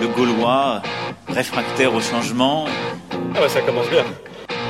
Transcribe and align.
le 0.00 0.08
Gaulois, 0.08 0.82
réfractaire 1.28 1.94
au 1.94 2.00
changement. 2.00 2.64
Ah 3.34 3.40
bah 3.40 3.48
ça 3.48 3.60
commence 3.60 3.88
bien. 3.90 4.04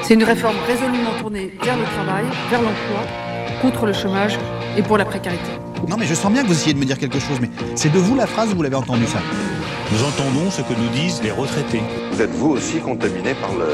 C'est 0.03 0.15
une 0.15 0.25
réforme 0.25 0.57
résolument 0.67 1.13
tournée 1.21 1.53
vers 1.63 1.77
le 1.77 1.85
travail, 1.85 2.25
vers 2.51 2.61
l'emploi, 2.61 3.01
contre 3.63 3.87
le 3.87 3.93
chômage 3.93 4.39
et 4.77 4.83
pour 4.83 4.99
la 4.99 5.05
précarité. 5.05 5.51
Non 5.89 5.97
mais 5.97 6.07
je 6.07 6.15
sens 6.15 6.33
bien 6.33 6.43
que 6.43 6.49
vous 6.49 6.55
essayez 6.55 6.75
de 6.75 6.79
me 6.79 6.85
dire 6.85 6.99
quelque 6.99 7.21
chose, 7.21 7.39
mais 7.41 7.51
c'est 7.75 7.93
de 7.93 7.99
vous 7.99 8.15
la 8.17 8.27
phrase 8.27 8.53
ou 8.53 8.57
vous 8.57 8.63
l'avez 8.63 8.77
entendu 8.77 9.07
ça 9.07 9.19
Nous 9.93 10.03
entendons 10.05 10.51
ce 10.51 10.63
que 10.63 10.73
nous 10.75 10.89
disent 10.89 11.23
les 11.23 11.31
retraités. 11.31 11.83
Vous 12.13 12.21
êtes 12.21 12.31
vous 12.31 12.51
aussi 12.51 12.79
contaminé 12.81 13.35
par 13.35 13.53
le, 13.53 13.69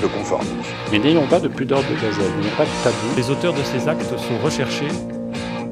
le 0.00 0.08
conformisme. 0.08 0.54
Mais 0.90 0.98
n'ayons 0.98 1.26
pas 1.26 1.38
de 1.40 1.48
pudeur 1.48 1.80
de 1.80 1.94
gazelle, 1.94 2.32
il 2.38 2.46
n'y 2.46 2.52
a 2.52 2.56
pas 2.56 2.64
de 2.64 2.70
tabou. 2.82 2.96
Les 3.16 3.30
auteurs 3.30 3.52
de 3.52 3.62
ces 3.62 3.88
actes 3.88 4.08
sont 4.18 4.38
recherchés 4.42 4.88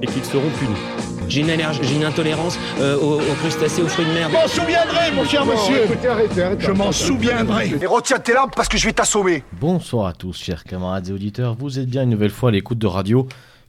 et 0.03 0.07
qu'ils 0.07 0.25
seront 0.25 0.51
punis. 0.59 1.16
J'ai 1.29 1.41
une 1.41 1.51
allergie, 1.51 1.81
j'ai 1.83 1.97
une 1.97 2.05
intolérance 2.05 2.59
euh, 2.79 2.97
aux, 2.99 3.17
aux, 3.21 3.35
crustacés, 3.41 3.83
aux 3.83 3.89
fruits 3.89 4.07
de 4.07 4.13
mer. 4.13 4.29
Je 4.31 4.35
m'en 4.35 4.49
souviendrai, 4.49 5.13
mon 5.15 5.25
cher 5.25 5.45
monsieur. 5.45 5.85
Écoutez, 5.85 6.09
arrêtez, 6.09 6.43
arrêtez, 6.43 6.65
je 6.65 6.73
m'en 6.73 6.93
souviendrai. 6.93 7.73
Et 7.81 7.87
retiens 7.87 8.19
tes 8.19 8.33
larmes 8.33 8.51
parce 8.55 8.69
que 8.69 8.79
je 8.79 8.87
vais 8.87 8.93
t'assommer. 8.93 9.43
Bonsoir 9.61 10.07
à 10.07 10.13
tous, 10.13 10.37
chers 10.37 10.65
camarades 10.65 11.09
et 11.09 11.13
auditeurs. 11.13 11.57
Vous 11.59 11.79
êtes 11.79 11.89
bien 11.89 12.05
une 12.05 12.11
nouvelle 12.11 12.31
fois 12.31 12.51
à 12.51 12.53
l'écoute 12.53 12.79
de 12.79 12.87
radio 12.87 13.27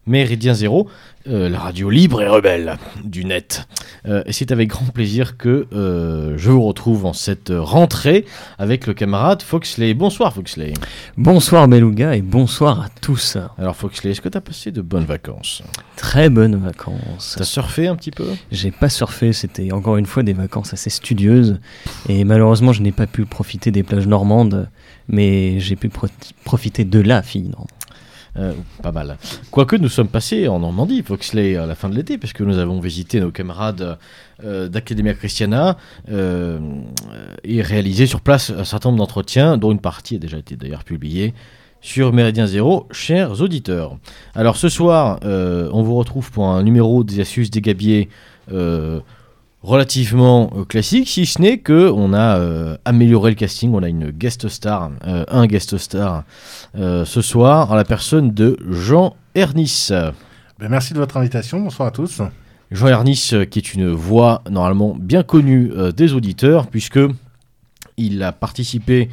Méridien 0.08 0.54
Zéro, 0.54 0.90
euh, 1.28 1.50
la 1.50 1.60
radio 1.60 1.90
libre 1.90 2.22
et 2.22 2.28
rebelle 2.28 2.78
du 3.04 3.26
net. 3.26 3.68
Euh, 4.08 4.24
et 4.26 4.32
c'est 4.32 4.52
avec 4.54 4.70
grand 4.70 4.86
plaisir 4.86 5.36
que 5.36 5.68
euh, 5.74 6.36
je 6.38 6.50
vous 6.50 6.64
retrouve 6.64 7.06
en 7.06 7.12
cette 7.12 7.52
rentrée 7.54 8.26
avec 8.58 8.88
le 8.88 8.94
camarade 8.94 9.42
Foxley. 9.42 9.94
Bonsoir 9.94 10.34
Foxley. 10.34 10.74
Bonsoir 11.18 11.68
Beluga 11.68 12.16
et 12.16 12.22
bonsoir 12.22 12.82
à 12.82 12.88
tous. 13.02 13.38
Alors 13.58 13.76
Foxley, 13.76 14.12
est-ce 14.12 14.22
que 14.22 14.30
tu 14.30 14.38
as 14.38 14.42
passé 14.42 14.72
de 14.72 14.82
bonnes 14.82 15.06
vacances? 15.06 15.62
Très 15.98 16.30
bonnes 16.30 16.56
vacances. 16.56 17.36
T'as 17.38 17.44
surfé 17.44 17.88
un 17.88 17.98
petit 17.98 18.12
peu? 18.12 18.28
J'ai 18.52 18.72
pas 18.72 18.90
surfé, 18.90 19.34
c'était 19.34 19.74
encore 19.74 19.98
une 19.98 20.06
fois 20.06 20.24
des 20.24 20.34
vacances 20.34 20.74
assez 20.74 20.90
studieuses. 20.90 21.60
Et 22.08 22.24
malheureusement, 22.24 22.72
je 22.72 22.82
n'ai 22.82 22.94
pas 22.94 23.08
pu 23.08 23.26
profiter 23.26 23.72
des 23.72 23.84
plages 23.84 24.08
normandes, 24.08 24.70
mais 25.10 25.60
j'ai 25.60 25.76
pu 25.76 25.90
pro 25.90 26.08
profiter 26.46 26.86
de 26.86 27.02
la 27.02 27.22
fille 27.22 27.50
normande. 27.50 27.77
Euh, 28.40 28.54
pas 28.84 28.92
mal. 28.92 29.18
Quoique 29.50 29.76
nous 29.76 29.90
sommes 29.90 30.08
passés 30.08 30.48
en 30.48 30.60
Normandie, 30.60 31.02
Foxley, 31.02 31.56
à 31.56 31.66
la 31.66 31.76
fin 31.76 31.90
de 31.90 31.96
l'été, 31.96 32.18
puisque 32.18 32.42
nous 32.42 32.60
avons 32.60 32.80
visité 32.80 33.20
nos 33.20 33.32
camarades 33.32 33.98
euh, 34.44 34.68
d'Academia 34.68 35.14
Christiana 35.14 35.78
euh, 36.10 36.60
et 37.44 37.62
réalisé 37.62 38.06
sur 38.06 38.22
place 38.22 38.52
un 38.52 38.64
certain 38.64 38.90
nombre 38.90 39.00
d'entretiens, 39.00 39.58
dont 39.58 39.72
une 39.72 39.80
partie 39.80 40.16
a 40.16 40.20
déjà 40.20 40.38
été 40.38 40.56
d'ailleurs 40.56 40.84
publiée 40.84 41.34
sur 41.82 42.14
Méridien 42.14 42.48
Zéro, 42.48 42.88
chers 42.92 43.42
auditeurs. 43.42 43.98
Alors 44.36 44.58
ce 44.58 44.68
soir, 44.68 45.20
on 45.24 45.84
vous 45.84 45.96
retrouve 45.96 46.32
pour 46.32 46.48
un 46.48 46.64
numéro 46.64 47.04
des 47.04 47.20
astuces 47.20 47.52
des 47.52 47.62
gabiers 47.62 48.10
relativement 49.68 50.50
euh, 50.56 50.64
classique, 50.64 51.10
si 51.10 51.26
ce 51.26 51.42
n'est 51.42 51.58
que 51.58 51.92
on 51.92 52.14
a 52.14 52.38
euh, 52.38 52.78
amélioré 52.86 53.32
le 53.32 53.36
casting. 53.36 53.74
On 53.74 53.84
a 53.84 53.90
une 53.90 54.12
guest 54.12 54.48
star, 54.48 54.92
euh, 55.06 55.26
un 55.28 55.46
guest 55.46 55.78
star 55.78 56.24
ce 56.74 57.22
soir, 57.22 57.72
en 57.72 57.76
la 57.76 57.84
personne 57.84 58.32
de 58.32 58.58
Jean 58.70 59.16
Ernis. 59.36 59.90
Ben, 59.90 60.70
merci 60.70 60.94
de 60.94 61.00
votre 61.00 61.18
invitation. 61.18 61.60
Bonsoir 61.60 61.90
à 61.90 61.92
tous. 61.92 62.22
Jean 62.72 62.88
Ernis, 62.88 63.34
qui 63.50 63.60
est 63.60 63.74
une 63.74 63.90
voix 63.90 64.42
normalement 64.50 64.96
bien 64.98 65.24
connue 65.24 65.72
des 65.96 66.14
auditeurs, 66.14 66.68
puisque 66.68 67.00
il 67.98 68.22
a 68.24 68.32
participé 68.32 69.10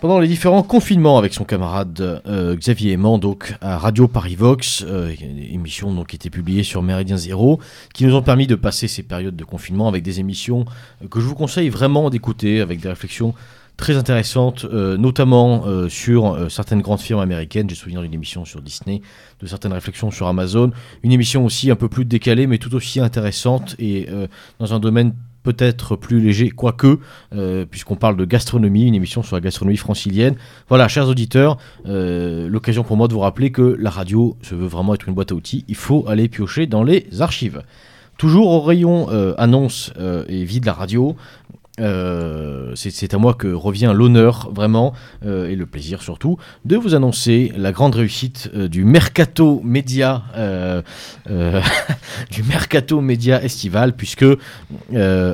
pendant 0.00 0.20
les 0.20 0.28
différents 0.28 0.62
confinements 0.62 1.18
avec 1.18 1.34
son 1.34 1.44
camarade 1.44 2.22
euh, 2.26 2.54
Xavier 2.54 2.92
Aimant, 2.92 3.18
donc 3.18 3.54
à 3.60 3.78
Radio 3.78 4.06
Paris 4.06 4.36
Vox, 4.36 4.84
euh, 4.86 5.12
émission 5.50 5.92
donc, 5.92 6.08
qui 6.08 6.16
était 6.16 6.30
publiée 6.30 6.62
sur 6.62 6.82
Méridien 6.82 7.16
Zéro, 7.16 7.60
qui 7.94 8.04
nous 8.04 8.14
ont 8.14 8.22
permis 8.22 8.46
de 8.46 8.54
passer 8.54 8.86
ces 8.86 9.02
périodes 9.02 9.36
de 9.36 9.44
confinement 9.44 9.88
avec 9.88 10.04
des 10.04 10.20
émissions 10.20 10.66
euh, 11.02 11.08
que 11.08 11.20
je 11.20 11.26
vous 11.26 11.34
conseille 11.34 11.68
vraiment 11.68 12.10
d'écouter, 12.10 12.60
avec 12.60 12.80
des 12.80 12.88
réflexions 12.88 13.34
très 13.76 13.96
intéressantes, 13.96 14.64
euh, 14.64 14.96
notamment 14.96 15.64
sur 15.88 16.50
certaines 16.50 16.80
grandes 16.80 17.00
firmes 17.00 17.20
américaines. 17.20 17.68
J'ai 17.70 17.76
souvenir 17.76 18.02
d'une 18.02 18.14
émission 18.14 18.44
sur 18.44 18.60
Disney, 18.60 19.02
de 19.40 19.46
certaines 19.46 19.72
réflexions 19.72 20.10
sur 20.10 20.26
Amazon, 20.26 20.72
une 21.04 21.12
émission 21.12 21.44
aussi 21.44 21.70
un 21.70 21.76
peu 21.76 21.88
plus 21.88 22.04
décalée, 22.04 22.48
mais 22.48 22.58
tout 22.58 22.74
aussi 22.74 22.98
intéressante 22.98 23.76
et 23.78 24.08
dans 24.58 24.74
un 24.74 24.80
domaine 24.80 25.14
peut-être 25.42 25.96
plus 25.96 26.20
léger, 26.20 26.50
quoique, 26.50 26.98
euh, 27.34 27.64
puisqu'on 27.64 27.96
parle 27.96 28.16
de 28.16 28.24
gastronomie, 28.24 28.86
une 28.86 28.94
émission 28.94 29.22
sur 29.22 29.36
la 29.36 29.40
gastronomie 29.40 29.76
francilienne. 29.76 30.34
Voilà, 30.68 30.88
chers 30.88 31.08
auditeurs, 31.08 31.58
euh, 31.86 32.48
l'occasion 32.48 32.84
pour 32.84 32.96
moi 32.96 33.08
de 33.08 33.12
vous 33.12 33.20
rappeler 33.20 33.50
que 33.50 33.76
la 33.78 33.90
radio 33.90 34.36
se 34.42 34.54
veut 34.54 34.66
vraiment 34.66 34.94
être 34.94 35.08
une 35.08 35.14
boîte 35.14 35.32
à 35.32 35.34
outils. 35.34 35.64
Il 35.68 35.76
faut 35.76 36.04
aller 36.08 36.28
piocher 36.28 36.66
dans 36.66 36.82
les 36.82 37.06
archives. 37.20 37.62
Toujours 38.16 38.48
au 38.48 38.60
rayon 38.60 39.08
euh, 39.10 39.34
annonce 39.38 39.92
et 40.28 40.42
vie 40.42 40.60
de 40.60 40.66
la 40.66 40.72
radio, 40.72 41.14
euh, 41.80 42.72
c'est 42.74 43.14
à 43.14 43.18
moi 43.18 43.34
que 43.34 43.48
revient 43.48 43.92
l'honneur 43.94 44.50
vraiment 44.52 44.92
euh, 45.24 45.48
et 45.48 45.56
le 45.56 45.66
plaisir 45.66 46.02
surtout 46.02 46.36
de 46.64 46.76
vous 46.76 46.94
annoncer 46.94 47.52
la 47.56 47.72
grande 47.72 47.94
réussite 47.94 48.50
euh, 48.54 48.68
du 48.68 48.84
mercato 48.84 49.60
média 49.64 50.24
euh, 50.36 50.82
euh, 51.30 51.60
du 52.30 52.42
mercato 52.42 53.00
média 53.00 53.42
estival 53.42 53.94
puisque 53.94 54.26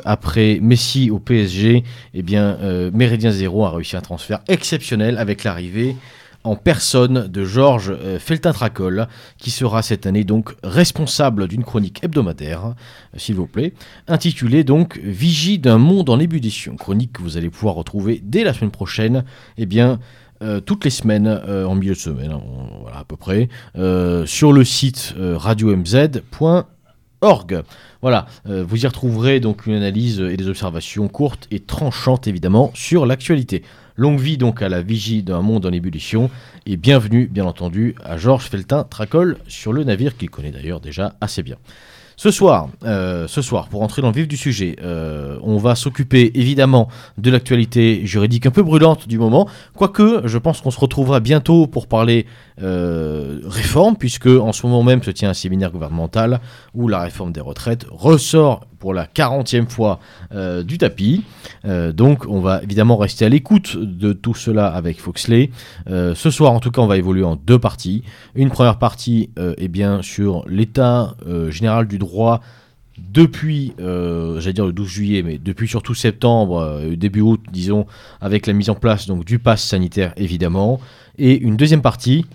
après 0.05 0.59
Messi 0.61 1.11
au 1.11 1.19
PSG 1.19 1.85
eh 2.15 2.23
bien 2.23 2.59
Méridien 2.93 3.31
Zéro 3.31 3.65
a 3.65 3.71
réussi 3.71 3.97
un 3.97 4.01
transfert 4.01 4.41
exceptionnel 4.49 5.19
avec 5.19 5.45
l'arrivée 5.45 5.97
en 6.45 6.55
personne 6.57 7.27
de 7.27 7.45
Georges 7.45 7.91
euh, 7.91 8.19
Feltin-Tracol, 8.19 9.09
qui 9.39 9.51
sera 9.51 9.83
cette 9.83 10.07
année 10.07 10.25
donc 10.25 10.55
responsable 10.63 11.49
d'une 11.49 11.65
chronique 11.65 12.05
hebdomadaire, 12.05 12.67
euh, 12.67 12.73
s'il 13.17 13.35
vous 13.35 13.47
plaît, 13.47 13.73
intitulée 14.07 14.63
donc 14.63 14.99
Vigie 15.03 15.59
d'un 15.59 15.79
monde 15.79 16.11
en 16.11 16.21
ébullition. 16.21 16.77
Chronique 16.77 17.15
que 17.15 17.23
vous 17.23 17.39
allez 17.39 17.49
pouvoir 17.51 17.75
retrouver 17.75 18.21
dès 18.23 18.45
la 18.45 18.53
semaine 18.53 18.71
prochaine, 18.71 19.25
eh 19.57 19.65
bien, 19.65 19.99
euh, 20.43 20.61
toutes 20.61 20.85
les 20.85 20.91
semaines, 20.91 21.29
en 21.29 21.75
milieu 21.75 21.95
de 21.95 21.99
semaine, 21.99 22.33
hein, 22.33 22.43
voilà 22.83 22.99
à 22.99 23.05
peu 23.05 23.17
près, 23.17 23.49
sur 24.27 24.53
le 24.53 24.65
site 24.65 25.15
radiomz.org. 25.19 26.65
Voilà, 28.03 28.27
vous 28.45 28.85
y 28.85 28.87
retrouverez 28.87 29.41
donc 29.41 29.65
une 29.67 29.75
analyse 29.75 30.21
et 30.21 30.37
des 30.37 30.49
observations 30.49 31.09
courtes 31.09 31.49
et 31.51 31.61
tranchantes 31.61 32.27
évidemment 32.27 32.71
sur 32.75 33.07
l'actualité. 33.07 33.63
Longue 33.97 34.19
vie 34.19 34.39
donc 34.39 34.61
à 34.61 34.69
la 34.69 34.83
vigie 34.83 35.23
d'un 35.23 35.41
monde 35.41 35.67
en 35.67 35.71
ébullition 35.71 36.29
et 36.67 36.77
bienvenue 36.77 37.29
bien 37.29 37.45
entendu 37.45 37.95
à 38.03 38.17
Georges 38.17 38.47
Feltin 38.47 38.83
Tracol 38.83 39.37
sur 39.47 39.73
le 39.73 39.85
navire 39.85 40.17
qu'il 40.17 40.31
connaît 40.31 40.51
d'ailleurs 40.51 40.81
déjà 40.81 41.15
assez 41.21 41.45
bien. 41.45 41.57
Ce 42.17 42.33
soir, 42.33 42.69
euh, 42.85 43.27
pour 43.71 43.83
entrer 43.83 44.03
dans 44.03 44.09
le 44.09 44.15
vif 44.15 44.27
du 44.27 44.37
sujet, 44.37 44.77
euh, 44.83 45.39
on 45.43 45.59
va 45.59 45.77
s'occuper 45.77 46.33
évidemment 46.35 46.89
de 47.19 47.31
l'actualité 47.31 48.05
juridique 48.05 48.47
un 48.47 48.51
peu 48.51 48.63
brûlante 48.63 49.07
du 49.07 49.19
moment, 49.19 49.49
quoique 49.75 50.23
je 50.25 50.39
pense 50.39 50.61
qu'on 50.61 50.71
se 50.71 50.79
retrouvera 50.79 51.21
bientôt 51.21 51.67
pour 51.67 51.87
parler 51.87 52.27
euh, 52.63 53.41
réforme, 53.45 53.97
puisque 53.97 54.27
en 54.27 54.53
ce 54.53 54.67
moment 54.67 54.83
même 54.83 55.03
se 55.03 55.11
tient 55.11 55.31
un 55.31 55.35
séminaire 55.35 55.71
gouvernemental 55.71 56.41
où 56.73 56.89
la 56.89 57.01
réforme 57.01 57.33
des 57.33 57.41
retraites 57.41 57.87
ressort 57.91 58.67
pour 58.85 58.93
la 58.93 59.07
40e 59.07 59.67
fois 59.67 59.99
euh, 60.35 60.63
du 60.63 60.77
tapis. 60.77 61.25
Euh, 61.65 61.91
donc 61.91 62.27
on 62.29 62.41
va 62.41 62.63
évidemment 62.63 62.99
rester 62.99 63.25
à 63.25 63.31
l'écoute 63.31 63.79
de 63.79 64.13
tout 64.13 64.35
cela 64.35 64.67
avec 64.67 65.01
Foxley. 65.01 65.49
Euh, 65.89 66.15
ce 66.15 66.29
soir 66.29 66.53
en 66.53 66.61
tout 66.61 66.71
cas 66.71 66.83
on 66.83 66.87
va 66.87 66.99
évoluer 66.99 67.25
en 67.25 67.35
deux 67.35 67.59
parties. 67.59 68.03
Une 68.35 68.51
première 68.51 68.79
partie 68.79 69.31
est 69.39 69.69
bien 69.69 70.03
sur 70.03 70.45
l'état 70.47 71.17
général 71.49 71.89
du 71.89 71.97
droit 71.97 72.43
depuis, 72.99 73.73
j'allais 73.79 74.53
dire 74.53 74.67
le 74.67 74.73
12 74.73 74.89
juillet, 74.89 75.23
mais 75.23 75.39
depuis 75.39 75.67
surtout 75.67 75.95
septembre, 75.95 76.83
début 76.95 77.23
août, 77.23 77.41
disons, 77.51 77.87
avec 78.21 78.47
la 78.47 78.53
mise 78.53 78.69
en 78.69 78.75
place 78.75 79.07
donc 79.07 79.25
du 79.25 79.39
pass 79.39 79.65
sanitaire 79.65 80.13
évidemment, 80.19 80.79
et 81.17 81.39
une 81.39 81.57
deuxième 81.57 81.83
partie 81.83 82.27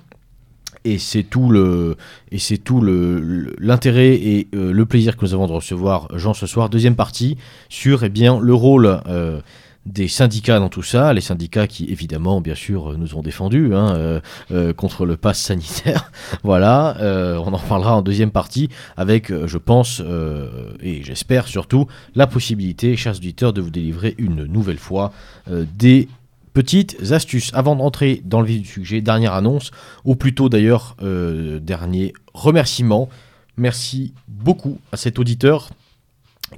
et 0.85 0.97
c'est 0.97 1.23
tout 1.23 1.49
le 1.49 1.97
et 2.31 2.39
c'est 2.39 2.57
tout 2.57 2.81
le 2.81 3.53
l'intérêt 3.59 4.13
et 4.13 4.47
euh, 4.55 4.71
le 4.71 4.85
plaisir 4.85 5.17
que 5.17 5.25
nous 5.25 5.33
avons 5.33 5.47
de 5.47 5.53
recevoir 5.53 6.07
Jean 6.17 6.33
ce 6.33 6.47
soir 6.47 6.69
deuxième 6.69 6.95
partie 6.95 7.37
sur 7.69 8.03
eh 8.03 8.09
bien 8.09 8.39
le 8.39 8.53
rôle 8.53 9.01
euh, 9.07 9.41
des 9.85 10.07
syndicats 10.07 10.59
dans 10.59 10.69
tout 10.69 10.83
ça, 10.83 11.13
les 11.13 11.21
syndicats 11.21 11.67
qui 11.67 11.85
évidemment 11.85 12.41
bien 12.41 12.55
sûr 12.55 12.97
nous 12.97 13.15
ont 13.15 13.21
défendus 13.21 13.73
hein, 13.73 13.95
euh, 13.95 14.19
euh, 14.51 14.73
contre 14.73 15.05
le 15.05 15.17
pass 15.17 15.39
sanitaire. 15.39 16.11
voilà, 16.43 16.97
euh, 16.99 17.37
on 17.37 17.53
en 17.53 17.59
parlera 17.59 17.95
en 17.95 18.01
deuxième 18.01 18.31
partie 18.31 18.69
avec, 18.97 19.33
je 19.45 19.57
pense 19.57 20.01
euh, 20.05 20.71
et 20.81 21.03
j'espère 21.03 21.47
surtout 21.47 21.87
la 22.15 22.27
possibilité, 22.27 22.95
chers 22.95 23.15
auditeurs, 23.15 23.53
de 23.53 23.61
vous 23.61 23.71
délivrer 23.71 24.15
une 24.17 24.45
nouvelle 24.45 24.77
fois 24.77 25.11
euh, 25.49 25.65
des 25.75 26.07
petites 26.53 27.11
astuces. 27.11 27.51
Avant 27.53 27.75
d'entrer 27.75 28.21
dans 28.25 28.41
le 28.41 28.47
vif 28.47 28.61
du 28.61 28.67
sujet, 28.67 29.01
dernière 29.01 29.33
annonce, 29.33 29.71
ou 30.05 30.15
plutôt 30.15 30.49
d'ailleurs 30.49 30.95
euh, 31.01 31.59
dernier 31.59 32.13
remerciement. 32.33 33.09
Merci 33.57 34.13
beaucoup 34.27 34.79
à 34.91 34.97
cet 34.97 35.19
auditeur 35.19 35.69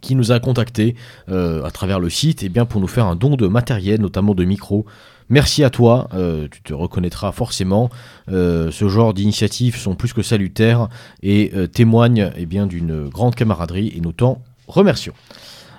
qui 0.02 0.16
nous 0.16 0.32
a 0.32 0.40
contacté 0.40 0.96
euh, 1.30 1.64
à 1.64 1.72
travers 1.72 2.00
le 2.00 2.10
site 2.10 2.44
et 2.44 2.50
bien 2.50 2.66
pour 2.66 2.80
nous 2.80 2.88
faire 2.88 3.06
un 3.06 3.16
don 3.16 3.36
de 3.36 3.48
matériel, 3.48 4.00
notamment 4.00 4.34
de 4.34 4.46
micros. 4.46 4.86
Merci 5.30 5.64
à 5.64 5.70
toi, 5.70 6.08
euh, 6.14 6.48
tu 6.50 6.62
te 6.62 6.74
reconnaîtras 6.74 7.32
forcément. 7.32 7.90
Ce 8.28 8.88
genre 8.90 9.14
d'initiatives 9.14 9.78
sont 9.78 9.96
plus 9.96 10.14
que 10.14 10.22
salutaires 10.22 10.90
et 11.24 11.52
témoignent 11.74 12.32
eh 12.36 12.46
bien 12.46 12.68
d'une 12.68 13.08
grande 13.08 13.36
camaraderie 13.36 13.94
et 13.96 14.02
nous 14.02 14.12
t'en 14.12 14.42
remercions. 14.68 15.14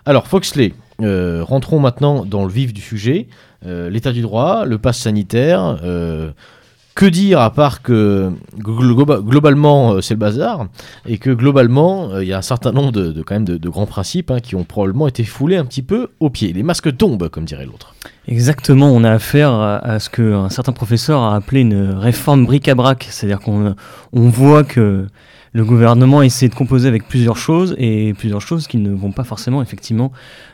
Alors 0.04 0.26
Foxley, 0.26 0.74
euh, 1.00 1.42
rentrons 1.42 1.78
maintenant 1.80 2.24
dans 2.24 2.44
le 2.44 2.50
vif 2.52 2.72
du 2.72 2.80
sujet. 2.80 3.28
Euh, 3.66 3.88
L'état 3.90 4.12
du 4.12 4.22
droit, 4.22 4.64
le 4.64 4.78
pass 4.78 4.98
sanitaire. 4.98 5.78
euh, 5.84 6.30
que 6.94 7.06
dire 7.06 7.40
à 7.40 7.50
part 7.50 7.80
que 7.80 8.30
glo- 8.58 8.94
globa- 8.94 9.22
globalement 9.22 10.02
c'est 10.02 10.12
le 10.12 10.18
bazar 10.20 10.66
et 11.06 11.16
que 11.16 11.30
globalement 11.30 12.18
il 12.20 12.28
y 12.28 12.34
a 12.34 12.36
un 12.36 12.42
certain 12.42 12.70
nombre 12.70 12.92
de, 12.92 13.22
quand 13.22 13.34
même 13.34 13.46
de, 13.46 13.68
grands 13.70 13.86
principes 13.86 14.30
hein, 14.30 14.40
qui 14.40 14.56
ont 14.56 14.64
probablement 14.64 15.08
été 15.08 15.24
foulés 15.24 15.56
un 15.56 15.64
petit 15.64 15.80
peu 15.80 16.08
au 16.20 16.28
pied. 16.28 16.52
Les 16.52 16.62
masques 16.62 16.94
tombent, 16.98 17.30
comme 17.30 17.46
dirait 17.46 17.64
l'autre. 17.64 17.94
Exactement, 18.28 18.90
on 18.90 19.04
a 19.04 19.10
affaire 19.12 19.52
à, 19.54 19.98
ce 20.00 20.10
qu'un 20.10 20.50
certain 20.50 20.72
professeur 20.72 21.22
a 21.22 21.34
appelé 21.34 21.62
une 21.62 21.92
réforme 21.94 22.44
bric-à-brac, 22.44 23.06
c'est-à-dire 23.08 23.40
qu'on 23.40 23.74
on 24.12 24.28
voit 24.28 24.62
que 24.62 25.06
le 25.54 25.64
gouvernement 25.64 26.20
essaie 26.22 26.48
de 26.48 26.54
composer 26.54 26.88
avec 26.88 27.08
plusieurs 27.08 27.36
choses 27.38 27.74
et 27.78 28.12
plusieurs 28.12 28.40
choses 28.42 28.66
qui 28.66 28.76
ne 28.76 28.90
vont 28.94 29.12
pas 29.12 29.24
forcément 29.24 29.62
effectivement 29.62 30.12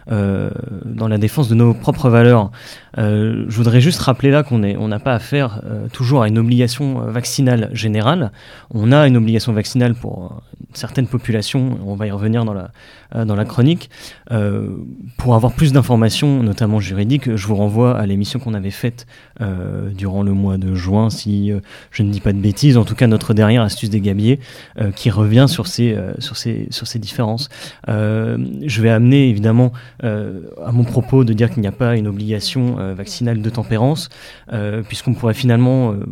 dans 0.09 1.09
la 1.09 1.19
défense 1.19 1.49
de 1.49 1.55
nos 1.55 1.75
propres 1.75 2.09
valeurs. 2.09 2.51
Euh, 2.99 3.45
je 3.49 3.57
voudrais 3.57 3.81
juste 3.81 4.01
rappeler 4.01 4.31
là 4.31 4.43
qu'on 4.43 4.59
n'a 4.59 4.99
pas 4.99 5.15
affaire 5.15 5.61
euh, 5.65 5.89
toujours 5.89 6.23
à 6.23 6.29
une 6.29 6.39
obligation 6.39 7.03
euh, 7.03 7.11
vaccinale 7.11 7.71
générale. 7.73 8.33
On 8.71 8.93
a 8.93 9.07
une 9.07 9.17
obligation 9.17 9.53
vaccinale 9.53 9.95
pour 9.95 10.25
euh, 10.25 10.57
certaines 10.75 11.07
populations, 11.07 11.79
on 11.85 11.95
va 11.95 12.07
y 12.07 12.11
revenir 12.11 12.45
dans 12.45 12.55
la, 12.55 12.71
euh, 13.15 13.45
chronique. 13.45 13.91
Euh, 14.31 14.69
pour 15.17 15.35
avoir 15.35 15.53
plus 15.53 15.73
d'informations, 15.73 16.43
notamment 16.43 16.81
juridiques, 16.81 17.35
je 17.35 17.47
vous 17.47 17.57
renvoie 17.57 17.99
à 17.99 18.07
l'émission 18.07 18.39
qu'on 18.39 18.55
avait 18.55 18.71
faite 18.71 19.07
euh, 19.41 19.91
durant 19.91 20.23
le 20.23 20.33
mois 20.33 20.59
de 20.59 20.75
juin, 20.75 21.11
si 21.11 21.53
euh, 21.53 21.61
je 21.91 22.03
ne 22.03 22.11
dis 22.11 22.21
pas 22.21 22.33
de 22.33 22.39
bêtises, 22.39 22.77
en 22.77 22.85
tout 22.85 22.95
cas 22.95 23.07
notre 23.07 23.35
dernière 23.35 23.63
astuce 23.63 23.91
des 23.91 24.01
gabiers, 24.01 24.41
euh, 24.79 24.91
qui 24.91 25.11
revient 25.11 25.47
sur 25.49 25.67
ces, 25.67 25.95
euh, 25.95 26.99
différences. 26.99 27.49
Euh, 27.89 28.39
je 28.67 28.83
vais 28.83 28.91
amener 28.91 29.29
évidemment 29.29 29.73
euh, 29.98 29.98
à 30.03 30.73
mon 30.73 30.85
propos 30.85 31.25
de 31.25 31.33
dire 31.33 31.51
qu'il 31.51 31.61
n'y 31.61 31.67
a 31.69 31.73
pas 31.73 31.97
une 31.97 32.07
obligation 32.07 32.79
euh, 32.79 32.95
vaccinale 32.95 33.43
de 33.43 33.51
tempérance, 33.51 34.09
euh, 34.53 34.83
puisqu'on 34.83 35.15
pourrait 35.15 35.35
finalement 35.35 35.93
euh, 35.93 36.05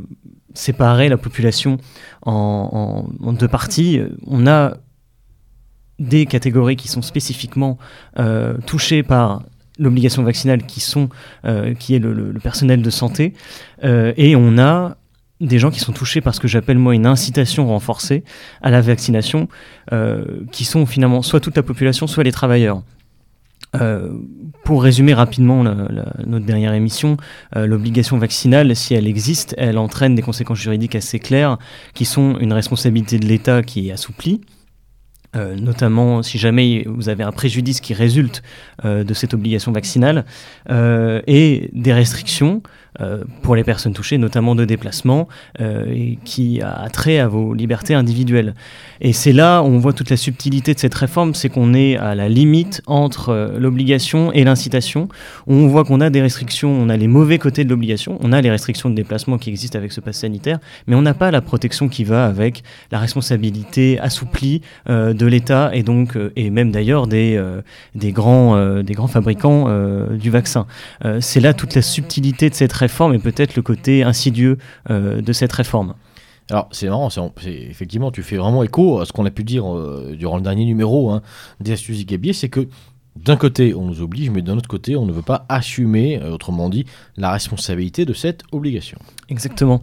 séparer 0.55 1.09
la 1.09 1.17
population 1.17 1.79
en, 2.23 3.05
deux 3.39 3.49
parties. 3.49 4.01
On 4.27 4.47
a 4.47 4.77
des 5.99 6.27
catégories 6.27 6.77
qui 6.77 6.89
sont 6.89 7.03
spécifiquement 7.03 7.79
euh, 8.19 8.59
touchées 8.67 9.03
par 9.03 9.43
l'obligation 9.79 10.23
vaccinale 10.23 10.65
qui 10.65 10.81
sont 10.81 11.09
euh, 11.45 11.75
qui 11.75 11.95
est 11.95 11.99
le, 11.99 12.33
personnel 12.43 12.83
de 12.83 12.91
santé 12.91 13.35
Euh, 13.85 14.13
et 14.17 14.37
on 14.37 14.59
a 14.59 14.97
des 15.41 15.59
gens 15.59 15.71
qui 15.71 15.81
sont 15.81 15.93
touchés 15.93 16.23
par 16.23 16.35
ce 16.35 16.41
que 16.41 16.49
j'appelle 16.49 16.79
moi 16.79 16.95
une 16.95 17.05
incitation 17.05 17.67
renforcée 17.69 18.25
à 18.63 18.71
la 18.71 18.81
vaccination 18.81 19.49
euh, 19.93 20.25
qui 20.51 20.65
sont 20.65 20.87
finalement 20.87 21.21
soit 21.21 21.41
toute 21.41 21.57
la 21.57 21.63
population 21.63 22.07
soit 22.07 22.25
les 22.25 22.33
travailleurs 22.33 22.83
euh, 23.81 24.11
pour 24.65 24.83
résumer 24.83 25.15
rapidement 25.15 25.63
notre 25.63 26.47
dernière 26.47 26.73
émission, 26.73 27.17
euh, 27.55 27.67
l'obligation 27.67 28.19
vaccinale, 28.19 28.75
si 28.75 28.95
elle 28.95 29.07
existe, 29.07 29.55
elle 29.59 29.79
entraîne 29.79 30.15
des 30.15 30.23
conséquences 30.23 30.59
juridiques 30.59 30.95
assez 30.95 31.19
claires, 31.19 31.59
qui 31.95 32.05
sont 32.05 32.39
une 32.39 32.53
responsabilité 32.53 33.19
de 33.19 33.27
l'État 33.27 33.63
qui 33.63 33.89
est 33.89 33.93
assouplie, 33.93 34.41
euh, 35.37 35.55
notamment 35.55 36.23
si 36.23 36.39
jamais 36.39 36.85
vous 36.87 37.09
avez 37.09 37.23
un 37.23 37.33
préjudice 37.33 37.81
qui 37.81 37.95
résulte 37.95 38.43
de 38.83 39.15
cette 39.15 39.35
obligation 39.35 39.73
vaccinale, 39.73 40.25
et 40.69 41.71
des 41.73 41.93
restrictions 41.93 42.63
pour 43.43 43.57
les 43.57 43.65
personnes 43.65 43.93
touchées, 43.93 44.19
notamment 44.19 44.55
de 44.55 44.65
déplacement, 44.65 45.29
euh, 45.61 45.85
et 45.93 46.19
qui 46.25 46.61
a 46.63 46.89
trait 46.91 47.19
à 47.19 47.29
vos 47.29 47.55
libertés 47.55 47.95
individuelles. 47.95 48.55
Et 49.01 49.13
c'est 49.13 49.33
là 49.33 49.63
où 49.63 49.67
on 49.67 49.79
voit 49.79 49.93
toute 49.93 50.11
la 50.11 50.17
subtilité 50.17 50.75
de 50.75 50.79
cette 50.79 50.95
réforme, 50.95 51.35
c'est 51.35 51.49
qu'on 51.49 51.75
est 51.75 51.97
à 51.97 52.15
la 52.15 52.29
limite 52.29 52.83
entre 52.87 53.31
euh, 53.31 53.59
l'obligation 53.59 54.33
et 54.33 54.45
l'incitation, 54.45 55.09
on 55.47 55.67
voit 55.67 55.85
qu'on 55.85 56.01
a 56.01 56.11
des 56.11 56.23
restrictions, 56.23 56.71
on 56.71 56.89
a 56.89 56.97
les 56.97 57.09
mauvais 57.09 57.39
côtés 57.39 57.65
de 57.65 57.71
l'obligation, 57.71 58.19
on 58.23 58.33
a 58.33 58.41
les 58.41 58.51
restrictions 58.51 58.89
de 58.89 58.95
déplacement 58.95 59.39
qui 59.39 59.51
existent 59.51 59.79
avec 59.79 59.93
ce 59.93 60.01
pass 60.01 60.19
sanitaire, 60.19 60.59
mais 60.87 60.97
on 60.97 61.03
n'a 61.03 61.15
pas 61.15 61.31
la 61.31 61.43
protection 61.43 61.89
qui 61.89 62.05
va 62.05 62.27
avec 62.27 62.63
la 62.91 62.99
responsabilité 62.99 63.99
assouplie 64.01 64.63
euh, 64.89 65.13
de 65.13 65.27
l'État 65.27 65.71
et 65.75 65.83
donc 65.83 66.17
euh, 66.17 66.33
et 66.37 66.51
même 66.51 66.71
d'ailleurs 66.71 67.07
des, 67.07 67.37
euh, 67.37 67.61
des 67.95 68.13
grands 68.13 68.57
euh, 68.57 68.83
des 68.83 68.95
grands 68.95 69.07
fabricants 69.07 69.67
euh, 69.69 70.17
du 70.17 70.31
vaccin. 70.31 70.67
Euh, 71.05 71.19
c'est 71.21 71.41
là 71.41 71.53
toute 71.53 71.75
la 71.75 71.83
subtilité 71.83 72.49
de 72.49 72.55
cette 72.55 72.73
réforme 72.73 72.86
et 73.15 73.19
peut-être 73.19 73.57
le 73.57 73.63
côté 73.63 74.03
insidieux 74.03 74.59
euh, 74.91 75.21
de 75.21 75.33
cette 75.33 75.53
réforme. 75.53 75.95
Alors 76.51 76.69
c'est 76.71 76.89
marrant, 76.89 77.11
c'est 77.11 77.23
effectivement 77.53 78.13
tu 78.13 78.23
fais 78.23 78.37
vraiment 78.37 78.63
écho 78.63 79.01
à 79.01 79.05
ce 79.07 79.13
qu'on 79.13 79.27
a 79.27 79.31
pu 79.31 79.43
dire 79.43 79.67
euh, 79.69 80.15
durant 80.17 80.37
le 80.37 80.43
dernier 80.43 80.65
numéro 80.65 81.11
hein, 81.11 81.23
des 81.61 81.73
astuces 81.73 81.99
du 81.99 82.05
gabier, 82.05 82.33
c'est 82.33 82.49
que 82.49 82.69
d'un 83.17 83.37
côté 83.37 83.75
on 83.75 83.87
nous 83.87 84.01
oblige, 84.03 84.29
mais 84.31 84.43
d'un 84.43 84.57
autre 84.59 84.69
côté 84.69 84.95
on 84.95 85.07
ne 85.07 85.13
veut 85.13 85.23
pas 85.23 85.45
assumer, 85.49 86.21
euh, 86.23 86.31
autrement 86.35 86.69
dit, 86.69 86.85
la 87.17 87.33
responsabilité 87.33 88.05
de 88.05 88.13
cette 88.13 88.43
obligation. 88.53 88.99
Exactement. 89.29 89.81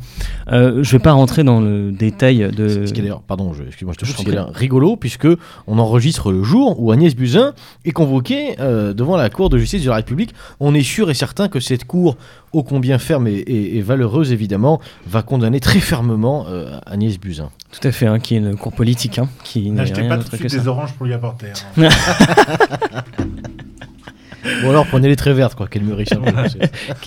Euh, 0.53 0.83
je 0.83 0.91
vais 0.94 1.00
pas 1.03 1.11
rentrer 1.11 1.44
dans 1.44 1.59
le 1.59 1.91
détail 1.91 2.50
de. 2.55 2.85
Ce 2.85 2.94
qui 2.94 3.00
est 3.01 3.03
d'ailleurs, 3.03 3.23
pardon, 3.23 3.51
je- 3.51 3.63
excuse-moi, 3.63 3.94
je 4.00 4.05
te 4.05 4.05
Je 4.05 4.13
prie. 4.13 4.38
rigolo 4.53 4.95
puisque 4.95 5.27
on 5.67 5.79
enregistre 5.79 6.31
le 6.31 6.44
jour 6.44 6.79
où 6.79 6.91
Agnès 6.94 7.13
Buzyn 7.13 7.53
est 7.83 7.91
convoquée 7.91 8.55
devant 8.57 9.17
la 9.17 9.29
Cour 9.29 9.50
de 9.50 9.57
justice 9.57 9.83
de 9.83 9.89
la 9.89 9.95
République. 9.97 10.33
On 10.61 10.73
est 10.75 10.83
sûr 10.83 11.09
et 11.09 11.13
certain 11.15 11.50
que 11.50 11.59
cette 11.59 11.83
Cour, 11.85 12.15
ô 12.53 12.63
combien 12.63 12.97
ferme 13.00 13.27
et, 13.27 13.31
et- 13.33 13.77
et 13.77 13.81
valeureuse 13.81 14.31
évidemment, 14.31 14.79
va 15.07 15.21
condamner 15.23 15.59
très 15.59 15.79
fermement 15.79 16.45
euh, 16.47 16.77
Agnès 16.85 17.19
Buzyn. 17.19 17.50
Tout 17.71 17.88
à 17.88 17.91
fait, 17.91 18.05
hein, 18.05 18.19
qui 18.19 18.35
est 18.35 18.38
une 18.38 18.55
cour 18.55 18.71
politique, 18.71 19.17
hein, 19.19 19.27
qui 19.44 19.69
N'achetez 19.71 20.07
pas 20.07 20.17
tout 20.17 20.29
de 20.29 20.35
suite 20.38 20.51
des 20.51 20.67
oranges 20.67 20.94
pour 20.94 21.05
lui 21.05 21.13
apporter. 21.13 21.47
hein. 21.77 21.89
Ou 24.65 24.69
alors 24.69 24.85
prenez 24.88 25.07
les 25.07 25.15
très 25.15 25.33
vertes, 25.33 25.55
quoi, 25.55 25.67
qu'elle 25.67 25.83
mûrisse 25.83 26.09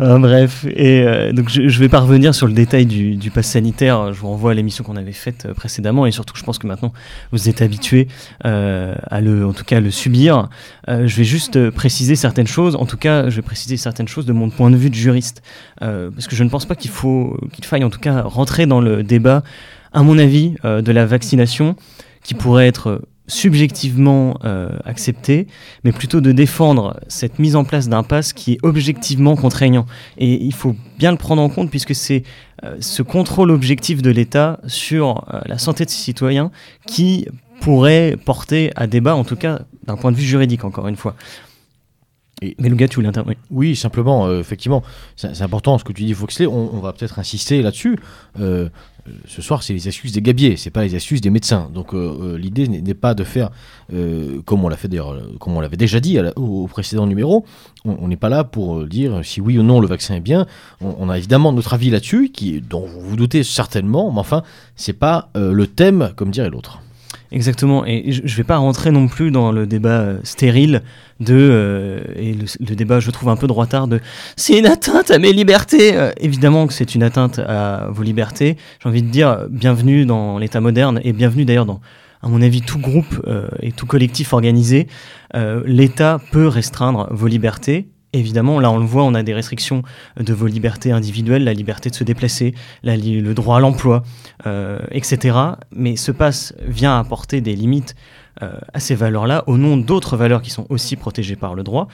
Euh, 0.00 0.18
bref, 0.18 0.66
et 0.68 1.00
euh, 1.00 1.32
donc 1.32 1.48
je, 1.48 1.68
je 1.68 1.80
vais 1.80 1.88
pas 1.88 2.00
revenir 2.00 2.34
sur 2.34 2.46
le 2.46 2.52
détail 2.52 2.84
du, 2.84 3.16
du 3.16 3.30
pass 3.30 3.46
sanitaire. 3.46 4.12
Je 4.12 4.20
vous 4.20 4.28
renvoie 4.28 4.50
à 4.50 4.54
l'émission 4.54 4.84
qu'on 4.84 4.96
avait 4.96 5.12
faite 5.12 5.46
euh, 5.46 5.54
précédemment, 5.54 6.04
et 6.04 6.10
surtout, 6.10 6.36
je 6.36 6.42
pense 6.42 6.58
que 6.58 6.66
maintenant 6.66 6.92
vous 7.32 7.48
êtes 7.48 7.62
habitués 7.62 8.06
euh, 8.44 8.94
à 9.10 9.22
le, 9.22 9.46
en 9.46 9.54
tout 9.54 9.64
cas, 9.64 9.80
le 9.80 9.90
subir. 9.90 10.50
Euh, 10.88 11.06
je 11.06 11.16
vais 11.16 11.24
juste 11.24 11.56
euh, 11.56 11.70
préciser 11.70 12.14
certaines 12.14 12.46
choses. 12.46 12.76
En 12.76 12.84
tout 12.84 12.98
cas, 12.98 13.30
je 13.30 13.36
vais 13.36 13.42
préciser 13.42 13.78
certaines 13.78 14.06
choses 14.06 14.26
de 14.26 14.34
mon 14.34 14.50
point 14.50 14.70
de 14.70 14.76
vue 14.76 14.90
de 14.90 14.94
juriste, 14.94 15.42
parce 15.80 16.26
que 16.26 16.36
je 16.36 16.44
ne 16.44 16.50
pense 16.50 16.66
pas 16.66 16.74
qu'il 16.74 16.90
faut 16.90 17.38
qu'il 17.52 17.64
faille, 17.64 17.84
en 17.84 17.90
tout 17.90 18.00
cas, 18.00 18.20
rentrer 18.20 18.66
dans 18.66 18.82
le 18.82 19.02
débat, 19.02 19.44
à 19.92 20.02
mon 20.02 20.18
avis, 20.18 20.56
de 20.62 20.92
la 20.92 21.06
vaccination, 21.06 21.74
qui 22.22 22.34
pourrait 22.34 22.66
être 22.66 23.00
subjectivement 23.28 24.38
euh, 24.44 24.78
accepté, 24.84 25.46
mais 25.84 25.92
plutôt 25.92 26.20
de 26.20 26.32
défendre 26.32 27.00
cette 27.08 27.38
mise 27.38 27.56
en 27.56 27.64
place 27.64 27.88
d'un 27.88 28.02
pass 28.02 28.32
qui 28.32 28.54
est 28.54 28.58
objectivement 28.62 29.36
contraignant. 29.36 29.86
Et 30.18 30.42
il 30.44 30.54
faut 30.54 30.76
bien 30.98 31.10
le 31.10 31.18
prendre 31.18 31.42
en 31.42 31.48
compte 31.48 31.70
puisque 31.70 31.94
c'est 31.94 32.22
euh, 32.64 32.76
ce 32.80 33.02
contrôle 33.02 33.50
objectif 33.50 34.02
de 34.02 34.10
l'État 34.10 34.60
sur 34.66 35.24
euh, 35.32 35.40
la 35.46 35.58
santé 35.58 35.84
de 35.84 35.90
ses 35.90 36.02
citoyens 36.02 36.50
qui 36.86 37.26
pourrait 37.60 38.16
porter 38.24 38.70
à 38.76 38.86
débat, 38.86 39.14
en 39.14 39.24
tout 39.24 39.36
cas 39.36 39.60
d'un 39.86 39.96
point 39.96 40.12
de 40.12 40.16
vue 40.16 40.24
juridique, 40.24 40.64
encore 40.64 40.88
une 40.88 40.96
fois. 40.96 41.16
Mais 42.42 42.68
le 42.68 42.74
gars, 42.76 42.86
tu 42.86 42.96
voulais 42.96 43.08
intervenir 43.08 43.38
Oui, 43.50 43.74
simplement, 43.76 44.26
euh, 44.26 44.40
effectivement, 44.40 44.82
c'est 45.16 45.40
important 45.42 45.78
ce 45.78 45.84
que 45.84 45.92
tu 45.92 46.04
dis, 46.04 46.12
Foxley. 46.12 46.46
On, 46.46 46.74
on 46.74 46.80
va 46.80 46.92
peut-être 46.92 47.18
insister 47.18 47.62
là-dessus. 47.62 47.96
Euh, 48.38 48.68
euh, 49.08 49.12
ce 49.26 49.40
soir, 49.40 49.62
c'est 49.62 49.72
les 49.72 49.88
astuces 49.88 50.12
des 50.12 50.20
gabiers, 50.20 50.56
c'est 50.58 50.68
pas 50.70 50.82
les 50.82 50.94
astuces 50.94 51.22
des 51.22 51.30
médecins. 51.30 51.70
Donc, 51.72 51.94
euh, 51.94 52.34
euh, 52.34 52.38
l'idée 52.38 52.68
n'est 52.68 52.92
pas 52.94 53.14
de 53.14 53.24
faire, 53.24 53.48
euh, 53.94 54.42
comme 54.44 54.64
on 54.64 54.68
l'a 54.68 54.76
fait 54.76 54.88
d'ailleurs, 54.88 55.16
comme 55.40 55.56
on 55.56 55.60
l'avait 55.60 55.78
déjà 55.78 55.98
dit 55.98 56.14
la- 56.14 56.36
au, 56.38 56.64
au 56.64 56.66
précédent 56.66 57.06
numéro. 57.06 57.46
On 57.86 58.08
n'est 58.08 58.16
pas 58.16 58.28
là 58.28 58.44
pour 58.44 58.84
dire 58.84 59.20
si 59.24 59.40
oui 59.40 59.58
ou 59.58 59.62
non 59.62 59.80
le 59.80 59.86
vaccin 59.86 60.16
est 60.16 60.20
bien. 60.20 60.46
On, 60.82 60.94
on 60.98 61.08
a 61.08 61.16
évidemment 61.16 61.52
notre 61.52 61.72
avis 61.72 61.88
là-dessus, 61.88 62.30
qui 62.34 62.60
dont 62.60 62.84
vous 62.84 63.00
vous 63.00 63.16
doutez 63.16 63.44
certainement, 63.44 64.12
mais 64.12 64.18
enfin, 64.20 64.42
c'est 64.74 64.92
pas 64.92 65.30
euh, 65.38 65.52
le 65.52 65.66
thème, 65.68 66.12
comme 66.16 66.30
dirait 66.30 66.50
l'autre. 66.50 66.80
Exactement, 67.32 67.84
et 67.86 68.12
je 68.12 68.22
ne 68.22 68.28
vais 68.28 68.44
pas 68.44 68.56
rentrer 68.56 68.90
non 68.90 69.08
plus 69.08 69.30
dans 69.30 69.50
le 69.50 69.66
débat 69.66 70.00
euh, 70.00 70.18
stérile 70.22 70.82
de, 71.18 71.34
euh, 71.34 72.00
et 72.14 72.34
le, 72.34 72.44
le 72.60 72.76
débat 72.76 73.00
je 73.00 73.10
trouve 73.10 73.30
un 73.30 73.36
peu 73.36 73.46
droitard 73.46 73.88
de 73.88 74.00
c'est 74.36 74.58
une 74.58 74.66
atteinte 74.66 75.10
à 75.10 75.18
mes 75.18 75.32
libertés. 75.32 75.96
Euh, 75.96 76.12
évidemment 76.18 76.66
que 76.66 76.72
c'est 76.72 76.94
une 76.94 77.02
atteinte 77.02 77.40
à 77.40 77.88
vos 77.90 78.02
libertés. 78.02 78.56
J'ai 78.80 78.88
envie 78.88 79.02
de 79.02 79.10
dire 79.10 79.46
bienvenue 79.50 80.06
dans 80.06 80.38
l'état 80.38 80.60
moderne 80.60 81.00
et 81.02 81.12
bienvenue 81.12 81.44
d'ailleurs 81.44 81.66
dans, 81.66 81.80
à 82.22 82.28
mon 82.28 82.42
avis, 82.42 82.62
tout 82.62 82.78
groupe 82.78 83.22
euh, 83.26 83.48
et 83.60 83.72
tout 83.72 83.86
collectif 83.86 84.32
organisé. 84.32 84.88
Euh, 85.34 85.62
L'État 85.66 86.20
peut 86.32 86.48
restreindre 86.48 87.08
vos 87.10 87.26
libertés. 87.26 87.88
Évidemment, 88.12 88.60
là 88.60 88.70
on 88.70 88.78
le 88.78 88.86
voit, 88.86 89.04
on 89.04 89.14
a 89.14 89.22
des 89.22 89.34
restrictions 89.34 89.82
de 90.18 90.32
vos 90.32 90.46
libertés 90.46 90.92
individuelles, 90.92 91.44
la 91.44 91.52
liberté 91.52 91.90
de 91.90 91.94
se 91.94 92.04
déplacer, 92.04 92.54
le 92.82 93.32
droit 93.32 93.58
à 93.58 93.60
l'emploi, 93.60 94.02
euh, 94.46 94.78
etc. 94.90 95.36
Mais 95.72 95.96
ce 95.96 96.12
passe 96.12 96.54
vient 96.66 96.98
apporter 96.98 97.40
des 97.40 97.54
limites 97.54 97.94
euh, 98.42 98.58
à 98.74 98.80
ces 98.80 98.94
valeurs-là 98.94 99.44
au 99.46 99.56
nom 99.56 99.76
d'autres 99.76 100.16
valeurs 100.16 100.42
qui 100.42 100.50
sont 100.50 100.66
aussi 100.68 100.96
protégées 100.96 101.36
par 101.36 101.54
le 101.54 101.62
droit, 101.62 101.88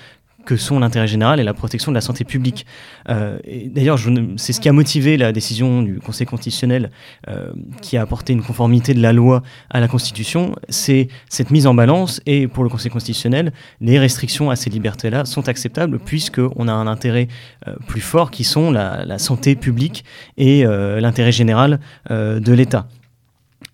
que 0.45 0.57
sont 0.57 0.79
l'intérêt 0.79 1.07
général 1.07 1.41
et 1.41 1.43
la 1.43 1.55
protection 1.55 1.93
de 1.93 1.95
la 1.95 2.01
santé 2.01 2.25
publique. 2.25 2.67
Euh, 3.09 3.39
D'ailleurs, 3.67 3.99
c'est 4.37 4.53
ce 4.53 4.61
qui 4.61 4.69
a 4.69 4.73
motivé 4.73 5.17
la 5.17 5.33
décision 5.33 5.83
du 5.83 5.99
Conseil 6.01 6.27
constitutionnel 6.27 6.91
euh, 7.29 7.53
qui 7.81 7.97
a 7.97 8.03
apporté 8.03 8.33
une 8.33 8.43
conformité 8.43 8.95
de 8.95 9.01
la 9.01 9.13
loi 9.13 9.43
à 9.71 9.81
la 9.81 9.89
Constitution. 9.89 10.55
C'est 10.69 11.09
cette 11.29 11.51
mise 11.51 11.67
en 11.67 11.75
balance 11.75 12.21
et 12.27 12.49
pour 12.49 12.65
le 12.65 12.71
Conseil 12.71 12.91
constitutionnel, 12.91 13.53
les 13.81 13.99
restrictions 13.99 14.51
à 14.51 14.57
ces 14.57 14.71
libertés-là 14.71 15.25
sont 15.25 15.49
acceptables 15.49 15.99
puisqu'on 15.99 16.69
a 16.69 16.73
un 16.73 16.87
intérêt 16.87 17.29
euh, 17.69 17.75
plus 17.87 18.01
fort 18.01 18.31
qui 18.31 18.45
sont 18.45 18.71
la, 18.71 19.05
la 19.05 19.19
santé 19.19 19.55
publique 19.55 20.05
et 20.37 20.65
l'intérêt 20.65 21.33
général 21.33 21.81
de 22.11 22.53
l'État. 22.53 22.89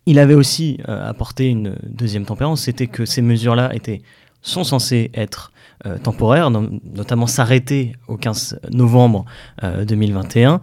Il 0.06 0.18
avait 0.18 0.34
aussi 0.34 0.78
apporté 0.86 1.48
une 1.48 1.76
deuxième 1.86 2.24
tempérance, 2.24 2.62
c'était 2.62 2.86
que 2.86 3.04
ces 3.04 3.22
mesures-là 3.22 3.74
étaient 3.74 4.02
sont 4.42 4.64
censées 4.64 5.10
être 5.14 5.52
euh, 5.86 5.98
temporaires, 5.98 6.50
no 6.50 6.66
notamment 6.94 7.26
s'arrêter 7.26 7.92
au 8.08 8.16
15 8.16 8.60
novembre 8.70 9.24
euh, 9.62 9.84
2021. 9.84 10.60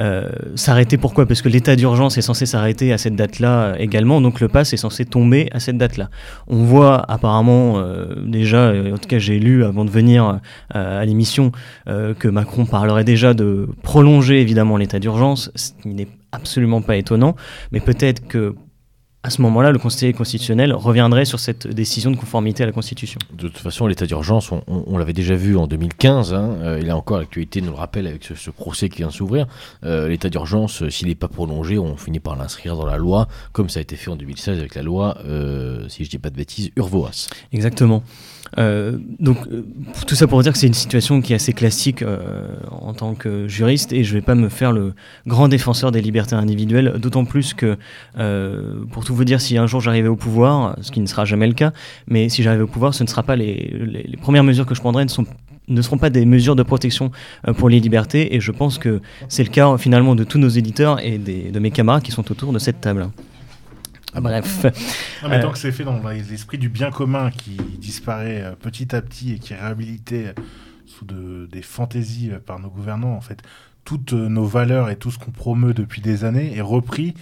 Euh, 0.00 0.30
s'arrêter 0.54 0.96
pourquoi? 0.96 1.26
Parce 1.26 1.42
que 1.42 1.48
l'état 1.48 1.76
d'urgence 1.76 2.16
est 2.16 2.22
censé 2.22 2.46
s'arrêter 2.46 2.92
à 2.92 2.98
cette 2.98 3.14
date-là 3.14 3.74
également, 3.78 4.20
donc 4.20 4.40
le 4.40 4.48
pass 4.48 4.72
est 4.72 4.78
censé 4.78 5.04
tomber 5.04 5.48
à 5.52 5.60
cette 5.60 5.76
date-là. 5.76 6.08
On 6.46 6.64
voit 6.64 7.04
apparemment 7.10 7.78
euh, 7.78 8.14
déjà, 8.26 8.72
en 8.72 8.98
tout 8.98 9.08
cas 9.08 9.18
j'ai 9.18 9.38
lu 9.38 9.64
avant 9.64 9.84
de 9.84 9.90
venir 9.90 10.40
euh, 10.74 11.00
à 11.00 11.04
l'émission, 11.04 11.52
euh, 11.88 12.14
que 12.14 12.28
Macron 12.28 12.64
parlerait 12.64 13.04
déjà 13.04 13.34
de 13.34 13.68
prolonger 13.82 14.40
évidemment 14.40 14.76
l'état 14.76 14.98
d'urgence, 14.98 15.50
ce 15.54 15.72
qui 15.82 15.88
n'est 15.88 16.08
absolument 16.32 16.80
pas 16.80 16.96
étonnant, 16.96 17.36
mais 17.72 17.80
peut-être 17.80 18.26
que 18.26 18.54
à 19.24 19.30
ce 19.30 19.40
moment-là, 19.42 19.70
le 19.70 19.78
Conseil 19.78 20.12
constitutionnel 20.12 20.72
reviendrait 20.72 21.24
sur 21.24 21.38
cette 21.38 21.68
décision 21.68 22.10
de 22.10 22.16
conformité 22.16 22.64
à 22.64 22.66
la 22.66 22.72
Constitution. 22.72 23.20
De 23.32 23.46
toute 23.46 23.58
façon, 23.58 23.86
l'état 23.86 24.04
d'urgence, 24.04 24.50
on, 24.50 24.62
on, 24.66 24.82
on 24.88 24.98
l'avait 24.98 25.12
déjà 25.12 25.36
vu 25.36 25.56
en 25.56 25.68
2015. 25.68 26.34
Hein, 26.34 26.56
euh, 26.62 26.80
il 26.82 26.90
a 26.90 26.96
encore 26.96 27.18
l'actualité 27.18 27.60
nous 27.60 27.70
le 27.70 27.76
rappelle 27.76 28.08
avec 28.08 28.24
ce, 28.24 28.34
ce 28.34 28.50
procès 28.50 28.88
qui 28.88 28.98
vient 28.98 29.10
s'ouvrir. 29.10 29.46
Euh, 29.84 30.08
l'état 30.08 30.28
d'urgence, 30.28 30.82
euh, 30.82 30.90
s'il 30.90 31.06
n'est 31.06 31.14
pas 31.14 31.28
prolongé, 31.28 31.78
on 31.78 31.96
finit 31.96 32.18
par 32.18 32.34
l'inscrire 32.34 32.74
dans 32.74 32.86
la 32.86 32.96
loi, 32.96 33.28
comme 33.52 33.68
ça 33.68 33.78
a 33.78 33.82
été 33.82 33.94
fait 33.94 34.10
en 34.10 34.16
2016 34.16 34.58
avec 34.58 34.74
la 34.74 34.82
loi, 34.82 35.16
euh, 35.24 35.88
si 35.88 36.04
je 36.04 36.10
dis 36.10 36.18
pas 36.18 36.30
de 36.30 36.36
bêtises, 36.36 36.70
Urvoas. 36.74 37.28
Exactement. 37.52 38.02
Euh, 38.58 38.98
donc 39.18 39.38
euh, 39.46 39.64
tout 40.06 40.14
ça 40.14 40.26
pour 40.26 40.42
dire 40.42 40.52
que 40.52 40.58
c'est 40.58 40.66
une 40.66 40.74
situation 40.74 41.22
qui 41.22 41.32
est 41.32 41.36
assez 41.36 41.52
classique 41.52 42.02
euh, 42.02 42.56
en 42.70 42.92
tant 42.92 43.14
que 43.14 43.48
juriste 43.48 43.92
et 43.92 44.04
je 44.04 44.12
vais 44.12 44.20
pas 44.20 44.34
me 44.34 44.48
faire 44.50 44.72
le 44.72 44.92
grand 45.26 45.48
défenseur 45.48 45.90
des 45.90 46.02
libertés 46.02 46.34
individuelles, 46.34 46.94
d'autant 46.98 47.24
plus 47.24 47.54
que 47.54 47.78
euh, 48.18 48.84
pour 48.90 49.04
tout 49.04 49.14
vous 49.14 49.24
dire, 49.24 49.40
si 49.40 49.56
un 49.56 49.66
jour 49.66 49.80
j'arrivais 49.80 50.08
au 50.08 50.16
pouvoir, 50.16 50.76
ce 50.82 50.90
qui 50.90 51.00
ne 51.00 51.06
sera 51.06 51.24
jamais 51.24 51.46
le 51.46 51.54
cas, 51.54 51.72
mais 52.08 52.28
si 52.28 52.42
j'arrivais 52.42 52.64
au 52.64 52.68
pouvoir, 52.68 52.94
ce 52.94 53.02
ne 53.02 53.08
sera 53.08 53.22
pas 53.22 53.36
les, 53.36 53.74
les, 53.80 54.02
les 54.02 54.16
premières 54.16 54.44
mesures 54.44 54.66
que 54.66 54.74
je 54.74 54.80
prendrai 54.80 55.04
ne 55.04 55.10
sont 55.10 55.26
ne 55.68 55.82
seront 55.82 55.98
pas 55.98 56.10
des 56.10 56.24
mesures 56.26 56.56
de 56.56 56.62
protection 56.62 57.10
euh, 57.48 57.52
pour 57.52 57.68
les 57.68 57.80
libertés 57.80 58.34
et 58.34 58.40
je 58.40 58.52
pense 58.52 58.78
que 58.78 59.00
c'est 59.28 59.44
le 59.44 59.50
cas 59.50 59.76
finalement 59.78 60.14
de 60.14 60.24
tous 60.24 60.38
nos 60.38 60.48
éditeurs 60.48 61.00
et 61.04 61.18
des, 61.18 61.50
de 61.50 61.58
mes 61.58 61.70
camarades 61.70 62.02
qui 62.02 62.12
sont 62.12 62.30
autour 62.30 62.52
de 62.52 62.58
cette 62.58 62.80
table. 62.80 63.08
Ah, 64.14 64.20
bref. 64.20 64.64
Non, 65.22 65.28
mais 65.28 65.38
euh, 65.38 65.42
tant 65.42 65.52
que 65.52 65.58
c'est 65.58 65.72
fait 65.72 65.84
dans 65.84 66.00
l'esprit 66.08 66.58
du 66.58 66.68
bien 66.68 66.90
commun 66.90 67.30
qui 67.30 67.56
disparaît 67.56 68.42
euh, 68.42 68.52
petit 68.52 68.94
à 68.94 69.00
petit 69.00 69.32
et 69.32 69.38
qui 69.38 69.52
est 69.52 69.56
réhabilité 69.56 70.32
sous 70.86 71.04
de, 71.04 71.48
des 71.50 71.62
fantaisies 71.62 72.30
euh, 72.32 72.38
par 72.38 72.58
nos 72.58 72.68
gouvernants, 72.68 73.14
en 73.14 73.20
fait, 73.20 73.42
toutes 73.84 74.12
nos 74.12 74.44
valeurs 74.44 74.90
et 74.90 74.96
tout 74.96 75.10
ce 75.10 75.18
qu'on 75.18 75.30
promeut 75.30 75.74
depuis 75.74 76.02
des 76.02 76.24
années 76.24 76.56
est 76.56 76.60
repris 76.60 77.14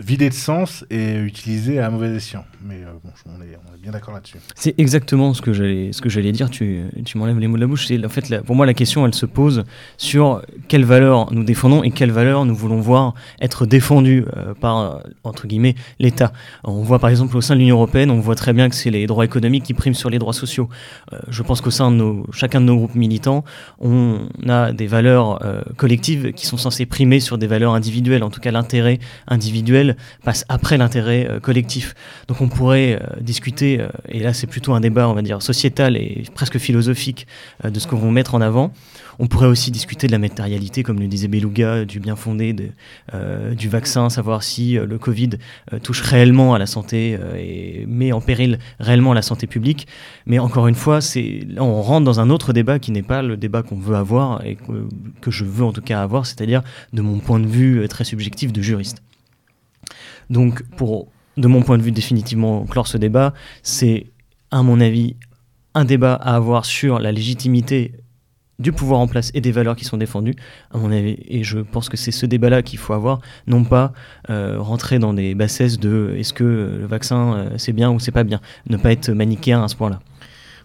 vidé 0.00 0.28
de 0.28 0.34
sens 0.34 0.84
et 0.90 1.16
utilisé 1.18 1.78
à 1.78 1.90
mauvais 1.90 2.14
escient. 2.16 2.44
Mais 2.62 2.76
euh, 2.76 2.92
bon, 3.04 3.10
on 3.26 3.42
est, 3.42 3.58
bien 3.80 3.92
d'accord 3.92 4.14
là-dessus. 4.14 4.38
C'est 4.54 4.74
exactement 4.78 5.34
ce 5.34 5.40
que 5.42 5.52
j'allais 5.52 6.32
dire. 6.32 6.50
Tu, 6.50 6.82
tu 7.04 7.18
m'enlèves 7.18 7.38
les 7.38 7.46
mots 7.46 7.56
de 7.56 7.60
la 7.60 7.66
bouche. 7.66 7.90
En 8.04 8.08
fait 8.08 8.40
pour 8.42 8.56
moi 8.56 8.66
la 8.66 8.74
question, 8.74 9.06
elle 9.06 9.14
se 9.14 9.26
pose 9.26 9.64
sur 9.96 10.42
quelles 10.68 10.84
valeurs 10.84 11.32
nous 11.32 11.44
défendons 11.44 11.82
et 11.82 11.90
quelles 11.90 12.10
valeurs 12.10 12.44
nous 12.44 12.54
voulons 12.54 12.80
voir 12.80 13.14
être 13.40 13.66
défendues 13.66 14.24
euh, 14.36 14.54
par 14.54 15.02
entre 15.24 15.46
guillemets 15.46 15.74
l'État. 15.98 16.32
On 16.64 16.82
voit 16.82 16.98
par 16.98 17.10
exemple 17.10 17.36
au 17.36 17.40
sein 17.40 17.54
de 17.54 17.60
l'Union 17.60 17.76
européenne, 17.76 18.10
on 18.10 18.20
voit 18.20 18.34
très 18.34 18.52
bien 18.52 18.68
que 18.68 18.74
c'est 18.74 18.90
les 18.90 19.06
droits 19.06 19.24
économiques 19.24 19.64
qui 19.64 19.74
priment 19.74 19.94
sur 19.94 20.10
les 20.10 20.18
droits 20.18 20.32
sociaux. 20.32 20.68
Euh, 21.12 21.18
je 21.28 21.42
pense 21.42 21.60
qu'au 21.60 21.70
sein 21.70 21.90
de 21.90 21.96
nos, 21.96 22.26
chacun 22.32 22.60
de 22.60 22.66
nos 22.66 22.76
groupes 22.76 22.94
militants, 22.94 23.44
on 23.80 24.20
a 24.48 24.72
des 24.72 24.86
valeurs 24.86 25.44
euh, 25.44 25.62
collectives 25.76 26.32
qui 26.32 26.46
sont 26.46 26.56
censées 26.56 26.86
primer 26.86 27.20
sur 27.20 27.38
des 27.38 27.46
valeurs 27.46 27.74
individuelles. 27.74 28.22
En 28.22 28.30
tout 28.30 28.40
cas, 28.40 28.50
l'intérêt 28.50 28.98
individuel 29.28 29.89
passe 30.24 30.44
après 30.48 30.76
l'intérêt 30.76 31.26
euh, 31.28 31.40
collectif. 31.40 31.94
Donc 32.28 32.40
on 32.40 32.48
pourrait 32.48 33.00
euh, 33.00 33.20
discuter, 33.20 33.80
euh, 33.80 33.88
et 34.08 34.20
là 34.20 34.32
c'est 34.32 34.46
plutôt 34.46 34.74
un 34.74 34.80
débat, 34.80 35.08
on 35.08 35.14
va 35.14 35.22
dire, 35.22 35.42
sociétal 35.42 35.96
et 35.96 36.24
presque 36.34 36.58
philosophique 36.58 37.26
de 37.64 37.78
ce 37.78 37.86
qu'on 37.86 37.96
va 37.96 38.10
mettre 38.10 38.34
en 38.34 38.40
avant. 38.40 38.72
On 39.18 39.26
pourrait 39.26 39.48
aussi 39.48 39.70
discuter 39.70 40.06
de 40.06 40.12
la 40.12 40.18
matérialité, 40.18 40.82
comme 40.82 40.98
le 40.98 41.06
disait 41.06 41.28
Beluga, 41.28 41.84
du 41.84 42.00
bien 42.00 42.16
fondé 42.16 42.56
du 43.52 43.68
vaccin, 43.68 44.08
savoir 44.08 44.42
si 44.42 44.74
le 44.74 44.98
Covid 44.98 45.30
touche 45.82 46.00
réellement 46.00 46.54
à 46.54 46.58
la 46.58 46.64
santé 46.64 47.18
et 47.38 47.84
met 47.86 48.12
en 48.12 48.22
péril 48.22 48.58
réellement 48.78 49.12
la 49.12 49.20
santé 49.20 49.46
publique. 49.46 49.86
Mais 50.24 50.38
encore 50.38 50.68
une 50.68 50.74
fois, 50.74 51.00
on 51.58 51.82
rentre 51.82 52.06
dans 52.06 52.18
un 52.20 52.30
autre 52.30 52.54
débat 52.54 52.78
qui 52.78 52.92
n'est 52.92 53.02
pas 53.02 53.20
le 53.20 53.36
débat 53.36 53.62
qu'on 53.62 53.76
veut 53.76 53.96
avoir 53.96 54.42
et 54.44 54.56
que 55.20 55.30
je 55.30 55.44
veux 55.44 55.64
en 55.64 55.72
tout 55.72 55.82
cas 55.82 56.00
avoir, 56.00 56.24
c'est-à-dire 56.24 56.62
de 56.94 57.02
mon 57.02 57.18
point 57.18 57.40
de 57.40 57.46
vue 57.46 57.86
très 57.88 58.04
subjectif 58.04 58.54
de 58.54 58.62
juriste. 58.62 59.02
Donc, 60.30 60.62
pour, 60.76 61.08
de 61.36 61.48
mon 61.48 61.62
point 61.62 61.76
de 61.76 61.82
vue, 61.82 61.92
définitivement 61.92 62.64
clore 62.64 62.86
ce 62.86 62.96
débat, 62.96 63.34
c'est, 63.62 64.06
à 64.50 64.62
mon 64.62 64.80
avis, 64.80 65.16
un 65.74 65.84
débat 65.84 66.14
à 66.14 66.34
avoir 66.36 66.64
sur 66.64 66.98
la 66.98 67.12
légitimité 67.12 67.92
du 68.60 68.72
pouvoir 68.72 69.00
en 69.00 69.08
place 69.08 69.30
et 69.34 69.40
des 69.40 69.52
valeurs 69.52 69.74
qui 69.74 69.84
sont 69.84 69.96
défendues, 69.96 70.34
à 70.70 70.78
mon 70.78 70.92
avis. 70.92 71.16
Et 71.26 71.42
je 71.42 71.58
pense 71.58 71.88
que 71.88 71.96
c'est 71.96 72.10
ce 72.10 72.26
débat-là 72.26 72.62
qu'il 72.62 72.78
faut 72.78 72.92
avoir, 72.92 73.20
non 73.46 73.64
pas 73.64 73.92
euh, 74.28 74.60
rentrer 74.60 74.98
dans 74.98 75.14
des 75.14 75.34
bassesses 75.34 75.78
de 75.78 76.14
est-ce 76.18 76.32
que 76.34 76.44
le 76.44 76.86
vaccin 76.86 77.34
euh, 77.34 77.50
c'est 77.56 77.72
bien 77.72 77.90
ou 77.90 77.98
c'est 77.98 78.12
pas 78.12 78.24
bien, 78.24 78.40
ne 78.68 78.76
pas 78.76 78.92
être 78.92 79.10
manichéen 79.10 79.64
à 79.64 79.68
ce 79.68 79.76
point-là. 79.76 80.00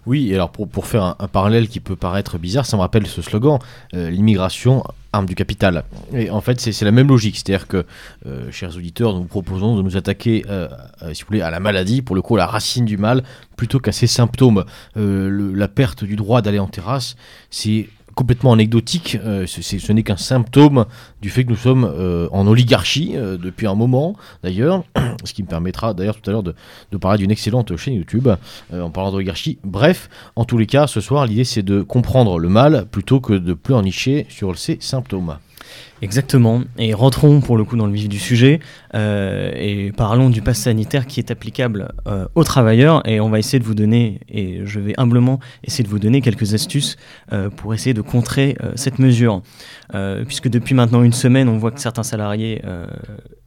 Oui, 0.06 0.30
et 0.30 0.34
alors 0.34 0.50
pour, 0.50 0.68
pour 0.68 0.86
faire 0.86 1.16
un, 1.18 1.28
parallèle 1.28 1.68
qui 1.68 1.80
peut 1.80 1.96
paraître 1.96 2.38
bizarre, 2.38 2.64
ça 2.64 2.76
me 2.76 2.82
rappelle 2.82 3.06
ce 3.06 3.22
slogan, 3.22 3.58
euh, 3.94 4.08
l'immigration, 4.08 4.84
arme 5.12 5.26
du 5.26 5.34
capital. 5.34 5.84
Et 6.12 6.30
en 6.30 6.40
fait, 6.40 6.60
c'est 6.60 6.84
la 6.84 6.92
même 6.92 7.08
logique, 7.08 7.36
c'est-à-dire 7.36 7.66
que, 7.66 7.84
euh, 8.26 8.50
chers 8.52 8.76
auditeurs, 8.76 9.12
nous 9.12 9.22
vous 9.22 9.28
proposons 9.28 9.76
de 9.76 9.82
nous 9.82 9.96
attaquer, 9.96 10.44
euh, 10.48 10.68
si 11.12 11.22
vous 11.22 11.28
voulez, 11.28 11.40
à 11.40 11.50
la 11.50 11.58
maladie, 11.58 12.02
pour 12.02 12.14
le 12.14 12.22
coup, 12.22 12.36
à 12.36 12.38
la 12.38 12.46
racine 12.46 12.84
du 12.84 12.96
mal, 12.96 13.24
plutôt 13.56 13.80
qu'à 13.80 13.92
ses 13.92 14.06
symptômes. 14.06 14.64
La 14.94 15.68
perte 15.68 16.04
du 16.04 16.16
droit 16.16 16.42
d'aller 16.42 16.58
en 16.58 16.68
terrasse, 16.68 17.16
c'est 17.50 17.88
complètement 18.16 18.54
anecdotique. 18.54 19.18
Euh, 19.22 19.46
ce 19.46 19.92
n'est 19.92 20.02
qu'un 20.02 20.16
symptôme 20.16 20.86
du 21.20 21.30
fait 21.30 21.44
que 21.44 21.50
nous 21.50 21.56
sommes 21.56 21.84
euh, 21.84 22.28
en 22.32 22.46
oligarchie 22.48 23.12
euh, 23.14 23.36
depuis 23.36 23.68
un 23.68 23.74
moment, 23.76 24.16
d'ailleurs, 24.42 24.82
ce 25.24 25.32
qui 25.32 25.42
me 25.44 25.48
permettra 25.48 25.94
d'ailleurs 25.94 26.20
tout 26.20 26.30
à 26.30 26.32
l'heure 26.32 26.42
de, 26.42 26.54
de, 26.90 26.96
parler 26.96 27.18
d'une 27.18 27.30
excellente 27.30 27.76
chaîne 27.76 27.94
YouTube 27.94 28.28
en 28.72 28.90
parlant 28.90 29.12
d'oligarchie. 29.12 29.58
Bref, 29.62 30.08
en 30.34 30.44
tous 30.44 30.56
les 30.56 30.66
cas, 30.66 30.86
ce 30.86 31.00
soir, 31.00 31.26
l'idée 31.26 31.44
c'est 31.44 31.62
de 31.62 31.82
comprendre 31.82 32.38
le 32.38 32.48
mal 32.48 32.86
plutôt 32.90 33.20
que 33.20 33.34
de 33.34 33.52
plus 33.52 33.74
en 33.74 33.82
nicher 33.82 34.26
sur 34.30 34.56
ses 34.58 34.78
symptômes. 34.80 35.36
Exactement. 36.02 36.62
Et 36.78 36.92
rentrons 36.92 37.40
pour 37.40 37.56
le 37.56 37.64
coup 37.64 37.76
dans 37.76 37.86
le 37.86 37.92
vif 37.92 38.08
du 38.08 38.18
sujet 38.18 38.60
euh, 38.94 39.50
et 39.54 39.92
parlons 39.92 40.28
du 40.28 40.42
pass 40.42 40.58
sanitaire 40.58 41.06
qui 41.06 41.20
est 41.20 41.30
applicable 41.30 41.92
euh, 42.06 42.26
aux 42.34 42.44
travailleurs. 42.44 43.06
Et 43.08 43.20
on 43.20 43.30
va 43.30 43.38
essayer 43.38 43.58
de 43.58 43.64
vous 43.64 43.74
donner, 43.74 44.20
et 44.28 44.60
je 44.64 44.78
vais 44.78 44.94
humblement 44.98 45.40
essayer 45.64 45.84
de 45.84 45.88
vous 45.88 45.98
donner 45.98 46.20
quelques 46.20 46.52
astuces 46.52 46.96
euh, 47.32 47.48
pour 47.48 47.72
essayer 47.72 47.94
de 47.94 48.02
contrer 48.02 48.56
cette 48.74 48.98
mesure. 48.98 49.42
puisque 50.26 50.48
depuis 50.48 50.74
maintenant 50.74 51.02
une 51.02 51.12
semaine, 51.12 51.48
on 51.48 51.58
voit 51.58 51.70
que 51.70 51.80
certains 51.80 52.02
salariés 52.02 52.62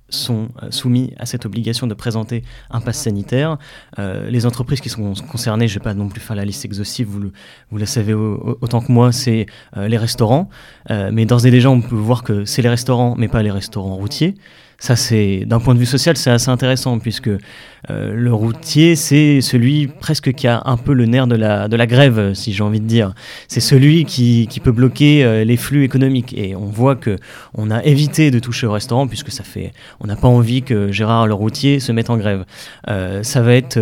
sont 0.09 0.49
soumis 0.69 1.13
à 1.17 1.25
cette 1.25 1.45
obligation 1.45 1.87
de 1.87 1.93
présenter 1.93 2.43
un 2.71 2.81
pass 2.81 2.97
sanitaire. 2.97 3.57
Euh, 3.97 4.29
les 4.29 4.45
entreprises 4.45 4.81
qui 4.81 4.89
sont 4.89 5.13
concernées, 5.29 5.67
je 5.67 5.75
ne 5.75 5.79
vais 5.79 5.83
pas 5.83 5.93
non 5.93 6.09
plus 6.09 6.21
faire 6.21 6.35
la 6.35 6.45
liste 6.45 6.65
exhaustive, 6.65 7.07
vous 7.07 7.19
le, 7.19 7.31
le 7.71 7.85
savez 7.85 8.13
autant 8.13 8.81
que 8.81 8.91
moi, 8.91 9.11
c'est 9.11 9.45
euh, 9.77 9.87
les 9.87 9.97
restaurants. 9.97 10.49
Euh, 10.89 11.09
mais 11.13 11.25
d'ores 11.25 11.45
et 11.45 11.51
déjà, 11.51 11.69
on 11.69 11.81
peut 11.81 11.95
voir 11.95 12.23
que 12.23 12.45
c'est 12.45 12.61
les 12.61 12.69
restaurants, 12.69 13.15
mais 13.17 13.27
pas 13.27 13.43
les 13.43 13.51
restaurants 13.51 13.95
routiers. 13.95 14.35
Ça, 14.79 14.95
c'est 14.95 15.43
d'un 15.45 15.59
point 15.59 15.75
de 15.75 15.79
vue 15.79 15.85
social, 15.85 16.15
c'est 16.15 16.31
assez 16.31 16.49
intéressant 16.49 16.99
puisque 16.99 17.27
euh, 17.27 18.13
le 18.13 18.33
routier, 18.33 18.95
c'est 18.95 19.41
celui 19.41 19.87
presque 19.87 20.31
qui 20.33 20.47
a 20.47 20.61
un 20.65 20.77
peu 20.77 20.93
le 20.93 21.05
nerf 21.05 21.27
de 21.27 21.35
la, 21.35 21.67
de 21.67 21.75
la 21.75 21.85
grève, 21.85 22.33
si 22.33 22.53
j'ai 22.53 22.63
envie 22.63 22.79
de 22.79 22.85
dire. 22.85 23.13
C'est 23.49 23.59
celui 23.59 24.05
qui, 24.05 24.47
qui 24.49 24.61
peut 24.61 24.71
bloquer 24.71 25.25
euh, 25.25 25.43
les 25.43 25.57
flux 25.57 25.83
économiques. 25.83 26.33
Et 26.37 26.55
on 26.55 26.65
voit 26.65 26.95
que 26.95 27.17
on 27.53 27.71
a 27.71 27.83
évité 27.83 28.31
de 28.31 28.39
toucher 28.39 28.67
au 28.67 28.71
restaurant 28.71 29.05
puisque 29.05 29.31
ça 29.31 29.43
fait, 29.43 29.73
on 29.99 30.07
n'a 30.07 30.15
pas 30.15 30.29
envie 30.29 30.63
que 30.63 30.91
Gérard 30.93 31.27
le 31.27 31.33
routier 31.33 31.81
se 31.81 31.91
mette 31.91 32.09
en 32.09 32.17
grève. 32.17 32.45
Euh, 32.89 33.21
ça 33.21 33.41
va 33.41 33.53
être 33.53 33.79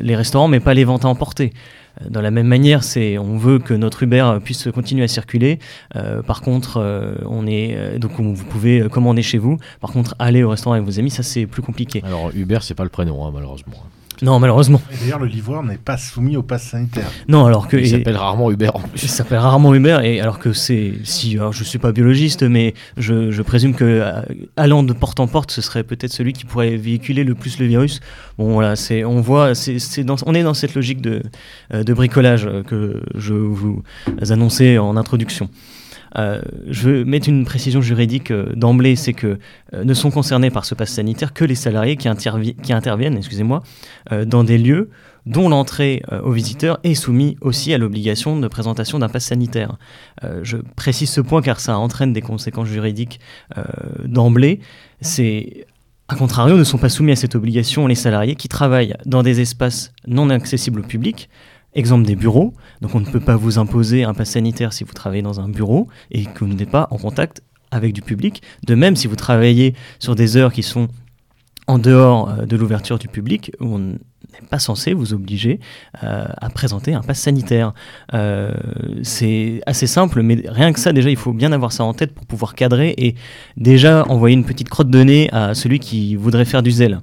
les 0.00 0.14
restaurants, 0.14 0.48
mais 0.48 0.60
pas 0.60 0.74
les 0.74 0.84
ventes 0.84 1.04
à 1.04 1.08
emporter. 1.08 1.52
Dans 2.08 2.20
la 2.20 2.30
même 2.30 2.46
manière, 2.46 2.84
c'est 2.84 3.18
on 3.18 3.36
veut 3.36 3.58
que 3.58 3.74
notre 3.74 4.02
Uber 4.02 4.38
puisse 4.42 4.68
continuer 4.72 5.04
à 5.04 5.08
circuler. 5.08 5.58
Euh, 5.96 6.22
par 6.22 6.40
contre, 6.40 6.78
euh, 6.78 7.14
on 7.26 7.46
est 7.46 7.76
euh, 7.76 7.98
donc 7.98 8.12
vous 8.18 8.44
pouvez 8.44 8.88
commander 8.88 9.22
chez 9.22 9.38
vous. 9.38 9.58
Par 9.80 9.92
contre, 9.92 10.14
aller 10.18 10.42
au 10.42 10.50
restaurant 10.50 10.74
avec 10.74 10.86
vos 10.86 10.98
amis, 10.98 11.10
ça 11.10 11.22
c'est 11.22 11.46
plus 11.46 11.62
compliqué. 11.62 12.02
Alors 12.04 12.30
Uber, 12.34 12.58
c'est 12.62 12.74
pas 12.74 12.84
le 12.84 12.90
prénom, 12.90 13.26
hein, 13.26 13.30
malheureusement. 13.32 13.76
Non, 14.22 14.38
malheureusement. 14.38 14.80
Et 14.92 14.96
d'ailleurs, 15.00 15.18
le 15.18 15.26
livreur 15.26 15.62
n'est 15.62 15.78
pas 15.78 15.96
soumis 15.96 16.36
au 16.36 16.42
pass 16.42 16.64
sanitaire. 16.64 17.10
Non, 17.28 17.46
alors 17.46 17.68
que. 17.68 17.76
Il 17.76 17.88
s'appelle 17.88 18.16
rarement 18.16 18.50
Uber 18.50 18.70
en 18.74 18.80
plus. 18.80 19.02
Il 19.02 19.08
s'appelle 19.08 19.38
rarement 19.38 19.74
Uber, 19.74 20.00
et 20.02 20.20
alors 20.20 20.38
que 20.38 20.52
c'est. 20.52 20.94
Si, 21.04 21.36
alors 21.36 21.52
je 21.52 21.64
suis 21.64 21.78
pas 21.78 21.92
biologiste, 21.92 22.42
mais 22.42 22.74
je, 22.96 23.30
je 23.30 23.42
présume 23.42 23.74
que 23.74 23.84
euh, 23.84 24.22
allant 24.56 24.82
de 24.82 24.92
porte 24.92 25.20
en 25.20 25.26
porte, 25.26 25.50
ce 25.50 25.62
serait 25.62 25.84
peut-être 25.84 26.12
celui 26.12 26.32
qui 26.32 26.44
pourrait 26.44 26.76
véhiculer 26.76 27.24
le 27.24 27.34
plus 27.34 27.58
le 27.58 27.66
virus. 27.66 28.00
Bon, 28.38 28.52
voilà, 28.52 28.76
c'est, 28.76 29.04
on 29.04 29.20
voit, 29.20 29.54
c'est, 29.54 29.78
c'est 29.78 30.04
dans, 30.04 30.16
on 30.26 30.34
est 30.34 30.42
dans 30.42 30.54
cette 30.54 30.74
logique 30.74 31.00
de, 31.00 31.22
euh, 31.74 31.82
de 31.82 31.94
bricolage 31.94 32.46
euh, 32.46 32.62
que 32.62 33.02
je 33.14 33.34
vous 33.34 33.82
annonçais 34.28 34.78
en 34.78 34.96
introduction. 34.96 35.48
Euh, 36.18 36.40
je 36.68 36.88
veux 36.88 37.04
mettre 37.04 37.28
une 37.28 37.44
précision 37.44 37.80
juridique 37.80 38.30
euh, 38.30 38.52
d'emblée, 38.54 38.96
c'est 38.96 39.12
que 39.12 39.38
euh, 39.74 39.84
ne 39.84 39.94
sont 39.94 40.10
concernés 40.10 40.50
par 40.50 40.64
ce 40.64 40.74
pass 40.74 40.90
sanitaire 40.90 41.32
que 41.32 41.44
les 41.44 41.54
salariés 41.54 41.96
qui, 41.96 42.08
intervi- 42.08 42.56
qui 42.56 42.72
interviennent, 42.72 43.16
excusez-moi, 43.16 43.62
dans 44.26 44.44
des 44.44 44.58
lieux 44.58 44.90
dont 45.26 45.48
l'entrée 45.48 46.02
aux 46.24 46.32
visiteurs 46.32 46.80
est 46.82 46.94
soumise 46.94 47.34
aussi 47.40 47.74
à 47.74 47.78
l'obligation 47.78 48.38
de 48.38 48.48
présentation 48.48 48.98
d'un 48.98 49.08
pass 49.08 49.26
sanitaire. 49.26 49.76
Je 50.42 50.56
précise 50.76 51.10
ce 51.10 51.20
point 51.20 51.42
car 51.42 51.60
ça 51.60 51.78
entraîne 51.78 52.12
des 52.12 52.22
conséquences 52.22 52.68
juridiques 52.68 53.20
d'emblée. 54.04 54.60
C'est 55.00 55.66
a 56.08 56.16
contrario, 56.16 56.56
ne 56.56 56.64
sont 56.64 56.78
pas 56.78 56.88
soumis 56.88 57.12
à 57.12 57.16
cette 57.16 57.36
obligation 57.36 57.86
les 57.86 57.94
salariés 57.94 58.34
qui 58.34 58.48
travaillent 58.48 58.96
dans 59.06 59.22
des 59.22 59.40
espaces 59.40 59.92
non 60.08 60.28
accessibles 60.30 60.80
au 60.80 60.82
public, 60.82 61.28
Exemple 61.74 62.04
des 62.04 62.16
bureaux, 62.16 62.52
donc 62.80 62.94
on 62.94 63.00
ne 63.00 63.06
peut 63.06 63.20
pas 63.20 63.36
vous 63.36 63.58
imposer 63.58 64.02
un 64.02 64.12
pass 64.12 64.30
sanitaire 64.30 64.72
si 64.72 64.82
vous 64.82 64.92
travaillez 64.92 65.22
dans 65.22 65.40
un 65.40 65.48
bureau 65.48 65.86
et 66.10 66.24
que 66.24 66.44
vous 66.44 66.52
n'êtes 66.52 66.70
pas 66.70 66.88
en 66.90 66.98
contact 66.98 67.42
avec 67.70 67.92
du 67.92 68.02
public. 68.02 68.42
De 68.66 68.74
même, 68.74 68.96
si 68.96 69.06
vous 69.06 69.16
travaillez 69.16 69.74
sur 70.00 70.16
des 70.16 70.36
heures 70.36 70.52
qui 70.52 70.64
sont 70.64 70.88
en 71.66 71.78
dehors 71.78 72.28
euh, 72.28 72.46
de 72.46 72.56
l'ouverture 72.56 72.98
du 72.98 73.06
public, 73.06 73.52
on 73.60 73.78
n'est 73.78 74.48
pas 74.50 74.58
censé 74.58 74.92
vous 74.92 75.14
obliger 75.14 75.60
euh, 76.02 76.26
à 76.36 76.50
présenter 76.50 76.94
un 76.94 77.02
pass 77.02 77.20
sanitaire. 77.20 77.72
Euh, 78.14 78.52
c'est 79.04 79.60
assez 79.66 79.86
simple, 79.86 80.22
mais 80.22 80.42
rien 80.46 80.72
que 80.72 80.80
ça, 80.80 80.92
déjà, 80.92 81.10
il 81.10 81.16
faut 81.16 81.32
bien 81.32 81.52
avoir 81.52 81.72
ça 81.72 81.84
en 81.84 81.94
tête 81.94 82.12
pour 82.12 82.26
pouvoir 82.26 82.54
cadrer 82.54 82.94
et 82.98 83.14
déjà 83.56 84.04
envoyer 84.08 84.34
une 84.34 84.44
petite 84.44 84.68
crotte 84.68 84.90
de 84.90 85.02
nez 85.02 85.30
à 85.32 85.54
celui 85.54 85.78
qui 85.78 86.16
voudrait 86.16 86.44
faire 86.44 86.62
du 86.62 86.72
zèle. 86.72 87.00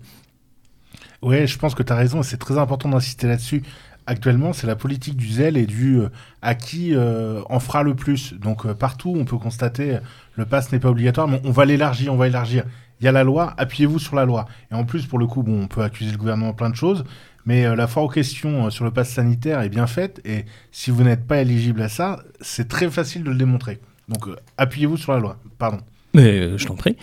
Ouais, 1.22 1.48
je 1.48 1.58
pense 1.58 1.74
que 1.74 1.82
tu 1.82 1.92
as 1.92 1.96
raison 1.96 2.22
c'est 2.22 2.38
très 2.38 2.58
important 2.60 2.90
d'insister 2.90 3.28
là-dessus. 3.28 3.64
Actuellement, 4.10 4.54
c'est 4.54 4.68
la 4.68 4.78
politique 4.78 5.18
du 5.18 5.28
zèle 5.28 5.58
et 5.58 5.66
du 5.66 6.00
euh, 6.00 6.08
à 6.42 6.56
qui 6.56 6.96
euh, 6.96 7.42
en 7.50 7.60
fera 7.60 7.84
le 7.84 7.94
plus. 7.94 8.34
Donc 8.36 8.66
euh, 8.66 8.74
partout, 8.74 9.14
on 9.20 9.26
peut 9.26 9.38
constater 9.38 9.98
le 10.36 10.46
pass 10.46 10.72
n'est 10.72 10.80
pas 10.80 10.90
obligatoire, 10.90 11.28
mais 11.28 11.42
on 11.44 11.52
va 11.52 11.66
l'élargir, 11.66 12.14
on 12.14 12.16
va 12.16 12.28
élargir. 12.28 12.64
Il 13.02 13.06
y 13.06 13.10
a 13.10 13.12
la 13.12 13.26
loi, 13.26 13.54
appuyez-vous 13.58 14.00
sur 14.00 14.16
la 14.16 14.24
loi. 14.24 14.48
Et 14.72 14.76
en 14.76 14.86
plus, 14.86 15.06
pour 15.06 15.20
le 15.20 15.28
coup, 15.28 15.44
bon, 15.44 15.64
on 15.64 15.68
peut 15.68 15.84
accuser 15.84 16.12
le 16.12 16.18
gouvernement 16.18 16.52
de 16.52 16.56
plein 16.56 16.70
de 16.70 16.76
choses, 16.76 17.04
mais 17.46 17.76
la 17.76 17.86
foire 17.86 18.06
aux 18.06 18.10
questions 18.10 18.70
sur 18.70 18.86
le 18.86 18.92
pass 18.92 19.10
sanitaire 19.10 19.60
est 19.62 19.70
bien 19.70 19.88
faite. 19.88 20.22
Et 20.24 20.46
si 20.72 20.90
vous 20.90 21.04
n'êtes 21.04 21.28
pas 21.28 21.42
éligible 21.42 21.82
à 21.82 21.90
ça, 21.90 22.20
c'est 22.40 22.70
très 22.70 22.90
facile 22.90 23.24
de 23.24 23.32
le 23.32 23.36
démontrer. 23.36 23.80
Donc 24.08 24.26
appuyez-vous 24.58 24.98
sur 24.98 25.12
la 25.12 25.20
loi. 25.20 25.38
Pardon. 25.58 25.80
Mais 26.14 26.58
je 26.58 26.66
t'en 26.66 26.76
prie. 26.76 26.96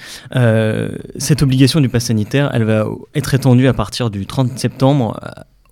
Cette 1.19 1.43
obligation 1.43 1.81
du 1.81 1.89
pass 1.89 2.07
sanitaire, 2.07 2.51
elle 2.55 2.65
va 2.65 2.87
être 3.15 3.35
étendue 3.35 3.69
à 3.69 3.75
partir 3.75 4.11
du 4.11 4.27
30 4.27 4.59
septembre 4.59 5.21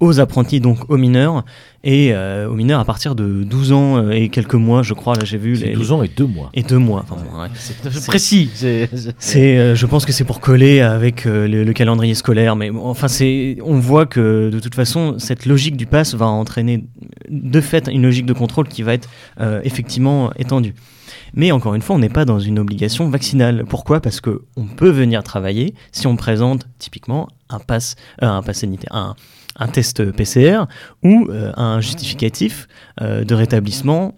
aux 0.02 0.18
apprentis, 0.18 0.59
donc 0.61 0.90
aux 0.90 0.97
mineurs, 0.97 1.44
et 1.85 2.12
euh, 2.12 2.49
aux 2.49 2.54
mineurs 2.54 2.80
à 2.80 2.85
partir 2.85 3.14
de 3.14 3.44
12 3.44 3.73
ans 3.73 3.97
euh, 3.99 4.11
et 4.11 4.28
quelques 4.30 4.54
mois, 4.56 4.82
je 4.82 4.94
crois. 4.94 5.14
Là, 5.14 5.25
j'ai 5.25 5.38
vu 5.38 5.54
les 5.54 5.75
12 5.75 5.92
ans 5.92 6.02
et 6.02 6.09
2 6.09 6.26
mois. 6.26 6.50
Et 6.54 6.62
2 6.64 6.76
mois. 6.76 7.04
Enfin, 7.09 7.23
ouais. 7.40 7.49
C'est 7.54 8.06
précis. 8.06 8.50
c'est- 9.18 9.59
euh, 9.59 9.75
je 9.76 9.87
pense 9.87 10.04
que 10.04 10.11
c'est 10.12 10.25
pour 10.25 10.40
coller 10.40 10.80
avec 10.80 11.25
euh, 11.25 11.47
le, 11.47 11.62
le 11.62 11.73
calendrier 11.73 12.14
scolaire, 12.14 12.56
mais 12.56 12.71
bon, 12.73 12.85
enfin, 12.85 13.06
c'est, 13.06 13.59
on 13.64 13.78
voit 13.78 14.06
que 14.06 14.50
de 14.50 14.59
toute 14.59 14.75
façon, 14.75 15.18
cette 15.18 15.47
logique 15.47 15.76
du 15.76 15.87
pass 15.87 16.14
va 16.14 16.26
entraîner 16.26 16.85
de 17.30 17.61
fait 17.61 17.88
une 17.88 18.02
logique 18.02 18.26
de 18.26 18.32
contrôle 18.32 18.66
qui 18.68 18.82
va 18.82 18.94
être 18.94 19.09
effectivement 19.62 20.32
étendue. 20.37 20.75
Mais 21.35 21.50
encore 21.52 21.75
une 21.75 21.82
fois, 21.82 21.97
on 21.97 21.99
n'est 22.00 22.09
pas 22.09 22.25
dans 22.25 22.40
une 22.40 22.59
obligation 22.59 23.09
vaccinale. 23.09 23.64
Pourquoi? 23.68 24.00
Parce 24.00 24.21
que 24.21 24.42
on 24.56 24.64
peut 24.64 24.90
venir 24.90 25.23
travailler 25.23 25.75
si 25.92 26.06
on 26.06 26.16
présente 26.16 26.66
typiquement 26.78 27.28
un 27.49 27.59
pass, 27.59 27.97
un 28.21 28.42
pass 28.42 28.59
sanitaire, 28.59 28.94
un, 28.94 29.14
un 29.56 29.68
test 29.68 30.11
PCR 30.12 30.64
ou 31.02 31.26
euh, 31.28 31.52
un 31.56 31.80
justificatif 31.80 32.68
euh, 33.00 33.25
de 33.25 33.35
rétablissement 33.35 34.14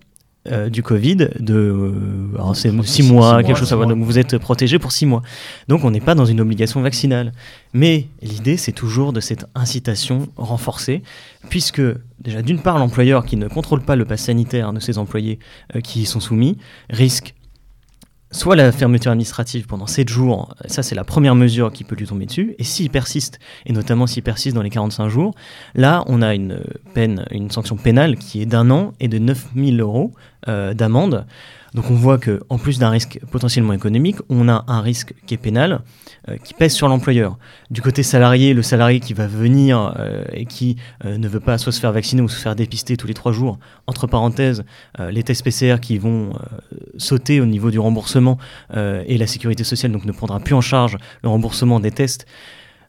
euh, 0.53 0.69
du 0.69 0.83
Covid 0.83 1.17
de 1.17 1.55
euh, 1.55 2.35
alors 2.35 2.55
c'est 2.55 2.71
six 2.83 3.03
mois, 3.03 3.43
quelque 3.43 3.57
chose. 3.57 3.67
ça 3.67 3.77
va. 3.77 3.87
Donc 3.87 4.05
vous 4.05 4.19
êtes 4.19 4.37
protégé 4.37 4.79
pour 4.79 4.93
six 4.93 5.07
mois. 5.07 5.23
Donc 5.69 5.85
on 5.85 5.91
n'est 5.91 6.03
pas 6.03 6.15
dans 6.15 6.27
une 6.27 6.39
obligation 6.39 6.83
vaccinale. 6.83 7.33
Mais 7.73 8.09
l'idée 8.21 8.59
c'est 8.59 8.73
toujours 8.73 9.15
de 9.15 9.21
cette 9.21 9.47
incitation 9.55 10.29
renforcée, 10.37 11.03
puisque 11.49 11.81
déjà 12.21 12.43
d'une 12.43 12.61
part 12.61 12.79
l'employeur 12.79 13.25
qui 13.25 13.39
ne 13.39 13.49
contrôle 13.49 13.81
pas 13.81 13.97
le 13.97 14.05
pass 14.05 14.25
sanitaire 14.25 14.75
de 14.75 14.81
ses 14.81 14.99
employés 14.99 15.39
euh, 15.75 15.81
qui 15.81 16.03
y 16.03 16.05
sont 16.05 16.21
soumis 16.21 16.59
risque 16.91 17.35
soit 18.35 18.57
la 18.57 18.73
fermeture 18.73 19.13
administrative 19.13 19.67
pendant 19.67 19.87
7 19.87 20.09
jours, 20.09 20.55
ça 20.67 20.83
c'est 20.83 20.97
la 20.97 21.05
première 21.05 21.37
mesure 21.37 21.73
qui 21.73 21.85
peut 21.85 21.95
lui 21.95 22.07
tomber 22.07 22.27
dessus, 22.27 22.57
et 22.59 22.65
s'il 22.65 22.91
persiste, 22.91 23.39
et 23.65 23.73
notamment 23.73 24.09
s'il 24.09 24.25
persiste 24.25 24.57
dans 24.57 24.63
les 24.63 24.71
45 24.71 25.09
jours, 25.09 25.35
là 25.77 26.03
on 26.09 26.21
a 26.21 26.35
une 26.35 26.61
peine, 26.95 27.27
une 27.31 27.51
sanction 27.51 27.77
pénale 27.77 28.17
qui 28.17 28.43
est 28.43 28.47
d'un 28.47 28.71
an 28.71 28.93
et 28.99 29.07
de 29.07 29.19
9000 29.19 29.81
euros 29.81 30.13
euh, 30.49 30.75
d'amende. 30.75 31.27
Donc 31.75 31.91
on 31.91 31.95
voit 31.95 32.19
que 32.19 32.41
en 32.49 32.59
plus 32.59 32.79
d'un 32.79 32.89
risque 32.89 33.19
potentiellement 33.31 33.73
économique, 33.73 34.17
on 34.29 34.49
a 34.49 34.65
un 34.69 34.81
risque 34.81 35.13
qui 35.27 35.35
est 35.35 35.39
pénal, 35.39 35.83
euh, 36.29 36.37
qui 36.37 36.55
pèse 36.55 36.73
sur 36.73 36.87
l'employeur. 36.87 37.37
Du 37.71 37.83
côté 37.83 38.05
salarié, 38.05 38.55
le 38.55 38.63
salarié 38.63 39.01
qui 39.01 39.13
va 39.13 39.27
venir 39.27 39.95
euh, 39.99 40.25
et 40.33 40.47
qui 40.47 40.77
euh, 41.05 41.19
ne 41.19 41.27
veut 41.27 41.41
pas 41.41 41.59
soit 41.59 41.73
se 41.73 41.81
faire 41.81 41.93
vacciner 41.93 42.23
ou 42.23 42.29
se 42.29 42.41
faire 42.41 42.55
dépister 42.55 42.97
tous 42.97 43.09
les 43.09 43.15
trois 43.15 43.33
jours, 43.33 43.59
entre 43.89 44.07
parenthèses, 44.07 44.65
les 45.11 45.23
tests 45.23 45.43
PCR 45.43 45.81
qui 45.81 45.99
vont 45.99 46.33
sauter 46.97 47.41
au 47.41 47.47
niveau 47.47 47.71
du 47.71 47.79
remboursement 47.79 48.39
et 48.75 49.19
la 49.19 49.27
sécurité 49.27 49.65
sociale 49.65 49.93
donc 49.93 50.05
ne 50.05 50.13
prendra 50.13 50.41
plus 50.41 50.55
en 50.55 50.61
charge 50.61 50.97
le 51.23 51.29
remboursement 51.29 51.81
des 51.81 51.91
tests 51.91 52.27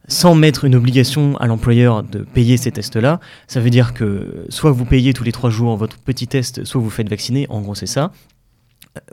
sans 0.07 0.35
mettre 0.35 0.65
une 0.65 0.75
obligation 0.75 1.35
à 1.37 1.47
l'employeur 1.47 2.03
de 2.03 2.19
payer 2.19 2.57
ces 2.57 2.71
tests-là, 2.71 3.19
ça 3.47 3.59
veut 3.59 3.71
dire 3.71 3.93
que 3.93 4.45
soit 4.49 4.71
vous 4.71 4.85
payez 4.85 5.13
tous 5.13 5.23
les 5.23 5.31
trois 5.31 5.49
jours 5.49 5.75
votre 5.77 5.97
petit 5.97 6.27
test, 6.27 6.63
soit 6.63 6.79
vous 6.79 6.91
faites 6.91 7.09
vacciner, 7.09 7.47
en 7.49 7.61
gros 7.61 7.75
c'est 7.75 7.87
ça. 7.87 8.11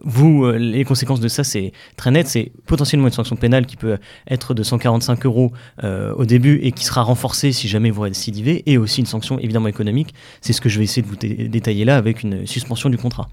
Vous, 0.04 0.44
euh, 0.44 0.56
les 0.58 0.84
conséquences 0.84 1.20
de 1.20 1.28
ça, 1.28 1.44
c'est 1.44 1.72
très 1.96 2.10
net, 2.10 2.28
c'est 2.28 2.52
potentiellement 2.66 3.06
une 3.08 3.12
sanction 3.12 3.36
pénale 3.36 3.66
qui 3.66 3.76
peut 3.76 3.98
être 4.28 4.54
de 4.54 4.62
145 4.62 5.24
euros 5.26 5.52
euh, 5.82 6.12
au 6.14 6.24
début 6.24 6.60
et 6.62 6.72
qui 6.72 6.84
sera 6.84 7.02
renforcée 7.02 7.52
si 7.52 7.68
jamais 7.68 7.90
vous 7.90 8.02
récidivez, 8.02 8.62
et 8.66 8.78
aussi 8.78 9.00
une 9.00 9.06
sanction 9.06 9.38
évidemment 9.38 9.68
économique. 9.68 10.14
C'est 10.40 10.52
ce 10.52 10.60
que 10.60 10.68
je 10.68 10.78
vais 10.78 10.84
essayer 10.84 11.02
de 11.02 11.08
vous 11.08 11.16
dé- 11.16 11.48
détailler 11.48 11.84
là 11.84 11.96
avec 11.96 12.22
une 12.22 12.46
suspension 12.46 12.90
du 12.90 12.98
contrat. 12.98 13.28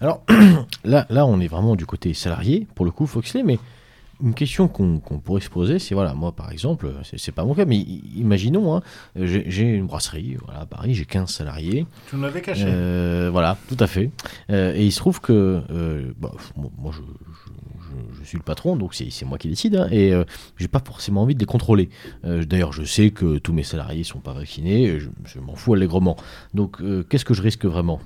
Alors 0.00 0.22
là, 0.84 1.06
là, 1.10 1.26
on 1.26 1.40
est 1.40 1.48
vraiment 1.48 1.76
du 1.76 1.86
côté 1.86 2.14
salarié, 2.14 2.66
pour 2.74 2.84
le 2.84 2.90
coup, 2.90 3.06
Foxley, 3.06 3.42
mais 3.42 3.58
une 4.22 4.34
question 4.34 4.68
qu'on 4.68 4.98
pourrait 5.00 5.40
se 5.40 5.50
poser, 5.50 5.78
c'est 5.78 5.94
voilà, 5.94 6.14
moi 6.14 6.32
par 6.32 6.50
exemple, 6.52 6.92
c'est- 7.02 7.32
pas 7.32 7.44
mon 7.44 7.54
cas, 7.54 7.64
mais 7.64 7.78
imaginons, 7.78 8.74
hein, 8.76 8.82
j'ai 9.16 9.62
une 9.62 9.86
brasserie 9.86 10.36
voilà, 10.44 10.60
à 10.60 10.66
Paris, 10.66 10.94
j'ai 10.94 11.04
15 11.04 11.30
salariés. 11.30 11.86
Tu 12.08 12.16
nous 12.16 12.22
l'avais 12.22 12.40
caché. 12.42 12.64
Euh, 12.66 13.28
voilà, 13.32 13.56
tout 13.68 13.76
à 13.78 13.86
fait. 13.86 14.10
Euh, 14.50 14.74
et 14.74 14.84
il 14.84 14.90
se 14.92 14.98
trouve 14.98 15.20
que, 15.20 15.62
euh, 15.70 16.12
bah, 16.18 16.32
moi, 16.56 16.92
je, 16.92 17.00
je- 17.00 17.52
je- 18.12 18.20
je 18.20 18.24
suis 18.28 18.38
le 18.38 18.44
patron, 18.44 18.76
donc 18.76 18.94
c'est 18.94 19.24
moi 19.24 19.38
qui 19.38 19.48
décide, 19.48 19.76
hein, 19.76 19.88
et 19.90 20.12
j'ai 20.56 20.68
pas 20.68 20.82
forcément 20.84 21.22
envie 21.22 21.34
de 21.34 21.40
les 21.40 21.46
contrôler. 21.46 21.88
D'ailleurs, 22.24 22.72
je 22.72 22.82
sais 22.84 23.10
que 23.10 23.38
tous 23.38 23.52
mes 23.52 23.62
salariés 23.64 24.04
sont 24.04 24.20
pas 24.20 24.32
vaccinés, 24.32 24.98
je, 25.00 25.08
je 25.24 25.40
m'en 25.40 25.54
fous 25.56 25.74
allègrement. 25.74 26.16
Donc, 26.54 26.78
qu'est-ce 27.08 27.24
que 27.24 27.34
je 27.34 27.42
risque 27.42 27.64
vraiment? 27.64 28.00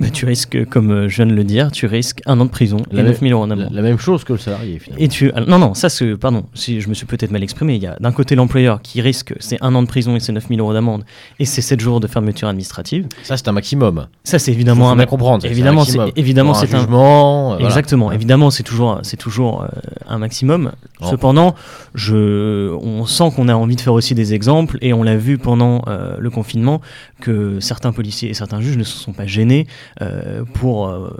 Bah, 0.00 0.06
tu 0.10 0.24
risques, 0.24 0.64
comme 0.70 0.90
euh, 0.90 1.08
je 1.10 1.16
viens 1.16 1.26
de 1.26 1.34
le 1.34 1.44
dire, 1.44 1.70
tu 1.70 1.84
risques 1.84 2.22
un 2.24 2.40
an 2.40 2.46
de 2.46 2.50
prison 2.50 2.78
La 2.90 3.00
et 3.00 3.02
même- 3.02 3.12
9000 3.12 3.32
euros 3.32 3.46
la, 3.46 3.54
d'amende. 3.54 3.72
la 3.74 3.82
même 3.82 3.98
chose 3.98 4.24
que 4.24 4.32
le 4.32 4.38
salarié, 4.38 4.78
finalement. 4.78 5.04
Et 5.04 5.08
tu, 5.08 5.30
ah, 5.34 5.42
non, 5.46 5.58
non, 5.58 5.74
ça 5.74 5.90
c'est, 5.90 6.16
pardon, 6.16 6.44
si 6.54 6.80
je 6.80 6.88
me 6.88 6.94
suis 6.94 7.04
peut-être 7.04 7.30
mal 7.30 7.42
exprimé, 7.42 7.74
il 7.76 7.82
y 7.82 7.86
a 7.86 7.96
d'un 8.00 8.10
côté 8.10 8.34
l'employeur 8.34 8.80
qui 8.80 9.02
risque, 9.02 9.34
c'est 9.40 9.58
un 9.60 9.74
an 9.74 9.82
de 9.82 9.86
prison 9.86 10.16
et 10.16 10.20
c'est 10.20 10.32
9000 10.32 10.58
euros 10.60 10.72
d'amende, 10.72 11.04
et 11.38 11.44
c'est 11.44 11.60
7 11.60 11.80
jours 11.80 12.00
de 12.00 12.06
fermeture 12.06 12.48
administrative. 12.48 13.06
Ça, 13.24 13.36
c'est 13.36 13.46
un 13.48 13.52
maximum. 13.52 14.06
Ça, 14.24 14.38
c'est 14.38 14.52
évidemment 14.52 14.86
Faut 14.86 14.90
un 14.92 14.96
bien 14.96 15.04
comprendre, 15.06 15.44
Évidemment, 15.44 15.84
c'est 15.84 15.98
maximum. 15.98 16.12
évidemment 16.16 16.54
c'est 16.54 16.74
un 16.74 16.78
jugement, 16.80 17.52
euh, 17.52 17.54
voilà. 17.56 17.66
Exactement. 17.66 18.10
Évidemment, 18.10 18.50
c'est 18.50 18.62
toujours, 18.62 19.00
c'est 19.02 19.18
toujours 19.18 19.62
euh, 19.64 19.68
un 20.08 20.16
maximum. 20.18 20.72
Oh. 21.02 21.06
Cependant, 21.10 21.54
je, 21.94 22.70
on 22.82 23.04
sent 23.06 23.30
qu'on 23.36 23.48
a 23.48 23.54
envie 23.54 23.76
de 23.76 23.80
faire 23.82 23.92
aussi 23.92 24.14
des 24.14 24.32
exemples, 24.32 24.78
et 24.80 24.92
on 24.94 25.02
l'a 25.02 25.16
vu 25.16 25.36
pendant 25.36 25.82
euh, 25.88 26.16
le 26.18 26.30
confinement 26.30 26.80
que 27.20 27.60
certains 27.60 27.92
policiers 27.92 28.30
et 28.30 28.34
certains 28.34 28.60
juges 28.62 28.78
ne 28.78 28.84
se 28.84 28.96
sont 28.96 29.12
pas 29.12 29.26
gênés 29.26 29.66
pour 30.54 30.88
euh, 30.88 31.10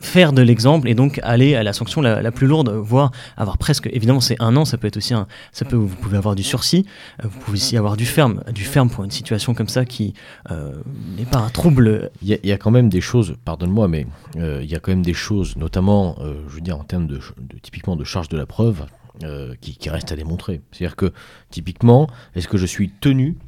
faire 0.00 0.32
de 0.32 0.42
l'exemple 0.42 0.88
et 0.88 0.94
donc 0.94 1.20
aller 1.22 1.54
à 1.54 1.62
la 1.62 1.72
sanction 1.72 2.02
la, 2.02 2.30
plus 2.30 2.46
lourde, 2.46 2.68
voire 2.68 3.10
avoir 3.36 3.56
presque, 3.56 3.88
évidemment 3.92 4.20
c'est 4.20 4.36
un 4.40 4.54
an, 4.56 4.64
ça 4.64 4.76
peut 4.76 4.86
être 4.86 4.98
aussi 4.98 5.14
un, 5.14 5.26
ça 5.52 5.64
peut, 5.64 5.76
vous 5.76 5.96
pouvez 5.96 6.18
avoir 6.18 6.34
du 6.34 6.42
sursis, 6.42 6.84
euh, 7.24 7.28
vous 7.28 7.38
pouvez 7.40 7.56
aussi 7.56 7.76
avoir 7.76 7.96
du 7.96 8.04
ferme, 8.04 8.42
du 8.52 8.64
ferme 8.64 8.90
pour 8.90 9.04
une 9.04 9.10
situation 9.10 9.54
comme 9.54 9.68
ça 9.68 9.84
qui 9.84 10.12
euh, 10.50 10.72
n'est 11.16 11.24
pas 11.24 11.38
un 11.38 11.48
trouble. 11.48 12.10
Il 12.22 12.38
y, 12.42 12.52
a- 12.52 12.58
quand 12.58 12.70
même 12.70 12.88
des 12.88 13.00
choses, 13.00 13.36
pardonne-moi, 13.44 13.88
mais 13.88 14.06
euh, 14.36 14.60
il 14.62 14.70
y 14.70 14.74
a 14.74 14.80
quand 14.80 14.90
même 14.90 15.02
des 15.02 15.14
choses, 15.14 15.56
notamment, 15.56 16.16
euh, 16.20 16.42
je 16.48 16.54
veux 16.56 16.60
dire, 16.60 16.78
en 16.78 16.84
termes 16.84 17.06
de, 17.06 17.20
typiquement 17.62 17.96
de 17.96 18.04
charge 18.04 18.28
de 18.28 18.36
la 18.36 18.46
preuve. 18.46 18.84
euh, 19.24 19.54
qui, 19.62 19.78
qui 19.78 19.88
reste 19.88 20.12
à 20.12 20.16
démontrer. 20.16 20.60
C'est-à-dire 20.72 20.94
que, 20.94 21.10
typiquement, 21.48 22.06
est-ce 22.34 22.48
que 22.48 22.58
je 22.58 22.66
suis 22.66 22.90
tenu 22.90 23.38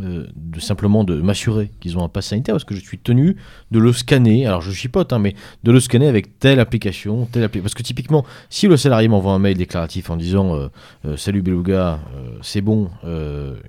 euh, 0.00 0.26
de 0.34 0.60
simplement 0.60 1.04
de 1.04 1.20
m'assurer 1.20 1.70
qu'ils 1.80 1.98
ont 1.98 2.04
un 2.04 2.08
pass 2.08 2.28
sanitaire 2.28 2.54
parce 2.54 2.64
que 2.64 2.74
je 2.74 2.80
suis 2.80 2.98
tenu 2.98 3.36
de 3.70 3.78
le 3.78 3.92
scanner. 3.92 4.46
Alors 4.46 4.62
je 4.62 4.72
chipote 4.72 5.12
hein, 5.12 5.18
mais 5.18 5.34
de 5.64 5.70
le 5.72 5.80
scanner 5.80 6.08
avec 6.08 6.38
telle 6.38 6.60
application 6.60 7.26
telle 7.26 7.44
appli 7.44 7.60
parce 7.60 7.74
que 7.74 7.82
typiquement 7.82 8.24
si 8.48 8.68
le 8.68 8.76
salarié 8.76 9.08
m'envoie 9.08 9.32
un 9.32 9.38
mail 9.38 9.56
déclaratif 9.56 10.08
en 10.08 10.16
disant 10.16 10.54
euh, 10.54 10.68
euh, 11.04 11.16
salut 11.16 11.42
Beluga 11.42 12.00
c'est 12.40 12.62
bon 12.62 12.90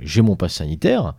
j'ai 0.02 0.22
mon 0.22 0.36
pass 0.36 0.54
sanitaire 0.54 1.14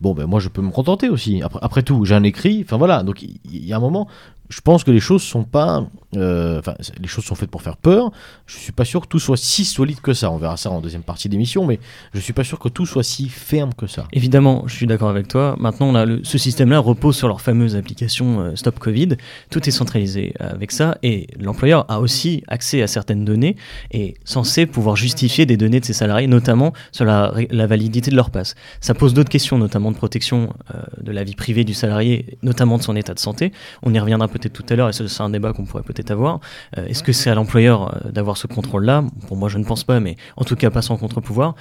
bon 0.00 0.12
ben 0.12 0.26
moi 0.26 0.40
je 0.40 0.48
peux 0.48 0.62
me 0.62 0.70
contenter 0.70 1.08
aussi. 1.08 1.42
Après, 1.62 1.82
tout 1.82 2.04
j'ai 2.04 2.14
un 2.14 2.22
écrit 2.22 2.62
enfin 2.64 2.76
voilà. 2.76 3.02
Donc 3.02 3.22
il 3.22 3.38
y, 3.44 3.72
a 3.72 3.76
un 3.76 3.80
moment 3.80 4.08
je 4.48 4.60
pense 4.60 4.84
que 4.84 4.90
les 4.90 5.00
choses 5.00 5.22
sont 5.22 5.44
pas 5.44 5.86
euh, 6.16 6.60
les 7.00 7.08
choses 7.08 7.24
sont 7.24 7.34
faites 7.34 7.50
pour 7.50 7.62
faire 7.62 7.76
peur 7.76 8.12
je 8.46 8.56
suis 8.56 8.72
pas 8.72 8.84
sûr 8.84 9.00
que 9.02 9.08
tout 9.08 9.18
soit 9.18 9.36
si 9.36 9.64
solide 9.64 10.00
que 10.00 10.12
ça 10.12 10.30
on 10.30 10.36
verra 10.36 10.56
ça 10.56 10.70
en 10.70 10.80
deuxième 10.80 11.02
partie 11.02 11.28
d'émission 11.28 11.66
mais 11.66 11.80
je 12.12 12.20
suis 12.20 12.32
pas 12.32 12.44
sûr 12.44 12.58
que 12.58 12.68
tout 12.68 12.86
soit 12.86 13.02
si 13.02 13.28
ferme 13.28 13.74
que 13.74 13.86
ça 13.86 14.06
Évidemment, 14.12 14.64
je 14.66 14.74
suis 14.74 14.86
d'accord 14.86 15.08
avec 15.08 15.28
toi. 15.28 15.56
Maintenant, 15.58 15.94
on 15.94 16.20
ce 16.22 16.38
système-là 16.38 16.78
repose 16.78 17.16
sur 17.16 17.28
leur 17.28 17.40
fameuse 17.40 17.76
application 17.76 18.40
euh, 18.40 18.56
Stop 18.56 18.78
Covid. 18.78 19.16
Tout 19.50 19.68
est 19.68 19.72
centralisé 19.72 20.34
euh, 20.40 20.50
avec 20.52 20.72
ça 20.72 20.98
et 21.02 21.26
l'employeur 21.38 21.84
a 21.90 22.00
aussi 22.00 22.42
accès 22.48 22.82
à 22.82 22.86
certaines 22.86 23.24
données 23.24 23.56
et 23.90 24.14
censé 24.24 24.66
pouvoir 24.66 24.96
justifier 24.96 25.46
des 25.46 25.56
données 25.56 25.80
de 25.80 25.84
ses 25.84 25.92
salariés, 25.92 26.26
notamment 26.26 26.72
sur 26.92 27.04
la 27.04 27.66
validité 27.66 28.10
de 28.10 28.16
leur 28.16 28.30
passe. 28.30 28.54
Ça 28.80 28.94
pose 28.94 29.14
d'autres 29.14 29.30
questions, 29.30 29.58
notamment 29.58 29.90
de 29.90 29.96
protection 29.96 30.54
euh, 30.74 30.82
de 31.02 31.12
la 31.12 31.24
vie 31.24 31.34
privée 31.34 31.64
du 31.64 31.74
salarié, 31.74 32.38
notamment 32.42 32.78
de 32.78 32.82
son 32.82 32.96
état 32.96 33.14
de 33.14 33.18
santé. 33.18 33.52
On 33.82 33.92
y 33.92 33.98
reviendra 33.98 34.28
peut-être 34.34 34.52
tout 34.52 34.66
à 34.68 34.74
l'heure 34.76 34.88
et 34.88 34.92
ce- 34.92 35.06
c'est 35.08 35.22
un 35.22 35.30
débat 35.30 35.52
qu'on 35.52 35.64
pourrait 35.64 35.82
peut-être 35.84 36.10
avoir. 36.10 36.40
Euh, 36.76 36.86
Est-ce 36.86 37.02
que 37.02 37.12
c'est 37.12 37.30
à 37.30 37.34
l'employeur 37.34 37.76
euh, 38.06 38.10
d'avoir 38.10 38.36
ce 38.36 38.46
contrôle-là? 38.46 39.04
Pour 39.28 39.36
moi, 39.36 39.48
je 39.48 39.58
ne 39.58 39.64
pense 39.64 39.84
pas, 39.84 40.00
mais 40.00 40.16
en 40.36 40.44
tout 40.44 40.56
cas 40.56 40.70
pas 40.70 40.82
sans 40.82 40.96
contre-pouvoir. 40.96 41.54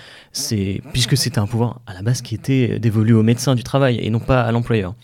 Puisque 0.94 1.16
c'était 1.18 1.40
un 1.40 1.48
pouvoir 1.48 1.82
à 1.88 1.94
la 1.94 2.02
base 2.02 2.22
qui 2.22 2.36
était 2.36 2.80
dévolu 2.80 3.14
au 3.14 3.24
médecin 3.24 3.56
du 3.56 3.64
travail 3.64 4.00
et 4.02 4.10
non 4.10 4.20
pas 4.20 4.42
à 4.42 4.52
l'employeur. 4.52 4.96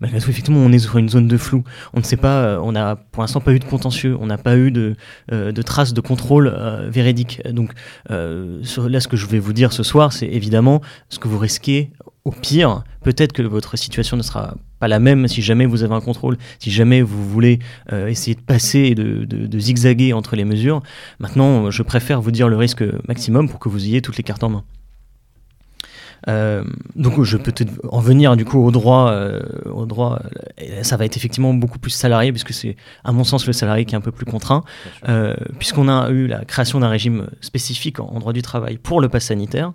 Malgré 0.00 0.20
tout, 0.20 0.30
effectivement, 0.30 0.58
on 0.60 0.72
est 0.72 0.78
sur 0.80 0.96
une 0.98 1.08
zone 1.08 1.28
de 1.28 1.36
flou. 1.36 1.62
On 1.94 1.98
ne 2.00 2.04
sait 2.04 2.16
pas, 2.16 2.42
euh, 2.42 2.58
on 2.62 2.72
n'a 2.72 2.96
pour 2.96 3.22
l'instant 3.22 3.40
pas 3.40 3.52
eu 3.52 3.58
de 3.60 3.64
contentieux, 3.64 4.16
on 4.20 4.26
n'a 4.26 4.38
pas 4.38 4.56
eu 4.56 4.70
de, 4.72 4.96
euh, 5.30 5.52
de 5.52 5.62
traces 5.62 5.92
de 5.92 6.00
contrôle 6.00 6.48
euh, 6.52 6.88
véridique. 6.90 7.40
Donc 7.50 7.70
euh, 8.10 8.58
sur- 8.64 8.88
là, 8.88 9.00
ce 9.00 9.06
que 9.06 9.16
je 9.16 9.26
vais 9.26 9.38
vous 9.38 9.52
dire 9.52 9.72
ce 9.72 9.82
soir, 9.84 10.12
c'est 10.12 10.26
évidemment 10.26 10.80
ce 11.08 11.18
que 11.20 11.28
vous 11.28 11.38
risquez 11.38 11.92
au 12.24 12.32
pire. 12.32 12.82
Peut-être 13.04 13.32
que 13.32 13.42
votre 13.42 13.76
situation 13.76 14.16
ne 14.16 14.22
sera 14.22 14.54
pas 14.82 14.88
la 14.88 14.98
même 14.98 15.28
si 15.28 15.42
jamais 15.42 15.64
vous 15.64 15.84
avez 15.84 15.94
un 15.94 16.00
contrôle, 16.00 16.36
si 16.58 16.72
jamais 16.72 17.02
vous 17.02 17.24
voulez 17.24 17.60
euh, 17.92 18.08
essayer 18.08 18.34
de 18.34 18.40
passer 18.40 18.80
et 18.80 18.94
de, 18.96 19.58
zigzaguer 19.60 20.12
entre 20.12 20.34
les 20.34 20.44
mesures. 20.44 20.82
Maintenant, 21.20 21.70
je 21.70 21.84
préfère 21.84 22.20
vous 22.20 22.32
dire 22.32 22.48
le 22.48 22.56
risque 22.56 22.82
maximum 23.06 23.48
pour 23.48 23.60
que 23.60 23.68
vous 23.68 23.84
ayez 23.84 24.02
toutes 24.02 24.16
les 24.16 24.24
cartes 24.24 24.42
en 24.42 24.48
main. 24.48 24.64
Euh, 26.28 26.64
donc 26.94 27.22
je 27.22 27.36
peux 27.36 27.52
peut-être 27.52 27.72
en 27.88 28.00
venir 28.00 28.36
du 28.36 28.44
coup 28.44 28.64
au 28.64 28.70
droit, 28.70 29.10
euh, 29.10 29.40
au 29.72 29.86
droit. 29.86 30.20
euh, 30.60 30.82
ça 30.82 30.96
va 30.96 31.04
être 31.04 31.16
effectivement 31.16 31.52
beaucoup 31.54 31.78
plus 31.78 31.90
salarié 31.90 32.32
puisque 32.32 32.52
c'est 32.52 32.76
à 33.04 33.12
mon 33.12 33.24
sens 33.24 33.46
le 33.46 33.52
salarié 33.52 33.84
qui 33.84 33.94
est 33.94 33.98
un 33.98 34.02
peu 34.02 34.12
plus 34.12 34.26
contraint, 34.26 34.62
puisqu'on 35.58 35.88
a 35.88 36.10
eu 36.10 36.26
la 36.26 36.44
création 36.44 36.80
d'un 36.80 36.88
régime 36.88 37.26
spécifique 37.40 38.00
en, 38.00 38.06
en 38.06 38.18
droit 38.18 38.32
du 38.32 38.42
travail 38.42 38.78
pour 38.78 39.00
le 39.00 39.08
pass 39.08 39.26
sanitaire. 39.26 39.72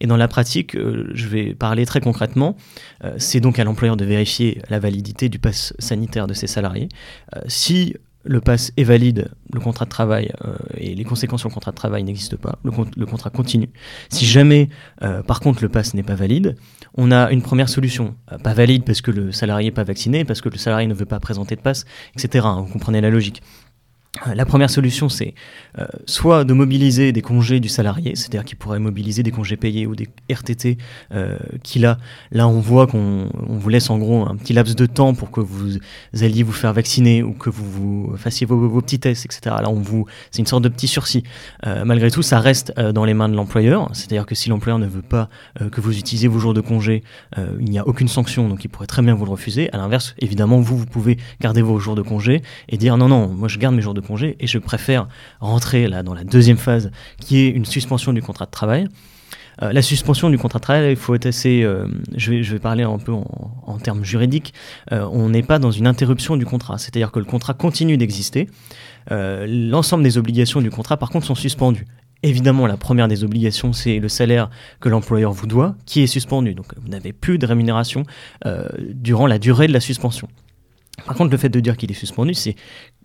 Et 0.00 0.06
dans 0.06 0.16
la 0.16 0.28
pratique, 0.28 0.76
je 0.76 1.28
vais 1.28 1.54
parler 1.54 1.86
très 1.86 2.00
concrètement. 2.00 2.56
C'est 3.18 3.40
donc 3.40 3.58
à 3.58 3.64
l'employeur 3.64 3.96
de 3.96 4.04
vérifier 4.04 4.62
la 4.68 4.78
validité 4.78 5.28
du 5.28 5.38
pass 5.38 5.74
sanitaire 5.78 6.26
de 6.26 6.34
ses 6.34 6.46
salariés. 6.46 6.88
Si 7.46 7.94
le 8.24 8.40
pass 8.40 8.72
est 8.76 8.84
valide, 8.84 9.30
le 9.52 9.60
contrat 9.60 9.84
de 9.84 9.90
travail 9.90 10.32
euh, 10.44 10.54
et 10.76 10.94
les 10.94 11.04
conséquences 11.04 11.40
sur 11.40 11.48
le 11.48 11.54
contrat 11.54 11.72
de 11.72 11.76
travail 11.76 12.04
n'existent 12.04 12.36
pas, 12.36 12.58
le, 12.64 12.70
le 12.96 13.06
contrat 13.06 13.30
continue. 13.30 13.70
Si 14.10 14.24
jamais, 14.24 14.68
euh, 15.02 15.22
par 15.22 15.40
contre, 15.40 15.62
le 15.62 15.68
pass 15.68 15.94
n'est 15.94 16.02
pas 16.02 16.14
valide, 16.14 16.56
on 16.94 17.10
a 17.10 17.30
une 17.30 17.42
première 17.42 17.68
solution. 17.68 18.14
Euh, 18.30 18.38
pas 18.38 18.54
valide 18.54 18.84
parce 18.84 19.00
que 19.00 19.10
le 19.10 19.32
salarié 19.32 19.68
n'est 19.68 19.74
pas 19.74 19.84
vacciné, 19.84 20.24
parce 20.24 20.40
que 20.40 20.48
le 20.48 20.58
salarié 20.58 20.86
ne 20.86 20.94
veut 20.94 21.06
pas 21.06 21.20
présenter 21.20 21.56
de 21.56 21.60
pass, 21.60 21.84
etc. 22.16 22.46
vous 22.58 22.72
comprenez 22.72 23.00
la 23.00 23.10
logique. 23.10 23.42
La 24.34 24.44
première 24.44 24.68
solution, 24.68 25.08
c'est 25.08 25.32
euh, 25.78 25.86
soit 26.04 26.44
de 26.44 26.52
mobiliser 26.52 27.12
des 27.12 27.22
congés 27.22 27.60
du 27.60 27.70
salarié, 27.70 28.14
c'est-à-dire 28.14 28.44
qu'il 28.44 28.58
pourrait 28.58 28.78
mobiliser 28.78 29.22
des 29.22 29.30
congés 29.30 29.56
payés 29.56 29.86
ou 29.86 29.96
des 29.96 30.06
RTT 30.30 30.76
euh, 31.14 31.38
qu'il 31.62 31.86
a. 31.86 31.96
Là, 32.30 32.46
on 32.46 32.60
voit 32.60 32.86
qu'on 32.86 33.30
on 33.48 33.56
vous 33.56 33.68
laisse 33.70 33.88
en 33.88 33.96
gros 33.96 34.28
un 34.28 34.36
petit 34.36 34.52
laps 34.52 34.76
de 34.76 34.84
temps 34.84 35.14
pour 35.14 35.30
que 35.30 35.40
vous 35.40 35.78
alliez 36.20 36.42
vous 36.42 36.52
faire 36.52 36.74
vacciner 36.74 37.22
ou 37.22 37.32
que 37.32 37.48
vous, 37.48 37.64
vous 37.64 38.16
fassiez 38.18 38.46
vos, 38.46 38.68
vos 38.68 38.82
petits 38.82 39.00
tests, 39.00 39.24
etc. 39.24 39.56
Là, 39.62 39.70
on 39.70 39.80
vous, 39.80 40.04
c'est 40.30 40.40
une 40.40 40.46
sorte 40.46 40.62
de 40.62 40.68
petit 40.68 40.88
sursis. 40.88 41.22
Euh, 41.66 41.86
malgré 41.86 42.10
tout, 42.10 42.20
ça 42.20 42.38
reste 42.38 42.74
euh, 42.76 42.92
dans 42.92 43.06
les 43.06 43.14
mains 43.14 43.30
de 43.30 43.34
l'employeur, 43.34 43.88
c'est-à-dire 43.94 44.26
que 44.26 44.34
si 44.34 44.50
l'employeur 44.50 44.78
ne 44.78 44.86
veut 44.86 45.00
pas 45.00 45.30
euh, 45.62 45.70
que 45.70 45.80
vous 45.80 45.98
utilisiez 45.98 46.28
vos 46.28 46.38
jours 46.38 46.52
de 46.52 46.60
congé, 46.60 47.02
euh, 47.38 47.56
il 47.60 47.70
n'y 47.70 47.78
a 47.78 47.88
aucune 47.88 48.08
sanction, 48.08 48.46
donc 48.50 48.62
il 48.62 48.68
pourrait 48.68 48.86
très 48.86 49.00
bien 49.00 49.14
vous 49.14 49.24
le 49.24 49.30
refuser. 49.30 49.72
À 49.72 49.78
l'inverse, 49.78 50.14
évidemment, 50.18 50.60
vous, 50.60 50.76
vous 50.76 50.84
pouvez 50.84 51.16
garder 51.40 51.62
vos 51.62 51.78
jours 51.78 51.94
de 51.94 52.02
congé 52.02 52.42
et 52.68 52.76
dire 52.76 52.98
non, 52.98 53.08
non, 53.08 53.28
moi 53.28 53.48
je 53.48 53.56
garde 53.58 53.74
mes 53.74 53.80
jours 53.80 53.94
de 53.94 54.01
congé 54.02 54.36
et 54.40 54.46
je 54.46 54.58
préfère 54.58 55.08
rentrer 55.40 55.88
là 55.88 56.02
dans 56.02 56.14
la 56.14 56.24
deuxième 56.24 56.58
phase 56.58 56.90
qui 57.18 57.38
est 57.38 57.48
une 57.48 57.64
suspension 57.64 58.12
du 58.12 58.22
contrat 58.22 58.46
de 58.46 58.50
travail. 58.50 58.88
Euh, 59.60 59.72
la 59.72 59.82
suspension 59.82 60.30
du 60.30 60.38
contrat 60.38 60.58
de 60.58 60.62
travail, 60.62 60.90
il 60.90 60.96
faut 60.96 61.14
être 61.14 61.26
assez. 61.26 61.62
euh, 61.62 61.86
je, 62.16 62.32
vais, 62.32 62.58
parler 62.58 62.84
un 62.84 62.98
peu 62.98 63.12
en, 63.12 63.78
termes 63.78 64.04
juridiques. 64.04 64.54
Euh, 64.92 65.06
on 65.12 65.28
n'est 65.28 65.42
pas 65.42 65.58
dans 65.58 65.70
une 65.70 65.86
interruption 65.86 66.36
du 66.36 66.46
contrat, 66.46 66.78
c'est-à-dire 66.78 67.10
que 67.12 67.18
le 67.18 67.24
contrat 67.24 67.54
continue 67.54 67.96
d'exister. 67.96 68.48
L'ensemble 69.10 70.04
des 70.04 70.16
obligations 70.16 70.60
du 70.60 70.70
contrat, 70.70 70.96
par 70.96 71.10
contre, 71.10 71.26
sont 71.26 71.34
suspendues. 71.34 71.86
Évidemment, 72.22 72.68
la 72.68 72.76
première 72.76 73.08
des 73.08 73.24
obligations, 73.24 73.72
c'est 73.72 73.98
le 73.98 74.08
salaire 74.08 74.48
que 74.78 74.88
l'employeur 74.88 75.32
vous 75.32 75.48
doit, 75.48 75.74
qui 75.86 76.02
est 76.02 76.06
suspendu. 76.06 76.54
Donc, 76.54 76.66
vous 76.80 76.88
n'avez 76.88 77.12
plus 77.12 77.36
de 77.36 77.44
rémunération 77.44 78.04
durant 78.94 79.26
la 79.26 79.40
durée 79.40 79.66
de 79.66 79.72
la 79.72 79.80
suspension. 79.80 80.28
Par 81.04 81.16
contre, 81.16 81.32
le 81.32 81.36
fait 81.36 81.48
de 81.48 81.58
dire 81.58 81.76
qu'il 81.76 81.90
est 81.90 81.94
suspendu, 81.94 82.34
c'est 82.34 82.54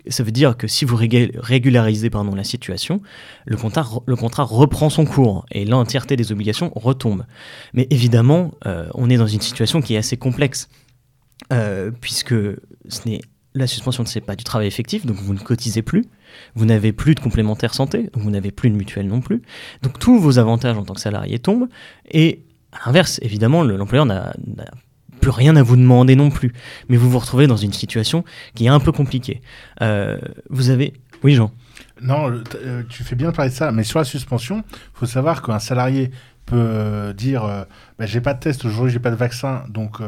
ça 0.10 0.24
veut 0.24 0.32
dire 0.32 0.58
que 0.58 0.68
si 0.68 0.86
vous 0.86 0.96
régul- 0.96 1.32
régularisez 1.38 2.10
pardon, 2.10 2.36
la 2.36 2.44
situation, 2.44 3.02
le 3.46 3.58
contrat, 3.58 4.44
reprend 4.44 4.90
son 4.90 5.06
cours 5.06 5.46
et 5.52 5.66
l'entièreté 5.66 6.16
des 6.16 6.32
obligations 6.32 6.72
retombe. 6.76 7.26
Mais 7.74 7.88
évidemment, 7.90 8.52
euh, 8.66 8.88
on 8.94 9.10
est 9.10 9.18
dans 9.18 9.28
une 9.28 9.42
situation 9.42 9.82
qui 9.82 9.96
est 9.96 9.98
assez 9.98 10.18
complexe, 10.18 10.70
euh, 11.54 11.92
puisque 12.02 12.34
ce 12.34 13.08
n'est 13.08 13.22
la 13.56 13.66
suspension 13.66 14.04
ne 14.04 14.08
c'est 14.08 14.22
pas 14.22 14.36
du 14.36 14.44
travail 14.44 14.68
effectif, 14.68 15.04
donc 15.06 15.16
vous 15.16 15.34
ne 15.34 15.40
cotisez 15.40 15.82
plus, 15.82 16.06
vous 16.54 16.66
n'avez 16.66 16.92
plus 16.94 17.16
de 17.16 17.20
complémentaire 17.20 17.74
santé, 17.74 18.04
donc 18.14 18.22
vous 18.22 18.30
n'avez 18.30 18.52
plus 18.52 18.70
de 18.70 18.76
mutuelle 18.76 19.08
non 19.08 19.20
plus. 19.20 19.42
Donc 19.82 19.98
tous 19.98 20.20
vos 20.20 20.38
avantages 20.38 20.78
en 20.78 20.84
tant 20.84 20.94
que 20.94 21.00
salarié 21.02 21.40
tombent, 21.40 21.68
et 22.12 22.44
à 22.72 22.86
l'inverse, 22.86 23.18
évidemment, 23.24 23.64
le- 23.64 23.76
l'employeur 23.76 24.06
n'a 24.06 24.34
plus 25.20 25.32
rien 25.32 25.56
à 25.56 25.64
vous 25.64 25.76
demander 25.76 26.16
non 26.16 26.30
plus. 26.30 26.54
Mais 26.90 26.98
vous 26.98 27.10
vous 27.10 27.20
retrouvez 27.20 27.48
dans 27.48 27.58
une 27.58 27.74
situation 27.74 28.24
qui 28.56 28.66
est 28.66 28.70
un 28.70 28.80
peu 28.80 28.92
compliquée. 28.92 29.42
Euh, 29.82 30.20
vous 30.50 30.70
avez... 30.70 30.94
Oui, 31.24 31.34
Jean 31.34 31.52
Non, 32.02 32.30
euh, 32.30 32.44
euh, 32.56 32.84
tu 32.88 33.04
fais 33.04 33.16
bien 33.16 33.32
de 33.32 33.36
parler 33.36 33.52
de 33.52 33.56
ça, 33.56 33.72
mais 33.72 33.84
sur 33.84 34.00
la 34.00 34.06
suspension, 34.06 34.64
il 34.70 35.00
faut 35.00 35.06
savoir 35.06 35.42
qu'un 35.42 35.60
salarié 35.60 36.12
peut 36.46 37.14
dire 37.18 37.44
bah, 38.00 38.06
j'ai 38.06 38.22
pas 38.22 38.34
de 38.34 38.40
test 38.40 38.64
aujourd'hui, 38.64 38.94
j'ai 38.94 39.00
pas 39.00 39.12
de 39.12 39.16
vaccin, 39.16 39.66
donc 39.68 40.00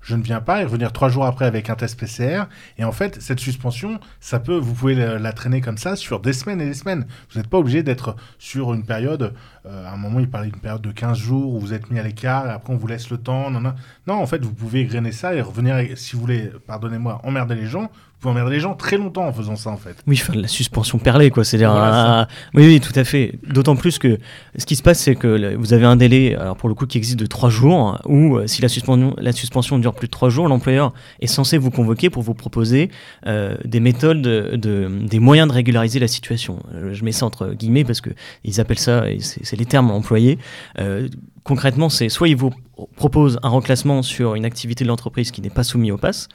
je 0.00 0.16
ne 0.16 0.22
viens 0.22 0.40
pas, 0.40 0.60
et 0.60 0.64
revenir 0.64 0.92
trois 0.92 1.08
jours 1.08 1.24
après 1.24 1.44
avec 1.44 1.70
un 1.70 1.74
test 1.74 1.98
PCR. 1.98 2.44
Et 2.78 2.84
en 2.84 2.92
fait, 2.92 3.20
cette 3.20 3.40
suspension, 3.40 4.00
ça 4.20 4.40
peut, 4.40 4.56
vous 4.56 4.74
pouvez 4.74 4.94
la, 4.94 5.32
traîner 5.32 5.60
comme 5.60 5.78
ça 5.78 5.96
sur 5.96 6.20
des 6.20 6.32
semaines 6.32 6.60
et 6.60 6.66
des 6.66 6.74
semaines. 6.74 7.06
Vous 7.30 7.38
n'êtes 7.38 7.48
pas 7.48 7.58
obligé 7.58 7.82
d'être 7.82 8.16
sur 8.38 8.74
une 8.74 8.84
période. 8.84 9.34
euh, 9.66 9.86
à 9.86 9.92
un 9.92 9.96
moment, 9.96 10.20
il 10.20 10.30
parlait 10.30 10.50
d'une 10.50 10.60
période 10.60 10.82
de 10.82 10.92
15 10.92 11.18
jours 11.18 11.54
où 11.54 11.60
vous 11.60 11.72
êtes 11.72 11.90
mis 11.90 11.98
à 11.98 12.02
l'écart, 12.02 12.46
et 12.46 12.50
après 12.50 12.72
on 12.72 12.76
vous 12.76 12.86
laisse 12.86 13.10
le 13.10 13.18
temps. 13.18 13.50
Non, 13.50 13.60
non. 13.60 13.74
non, 14.06 14.14
en 14.14 14.26
fait, 14.26 14.44
vous 14.44 14.54
pouvez 14.54 14.84
grainer 14.84 15.12
ça 15.12 15.34
et 15.34 15.40
revenir, 15.40 15.76
si 15.96 16.14
vous 16.14 16.20
voulez, 16.20 16.50
pardonnez-moi, 16.66 17.20
emmerder 17.24 17.54
les 17.54 17.66
gens. 17.66 17.90
Vous 18.20 18.22
pouvez 18.22 18.32
emmerder 18.32 18.56
les 18.56 18.60
gens 18.60 18.74
très 18.74 18.96
longtemps 18.96 19.28
en 19.28 19.32
faisant 19.32 19.54
ça, 19.54 19.70
en 19.70 19.76
fait. 19.76 19.94
Oui, 20.08 20.16
faire 20.16 20.34
de 20.34 20.42
la 20.42 20.48
suspension 20.48 20.98
perlée, 20.98 21.30
quoi. 21.30 21.44
C'est-à-dire, 21.44 21.70
Voilà, 21.70 22.22
un- 22.22 22.26
oui, 22.54 22.66
oui, 22.66 22.80
tout 22.80 22.92
à 22.98 23.04
fait. 23.04 23.38
D'autant 23.46 23.76
plus 23.76 24.00
que 24.00 24.18
ce 24.56 24.66
qui 24.66 24.74
se 24.74 24.82
passe, 24.82 24.98
c'est 24.98 25.14
que 25.14 25.54
vous 25.54 25.72
avez 25.72 25.84
un 25.86 25.94
délai, 25.94 26.34
alors 26.34 26.56
pour 26.56 26.68
le 26.68 26.74
coup, 26.74 26.84
qui 26.86 26.98
existe 26.98 27.16
de 27.20 27.26
trois 27.26 27.48
jours, 27.48 28.00
où 28.06 28.36
euh, 28.38 28.48
si 28.48 28.60
la 28.60 28.66
suspension, 28.68 29.14
la 29.18 29.30
suspension 29.30 29.78
dure 29.78 29.94
plus 29.94 30.08
de 30.08 30.10
trois 30.10 30.30
jours, 30.30 30.48
l'employeur 30.48 30.92
est 31.20 31.28
censé 31.28 31.58
vous 31.58 31.70
convoquer 31.70 32.10
pour 32.10 32.24
vous 32.24 32.34
proposer 32.34 32.90
euh, 33.28 33.56
des 33.64 33.78
méthodes, 33.78 34.20
de, 34.20 34.56
de- 34.56 34.90
des 35.06 35.20
moyens 35.20 35.46
de 35.48 35.52
régulariser 35.54 36.00
la 36.00 36.08
situation. 36.08 36.58
Euh, 36.74 36.92
Je 36.94 37.04
mets 37.04 37.12
ça 37.12 37.24
entre 37.24 37.50
guillemets 37.54 37.84
parce 37.84 38.00
que 38.00 38.10
ils 38.42 38.60
appellent 38.60 38.80
ça, 38.80 39.04
c'est 39.20 39.56
les 39.56 39.64
termes 39.66 39.92
employés. 39.92 40.38
Euh, 40.80 41.08
concrètement, 41.48 41.88
c'est 41.88 42.10
soit 42.10 42.28
ils 42.28 42.36
vous 42.36 42.52
proposent 42.96 43.38
un 43.42 43.48
reclassement 43.48 44.02
sur 44.02 44.34
une 44.34 44.44
activité 44.44 44.84
de 44.84 44.88
l'entreprise 44.88 45.30
qui 45.30 45.40
n'est 45.40 45.48
pas 45.48 45.64
soumise 45.64 45.92
au 45.92 45.96
pass, 45.96 46.28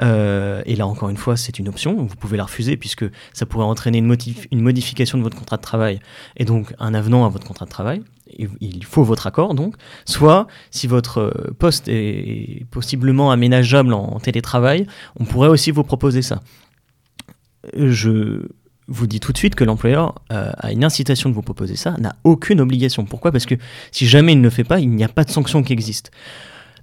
euh, 0.00 0.62
et 0.64 0.76
là 0.76 0.86
encore 0.86 1.08
une 1.08 1.16
fois, 1.16 1.36
c'est 1.36 1.58
une 1.58 1.68
option, 1.68 1.96
vous 1.96 2.14
pouvez 2.14 2.36
la 2.36 2.44
refuser 2.44 2.76
puisque 2.76 3.04
ça 3.32 3.46
pourrait 3.46 3.64
entraîner 3.64 3.98
une, 3.98 4.16
une 4.52 4.60
modification 4.60 5.18
de 5.18 5.24
votre 5.24 5.36
contrat 5.36 5.56
de 5.56 5.62
travail 5.62 5.98
et 6.36 6.44
donc 6.44 6.72
un 6.78 6.94
avenant 6.94 7.26
à 7.26 7.28
votre 7.28 7.46
contrat 7.46 7.66
de 7.66 7.70
travail. 7.70 8.02
Il 8.60 8.84
faut 8.84 9.02
votre 9.02 9.26
accord 9.26 9.54
donc. 9.54 9.74
Soit, 10.04 10.46
si 10.70 10.86
votre 10.86 11.18
euh, 11.18 11.52
poste 11.58 11.88
est 11.88 12.64
possiblement 12.70 13.32
aménageable 13.32 13.92
en 13.92 14.20
télétravail, 14.20 14.86
on 15.18 15.24
pourrait 15.24 15.48
aussi 15.48 15.72
vous 15.72 15.82
proposer 15.82 16.22
ça. 16.22 16.40
Euh, 17.76 17.90
Je 17.90 18.46
vous 18.90 19.06
dit 19.06 19.20
tout 19.20 19.32
de 19.32 19.38
suite 19.38 19.54
que 19.54 19.64
l'employeur 19.64 20.16
euh, 20.32 20.50
a 20.58 20.72
une 20.72 20.84
incitation 20.84 21.30
de 21.30 21.34
vous 21.34 21.42
proposer 21.42 21.76
ça, 21.76 21.94
n'a 21.98 22.16
aucune 22.24 22.60
obligation. 22.60 23.04
Pourquoi? 23.04 23.32
Parce 23.32 23.46
que 23.46 23.54
si 23.92 24.06
jamais 24.06 24.32
il 24.32 24.38
ne 24.38 24.42
le 24.42 24.50
fait 24.50 24.64
pas, 24.64 24.80
il 24.80 24.90
n'y 24.90 25.04
a 25.04 25.08
pas 25.08 25.24
de 25.24 25.30
sanction 25.30 25.62
qui 25.62 25.72
existe. 25.72 26.10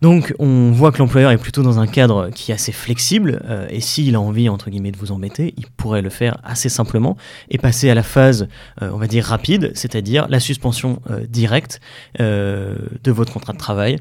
Donc 0.01 0.33
on 0.37 0.71
voit 0.71 0.91
que 0.91 0.99
l'employeur 0.99 1.31
est 1.31 1.37
plutôt 1.37 1.63
dans 1.63 1.79
un 1.79 1.87
cadre 1.87 2.29
qui 2.29 2.51
est 2.51 2.53
assez 2.53 2.71
flexible 2.71 3.41
euh, 3.45 3.67
et 3.69 3.81
s'il 3.81 4.15
a 4.15 4.21
envie 4.21 4.47
entre 4.47 4.69
guillemets 4.69 4.91
de 4.91 4.97
vous 4.97 5.11
embêter, 5.11 5.55
il 5.57 5.65
pourrait 5.75 6.03
le 6.03 6.11
faire 6.11 6.37
assez 6.43 6.69
simplement 6.69 7.17
et 7.49 7.57
passer 7.57 7.89
à 7.89 7.95
la 7.95 8.03
phase 8.03 8.47
euh, 8.83 8.91
on 8.93 8.97
va 8.97 9.07
dire 9.07 9.25
rapide, 9.25 9.71
c'est-à-dire 9.73 10.27
la 10.29 10.39
suspension 10.39 11.01
directe 11.29 11.81
de 12.19 13.11
votre 13.11 13.33
contrat 13.33 13.53
de 13.53 13.57
travail 13.57 13.97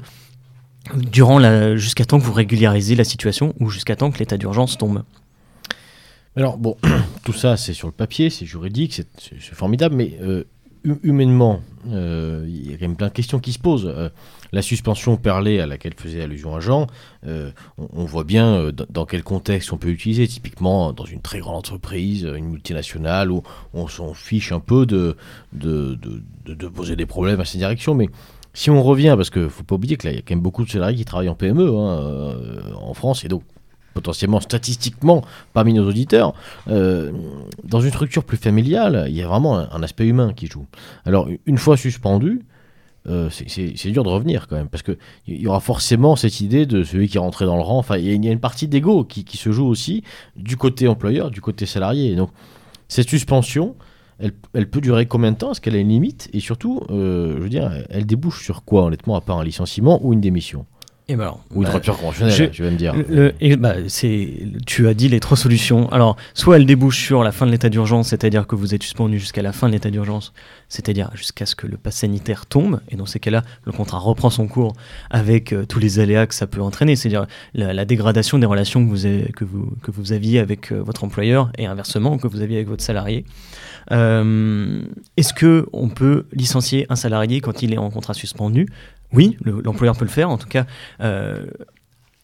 durant 0.93 1.75
jusqu'à 1.75 2.05
temps 2.05 2.19
que 2.19 2.23
vous 2.23 2.33
régularisez 2.33 2.95
la 2.95 3.03
situation 3.03 3.55
ou 3.59 3.69
jusqu'à 3.69 3.95
temps 3.95 4.11
que 4.11 4.19
l'état 4.19 4.37
d'urgence 4.37 4.77
tombe. 4.77 5.03
Alors 6.37 6.57
bon, 6.57 6.77
tout 7.25 7.33
ça 7.33 7.57
c'est 7.57 7.73
sur 7.73 7.89
le 7.89 7.93
papier, 7.93 8.29
c'est 8.29 8.45
juridique, 8.45 8.93
c'est 8.93 9.53
formidable, 9.53 9.95
mais 9.95 10.17
humainement, 11.03 11.61
il 11.85 12.69
y 12.69 12.73
a 12.73 12.77
quand 12.77 12.87
même 12.87 12.95
plein 12.95 13.07
de 13.07 13.13
questions 13.13 13.39
qui 13.39 13.51
se 13.51 13.59
posent 13.59 13.93
la 14.51 14.61
suspension 14.61 15.17
perlée 15.17 15.59
à 15.59 15.65
laquelle 15.65 15.93
faisait 15.95 16.21
allusion 16.21 16.55
à 16.55 16.59
Jean, 16.59 16.87
euh, 17.25 17.51
on, 17.77 18.05
voit 18.05 18.23
bien 18.23 18.47
euh, 18.53 18.71
dans, 18.71 19.05
quel 19.05 19.23
contexte 19.23 19.73
on 19.73 19.77
peut 19.77 19.89
l'utiliser. 19.89 20.27
Typiquement 20.27 20.93
dans 20.93 21.05
une 21.05 21.21
très 21.21 21.39
grande 21.39 21.55
entreprise, 21.55 22.23
une 22.23 22.49
multinationale, 22.49 23.31
où 23.31 23.43
on 23.73 23.87
s'en 23.87 24.13
fiche 24.13 24.51
un 24.51 24.59
peu 24.59 24.85
de 24.85 25.15
de, 25.53 25.97
de, 26.45 26.67
poser 26.67 26.95
des 26.95 27.05
problèmes 27.05 27.39
à 27.39 27.45
ces 27.45 27.57
directions. 27.57 27.93
Mais 27.93 28.09
si 28.53 28.69
on 28.69 28.81
revient, 28.81 29.13
parce 29.17 29.29
qu'il 29.29 29.43
ne 29.43 29.49
faut 29.49 29.63
pas 29.63 29.75
oublier 29.75 29.97
qu'il 29.97 30.11
y 30.11 30.17
a 30.17 30.21
quand 30.21 30.31
même 30.31 30.41
beaucoup 30.41 30.63
de 30.63 30.69
salariés 30.69 30.97
qui 30.97 31.05
travaillent 31.05 31.29
en 31.29 31.35
PME 31.35 31.67
hein, 31.67 31.99
euh, 31.99 32.61
en 32.75 32.93
France, 32.93 33.25
et 33.25 33.27
donc 33.27 33.43
potentiellement 33.97 34.39
statistiquement 34.39 35.23
parmi 35.53 35.73
nos 35.73 35.87
auditeurs, 35.87 36.33
dans 36.67 37.81
une 37.81 37.89
structure 37.89 38.23
plus 38.23 38.37
familiale, 38.37 39.05
il 39.09 39.15
y 39.15 39.23
a 39.23 39.27
vraiment 39.27 39.57
un, 39.57 39.83
aspect 39.83 40.05
humain 40.05 40.33
qui 40.35 40.47
joue. 40.47 40.65
Alors, 41.05 41.27
une 41.45 41.57
fois 41.57 41.77
suspendu, 41.77 42.43
euh, 43.09 43.29
c'est 43.29 43.91
dur 43.91 44.03
de 44.03 44.09
revenir 44.09 44.47
quand 44.47 44.57
même, 44.57 44.67
parce 44.67 44.83
qu'il 44.83 44.97
y 45.27 45.47
aura 45.47 45.61
forcément 45.61 46.15
cette 46.15 46.41
idée 46.41 46.65
de 46.65 46.83
celui 46.83 47.07
qui 47.07 47.17
est 47.17 47.21
rentré 47.21 47.45
dans 47.45 47.55
le 47.55 47.61
rang. 47.61 47.77
Enfin, 47.77 47.97
il 47.97 48.25
y, 48.25 48.27
a 48.27 48.31
une 48.31 48.39
partie 48.39 48.67
d'ego 48.67 49.05
qui, 49.05 49.25
se 49.37 49.51
joue 49.51 49.65
aussi 49.65 50.03
du 50.35 50.57
côté 50.57 50.87
employeur, 50.87 51.31
du 51.31 51.41
côté 51.41 51.65
salarié. 51.65 52.15
donc, 52.15 52.29
cette 52.89 53.09
suspension, 53.09 53.75
elle, 54.19 54.31
peut 54.69 54.81
durer 54.81 55.05
combien 55.05 55.31
de 55.31 55.37
temps? 55.37 55.51
Est-ce 55.51 55.61
qu'elle 55.61 55.75
a 55.75 55.79
une 55.79 55.89
limite? 55.89 56.29
Et 56.33 56.39
surtout, 56.39 56.81
euh, 56.89 57.35
je 57.37 57.43
veux 57.43 57.49
dire, 57.49 57.71
elle 57.89 58.05
débouche 58.05 58.43
sur 58.43 58.63
quoi, 58.63 58.85
honnêtement, 58.85 59.15
à 59.15 59.21
part 59.21 59.39
un 59.39 59.43
licenciement 59.43 59.99
ou 60.03 60.13
une 60.13 60.21
démission? 60.21 60.65
Et 61.09 61.15
ben 61.15 61.35
Ou 61.53 61.61
une 61.61 61.67
bah, 61.67 61.75
rupture 61.75 61.97
conventionnelle, 61.97 62.49
je, 62.51 62.63
vais 62.63 62.71
me 62.71 62.75
dire. 62.75 62.93
et 63.39 63.55
bah, 63.55 63.75
tu 64.65 64.87
as 64.87 64.93
dit 64.93 65.07
les 65.07 65.21
trois 65.21 65.37
solutions. 65.37 65.89
Alors, 65.89 66.17
soit 66.33 66.57
elle 66.57 66.65
débouche 66.65 66.99
sur 66.99 67.23
la 67.23 67.31
fin 67.31 67.45
de 67.45 67.51
l'état 67.51 67.69
d'urgence, 67.69 68.09
c'est-à-dire 68.09 68.45
que 68.45 68.55
vous 68.55 68.75
êtes 68.75 68.83
suspendu 68.83 69.17
jusqu'à 69.17 69.41
la 69.41 69.53
fin 69.53 69.67
de 69.67 69.73
l'état 69.73 69.89
d'urgence, 69.89 70.33
c'est-à-dire 70.67 71.09
jusqu'à 71.13 71.45
ce 71.45 71.55
que 71.55 71.65
le 71.65 71.77
pass 71.77 71.95
sanitaire 71.95 72.45
tombe, 72.45 72.81
et 72.89 72.97
dans 72.97 73.05
ces 73.05 73.19
cas-là, 73.19 73.43
le 73.63 73.71
contrat 73.71 73.99
reprend 73.99 74.29
son 74.29 74.47
cours 74.47 74.73
avec 75.09 75.53
euh, 75.53 75.65
tous 75.65 75.79
les 75.79 75.99
aléas 75.99 76.27
que 76.27 76.35
ça 76.35 76.45
peut 76.45 76.61
entraîner, 76.61 76.97
c'est-à-dire 76.97 77.25
la, 77.53 77.85
dégradation 77.85 78.37
des 78.37 78.45
relations 78.45 78.83
que 78.83 78.89
vous, 78.89 79.05
avez, 79.05 79.31
que 79.31 79.45
vous, 79.45 79.71
que 79.81 79.91
vous 79.91 80.11
aviez 80.11 80.39
avec 80.39 80.73
euh, 80.73 80.81
votre 80.81 81.05
employeur 81.05 81.51
et 81.57 81.67
inversement 81.67 82.17
que 82.17 82.27
vous 82.27 82.41
aviez 82.41 82.57
avec 82.57 82.67
votre 82.67 82.83
salarié. 82.83 83.23
Euh, 83.91 84.81
est-ce 85.15 85.33
que 85.33 85.67
on 85.71 85.87
peut 85.87 86.25
licencier 86.33 86.85
un 86.89 86.97
salarié 86.97 87.39
quand 87.39 87.61
il 87.61 87.73
est 87.73 87.77
en 87.77 87.89
contrat 87.89 88.13
suspendu? 88.13 88.67
Oui, 89.13 89.37
l'employeur 89.43 89.95
peut 89.95 90.05
le 90.05 90.11
faire. 90.11 90.29
En 90.29 90.37
tout 90.37 90.47
cas, 90.47 90.65
euh, 91.01 91.45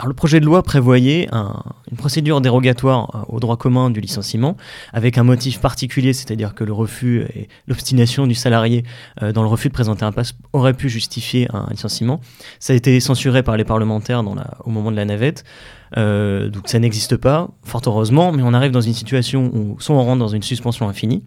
le 0.05 0.13
projet 0.13 0.41
de 0.41 0.45
loi 0.45 0.63
prévoyait 0.63 1.29
une 1.31 1.97
procédure 1.97 2.41
dérogatoire 2.41 3.15
euh, 3.15 3.35
au 3.35 3.39
droit 3.39 3.55
commun 3.55 3.89
du 3.89 4.01
licenciement 4.01 4.57
avec 4.91 5.17
un 5.17 5.23
motif 5.23 5.61
particulier, 5.61 6.11
c'est-à-dire 6.11 6.53
que 6.53 6.65
le 6.65 6.73
refus 6.73 7.21
et 7.35 7.47
l'obstination 7.67 8.27
du 8.27 8.35
salarié 8.35 8.83
euh, 9.21 9.31
dans 9.31 9.43
le 9.43 9.47
refus 9.47 9.69
de 9.69 9.73
présenter 9.73 10.03
un 10.03 10.11
passe 10.11 10.33
aurait 10.51 10.73
pu 10.73 10.89
justifier 10.89 11.47
un 11.53 11.67
licenciement. 11.71 12.19
Ça 12.59 12.73
a 12.73 12.75
été 12.75 12.99
censuré 12.99 13.43
par 13.43 13.55
les 13.55 13.63
parlementaires 13.63 14.23
au 14.65 14.69
moment 14.69 14.91
de 14.91 14.97
la 14.97 15.05
navette. 15.05 15.45
donc 15.95 16.67
ça 16.67 16.79
n'existe 16.79 17.15
pas, 17.15 17.49
fort 17.63 17.81
heureusement, 17.85 18.33
mais 18.33 18.43
on 18.43 18.53
arrive 18.53 18.71
dans 18.71 18.81
une 18.81 18.93
situation 18.93 19.51
où 19.53 19.79
soit 19.79 19.95
on 19.95 20.03
rentre 20.03 20.19
dans 20.19 20.27
une 20.27 20.43
suspension 20.43 20.89
infinie, 20.89 21.23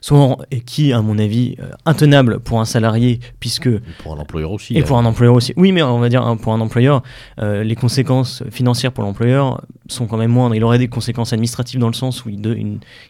soit 0.00 0.38
et 0.50 0.60
qui, 0.60 0.92
à 0.92 1.00
mon 1.02 1.18
avis, 1.18 1.56
euh, 1.60 1.70
intenable 1.84 2.40
pour 2.40 2.60
un 2.60 2.64
salarié, 2.64 3.20
puisque 3.40 3.66
et 3.66 3.80
pour 3.98 4.14
un 4.14 4.18
employeur 4.18 4.52
aussi. 4.52 4.76
Et 4.76 4.82
pour 4.82 4.98
un 4.98 5.04
employeur 5.04 5.34
aussi. 5.34 5.52
Oui, 5.56 5.72
mais 5.72 5.82
on 5.82 5.98
va 5.98 6.08
dire 6.08 6.22
hein, 6.22 6.36
pour 6.36 6.52
un 6.52 6.60
employeur, 6.60 7.02
euh, 7.40 7.62
les 7.62 7.74
conséquences 7.74 8.42
financières 8.50 8.92
pour 8.92 9.04
l'employeur 9.04 9.62
sont 9.88 10.06
quand 10.06 10.16
même 10.16 10.30
moindres. 10.30 10.54
Il 10.54 10.64
aurait 10.64 10.78
des 10.78 10.88
conséquences 10.88 11.32
administratives 11.32 11.80
dans 11.80 11.88
le 11.88 11.94
sens 11.94 12.24
où 12.24 12.28
il, 12.28 12.40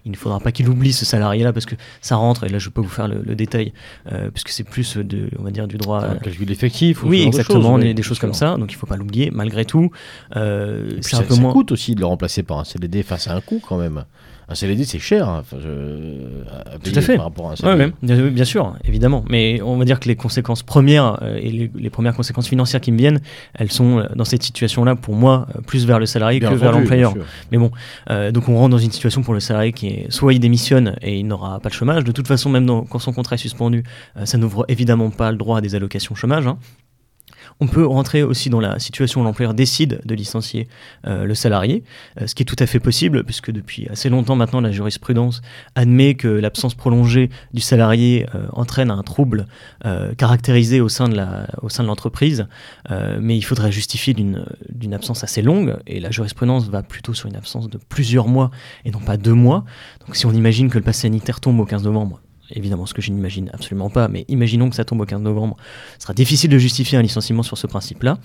il, 0.05 0.11
ne 0.11 0.17
faudra 0.17 0.41
pas 0.41 0.53
qu'il 0.53 0.69
oublie 0.69 0.93
ce 0.93 1.05
salarié-là 1.05 1.53
parce 1.53 1.67
que 1.67 1.75
ça 2.01 2.17
rentre. 2.17 2.45
Et 2.45 2.49
là, 2.49 2.59
je 2.59 2.69
peux 2.69 2.81
vous 2.81 2.89
faire 2.89 3.09
le, 3.09 3.35
détail, 3.35 3.73
euh, 4.13 4.31
puisque 4.31 4.51
c'est 4.51 4.65
plus 4.65 4.97
de, 4.97 5.29
on 5.39 5.43
va 5.43 5.51
dire, 5.51 5.67
du 5.67 5.77
droit. 5.77 6.03
Un 6.03 6.17
calcul 6.17 6.47
d'effectif. 6.47 7.03
Oui, 7.03 7.23
exactement, 7.27 7.79
des, 7.79 8.03
choses 8.03 8.19
comme 8.19 8.35
ça. 8.35 8.57
Donc 8.57 8.73
il 8.73 8.75
ne 8.77 8.79
faut 8.79 8.87
pas 8.87 8.97
l'oublier. 8.97 9.31
Malgré 9.31 9.65
tout, 9.65 9.91
c'est 10.33 10.41
un 10.41 11.23
peu 11.23 11.35
moins. 11.37 11.51
Ça 11.51 11.55
coûte 11.55 11.73
aussi 11.73 11.95
de 11.95 12.01
le 12.01 12.07
remplacer 12.07 12.43
par 12.43 12.59
un 12.59 12.65
CDD. 12.65 13.03
face 13.03 13.29
à 13.29 13.35
un 13.35 13.41
coût 13.41 13.61
quand 13.67 13.79
même 13.79 14.05
un 14.49 14.55
CDD 14.55 14.85
c'est 14.85 15.01
cher 15.01 15.29
hein, 15.29 15.43
Tout 15.51 16.93
à 16.95 17.01
fait. 17.01 17.17
par 17.17 17.25
rapport 17.25 17.51
à 17.51 17.53
un 17.53 17.57
CDD. 17.57 17.93
Ouais, 18.13 18.31
bien 18.31 18.45
sûr, 18.45 18.77
évidemment. 18.85 19.25
Mais 19.29 19.61
on 19.61 19.77
va 19.77 19.85
dire 19.85 19.99
que 19.99 20.09
les 20.09 20.15
conséquences 20.15 20.63
premières 20.63 21.19
euh, 21.23 21.37
et 21.37 21.51
les, 21.51 21.91
premières 21.91 22.15
conséquences 22.15 22.49
financières 22.49 22.81
qui 22.81 22.93
me 22.93 22.99
viennent, 22.99 23.21
elles 23.55 23.73
sont 23.73 23.99
euh, 23.99 24.05
dans 24.15 24.25
cette 24.25 24.45
situation-là 24.45 24.95
pour 24.95 25.15
moi 25.15 25.49
euh, 25.57 25.61
plus 25.63 25.85
vers 25.87 25.99
le 25.99 26.07
salarié 26.07 26.39
que 26.39 26.55
vers 26.55 26.73
l'employeur. 26.73 27.15
Mais 27.51 27.59
bon, 27.59 27.71
donc 28.33 28.49
on 28.49 28.57
rentre 28.57 28.71
dans 28.71 28.79
une 28.79 28.93
situation 28.93 29.23
pour 29.23 29.35
le 29.35 29.41
salarié 29.41 29.73
qui 29.73 29.89
est 29.89 30.07
soit 30.11 30.33
il 30.33 30.41
démissionne 30.41 30.97
et 31.03 31.19
il 31.19 31.27
n'aura 31.27 31.59
pas 31.61 31.69
le 31.69 31.75
chômage. 31.75 32.05
De 32.05 32.13
toute 32.13 32.29
façon, 32.29 32.49
même 32.49 32.67
quand 32.89 32.99
son 32.99 33.13
contrat 33.13 33.35
est 33.35 33.39
suspendu, 33.39 33.83
ça 34.25 34.39
n'ouvre 34.39 34.65
évidemment 34.69 35.11
pas 35.11 35.31
le 35.33 35.39
droit 35.39 35.59
à 35.59 35.61
des 35.61 35.75
allocations 35.75 36.15
chômage. 36.15 36.47
Hein. 36.47 36.59
On 37.61 37.67
peut 37.67 37.87
rentrer 37.87 38.23
aussi 38.23 38.51
dans 38.51 38.61
la 38.61 38.79
situation 38.79 39.21
où 39.21 39.25
l'employeur 39.25 39.55
décide 39.55 40.01
de 40.05 40.15
licencier 40.15 40.69
euh, 41.07 41.25
le 41.25 41.35
salarié, 41.35 41.85
euh, 42.21 42.27
ce 42.27 42.35
qui 42.35 42.43
est 42.43 42.47
tout 42.47 42.57
à 42.59 42.67
fait 42.67 42.81
possible, 42.81 43.25
puisque 43.25 43.51
depuis 43.51 43.89
assez 43.89 44.09
longtemps 44.09 44.37
maintenant, 44.37 44.61
la 44.61 44.73
jurisprudence 44.73 45.41
admet 45.75 46.15
que 46.15 46.29
l'absence 46.29 46.75
prolongée 46.75 47.31
du 47.53 47.61
salarié 47.61 48.27
euh, 48.35 48.47
entraîne 48.53 48.91
un 48.91 49.03
trouble 49.03 49.47
caractérisé 50.19 50.81
au 50.81 50.89
sein 50.89 51.09
de 51.09 51.87
l'entreprise, 51.87 52.47
mais 53.21 53.37
il 53.37 53.43
faudrait 53.43 53.71
justifier 53.71 54.15
d'une 54.15 54.95
absence 54.95 55.25
assez 55.25 55.43
longue, 55.43 55.77
et 55.87 56.01
la 56.01 56.11
jurisprudence 56.11 56.69
va 56.69 56.83
plutôt 56.83 57.15
sur 57.15 57.29
une 57.29 57.37
absence 57.37 57.69
de 57.69 57.79
plusieurs 57.79 58.29
mois 58.29 58.51
et 58.85 58.91
non 58.91 59.01
pas 59.01 59.17
deux 59.17 59.33
mois. 59.33 59.65
Donc 60.05 60.17
si 60.17 60.27
on 60.27 60.33
imagine 60.33 60.71
que 60.71 60.79
le 60.79 60.85
pass 60.85 60.99
sanitaire 60.99 61.41
tombe 61.41 61.61
au 61.61 61.65
15 61.65 61.85
novembre, 61.85 62.21
évidemment 62.51 62.87
ce 62.87 62.95
que 62.95 63.03
je 63.03 63.11
n'imagine 63.11 63.51
absolument 63.53 63.91
pas, 63.91 64.09
mais 64.09 64.25
imaginons 64.29 64.69
que 64.71 64.77
ça 64.77 64.85
tombe 64.85 65.01
au 65.01 65.07
15 65.07 65.21
novembre, 65.21 65.57
ce 65.99 66.03
sera 66.03 66.15
difficile 66.15 66.51
de 66.51 66.59
justifier 66.59 66.99
un 66.99 67.03
licenciement 67.03 67.43
sur 67.43 67.59
ce 67.59 67.67
principe-là. 67.67 68.19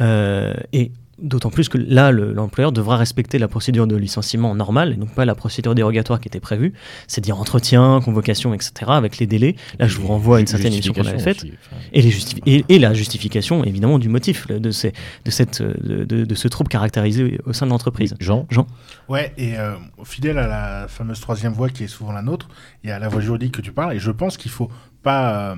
Euh, 0.00 0.54
et 0.72 0.92
D'autant 1.22 1.50
plus 1.50 1.68
que 1.68 1.78
là, 1.78 2.10
l'employeur 2.10 2.72
devra 2.72 2.96
respecter 2.96 3.38
la 3.38 3.48
procédure 3.48 3.86
de 3.86 3.96
licenciement 3.96 4.54
normale 4.54 4.92
et 4.92 4.96
donc 4.96 5.14
pas 5.14 5.24
la 5.24 5.34
procédure 5.34 5.74
dérogatoire 5.74 6.20
qui 6.20 6.28
était 6.28 6.40
prévue, 6.40 6.72
c'est-à-dire 7.06 7.38
entretien, 7.38 8.00
convocation, 8.04 8.52
etc. 8.54 8.72
avec 8.88 9.18
les 9.18 9.26
délais. 9.26 9.54
Là, 9.78 9.86
je 9.86 9.98
vous 9.98 10.08
renvoie 10.08 10.38
à 10.38 10.40
une 10.40 10.46
certaine 10.46 10.72
émission 10.72 10.92
qu'on 10.92 11.06
avait 11.06 11.18
faite. 11.18 11.44
et, 11.92 12.02
les 12.02 12.64
et, 12.68 12.78
la 12.78 12.92
justification, 12.92 13.64
évidemment, 13.64 13.98
du 13.98 14.08
motif 14.08 14.48
de, 14.48 14.70
ces, 14.70 14.92
de, 15.24 15.30
cette, 15.30 15.62
de, 15.62 16.34
ce 16.34 16.48
trouble 16.48 16.68
caractérisé 16.68 17.40
au 17.46 17.52
sein 17.52 17.66
de 17.66 17.70
l'entreprise. 17.70 18.14
Jean 18.18 18.46
Jean 18.50 18.66
Ouais, 19.08 19.32
et 19.36 19.58
euh, 19.58 19.74
fidèle 20.04 20.38
à 20.38 20.46
la 20.46 20.88
fameuse 20.88 21.20
troisième 21.20 21.52
voie 21.52 21.68
qui 21.68 21.84
est 21.84 21.88
souvent 21.88 22.12
la 22.12 22.22
nôtre, 22.22 22.48
il 22.82 22.90
y 22.90 22.92
a 22.92 22.98
la 22.98 23.08
voie 23.08 23.20
juridique 23.20 23.52
que 23.52 23.62
tu 23.62 23.72
parles, 23.72 23.94
et 23.94 23.98
je 23.98 24.10
pense 24.10 24.36
qu'il 24.36 24.50
faut 24.50 24.70
pas 25.02 25.56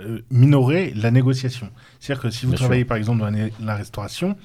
euh, 0.00 0.18
minorer 0.30 0.92
la 0.96 1.12
négociation. 1.12 1.70
C'est-à-dire 2.00 2.22
que 2.22 2.30
si 2.30 2.46
vous 2.46 2.54
travaillez 2.54 2.84
par 2.84 2.96
exemple 2.96 3.20
dans 3.20 3.50
la 3.60 3.76
restauration, 3.76 4.36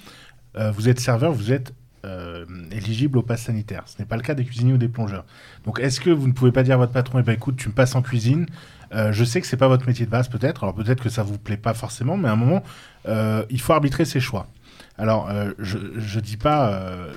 euh, 0.58 0.72
vous 0.72 0.90
êtes 0.90 1.00
serveur, 1.00 1.32
vous 1.32 1.52
êtes 1.52 1.74
euh, 2.06 2.46
éligible 2.72 3.18
au 3.18 3.22
pass 3.22 3.44
sanitaire. 3.44 3.84
Ce 3.86 4.00
n'est 4.00 4.06
pas 4.06 4.16
le 4.16 4.22
cas 4.22 4.34
des 4.34 4.46
cuisiniers 4.46 4.74
ou 4.74 4.78
des 4.78 4.88
plongeurs. 4.88 5.26
Donc 5.66 5.80
est-ce 5.80 6.00
que 6.00 6.10
vous 6.10 6.28
ne 6.28 6.34
pouvez 6.34 6.52
pas 6.52 6.64
dire 6.64 6.76
à 6.76 6.78
votre 6.78 6.94
patron, 6.94 7.20
eh 7.20 7.24
ben, 7.24 7.34
écoute, 7.34 7.58
tu 7.58 7.70
me 7.70 7.74
passes 7.74 7.96
en 7.96 8.02
cuisine, 8.02 8.46
euh, 8.94 9.12
je 9.12 9.24
sais 9.24 9.42
que 9.42 9.48
c'est 9.48 9.58
pas 9.58 9.68
votre 9.68 9.88
métier 9.88 10.06
de 10.06 10.12
base 10.12 10.30
peut-être, 10.30 10.64
alors 10.64 10.76
peut-être 10.76 11.04
que 11.04 11.10
ça 11.10 11.24
vous 11.24 11.38
plaît 11.38 11.58
pas 11.58 11.74
forcément, 11.74 12.18
mais 12.18 12.30
à 12.30 12.32
un 12.32 12.36
moment, 12.36 12.64
il 13.50 13.62
faut 13.62 13.74
arbitrer 13.74 14.06
ses 14.06 14.20
choix. 14.20 14.48
Alors 14.98 15.32
je, 15.60 15.78
je 15.98 16.20
dis 16.20 16.38
pas 16.38 17.10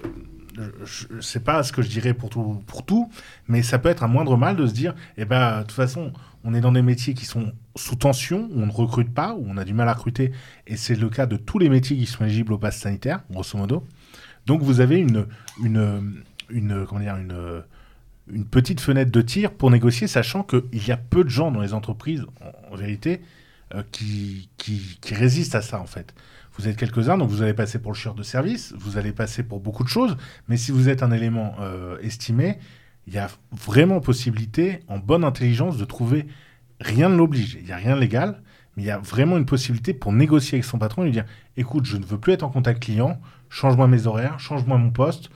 je 0.85 1.21
sais 1.21 1.41
pas 1.41 1.63
ce 1.63 1.73
que 1.73 1.83
je 1.83 1.89
dirais 1.89 2.15
pour 2.15 2.31
tout, 2.31 2.63
pour 2.67 2.85
tout, 2.85 3.11
mais 3.49 3.63
ça 3.63 3.79
peut 3.79 3.89
être 3.89 4.03
un 4.03 4.09
moindre 4.09 4.37
mal 4.37 4.57
de 4.57 4.67
se 4.67 4.73
dire, 4.73 4.95
eh 5.17 5.25
ben, 5.25 5.59
de 5.59 5.63
toute 5.63 5.73
façon, 5.73 6.13
on 6.45 6.55
est 6.55 6.61
dans 6.61 6.73
des 6.73 6.83
métiers 6.83 7.15
qui 7.15 7.25
sont 7.25 7.53
sous 7.77 7.97
tension, 7.97 8.49
où 8.53 8.63
on 8.63 8.67
ne 8.67 8.73
recrute 8.73 9.13
pas, 9.13 9.35
où 9.35 9.45
on 9.49 9.57
a 9.57 9.65
du 9.65 9.75
mal 9.75 9.89
à 9.89 9.95
recruter, 9.95 10.33
et 10.67 10.77
c'est 10.77 10.95
le 10.95 11.09
cas 11.09 11.27
de 11.27 11.37
tous 11.37 11.59
les 11.59 11.69
métiers 11.69 11.97
qui 11.97 12.07
sont 12.07 12.25
éligibles 12.25 12.53
au 12.53 12.59
pass 12.59 12.79
sanitaire, 12.79 13.23
grosso 13.31 13.57
modo. 13.57 13.87
Donc 14.47 14.63
vous 14.63 14.81
avez 14.81 14.99
une, 14.99 15.27
une, 15.63 16.87
comment 16.87 17.01
dire, 17.01 17.17
une, 17.17 17.63
petite 18.51 18.81
fenêtre 18.81 19.11
de 19.11 19.21
tir 19.21 19.53
pour 19.53 19.71
négocier, 19.71 20.07
sachant 20.07 20.43
qu'il 20.43 20.87
y 20.87 20.91
a 20.91 20.97
peu 20.97 21.23
de 21.25 21.29
gens 21.29 21.51
dans 21.51 21.61
les 21.61 21.75
entreprises, 21.75 22.25
en, 22.71 22.77
vérité, 22.77 23.21
euh, 23.75 23.83
qui, 23.93 24.49
qui, 24.57 24.99
qui 25.01 25.15
résistent 25.15 25.55
à 25.55 25.63
ça, 25.63 25.81
en 25.81 25.87
fait. 25.87 26.15
Vous 26.59 26.69
êtes 26.69 26.77
quelques-uns, 26.77 27.17
donc 27.17 27.31
vous 27.31 27.43
allez 27.43 27.55
passer 27.55 27.79
pour 27.79 27.93
le 27.93 27.97
chieur 27.97 28.15
de 28.15 28.23
service, 28.23 28.75
vous 28.77 28.99
allez 28.99 29.13
passer 29.13 29.43
pour 29.43 29.61
beaucoup 29.61 29.85
de 29.85 29.89
choses, 29.89 30.17
mais 30.49 30.57
si 30.57 30.71
vous 30.71 30.89
êtes 30.89 31.03
un 31.03 31.11
élément 31.11 31.55
euh, 31.61 31.99
estimé, 32.01 32.59
il 33.07 33.15
y 33.15 33.19
a 33.19 33.29
vraiment 33.51 34.01
possibilité, 34.01 34.81
en 34.89 34.99
bonne 34.99 35.25
intelligence, 35.25 35.77
de 35.77 35.85
trouver 35.85 36.27
rien 36.81 37.09
ne 37.09 37.17
l'oblige. 37.17 37.57
Il 37.61 37.67
n'y 37.67 37.73
a 37.73 37.77
rien 37.77 37.97
légal, 37.97 38.43
mais 38.77 38.85
il 38.85 38.87
y 38.87 38.91
a 38.91 38.99
vraiment 38.99 39.39
une 39.39 39.47
possibilité 39.47 39.95
pour 39.95 40.13
négocier 40.13 40.57
avec 40.57 40.65
son 40.65 40.79
patron 40.79 41.03
et 41.03 41.07
lui 41.07 41.13
dire 41.13 41.25
écoute, 41.57 41.85
je 41.85 41.97
ne 41.97 42.05
veux 42.05 42.19
plus 42.19 42.33
être 42.33 42.43
en 42.43 42.49
contact 42.49 42.83
client, 42.83 43.21
change-moi 43.49 43.87
mes 43.89 44.07
horaires, 44.07 44.39
change-moi 44.39 44.79
mon 44.79 44.91
poste. 44.91 45.31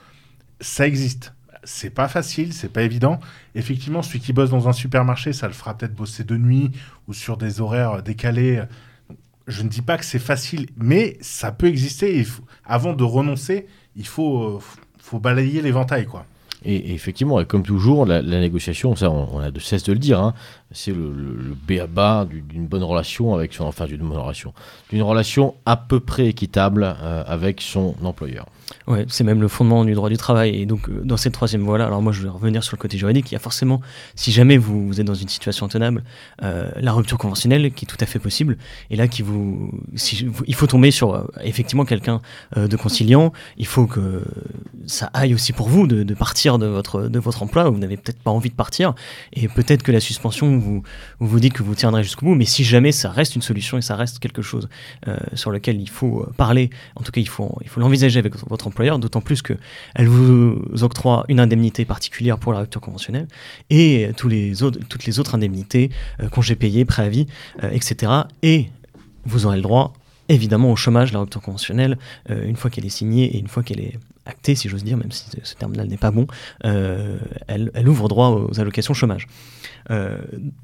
Ça 0.59 0.87
existe. 0.87 1.33
C'est 1.63 1.89
pas 1.89 2.07
facile, 2.07 2.53
c'est 2.53 2.71
pas 2.71 2.83
évident. 2.83 3.19
Effectivement, 3.53 4.01
celui 4.01 4.19
qui 4.19 4.31
bosse 4.31 4.49
dans 4.49 4.69
un 4.69 4.73
supermarché, 4.73 5.33
ça 5.33 5.47
le 5.47 5.53
fera 5.53 5.77
peut-être 5.77 5.93
bosser 5.93 6.23
de 6.23 6.37
nuit 6.37 6.71
ou 7.07 7.13
sur 7.13 7.37
des 7.37 7.59
horaires 7.59 8.01
décalés. 8.01 8.63
Je 9.47 9.63
ne 9.63 9.69
dis 9.69 9.81
pas 9.81 9.97
que 9.97 10.05
c'est 10.05 10.19
facile, 10.19 10.67
mais 10.77 11.17
ça 11.21 11.51
peut 11.51 11.67
exister. 11.67 12.25
avant 12.65 12.93
de 12.93 13.03
renoncer, 13.03 13.67
il 13.95 14.07
faut, 14.07 14.43
euh, 14.43 14.59
faut 14.97 15.19
balayer 15.19 15.61
l'éventail, 15.61 16.05
quoi. 16.05 16.25
Et, 16.69 16.93
effectivement, 16.93 17.39
et 17.39 17.45
comme 17.45 17.63
toujours, 17.63 18.05
la, 18.05 18.21
négociation, 18.21 18.93
ça, 18.97 19.09
on, 19.09 19.39
a 19.39 19.51
de 19.51 19.59
cesse 19.59 19.83
de 19.83 19.93
le 19.93 19.99
dire, 19.99 20.19
hein, 20.19 20.33
c'est 20.71 20.91
le, 20.91 21.13
le, 21.13 21.55
béaba 21.55 22.27
d'une 22.29 22.67
bonne 22.67 22.83
relation 22.83 23.33
avec 23.33 23.53
son, 23.53 23.63
enfin 23.63 23.85
d'une 23.85 24.01
bonne 24.01 24.17
relation, 24.17 24.53
d'une 24.89 25.01
relation 25.01 25.55
à 25.65 25.77
peu 25.77 26.01
près 26.01 26.27
équitable 26.27 26.83
euh, 27.01 27.23
avec 27.25 27.61
son 27.61 27.95
employeur. 28.03 28.47
Ouais, 28.87 29.05
c'est 29.09 29.23
même 29.23 29.41
le 29.41 29.47
fondement 29.47 29.83
du 29.85 29.93
droit 29.93 30.09
du 30.09 30.17
travail. 30.17 30.61
Et 30.61 30.65
donc, 30.65 30.89
euh, 30.89 31.01
dans 31.03 31.17
cette 31.17 31.33
troisième 31.33 31.61
voie-là, 31.61 31.85
alors 31.85 32.01
moi, 32.01 32.11
je 32.11 32.21
vais 32.21 32.29
revenir 32.29 32.63
sur 32.63 32.75
le 32.75 32.81
côté 32.81 32.97
juridique. 32.97 33.31
Il 33.31 33.33
y 33.33 33.35
a 33.35 33.39
forcément, 33.39 33.81
si 34.15 34.31
jamais 34.31 34.57
vous, 34.57 34.99
êtes 34.99 35.05
dans 35.05 35.13
une 35.13 35.27
situation 35.27 35.65
intenable, 35.65 36.03
euh, 36.43 36.69
la 36.77 36.91
rupture 36.93 37.17
conventionnelle 37.17 37.71
qui 37.73 37.85
est 37.85 37.87
tout 37.87 37.97
à 37.99 38.05
fait 38.05 38.19
possible. 38.19 38.57
Et 38.89 38.95
là, 38.95 39.07
qui 39.07 39.21
vous, 39.21 39.71
si, 39.95 40.27
il 40.47 40.55
faut 40.55 40.67
tomber 40.67 40.91
sur 40.91 41.15
euh, 41.15 41.23
effectivement 41.43 41.85
quelqu'un 41.85 42.21
de 42.55 42.77
conciliant. 42.77 43.33
Il 43.57 43.65
faut 43.65 43.87
que 43.87 44.23
ça 44.85 45.09
aille 45.13 45.33
aussi 45.33 45.53
pour 45.53 45.67
vous 45.69 45.87
de, 45.87 46.13
partir 46.13 46.57
de 46.57 46.65
votre, 46.65 47.03
de 47.03 47.19
votre 47.19 47.43
emploi. 47.43 47.69
Vous 47.69 47.77
n'avez 47.77 47.97
peut-être 47.97 48.19
pas 48.19 48.31
envie 48.31 48.49
de 48.49 48.55
partir. 48.55 48.93
Et 49.33 49.47
peut-être 49.47 49.83
que 49.83 49.91
la 49.91 49.99
suspension, 49.99 50.57
vous, 50.57 50.83
vous 51.19 51.27
vous 51.27 51.39
que 51.39 51.63
vous 51.63 51.75
tiendrez 51.75 52.03
jusqu'au 52.03 52.25
bout. 52.25 52.35
Mais 52.35 52.45
si 52.45 52.63
jamais 52.63 52.91
ça 52.91 53.11
reste 53.11 53.35
une 53.35 53.41
solution 53.41 53.77
et 53.77 53.81
ça 53.81 53.95
reste 53.95 54.19
quelque 54.19 54.41
chose 54.41 54.69
sur 55.33 55.51
lequel 55.51 55.79
il 55.79 55.89
faut 55.89 56.25
parler, 56.37 56.69
en 56.95 57.03
tout 57.03 57.11
cas, 57.11 57.21
il 57.21 57.27
faut, 57.29 57.57
il 57.61 57.69
faut 57.69 57.79
l'envisager 57.79 58.19
avec 58.19 58.35
votre 58.47 58.56
votre 58.57 58.67
employeur, 58.67 58.97
d'autant 58.97 59.21
plus 59.21 59.43
qu'elle 59.43 60.07
vous 60.07 60.59
octroie 60.81 61.25
une 61.27 61.39
indemnité 61.39 61.85
particulière 61.85 62.39
pour 62.39 62.53
la 62.53 62.59
rupture 62.59 62.81
conventionnelle 62.81 63.27
et 63.69 64.09
toutes 64.17 64.31
les 64.31 65.19
autres 65.19 65.35
indemnités, 65.35 65.91
euh, 66.21 66.29
congés 66.29 66.55
payés, 66.55 66.85
préavis, 66.85 67.27
euh, 67.63 67.69
etc. 67.69 68.11
Et 68.41 68.69
vous 69.25 69.45
aurez 69.45 69.57
le 69.57 69.61
droit 69.61 69.93
évidemment 70.29 70.71
au 70.71 70.75
chômage, 70.75 71.13
la 71.13 71.19
rupture 71.19 71.41
conventionnelle, 71.41 71.97
euh, 72.31 72.47
une 72.47 72.55
fois 72.55 72.69
qu'elle 72.69 72.85
est 72.85 72.89
signée 72.89 73.35
et 73.35 73.39
une 73.39 73.47
fois 73.47 73.63
qu'elle 73.63 73.79
est 73.79 73.97
actée, 74.25 74.55
si 74.55 74.67
j'ose 74.67 74.83
dire, 74.83 74.97
même 74.97 75.11
si 75.11 75.23
ce 75.41 75.55
terme-là 75.55 75.85
n'est 75.85 75.95
pas 75.95 76.11
bon, 76.11 76.27
elle, 76.63 77.71
ouvre 77.87 78.09
droit 78.09 78.29
aux 78.31 78.59
allocations 78.59 78.93
chômage. 78.93 79.27
Euh, 79.91 80.17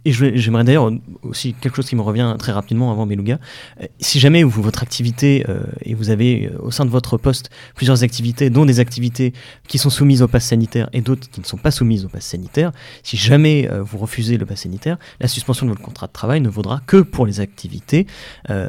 et 0.05 0.11
j'aimerais 0.11 0.63
d'ailleurs 0.63 0.91
aussi 1.21 1.53
quelque 1.53 1.75
chose 1.75 1.87
qui 1.87 1.95
me 1.95 2.01
revient 2.01 2.35
très 2.37 2.51
rapidement 2.51 2.91
avant 2.91 3.05
Beluga. 3.05 3.39
Euh, 3.81 3.85
si 3.99 4.19
jamais 4.19 4.43
vous, 4.43 4.61
votre 4.61 4.83
activité, 4.83 5.45
euh, 5.49 5.63
et 5.81 5.93
vous 5.93 6.09
avez 6.09 6.51
au 6.59 6.71
sein 6.71 6.85
de 6.85 6.89
votre 6.89 7.17
poste 7.17 7.49
plusieurs 7.75 8.03
activités, 8.03 8.49
dont 8.49 8.65
des 8.65 8.79
activités 8.79 9.33
qui 9.67 9.77
sont 9.77 9.89
soumises 9.89 10.21
au 10.21 10.27
pass 10.27 10.45
sanitaire 10.45 10.89
et 10.93 11.01
d'autres 11.01 11.29
qui 11.29 11.39
ne 11.39 11.45
sont 11.45 11.57
pas 11.57 11.71
soumises 11.71 12.05
au 12.05 12.09
pass 12.09 12.25
sanitaire, 12.25 12.71
si 13.03 13.17
jamais 13.17 13.69
vous 13.81 13.97
refusez 13.97 14.37
le 14.37 14.45
pass 14.45 14.61
sanitaire, 14.61 14.97
la 15.19 15.27
suspension 15.27 15.65
de 15.65 15.71
votre 15.71 15.81
contrat 15.81 16.07
de 16.07 16.11
travail 16.11 16.41
ne 16.41 16.49
vaudra 16.49 16.81
que 16.85 16.97
pour 16.97 17.25
les 17.25 17.39
activités 17.39 18.07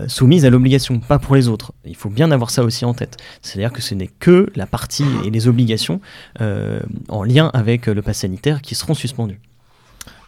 soumises 0.07 0.45
à 0.45 0.51
l'obligation, 0.51 1.01
pas 1.01 1.19
pour 1.19 1.35
les 1.35 1.49
autres. 1.49 1.73
Il 1.85 1.97
faut 1.97 2.11
bien 2.11 2.31
avoir 2.31 2.51
ça 2.51 2.63
aussi 2.63 2.85
en 2.85 2.95
tête. 2.95 3.17
C'est-à-dire 3.43 3.73
que 3.73 3.83
ce 3.83 3.95
n'est 3.95 4.11
que 4.19 4.51
la 4.55 4.67
partie 4.67 5.05
et 5.25 5.31
les 5.31 5.49
obligations 5.49 6.01
en 6.41 7.23
lien 7.25 7.51
avec 7.55 7.87
le 7.87 8.03
pass 8.03 8.19
sanitaire 8.19 8.63
qui 8.63 8.75
seront 8.75 8.95
suspendues. 8.95 9.41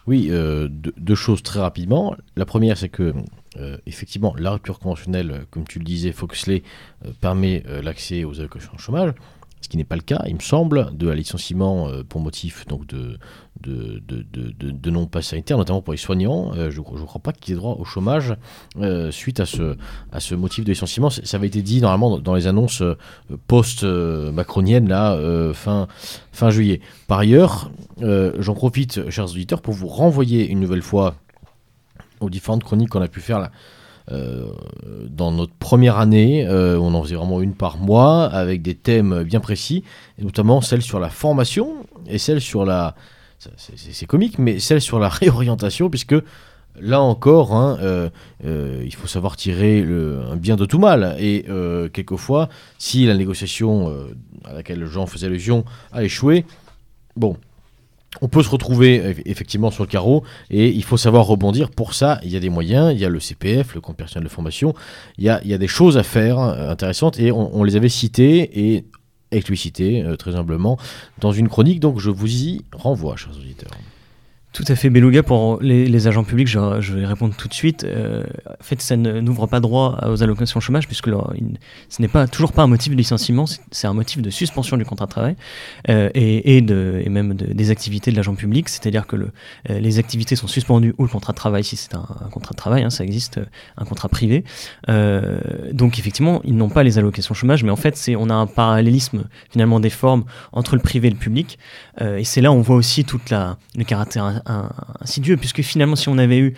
Oui, 0.07 0.29
euh, 0.31 0.69
deux, 0.69 1.15
choses 1.15 1.43
très 1.43 1.59
rapidement. 1.59 2.15
La 2.37 2.45
première, 2.45 2.77
c'est 2.77 2.87
que 2.87 3.13
euh, 3.57 3.77
effectivement, 3.85 4.33
la 4.37 4.51
rupture 4.51 4.79
conventionnelle, 4.79 5.45
comme 5.51 5.67
tu 5.67 5.79
le 5.79 5.85
disais, 5.85 6.13
Foxley, 6.13 6.63
euh, 7.05 7.11
permet 7.19 7.63
l'accès 7.83 8.23
aux 8.23 8.39
allocations 8.39 8.77
chômage 8.77 9.13
ce 9.61 9.69
qui 9.69 9.77
n'est 9.77 9.83
pas 9.83 9.95
le 9.95 10.01
cas, 10.01 10.23
il 10.27 10.35
me 10.35 10.39
semble, 10.39 10.95
de 10.95 11.09
un 11.09 11.15
licenciement 11.15 11.89
euh, 11.89 12.03
pour 12.03 12.21
motif 12.21 12.65
donc 12.67 12.85
de, 12.87 13.17
de, 13.61 14.01
de, 14.07 14.71
de, 14.71 14.89
non-pas 14.89 15.21
sanitaire, 15.21 15.57
notamment 15.57 15.81
pour 15.81 15.93
les 15.93 15.97
soignants. 15.97 16.51
Euh, 16.55 16.69
je 16.71 16.79
ne 16.79 17.05
crois 17.05 17.21
pas 17.21 17.33
qu'ils 17.33 17.53
aient 17.53 17.57
droit 17.57 17.75
au 17.79 17.85
chômage 17.85 18.35
euh, 18.79 19.11
suite 19.11 19.39
à 19.39 19.45
ce, 19.45 19.75
à 20.11 20.19
ce 20.19 20.35
motif 20.35 20.63
de 20.63 20.71
licenciement. 20.71 21.09
Ça 21.09 21.37
avait 21.37 21.47
été 21.47 21.61
dit 21.61 21.81
normalement 21.81 22.19
dans 22.19 22.35
les 22.35 22.47
annonces 22.47 22.83
post-macroniennes, 23.47 24.89
là, 24.89 25.17
fin, 25.53 25.87
fin 26.31 26.49
juillet. 26.49 26.81
Par 27.07 27.19
ailleurs, 27.19 27.71
j'en 28.01 28.53
profite, 28.53 29.09
chers 29.09 29.25
auditeurs, 29.25 29.61
pour 29.61 29.73
vous 29.73 29.87
renvoyer 29.87 30.47
une 30.47 30.59
nouvelle 30.59 30.81
fois 30.81 31.15
aux 32.19 32.29
différentes 32.29 32.63
chroniques 32.63 32.89
qu'on 32.89 33.01
a 33.01 33.07
pu 33.07 33.21
faire 33.21 33.49
euh, 34.11 34.53
dans 35.09 35.31
notre 35.31 35.53
première 35.53 35.97
année, 35.97 36.47
euh, 36.47 36.79
on 36.79 36.93
en 36.93 37.03
faisait 37.03 37.15
vraiment 37.15 37.41
une 37.41 37.53
par 37.53 37.77
mois 37.77 38.25
avec 38.25 38.61
des 38.61 38.75
thèmes 38.75 39.23
bien 39.23 39.41
précis, 39.41 39.83
notamment 40.17 40.61
celle 40.61 40.81
sur 40.81 40.99
la 40.99 41.09
formation 41.09 41.85
et 42.07 42.17
celle 42.17 42.39
sur 42.41 42.65
la. 42.65 42.95
C'est 43.37 44.05
comique, 44.05 44.39
mais 44.39 44.59
celle 44.59 44.81
sur 44.81 44.99
la 44.99 45.09
réorientation, 45.09 45.89
puisque 45.89 46.15
là 46.79 47.01
encore, 47.01 47.55
hein, 47.55 47.77
euh, 47.81 48.09
il 48.83 48.93
faut 48.93 49.07
savoir 49.07 49.35
tirer 49.35 49.81
un 49.81 50.35
bien 50.35 50.55
de 50.55 50.65
tout 50.65 50.79
mal. 50.79 51.15
Et 51.19 51.45
quelquefois, 51.93 52.49
si 52.77 53.05
la 53.05 53.15
négociation 53.15 53.93
à 54.43 54.53
laquelle 54.53 54.85
Jean 54.85 55.05
faisait 55.05 55.27
allusion 55.27 55.65
a 55.91 56.03
échoué, 56.03 56.45
bon, 57.15 57.37
on 58.21 58.27
peut 58.27 58.41
se 58.41 58.49
retrouver 58.49 59.15
effectivement 59.25 59.71
sur 59.71 59.83
le 59.83 59.87
carreau 59.87 60.23
et 60.49 60.69
il 60.69 60.83
faut 60.83 60.97
savoir 60.97 61.25
rebondir. 61.25 61.69
Pour 61.69 61.93
ça, 61.93 62.19
il 62.23 62.31
y 62.31 62.35
a 62.35 62.39
des 62.39 62.49
moyens, 62.49 62.91
il 62.93 62.99
y 62.99 63.05
a 63.05 63.09
le 63.09 63.19
CPF, 63.19 63.75
le 63.75 63.81
compte 63.81 63.97
personnel 63.97 64.23
de 64.23 64.29
formation, 64.31 64.73
il 65.17 65.25
y 65.25 65.29
a, 65.29 65.57
des 65.57 65.67
choses 65.67 65.97
à 65.97 66.03
faire 66.03 66.39
euh, 66.39 66.69
intéressantes 66.69 67.19
et 67.19 67.31
on, 67.31 67.63
les 67.63 67.75
avait 67.75 67.89
citées 67.89 68.75
et 68.75 68.85
explicitées 69.31 70.03
euh, 70.03 70.15
très 70.15 70.35
humblement 70.35 70.77
dans 71.19 71.31
une 71.31 71.49
chronique, 71.49 71.79
donc 71.79 71.99
je 71.99 72.09
vous 72.09 72.31
y 72.31 72.61
renvoie, 72.73 73.15
chers 73.15 73.37
auditeurs. 73.37 73.71
Tout 74.57 74.65
à 74.69 74.75
fait, 74.75 74.89
Beluga. 74.89 75.21
Pour 75.21 75.59
les, 75.61 76.07
agents 76.07 76.23
publics, 76.23 76.47
je, 76.47 76.93
vais 76.95 77.05
répondre 77.05 77.35
tout 77.37 77.47
de 77.47 77.53
suite. 77.53 77.83
Euh, 77.83 78.23
en 78.49 78.63
fait, 78.63 78.81
ça 78.81 78.97
n'ouvre 78.97 79.45
pas 79.45 79.59
droit 79.59 79.99
aux 80.07 80.23
allocations 80.23 80.59
chômage, 80.59 80.87
puisque 80.87 81.11
ce 81.89 82.01
n'est 82.01 82.07
pas 82.07 82.25
toujours 82.25 82.51
pas 82.51 82.63
un 82.63 82.67
motif 82.67 82.91
de 82.91 82.97
licenciement, 82.97 83.45
c'est 83.69 83.85
un 83.85 83.93
motif 83.93 84.19
de 84.19 84.31
suspension 84.31 84.75
du 84.75 84.83
contrat 84.83 85.05
de 85.05 85.11
travail 85.11 85.35
euh, 85.89 86.09
et, 86.15 86.61
de, 86.61 87.03
et 87.05 87.09
même 87.09 87.35
des 87.35 87.69
activités 87.69 88.09
de 88.09 88.15
l'agent 88.15 88.33
public. 88.33 88.67
C'est-à-dire 88.67 89.05
que 89.05 89.15
le, 89.15 89.29
euh, 89.69 89.79
les 89.79 89.99
activités 89.99 90.35
sont 90.35 90.47
suspendues 90.47 90.95
ou 90.97 91.03
le 91.03 91.09
contrat 91.09 91.33
de 91.33 91.37
travail, 91.37 91.63
si 91.63 91.75
c'est 91.75 91.93
un, 91.93 92.07
contrat 92.31 92.53
de 92.53 92.57
travail, 92.57 92.81
hein, 92.81 92.89
ça 92.89 93.03
existe, 93.03 93.39
un 93.77 93.85
contrat 93.85 94.09
privé. 94.09 94.43
donc, 94.87 95.99
effectivement, 95.99 96.41
ils 96.45 96.57
n'ont 96.57 96.69
pas 96.69 96.81
les 96.81 96.97
allocations 96.97 97.35
chômage, 97.35 97.63
mais 97.63 97.69
en 97.69 97.75
fait, 97.75 98.09
on 98.17 98.31
a 98.31 98.33
un 98.33 98.47
parallélisme 98.47 99.25
finalement 99.51 99.79
des 99.79 99.91
formes 99.91 100.23
entre 100.51 100.75
le 100.75 100.81
privé 100.81 101.09
et 101.09 101.11
le 101.11 101.17
public. 101.17 101.59
et 102.01 102.23
c'est 102.23 102.41
là 102.41 102.51
où 102.51 102.55
on 102.55 102.61
voit 102.61 102.75
aussi 102.75 103.05
toute 103.05 103.29
la, 103.29 103.57
le 103.75 103.83
caractère 103.83 104.41
insidieux, 105.01 105.37
puisque 105.37 105.61
finalement, 105.61 105.95
si 105.95 106.09
on 106.09 106.17
avait 106.17 106.39
eu 106.39 106.55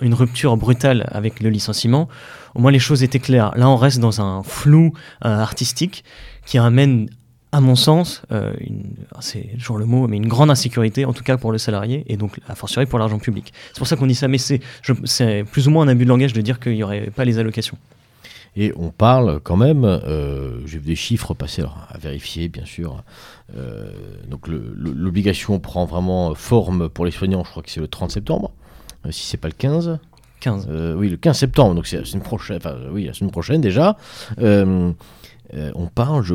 une 0.00 0.14
rupture 0.14 0.56
brutale 0.56 1.08
avec 1.12 1.40
le 1.40 1.50
licenciement, 1.50 2.08
au 2.56 2.60
moins 2.60 2.72
les 2.72 2.78
choses 2.78 3.02
étaient 3.02 3.20
claires. 3.20 3.52
Là, 3.56 3.68
on 3.68 3.76
reste 3.76 4.00
dans 4.00 4.20
un 4.20 4.42
flou 4.42 4.92
euh, 5.24 5.38
artistique 5.38 6.04
qui 6.46 6.58
amène, 6.58 7.08
à 7.52 7.60
mon 7.60 7.76
sens, 7.76 8.22
euh, 8.32 8.54
c'est 9.20 9.50
toujours 9.58 9.78
le 9.78 9.84
mot, 9.84 10.08
mais 10.08 10.16
une 10.16 10.26
grande 10.26 10.50
insécurité, 10.50 11.04
en 11.04 11.12
tout 11.12 11.22
cas 11.22 11.36
pour 11.36 11.52
le 11.52 11.58
salarié, 11.58 12.04
et 12.08 12.16
donc 12.16 12.40
a 12.48 12.54
fortiori 12.54 12.86
pour 12.86 12.98
l'argent 12.98 13.18
public. 13.18 13.52
C'est 13.72 13.78
pour 13.78 13.86
ça 13.86 13.96
qu'on 13.96 14.06
dit 14.06 14.14
ça, 14.14 14.26
mais 14.26 14.38
c'est 14.38 15.44
plus 15.50 15.68
ou 15.68 15.70
moins 15.70 15.84
un 15.84 15.88
abus 15.88 16.04
de 16.04 16.08
langage 16.08 16.32
de 16.32 16.40
dire 16.40 16.58
qu'il 16.58 16.72
n'y 16.72 16.82
aurait 16.82 17.10
pas 17.14 17.24
les 17.24 17.38
allocations. 17.38 17.76
Et 18.56 18.72
on 18.76 18.90
parle 18.90 19.38
quand 19.40 19.56
même, 19.56 19.84
euh, 19.84 20.66
j'ai 20.66 20.78
vu 20.78 20.86
des 20.86 20.96
chiffres 20.96 21.34
passer 21.34 21.62
à 21.62 21.98
vérifier 21.98 22.48
bien 22.48 22.64
sûr. 22.64 23.02
Euh, 23.54 23.90
donc 24.28 24.48
l'obligation 24.48 25.60
prend 25.60 25.84
vraiment 25.84 26.34
forme 26.34 26.88
pour 26.88 27.04
les 27.04 27.10
soignants, 27.10 27.44
je 27.44 27.50
crois 27.50 27.62
que 27.62 27.70
c'est 27.70 27.80
le 27.80 27.88
30 27.88 28.10
septembre, 28.10 28.52
euh, 29.04 29.12
si 29.12 29.26
c'est 29.26 29.36
pas 29.36 29.48
le 29.48 29.54
15. 29.54 29.98
15. 30.40 30.68
oui, 30.96 31.08
le 31.08 31.16
15 31.16 31.38
septembre, 31.38 31.74
donc 31.74 31.86
c'est 31.86 31.98
la 31.98 32.04
semaine 32.04 32.22
prochaine, 32.22 32.56
enfin 32.58 32.76
oui, 32.90 33.04
la 33.04 33.14
semaine 33.14 33.30
prochaine 33.30 33.60
déjà. 33.60 33.96
on 34.38 34.94
parle, 35.94 36.22
je, 36.22 36.34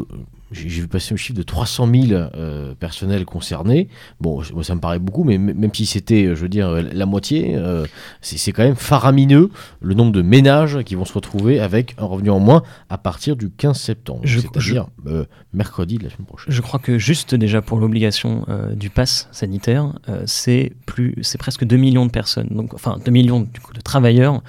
j'ai 0.52 0.82
vu 0.82 0.88
passer 0.88 1.14
un 1.14 1.18
chiffre 1.18 1.38
de 1.38 1.44
300 1.44 1.90
000 1.92 2.06
euh, 2.12 2.76
personnels 2.76 3.26
concernés. 3.26 3.88
Bon, 4.20 4.42
ça 4.64 4.76
me 4.76 4.80
paraît 4.80 5.00
beaucoup, 5.00 5.24
mais 5.24 5.38
même 5.38 5.74
si 5.74 5.86
c'était, 5.86 6.36
je 6.36 6.42
veux 6.42 6.50
dire, 6.50 6.70
la 6.72 7.06
moitié, 7.06 7.56
euh, 7.56 7.86
c'est 8.22 8.52
quand 8.52 8.64
même 8.64 8.76
faramineux 8.76 9.50
le 9.82 9.94
nombre 9.94 10.12
de 10.12 10.22
ménages 10.22 10.84
qui 10.84 10.96
vont 10.96 11.06
se 11.06 11.14
retrouver 11.14 11.60
avec 11.60 11.96
un 11.98 12.06
revenu 12.06 12.30
en 12.30 12.40
moins 12.40 12.64
à 12.90 12.98
partir 12.98 13.36
du 13.36 13.50
15 13.50 13.80
septembre, 13.80 14.22
c'est-à-dire 14.26 14.88
euh, 15.08 15.26
mercredi 15.54 15.98
de 15.98 16.04
la 16.04 16.10
semaine 16.10 16.28
prochaine. 16.28 16.54
Je 16.54 16.62
crois 16.62 16.80
que 16.80 16.98
juste 16.98 17.34
déjà 17.36 17.62
pour 17.62 17.80
l'obligation 17.80 18.46
du 18.76 18.90
pass 18.90 19.30
sanitaire, 19.32 19.94
c'est 20.26 20.74
plus, 20.86 21.16
c'est 21.22 21.38
presque 21.38 21.64
2 21.64 21.78
millions 21.78 22.06
de 22.06 22.12
personnes, 22.12 22.48
donc 22.52 22.74
enfin 22.74 22.98
2 23.04 23.12
millions 23.12 23.42
du 23.42 23.60
coup, 23.60 23.74
de 23.74 23.82
travailleurs 23.82 24.42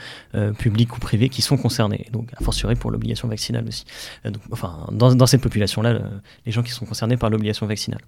publics 0.58 0.96
ou 0.96 1.00
privés 1.00 1.28
qui 1.28 1.42
sont 1.42 1.56
concernés. 1.56 2.06
Donc, 2.12 2.30
a 2.36 2.42
fortiori 2.42 2.74
pour 2.74 2.90
l'obligation 2.90 3.28
vaccinale 3.28 3.64
aussi. 3.68 3.84
donc, 4.24 4.42
enfin, 4.50 4.86
dans, 4.92 5.14
dans 5.14 5.26
cette 5.26 5.42
population-là, 5.42 5.91
pas 5.98 6.04
les 6.46 6.52
gens 6.52 6.62
qui 6.62 6.72
sont 6.72 6.86
concernés 6.86 7.16
par 7.16 7.30
l'obligation 7.30 7.66
vaccinale. 7.66 8.00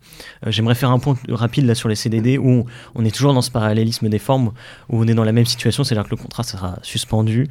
J'aimerais 0.46 0.74
faire 0.74 0.90
un 0.90 0.98
point 0.98 1.16
rapide 1.28 1.66
là 1.66 1.74
sur 1.74 1.88
les 1.88 1.94
CDD 1.94 2.38
où 2.38 2.66
on, 2.94 3.04
est 3.04 3.14
toujours 3.14 3.34
dans 3.34 3.42
ce 3.42 3.50
parallélisme 3.50 4.08
des 4.08 4.18
formes 4.18 4.52
où 4.88 5.00
on 5.00 5.06
est 5.06 5.14
dans 5.14 5.24
la 5.24 5.32
même 5.32 5.46
situation, 5.46 5.84
c'est-à-dire 5.84 6.04
que 6.04 6.10
le 6.10 6.20
contrat 6.22 6.42
sera 6.42 6.78
suspendu, 6.82 7.48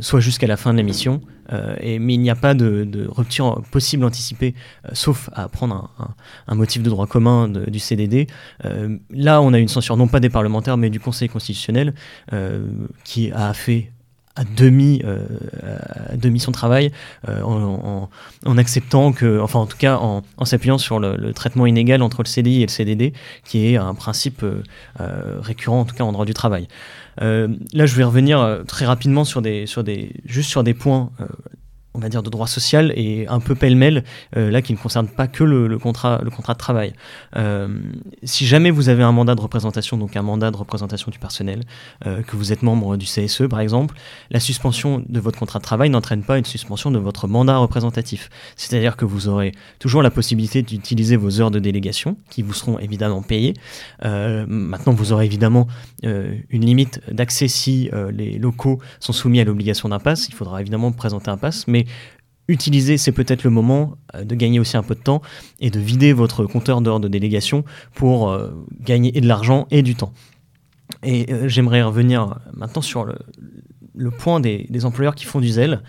soit 0.00 0.20
jusqu'à 0.20 0.46
la 0.46 0.56
fin 0.56 0.72
de 0.72 0.78
la 0.78 0.82
mission, 0.82 1.20
euh, 1.52 1.76
et, 1.80 1.98
mais 1.98 2.14
il 2.14 2.20
n'y 2.20 2.30
a 2.30 2.34
pas 2.34 2.54
de, 2.54 3.06
rupture 3.08 3.62
possible 3.70 4.04
anticipée, 4.04 4.54
euh, 4.84 4.90
sauf 4.92 5.30
à 5.32 5.48
prendre 5.48 5.90
un, 6.46 6.54
motif 6.54 6.82
de 6.82 6.90
droit 6.90 7.06
commun 7.06 7.48
du 7.48 7.78
CDD. 7.78 8.26
Euh, 8.64 8.98
là, 9.10 9.40
on 9.42 9.52
a 9.52 9.58
une 9.58 9.68
censure 9.68 9.96
non 9.96 10.08
pas 10.08 10.20
des 10.20 10.30
parlementaires, 10.30 10.76
mais 10.76 10.90
du 10.90 11.00
Conseil 11.00 11.28
constitutionnel, 11.28 11.94
qui 13.04 13.30
a 13.32 13.52
fait 13.54 13.92
à 14.36 14.44
demi, 14.44 15.02
à 16.10 16.16
demi 16.16 16.40
son 16.40 16.52
travail 16.52 16.92
en, 17.26 18.08
acceptant 18.56 19.12
que, 19.12 19.40
enfin 19.40 19.58
en 19.60 19.66
tout 19.66 19.76
cas 19.78 19.96
en, 19.96 20.22
s'appuyant 20.44 20.78
sur 20.78 21.00
le, 21.00 21.32
traitement 21.32 21.66
inégal 21.66 22.02
entre 22.02 22.22
le 22.22 22.28
CDI 22.28 22.62
et 22.62 22.66
le 22.66 22.70
CDD, 22.70 23.12
qui 23.44 23.66
est 23.66 23.76
un 23.76 23.94
principe 23.94 24.44
récurrent 24.98 25.80
en 25.80 25.84
tout 25.84 25.94
cas 25.94 26.04
en 26.04 26.12
droit 26.12 26.24
du 26.24 26.34
travail. 26.34 26.68
Euh, 27.22 27.48
là, 27.72 27.86
je 27.86 27.94
vais 27.96 28.04
revenir 28.04 28.40
euh, 28.40 28.62
très 28.62 28.84
rapidement 28.84 29.24
sur 29.24 29.42
des, 29.42 29.66
sur 29.66 29.84
des, 29.84 30.12
juste 30.24 30.50
sur 30.50 30.62
des 30.62 30.74
points 30.74 31.10
euh, 31.20 31.26
on 31.96 31.98
va 31.98 32.08
dire, 32.08 32.22
de 32.22 32.30
droit 32.30 32.46
social 32.46 32.92
et 32.94 33.26
un 33.28 33.40
peu 33.40 33.54
pêle-mêle, 33.54 34.04
euh, 34.36 34.50
là, 34.50 34.60
qui 34.60 34.72
ne 34.72 34.78
concerne 34.78 35.08
pas 35.08 35.26
que 35.26 35.42
le, 35.42 35.78
contrat, 35.78 36.20
le 36.22 36.30
contrat 36.30 36.52
de 36.52 36.58
travail. 36.58 36.92
Euh, 37.36 37.68
si 38.22 38.46
jamais 38.46 38.70
vous 38.70 38.90
avez 38.90 39.02
un 39.02 39.12
mandat 39.12 39.34
de 39.34 39.40
représentation, 39.40 39.96
donc 39.96 40.14
un 40.16 40.22
mandat 40.22 40.50
de 40.50 40.56
représentation 40.56 41.10
du 41.10 41.18
personnel, 41.18 41.62
euh, 42.06 42.22
que 42.22 42.36
vous 42.36 42.52
êtes 42.52 42.62
membre 42.62 42.96
du 42.96 43.06
CSE, 43.06 43.48
par 43.48 43.60
exemple, 43.60 43.94
la 44.30 44.40
suspension 44.40 45.02
de 45.08 45.20
votre 45.20 45.38
contrat 45.38 45.58
de 45.58 45.64
travail 45.64 45.88
n'entraîne 45.88 46.22
pas 46.22 46.36
une 46.36 46.44
suspension 46.44 46.90
de 46.90 46.98
votre 46.98 47.28
mandat 47.28 47.56
représentatif. 47.56 48.28
C'est-à-dire 48.56 48.96
que 48.96 49.06
vous 49.06 49.28
aurez 49.28 49.52
toujours 49.78 50.02
la 50.02 50.10
possibilité 50.10 50.60
d'utiliser 50.62 51.16
vos 51.16 51.40
heures 51.40 51.50
de 51.50 51.58
délégation, 51.58 52.18
qui 52.28 52.42
vous 52.42 52.52
seront 52.52 52.78
évidemment 52.78 53.22
payées. 53.22 53.54
maintenant, 54.02 54.92
vous 54.92 55.12
aurez 55.12 55.24
évidemment 55.24 55.66
une 56.02 56.64
limite 56.64 57.00
d'accès 57.10 57.48
si 57.48 57.90
les 58.12 58.38
locaux 58.38 58.80
sont 59.00 59.12
soumis 59.12 59.40
à 59.40 59.44
l'obligation 59.44 59.88
d'un 59.88 59.98
pass. 59.98 60.28
Il 60.28 60.34
faudra 60.34 60.60
évidemment 60.60 60.92
présenter 60.92 61.30
un 61.30 61.38
pass, 61.38 61.66
mais 61.66 61.85
utiliser, 62.48 62.96
c'est 62.96 63.12
peut-être 63.12 63.44
le 63.44 63.50
moment 63.50 63.96
euh, 64.14 64.24
de 64.24 64.34
gagner 64.34 64.60
aussi 64.60 64.76
un 64.76 64.82
peu 64.82 64.94
de 64.94 65.00
temps 65.00 65.22
et 65.60 65.70
de 65.70 65.80
vider 65.80 66.12
votre 66.12 66.44
compteur 66.44 66.80
d'heures 66.80 67.00
de 67.00 67.08
délégation 67.08 67.64
pour 67.94 68.30
euh, 68.30 68.50
gagner 68.80 69.12
de 69.12 69.26
l'argent 69.26 69.66
et 69.70 69.82
du 69.82 69.94
temps. 69.94 70.12
Et 71.02 71.32
euh, 71.32 71.48
j'aimerais 71.48 71.82
revenir 71.82 72.38
maintenant 72.54 72.82
sur 72.82 73.04
le, 73.04 74.10
point 74.10 74.40
des, 74.40 74.84
employeurs 74.84 75.14
qui 75.14 75.24
font 75.24 75.40
du 75.40 75.48
zèle, 75.48 75.82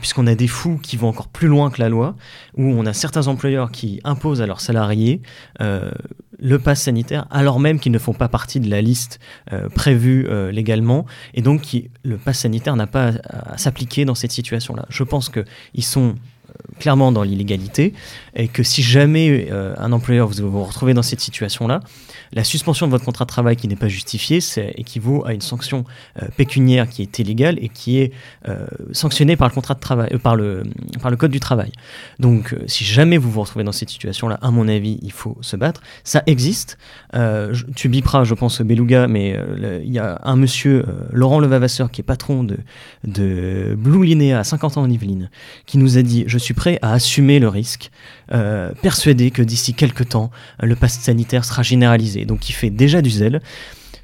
puisqu'on 0.00 0.26
a 0.26 0.34
des 0.34 0.48
fous 0.48 0.80
qui 0.82 0.96
vont 0.96 1.06
encore 1.06 1.28
plus 1.28 1.46
loin 1.46 1.70
que 1.70 1.80
la 1.80 1.88
loi, 1.88 2.16
où 2.56 2.64
on 2.64 2.84
a 2.86 2.92
certains 2.92 3.28
employeurs 3.28 3.70
qui 3.70 4.00
imposent 4.02 4.42
à 4.42 4.46
leurs 4.46 4.60
salariés 4.60 5.22
le 6.38 6.58
pass 6.58 6.82
sanitaire 6.82 7.26
alors 7.30 7.60
même 7.60 7.80
qu'ils 7.80 7.92
ne 7.92 7.98
font 7.98 8.12
pas 8.12 8.28
partie 8.28 8.60
de 8.60 8.68
la 8.70 8.80
liste 8.80 9.20
euh, 9.52 9.68
prévue 9.68 10.26
euh, 10.28 10.50
légalement 10.50 11.06
et 11.34 11.42
donc 11.42 11.62
qui, 11.62 11.90
le 12.02 12.16
pass 12.16 12.40
sanitaire 12.40 12.76
n'a 12.76 12.86
pas 12.86 13.12
à, 13.28 13.58
s'appliquer 13.58 14.04
dans 14.04 14.14
cette 14.14 14.32
situation-là. 14.32 14.86
Je 14.88 15.02
pense 15.02 15.30
qu'ils 15.30 15.84
sont 15.84 16.14
clairement 16.78 17.12
dans 17.12 17.22
l'illégalité 17.22 17.94
et 18.34 18.48
que 18.48 18.62
si 18.62 18.82
jamais 18.82 19.48
un 19.50 19.92
employeur 19.92 20.28
vous 20.28 20.50
vous 20.50 20.64
retrouvez 20.64 20.94
dans 20.94 21.02
cette 21.02 21.20
situation-là, 21.20 21.80
la 22.32 22.44
suspension 22.44 22.86
de 22.86 22.90
votre 22.90 23.04
contrat 23.04 23.24
de 23.24 23.30
travail 23.30 23.56
qui 23.56 23.68
n'est 23.68 23.76
pas 23.76 23.88
justifiée, 23.88 24.40
équivaut 24.76 25.24
à 25.26 25.32
une 25.32 25.40
sanction 25.40 25.84
euh, 26.22 26.26
pécuniaire 26.36 26.88
qui 26.88 27.02
est 27.02 27.18
illégale 27.18 27.58
et 27.60 27.68
qui 27.68 27.98
est 27.98 28.12
euh, 28.48 28.66
sanctionnée 28.92 29.36
par 29.36 29.48
le 29.48 29.54
contrat 29.54 29.74
de 29.74 29.80
travail, 29.80 30.10
euh, 30.12 30.18
par 30.18 30.36
le 30.36 30.64
par 31.00 31.10
le 31.10 31.16
code 31.16 31.30
du 31.30 31.40
travail. 31.40 31.72
Donc, 32.18 32.54
si 32.66 32.84
jamais 32.84 33.16
vous 33.16 33.30
vous 33.30 33.40
retrouvez 33.40 33.64
dans 33.64 33.72
cette 33.72 33.90
situation-là, 33.90 34.38
à 34.42 34.50
mon 34.50 34.68
avis, 34.68 34.98
il 35.02 35.12
faut 35.12 35.36
se 35.40 35.56
battre. 35.56 35.82
Ça 36.04 36.22
existe. 36.26 36.78
tu 37.74 37.88
biperas, 37.88 38.24
je 38.24 38.34
pense, 38.34 38.60
Beluga, 38.60 39.06
mais 39.08 39.38
il 39.84 39.92
y 39.92 39.98
a 39.98 40.20
un 40.24 40.36
monsieur, 40.36 40.84
Laurent 41.12 41.40
Levavasseur, 41.40 41.90
qui 41.90 42.00
est 42.00 42.04
patron 42.04 42.44
de 42.44 42.58
de 43.04 43.74
Blue 43.78 44.04
Linéa 44.04 44.40
à 44.40 44.44
50 44.44 44.78
ans 44.78 44.82
en 44.82 44.90
Yvelines, 44.90 45.30
qui 45.66 45.78
nous 45.78 45.98
a 45.98 46.02
dit 46.02 46.24
je 46.26 46.38
suis 46.38 46.45
prêt 46.54 46.78
à 46.82 46.92
assumer 46.92 47.38
le 47.38 47.48
risque, 47.48 47.90
persuadé 48.82 49.30
que 49.30 49.42
d'ici 49.42 49.74
quelques 49.74 50.08
temps, 50.08 50.30
le 50.60 50.74
pass 50.76 50.98
sanitaire 50.98 51.44
sera 51.44 51.62
généralisé 51.62 52.24
donc 52.24 52.40
qui 52.40 52.52
fait 52.52 52.70
déjà 52.70 53.02
du 53.02 53.10
zèle. 53.10 53.40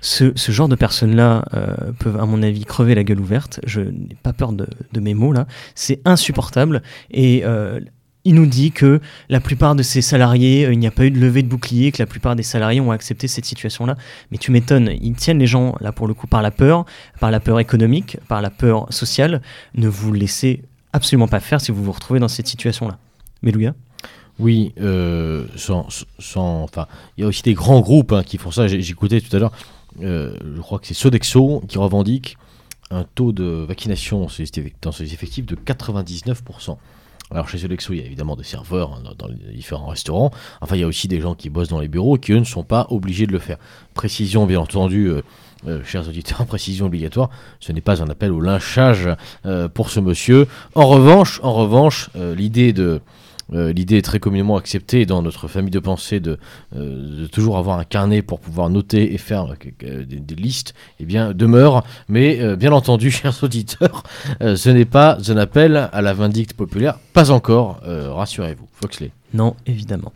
Ce, 0.01 0.33
genre 0.49 0.67
de 0.67 0.75
personnes-là 0.75 1.45
euh, 1.55 1.93
peuvent, 2.01 2.19
à 2.19 2.27
mon 2.27 2.43
avis, 2.43 2.65
crever 2.65 2.97
la 2.97 3.05
gueule 3.05 3.21
ouverte. 3.21 3.61
Je 3.65 3.83
n'ai 3.83 4.17
pas 4.21 4.33
peur 4.33 4.53
de, 4.53 4.67
mes 4.99 5.15
mots 5.15 5.33
là. 5.33 5.47
C'est 5.77 6.01
insupportable. 6.05 6.83
Et 7.13 7.43
euh, 7.45 7.79
il 8.25 8.35
nous 8.35 8.47
dit 8.47 8.73
que 8.73 9.01
la 9.29 9.39
plupart 9.39 9.77
de 9.77 9.85
ces 9.85 10.03
salariés, 10.03 10.67
euh, 10.67 10.73
il 10.73 10.81
n'y 10.81 10.89
a 10.89 10.91
pas 10.91 11.05
eu 11.05 11.13
de 11.13 11.21
levée 11.21 11.45
de 11.45 11.49
bouclier, 11.49 11.93
que 11.93 12.03
la 12.03 12.07
plupart 12.07 12.35
des 12.35 12.43
salariés 12.43 12.81
ont 12.81 12.91
accepté 12.91 13.29
cette 13.29 13.45
situation-là. 13.45 13.97
Mais 14.33 14.39
tu 14.39 14.51
m'étonnes, 14.51 14.91
ils 15.01 15.15
tiennent 15.15 15.39
les 15.39 15.47
gens, 15.47 15.77
là 15.81 15.93
pour 15.93 16.09
le 16.09 16.15
coup, 16.15 16.27
par 16.27 16.43
la 16.43 16.51
peur, 16.51 16.85
par 17.21 17.31
la 17.31 17.39
peur 17.39 17.61
économique, 17.61 18.19
par 18.27 18.43
la 18.43 18.51
peur 18.51 18.93
sociale. 18.93 19.41
Ne 19.77 19.87
vous 19.87 20.13
laissez 20.13 20.65
absolument 20.93 21.29
pas 21.29 21.41
faire 21.41 21.61
si 21.61 21.73
vous 21.73 21.83
vous 21.83 21.93
retrouvez 21.93 22.21
dans 22.21 22.29
cette 22.29 22.47
situation-là. 22.47 22.99
Melouga 23.43 23.75
oui, 24.39 24.73
euh, 24.81 25.47
sans, 25.57 25.87
enfin, 26.19 26.87
il 27.17 27.21
y 27.21 27.25
a 27.25 27.27
aussi 27.27 27.43
des 27.43 27.53
grands 27.53 27.81
groupes 27.81 28.13
hein, 28.13 28.23
qui 28.23 28.39
font 28.39 28.51
ça. 28.51 28.67
J'écoutais 28.67 29.21
tout 29.21 29.37
à 29.37 29.39
l'heure, 29.39 29.53
euh, 30.01 30.35
je 30.57 30.61
crois 30.61 30.79
que 30.79 30.87
c'est 30.87 30.95
Sodexo 30.95 31.63
qui 31.69 31.79
revendique 31.79 32.39
un 32.91 33.05
taux 33.15 33.33
de 33.33 33.65
vaccination 33.69 34.21
dans 34.21 34.93
ses 34.93 35.15
effectifs 35.15 35.47
de 35.47 35.55
99%. 35.55 36.77
Alors 37.31 37.49
chez 37.49 37.59
Sodexo, 37.59 37.95
il 37.95 38.01
y 38.01 38.03
a 38.03 38.05
évidemment 38.05 38.37
des 38.37 38.45
serveurs 38.45 38.93
hein, 38.95 39.15
dans, 39.19 39.29
les 39.29 39.55
différents 39.55 39.87
restaurants. 39.87 40.31
Enfin, 40.61 40.77
il 40.77 40.81
y 40.81 40.85
a 40.85 40.87
aussi 40.87 41.09
des 41.09 41.21
gens 41.21 41.35
qui 41.35 41.49
bossent 41.49 41.69
dans 41.69 41.81
les 41.81 41.89
bureaux 41.89 42.19
qui, 42.19 42.33
eux, 42.33 42.39
ne 42.39 42.45
sont 42.45 42.65
pas 42.65 42.87
obligés 42.91 43.27
de 43.27 43.33
le 43.33 43.39
faire. 43.39 43.57
Précision, 43.95 44.45
bien 44.47 44.61
entendu, 44.61 45.07
euh, 45.07 45.23
chers 45.85 46.09
auditeurs, 46.09 46.45
précision 46.47 46.87
obligatoire, 46.87 47.31
ce 47.61 47.73
n'est 47.73 47.81
pas 47.81 48.03
un 48.03 48.09
appel 48.09 48.33
au 48.33 48.41
lynchage 48.41 49.09
pour 49.75 49.91
ce 49.91 50.01
monsieur. 50.01 50.47
En 50.75 50.87
revanche, 50.87 51.41
en 51.43 51.53
revanche, 51.53 52.11
l'idée 52.15 52.73
de 52.73 53.01
euh, 53.55 53.73
l'idée 53.73 54.01
très 54.03 54.19
communément 54.19 54.57
acceptée 54.57 55.05
dans 55.05 55.23
notre 55.23 55.49
famille 55.49 55.71
de 55.71 55.79
pensée 55.79 56.21
de, 56.21 56.39
euh, 56.75 57.27
toujours 57.29 57.59
avoir 57.59 57.79
un 57.79 57.85
carnet 57.85 58.23
pour 58.23 58.41
pouvoir 58.41 58.71
noter 58.71 59.13
et 59.13 59.19
faire 59.19 59.55
euh, 59.85 60.05
des, 60.05 60.35
listes, 60.35 60.75
eh 61.01 61.05
bien, 61.05 61.33
demeure. 61.33 61.85
Mais 62.09 62.57
bien 62.57 62.73
entendu, 62.73 63.11
chers 63.11 63.43
auditeurs, 63.43 64.03
ce 64.41 64.71
n'est 64.71 64.85
pas 64.85 65.19
un 65.29 65.37
appel 65.37 65.89
à 65.93 66.03
la 66.03 66.15
vindicte 66.15 66.55
populaire, 66.55 66.99
pas 67.13 67.31
encore, 67.31 67.81
rassurez-vous. 67.85 68.69
Foxley. 68.73 69.13
Non, 69.35 69.55
évidemment. 69.67 70.13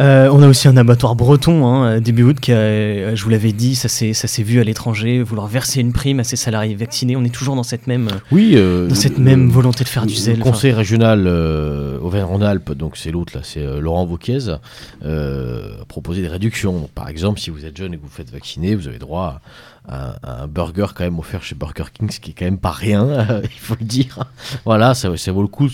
Euh, 0.00 0.28
on 0.32 0.42
a 0.42 0.48
aussi 0.48 0.68
un 0.68 0.76
abattoir 0.76 1.14
breton, 1.14 1.66
hein, 1.66 2.00
début 2.00 2.22
août, 2.24 2.38
qui 2.40 2.52
a, 2.52 3.14
je 3.14 3.22
vous 3.22 3.30
l'avais 3.30 3.52
dit, 3.52 3.74
ça 3.74 3.88
s'est, 3.88 4.42
vu 4.42 4.60
à 4.60 4.64
l'étranger, 4.64 5.22
vouloir 5.22 5.46
verser 5.46 5.80
une 5.80 5.92
prime 5.92 6.20
à 6.20 6.24
ses 6.24 6.36
salariés 6.36 6.74
vaccinés. 6.74 7.16
On 7.16 7.24
est 7.24 7.34
toujours 7.34 7.56
dans 7.56 7.62
cette 7.62 7.86
même, 7.86 8.08
oui, 8.30 8.52
euh, 8.54 8.88
dans 8.88 8.94
cette 8.94 9.18
même 9.18 9.50
volonté 9.50 9.84
de 9.84 9.88
faire 9.88 10.06
du 10.06 10.14
zèle. 10.14 10.38
Le 10.38 10.44
conseil 10.44 10.72
régional 10.72 11.24
euh, 11.26 11.98
Auvergne-Rhône-Alpes, 12.00 12.72
donc 12.72 12.96
c'est 12.96 13.10
l'autre 13.10 13.32
là, 13.36 13.40
c'est 13.42 13.64
Laurent 13.80 14.06
Vauquiez, 14.06 14.50
a 15.04 15.84
proposé 15.88 16.22
des 16.22 16.28
réductions. 16.28 16.88
Par 16.94 17.08
exemple, 17.08 17.40
si 17.40 17.50
vous 17.50 17.64
êtes 17.64 17.76
jeune 17.76 17.94
et 17.94 17.96
que 17.96 18.02
vous 18.02 18.08
faites 18.08 18.30
vacciner, 18.30 18.74
vous 18.74 18.88
avez 18.88 18.98
droit 18.98 19.40
un, 19.88 20.46
burger 20.46 20.86
quand 20.94 21.04
même 21.04 21.18
offert 21.18 21.42
chez 21.42 21.54
Burger 21.54 21.84
King, 21.92 22.10
ce 22.10 22.20
qui 22.20 22.30
est 22.30 22.34
quand 22.34 22.44
même 22.44 22.58
pas 22.58 22.70
rien, 22.70 23.40
il 23.42 23.60
faut 23.60 23.76
le 23.78 23.84
dire. 23.84 24.24
Voilà, 24.64 24.94
ça, 24.94 25.08
vaut 25.08 25.42
le 25.42 25.48
coup 25.48 25.68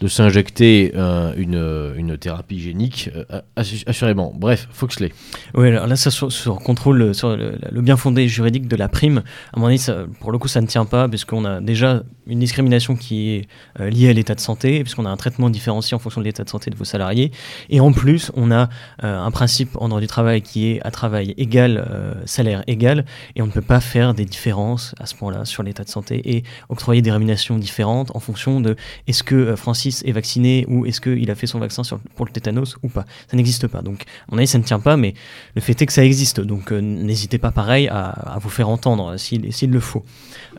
de 0.00 0.08
s'injecter 0.08 0.92
euh, 0.94 1.32
une, 1.36 2.16
thérapie 2.18 2.60
génique, 2.60 3.10
euh, 3.30 3.40
assurément. 3.56 4.32
Bref, 4.36 4.68
Foxley. 4.72 5.12
Oui, 5.54 5.68
alors 5.68 5.86
là, 5.86 5.96
ça 5.96 6.10
sur, 6.10 6.30
sur 6.30 6.56
contrôle, 6.56 7.14
sur 7.14 7.36
le, 7.36 7.80
bien 7.80 7.96
fondé 7.96 8.28
juridique 8.28 8.68
de 8.68 8.76
la 8.76 8.88
prime, 8.88 9.22
à 9.52 9.58
mon 9.58 9.66
avis, 9.66 9.78
ça, 9.78 10.04
pour 10.20 10.32
le 10.32 10.38
coup, 10.38 10.48
ça 10.48 10.60
ne 10.60 10.66
tient 10.66 10.84
pas, 10.84 11.08
puisqu'on 11.08 11.44
a 11.44 11.60
déjà 11.60 12.02
une 12.26 12.40
discrimination 12.40 12.96
qui 12.96 13.30
est 13.30 13.48
euh, 13.80 13.90
liée 13.90 14.10
à 14.10 14.12
l'état 14.12 14.34
de 14.34 14.40
santé, 14.40 14.82
puisqu'on 14.82 15.06
a 15.06 15.10
un 15.10 15.16
traitement 15.16 15.50
différencié 15.50 15.94
en 15.94 15.98
fonction 15.98 16.20
de 16.20 16.26
l'état 16.26 16.44
de 16.44 16.50
santé 16.50 16.70
de 16.70 16.76
vos 16.76 16.84
salariés. 16.84 17.32
Et 17.70 17.80
en 17.80 17.92
plus, 17.92 18.30
on 18.34 18.50
a 18.50 18.68
un 19.02 19.30
principe 19.30 19.76
en 19.76 19.88
droit 19.88 20.00
du 20.00 20.06
travail 20.06 20.42
qui 20.42 20.68
est 20.68 20.80
à 20.82 20.90
travail 20.90 21.34
égal, 21.36 22.22
salaire 22.26 22.62
égal 22.66 23.04
et 23.36 23.42
on 23.42 23.46
ne 23.46 23.52
peut 23.52 23.60
pas 23.60 23.80
faire 23.80 24.14
des 24.14 24.24
différences 24.24 24.94
à 24.98 25.06
ce 25.06 25.14
point-là 25.14 25.44
sur 25.44 25.62
l'état 25.62 25.84
de 25.84 25.88
santé 25.88 26.36
et 26.36 26.44
octroyer 26.68 27.02
des 27.02 27.10
rémunérations 27.10 27.58
différentes 27.58 28.14
en 28.14 28.20
fonction 28.20 28.60
de 28.60 28.76
est-ce 29.06 29.22
que 29.22 29.34
euh, 29.34 29.56
Francis 29.56 30.02
est 30.06 30.12
vacciné 30.12 30.64
ou 30.68 30.86
est-ce 30.86 31.00
qu'il 31.00 31.30
a 31.30 31.34
fait 31.34 31.46
son 31.46 31.58
vaccin 31.58 31.82
pour 32.14 32.26
le 32.26 32.32
tétanos 32.32 32.76
ou 32.82 32.88
pas. 32.88 33.04
Ça 33.30 33.36
n'existe 33.36 33.66
pas. 33.66 33.82
Donc, 33.82 34.02
à 34.02 34.32
mon 34.32 34.38
avis, 34.38 34.46
ça 34.46 34.58
ne 34.58 34.64
tient 34.64 34.80
pas, 34.80 34.96
mais 34.96 35.14
le 35.54 35.60
fait 35.60 35.80
est 35.80 35.86
que 35.86 35.92
ça 35.92 36.04
existe. 36.04 36.40
Donc, 36.40 36.72
euh, 36.72 36.80
n'hésitez 36.80 37.38
pas 37.38 37.50
pareil 37.50 37.88
à, 37.88 38.38
vous 38.40 38.50
faire 38.50 38.68
entendre 38.68 39.16
s'il 39.16 39.70
le 39.70 39.80
faut. 39.80 40.04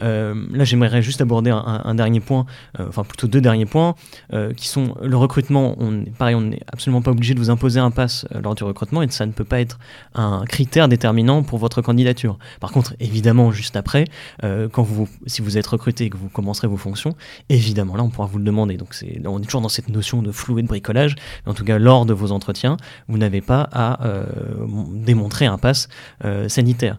Euh, 0.02 0.36
là, 0.52 0.64
j'aimerais 0.64 1.02
juste 1.02 1.22
aborder 1.22 1.52
un, 1.52 1.96
dernier 1.96 2.20
point, 2.20 2.46
enfin 2.80 3.04
plutôt 3.04 3.28
deux 3.28 3.42
derniers 3.42 3.66
points, 3.66 3.96
qui 4.56 4.68
sont 4.68 4.96
le 5.02 5.18
recrutement. 5.18 5.76
On, 5.80 6.06
pareil, 6.18 6.36
on 6.36 6.42
n'est 6.42 6.62
absolument 6.72 7.02
pas 7.02 7.12
obligé 7.12 7.34
de 7.34 7.40
vous 7.40 7.50
imposer 7.50 7.80
un 7.80 7.92
pass 7.92 8.26
lors 8.44 8.56
du 8.56 8.64
recrutement 8.64 9.02
et 9.02 9.10
ça 9.10 9.26
ne 9.26 9.32
peut 9.32 9.44
pas 9.44 9.60
être 9.60 9.80
un 10.16 10.44
critère 10.46 10.88
déterminant 10.88 11.44
pour 11.44 11.60
votre 11.60 11.82
candidature. 11.82 12.38
Par 12.60 12.72
contre, 12.72 12.96
évidemment, 13.00 13.52
juste 13.52 13.76
après, 13.76 14.06
euh, 14.44 14.68
quand 14.70 14.84
vous, 14.84 15.08
si 15.26 15.42
vous 15.42 15.58
êtes 15.58 15.68
recruté 15.68 16.06
et 16.06 16.10
que 16.10 16.18
vous 16.18 16.30
commencerez 16.30 16.68
vos 16.68 16.78
fonctions, 16.78 17.16
évidemment, 17.50 17.96
là, 17.96 18.04
on 18.04 18.10
pourra 18.10 18.28
vous 18.28 18.38
le 18.38 18.44
demander. 18.44 18.78
Donc, 18.78 18.96
on 19.26 19.40
est 19.40 19.46
toujours 19.46 19.62
dans 19.62 19.70
cette 19.70 19.90
notion 19.90 20.22
de 20.22 20.32
flou 20.32 20.60
et 20.60 20.62
de 20.62 20.68
bricolage. 20.68 21.16
En 21.46 21.54
tout 21.54 21.64
cas, 21.64 21.78
lors 21.78 22.06
de 22.06 22.14
vos 22.14 22.32
entretiens, 22.32 22.78
vous 23.08 23.18
n'avez 23.18 23.42
pas 23.42 23.70
à 23.72 24.06
euh, 24.06 24.26
démontrer 24.94 25.46
un 25.46 25.58
pass 25.58 25.88
euh, 26.26 26.50
sanitaire. 26.50 26.98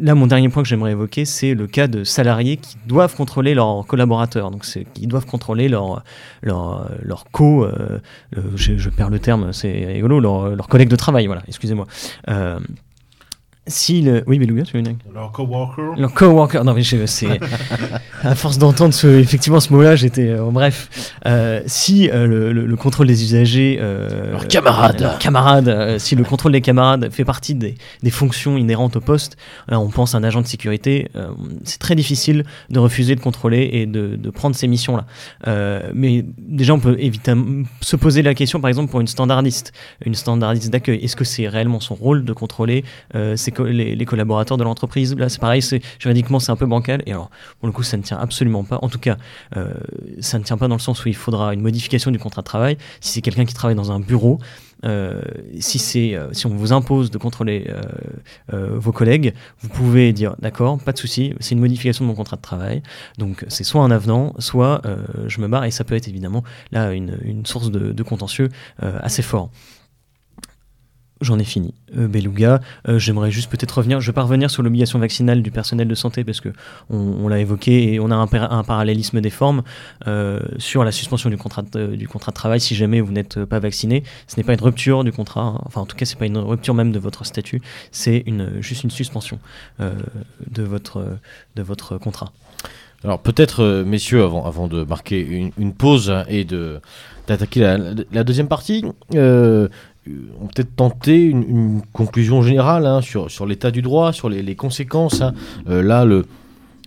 Là, 0.00 0.14
mon 0.14 0.26
dernier 0.26 0.48
point 0.48 0.62
que 0.62 0.68
j'aimerais 0.68 0.92
évoquer, 0.92 1.24
c'est 1.24 1.54
le 1.54 1.66
cas 1.66 1.86
de 1.86 2.04
salariés 2.04 2.56
qui 2.56 2.76
doivent 2.86 3.14
contrôler 3.16 3.54
leurs 3.54 3.86
collaborateurs. 3.86 4.50
Donc, 4.50 4.64
qui 4.94 5.06
doivent 5.06 5.26
contrôler 5.26 5.68
leur, 5.68 6.04
co, 7.32 7.66
je, 8.54 8.88
perds 8.90 9.10
le 9.10 9.18
terme, 9.18 9.52
c'est 9.52 9.86
rigolo, 9.86 10.20
leurs 10.20 10.56
leur 10.56 10.68
collègues 10.68 10.88
de 10.88 10.96
travail, 10.96 11.26
voilà, 11.26 11.42
excusez-moi. 11.48 11.86
Euh, 13.62 13.70
si 13.70 14.02
le... 14.02 14.24
Oui, 14.26 14.38
Beluga, 14.38 14.62
tu 14.62 14.72
veux 14.72 14.80
une... 14.80 14.96
Leur 15.12 15.32
coworker. 15.32 15.94
Leur 15.96 16.12
coworker. 16.12 16.64
Non, 16.64 16.74
mais 16.74 16.82
c'est... 16.82 17.28
à 18.22 18.34
force 18.34 18.58
d'entendre 18.58 18.94
ce, 18.94 19.06
effectivement 19.06 19.60
ce 19.60 19.72
mot-là, 19.72 19.96
j'étais... 19.96 20.28
Euh, 20.28 20.50
bref. 20.50 21.12
Euh, 21.26 21.62
si 21.66 22.10
euh, 22.10 22.26
le, 22.26 22.52
le, 22.52 22.66
le, 22.66 22.76
contrôle 22.76 23.06
des 23.06 23.22
usagers... 23.22 23.78
leurs 23.80 24.48
camarades. 24.48 25.00
Leurs 25.00 25.18
camarades. 25.18 25.98
si 25.98 26.16
le 26.16 26.24
contrôle 26.24 26.52
des 26.52 26.60
camarades 26.60 27.10
fait 27.12 27.24
partie 27.24 27.54
des, 27.54 27.74
des 28.02 28.10
fonctions 28.10 28.56
inhérentes 28.56 28.96
au 28.96 29.00
poste, 29.00 29.36
là, 29.68 29.78
on 29.78 29.88
pense 29.88 30.14
à 30.14 30.18
un 30.18 30.24
agent 30.24 30.40
de 30.40 30.46
sécurité, 30.46 31.08
c'est 31.64 31.78
très 31.78 31.94
difficile 31.94 32.44
de 32.70 32.78
refuser 32.78 33.14
de 33.14 33.20
contrôler 33.20 33.70
et 33.72 33.86
de, 33.86 34.16
de 34.16 34.30
prendre 34.30 34.56
ces 34.56 34.66
missions-là. 34.66 35.06
mais 35.94 36.24
déjà, 36.38 36.74
on 36.74 36.80
peut 36.80 36.96
évidemment 36.98 37.64
se 37.80 37.96
poser 37.96 38.22
la 38.22 38.34
question, 38.34 38.60
par 38.60 38.68
exemple, 38.68 38.90
pour 38.90 39.00
une 39.00 39.06
standardiste, 39.06 39.72
une 40.04 40.14
standardiste 40.14 40.70
d'accueil. 40.70 40.98
Est-ce 41.02 41.16
que 41.16 41.24
c'est 41.24 41.48
réellement 41.48 41.80
son 41.80 41.94
rôle 41.94 42.24
de 42.24 42.32
contrôler 42.32 42.84
ces 43.36 43.51
les, 43.60 44.04
collaborateurs 44.04 44.56
de 44.56 44.64
l'entreprise. 44.64 45.14
Là, 45.16 45.28
c'est 45.28 45.40
pareil, 45.40 45.62
juridiquement, 45.98 46.40
c'est 46.40 46.52
un 46.52 46.56
peu 46.56 46.66
bancal. 46.66 47.02
Et 47.06 47.12
alors, 47.12 47.30
pour 47.60 47.68
le 47.68 47.72
coup, 47.72 47.82
ça 47.82 47.96
ne 47.96 48.02
tient 48.02 48.18
absolument 48.18 48.64
pas. 48.64 48.78
En 48.82 48.88
tout 48.88 48.98
cas, 48.98 49.16
euh, 49.56 49.72
ça 50.20 50.38
ne 50.38 50.44
tient 50.44 50.56
pas 50.56 50.68
dans 50.68 50.76
le 50.76 50.80
sens 50.80 51.04
où 51.04 51.08
il 51.08 51.16
faudra 51.16 51.54
une 51.54 51.60
modification 51.60 52.10
du 52.10 52.18
contrat 52.18 52.42
de 52.42 52.46
travail. 52.46 52.76
Si 53.00 53.12
c'est 53.12 53.20
quelqu'un 53.20 53.44
qui 53.44 53.54
travaille 53.54 53.76
dans 53.76 53.92
un 53.92 54.00
bureau, 54.00 54.38
euh, 54.84 55.20
si, 55.60 55.78
c'est, 55.78 56.14
euh, 56.14 56.32
si 56.32 56.46
on 56.46 56.50
vous 56.56 56.72
impose 56.72 57.10
de 57.10 57.18
contrôler 57.18 57.70
vos 58.50 58.92
collègues, 58.92 59.34
vous 59.60 59.68
pouvez 59.68 60.12
dire 60.12 60.34
d'accord, 60.40 60.78
pas 60.78 60.92
de 60.92 60.98
souci, 60.98 61.34
c'est 61.40 61.54
une 61.54 61.60
modification 61.60 62.04
de 62.04 62.08
mon 62.08 62.14
contrat 62.14 62.36
de 62.36 62.42
travail. 62.42 62.82
Donc 63.18 63.44
c'est 63.48 63.64
soit 63.64 63.82
un 63.82 63.90
avenant, 63.90 64.34
soit 64.38 64.82
je 65.26 65.40
me 65.40 65.48
barre 65.48 65.64
et 65.64 65.70
ça 65.70 65.84
peut 65.84 65.94
être 65.94 66.08
évidemment 66.08 66.42
là 66.70 66.92
une, 66.92 67.44
source 67.44 67.70
de 67.70 68.02
contentieux 68.02 68.48
assez 68.78 69.22
fort. 69.22 69.50
J'en 71.22 71.38
ai 71.38 71.44
fini. 71.44 71.72
Euh, 71.96 72.08
Beluga, 72.08 72.60
euh, 72.88 72.98
j'aimerais 72.98 73.30
juste 73.30 73.48
peut-être 73.48 73.78
revenir, 73.78 74.00
je 74.00 74.08
vais 74.08 74.12
pas 74.12 74.24
revenir 74.24 74.50
sur 74.50 74.64
l'obligation 74.64 74.98
vaccinale 74.98 75.40
du 75.40 75.52
personnel 75.52 75.86
de 75.86 75.94
santé 75.94 76.24
parce 76.24 76.40
que 76.40 76.48
on, 76.90 77.28
l'a 77.28 77.38
évoqué 77.38 77.94
et 77.94 78.00
on 78.00 78.10
a 78.10 78.16
un, 78.16 78.26
parallélisme 78.64 79.20
des 79.20 79.30
formes 79.30 79.62
euh, 80.08 80.40
sur 80.58 80.82
la 80.82 80.90
suspension 80.90 81.30
du 81.30 81.36
contrat, 81.36 81.62
de, 81.62 81.94
du 81.94 82.08
contrat 82.08 82.32
de 82.32 82.34
travail 82.34 82.60
si 82.60 82.74
jamais 82.74 83.00
vous 83.00 83.12
n'êtes 83.12 83.44
pas 83.44 83.60
vacciné. 83.60 84.02
Ce 84.26 84.36
n'est 84.36 84.42
pas 84.42 84.54
une 84.54 84.60
rupture 84.60 85.04
du 85.04 85.12
contrat, 85.12 85.42
hein. 85.42 85.60
enfin 85.64 85.82
en 85.82 85.86
tout 85.86 85.96
cas 85.96 86.06
c'est 86.06 86.18
pas 86.18 86.26
une 86.26 86.38
rupture 86.38 86.74
même 86.74 86.90
de 86.90 86.98
votre 86.98 87.24
statut, 87.24 87.62
c'est 87.92 88.24
une, 88.26 88.60
juste 88.60 88.82
une 88.82 88.90
suspension 88.90 89.38
euh, 89.80 89.92
de, 90.50 90.64
votre, 90.64 91.04
de 91.54 91.62
votre 91.62 91.98
contrat. 91.98 92.32
Alors 93.04 93.20
peut-être, 93.20 93.84
messieurs, 93.84 94.24
avant, 94.24 94.44
avant 94.44 94.66
de 94.66 94.82
marquer 94.82 95.20
une, 95.56 95.72
pause 95.72 96.12
et 96.28 96.44
de 96.44 96.80
d'attaquer 97.28 97.60
la, 97.60 98.24
deuxième 98.24 98.48
partie, 98.48 98.84
on 100.06 100.46
peut-être 100.46 100.74
tenter 100.74 101.24
une, 101.24 101.82
conclusion 101.92 102.42
générale 102.42 102.86
hein, 102.86 103.00
sur, 103.02 103.30
sur 103.30 103.46
l'état 103.46 103.70
du 103.70 103.82
droit, 103.82 104.12
sur 104.12 104.28
les, 104.28 104.56
conséquences. 104.56 105.20
Hein. 105.20 105.34
Euh, 105.68 105.82
là, 105.82 106.04
le, 106.04 106.26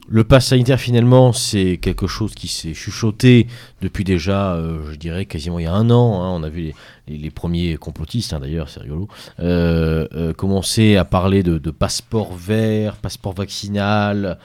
le 0.07 0.23
pass 0.23 0.47
sanitaire, 0.47 0.79
finalement, 0.79 1.33
c'est 1.33 1.77
quelque 1.77 2.05
chose 2.05 2.35
qui 2.35 2.47
s'est 2.47 2.75
chuchoté 2.75 3.47
depuis 3.81 4.03
déjà, 4.03 4.53
euh, 4.53 4.91
je 4.91 4.97
dirais, 4.97 5.25
quasiment 5.25 5.57
il 5.57 5.63
y 5.63 5.67
a 5.67 5.73
un 5.73 5.89
an. 5.89 6.21
Hein. 6.21 6.29
On 6.39 6.43
a 6.43 6.49
vu 6.49 6.73
les, 7.07 7.17
les, 7.17 7.31
premiers 7.31 7.75
complotistes, 7.77 8.35
d'ailleurs, 8.35 8.69
c'est 8.69 8.81
rigolo, 8.81 9.07
euh, 9.39 10.07
euh, 10.13 10.33
commencer 10.33 10.95
à 10.95 11.05
parler 11.05 11.41
de, 11.41 11.57
de, 11.57 11.71
passeport 11.71 12.33
vert, 12.35 12.97
passeport 12.97 13.33
vaccinal. 13.33 14.37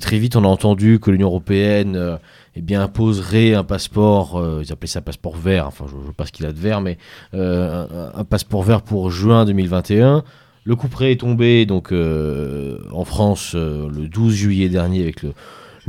très 0.00 0.18
vite, 0.18 0.34
on 0.34 0.44
a 0.44 0.48
entendu 0.48 0.98
que 0.98 1.10
l'Union 1.10 1.28
européenne 1.28 2.18
eh 2.56 2.62
bien, 2.62 2.82
imposerait 2.82 3.52
un 3.54 3.64
passeport, 3.64 4.36
euh, 4.36 4.62
ils 4.64 4.72
appelaient 4.72 4.88
ça 4.88 5.02
passeport 5.02 5.36
vert, 5.36 5.66
enfin, 5.66 5.84
je 5.88 5.94
ne 5.94 6.06
sais 6.06 6.12
pas 6.16 6.24
ce 6.24 6.32
qu'il 6.32 6.46
a 6.46 6.52
de 6.52 6.58
vert, 6.58 6.80
mais 6.80 6.96
euh, 7.34 8.10
un, 8.14 8.24
passeport 8.24 8.62
vert 8.62 8.80
pour 8.80 9.10
juin 9.10 9.44
2021. 9.44 10.24
Le 10.64 10.74
coup 10.74 10.88
près 10.88 11.12
est 11.12 11.20
tombé 11.20 11.66
donc 11.66 11.92
euh, 11.92 12.78
en 12.92 13.04
France 13.04 13.54
le 13.54 14.08
12 14.08 14.34
juillet 14.34 14.68
dernier 14.68 15.02
avec 15.02 15.22
le, 15.22 15.34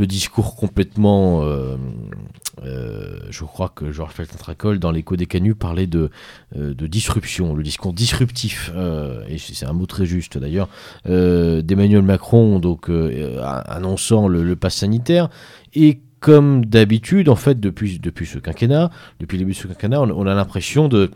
discours 0.05 0.55
complètement, 0.55 1.41
je 2.61 3.43
crois 3.43 3.69
que 3.69 3.91
Georges 3.91 4.13
Feltentracol 4.13 4.77
dans 4.77 4.91
l'écho 4.91 5.15
des 5.15 5.25
canuts 5.25 5.55
parlait 5.55 5.87
de, 5.87 6.11
de 6.55 6.85
disruption, 6.85 7.55
le 7.55 7.63
discours 7.63 7.93
disruptif, 7.93 8.71
et 9.27 9.39
c'est 9.39 9.65
un 9.65 9.73
mot 9.73 9.87
très 9.87 10.05
juste 10.05 10.37
d'ailleurs, 10.37 10.69
d'Emmanuel 11.05 12.03
Macron 12.03 12.59
donc 12.59 12.91
annonçant 13.41 14.27
le, 14.27 14.43
le 14.43 14.55
pass 14.55 14.75
sanitaire 14.75 15.29
et 15.73 16.01
comme 16.27 16.65
d'habitude, 16.65 17.29
en 17.29 17.37
fait, 17.37 17.57
depuis, 17.57 18.01
ce 18.25 18.37
quinquennat, 18.37 18.91
depuis 19.21 19.37
le 19.37 19.43
début 19.43 19.53
de 19.53 19.57
ce 19.57 19.65
quinquennat, 19.65 20.01
on, 20.01 20.27
a 20.27 20.35
l'impression 20.35 20.89
de. 20.89 21.09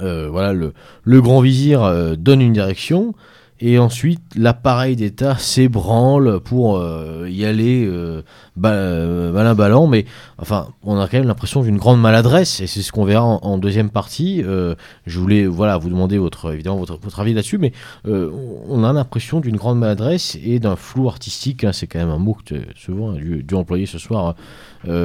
Euh, 0.00 0.30
voilà, 0.30 0.54
le, 0.54 0.72
le 1.04 1.20
grand 1.20 1.42
vizir 1.42 1.82
euh, 1.82 2.16
donne 2.16 2.40
une 2.40 2.54
direction, 2.54 3.14
et 3.60 3.78
ensuite 3.78 4.20
l'appareil 4.36 4.96
d'État 4.96 5.36
s'ébranle 5.36 6.40
pour 6.40 6.76
euh, 6.76 7.26
y 7.28 7.44
aller 7.44 7.86
euh, 7.86 8.22
malin 8.56 8.72
euh, 8.72 9.54
ballant, 9.54 9.86
mais 9.86 10.04
enfin, 10.38 10.68
on 10.82 10.98
a 10.98 11.08
quand 11.08 11.18
même 11.18 11.26
l'impression 11.26 11.62
d'une 11.62 11.78
grande 11.78 12.00
maladresse, 12.00 12.60
et 12.60 12.66
c'est 12.66 12.82
ce 12.82 12.92
qu'on 12.92 13.04
verra 13.04 13.24
en, 13.24 13.58
deuxième 13.58 13.90
partie. 13.90 14.42
Je 14.42 15.18
voulais 15.18 15.46
voilà, 15.46 15.78
vous 15.78 15.88
demander 15.88 16.18
votre, 16.18 16.52
évidemment 16.52 16.76
votre, 16.76 16.98
votre 16.98 17.20
avis 17.20 17.32
là-dessus, 17.32 17.58
mais 17.58 17.72
on 18.04 18.84
a 18.84 18.92
l'impression 18.92 19.40
d'une 19.40 19.56
grande 19.56 19.78
maladresse 19.78 20.38
et 20.42 20.58
d'un 20.58 20.76
flou 20.76 21.08
artistique, 21.08 21.64
hein, 21.64 21.72
c'est 21.72 21.86
quand 21.86 21.98
même 21.98 22.10
un 22.10 22.18
mot 22.18 22.36
que 22.44 22.54
souvent 22.74 23.12
dû, 23.12 23.42
dû 23.42 23.54
employer 23.54 23.86
ce 23.86 23.98
soir 23.98 24.34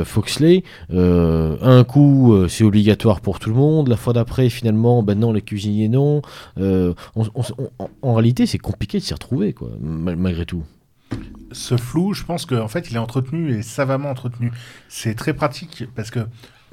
Foxley. 0.06 0.64
un 0.90 1.84
coup, 1.84 2.48
c'est 2.48 2.64
obligatoire 2.64 3.22
pour 3.22 3.40
tout 3.40 3.50
le 3.50 3.56
monde, 3.56 3.88
la 3.88 3.98
fois 3.98 4.14
d'après, 4.14 4.50
finalement, 4.50 5.04
ben 5.04 5.18
non, 5.18 5.32
les 5.34 5.42
cuisiniers 5.42 5.90
non. 5.90 6.22
On, 6.58 6.94
on, 7.16 7.44
on, 7.80 7.90
en 8.02 8.14
réalité, 8.14 8.46
c'est 8.46 8.58
compliqué 8.58 9.00
de 9.00 9.04
s'y 9.04 9.14
retrouver, 9.14 9.54
quoi, 9.54 9.70
malgré 9.82 10.46
tout 10.46 10.64
ce 11.54 11.76
flou, 11.76 12.14
je 12.14 12.24
pense 12.24 12.46
qu'en 12.46 12.68
fait, 12.68 12.90
il 12.90 12.96
est 12.96 13.00
entretenu 13.00 13.54
et 13.54 13.62
savamment 13.62 14.10
entretenu. 14.10 14.52
C'est 14.88 15.16
très 15.16 15.34
pratique 15.34 15.84
parce 15.96 16.10
que 16.12 16.22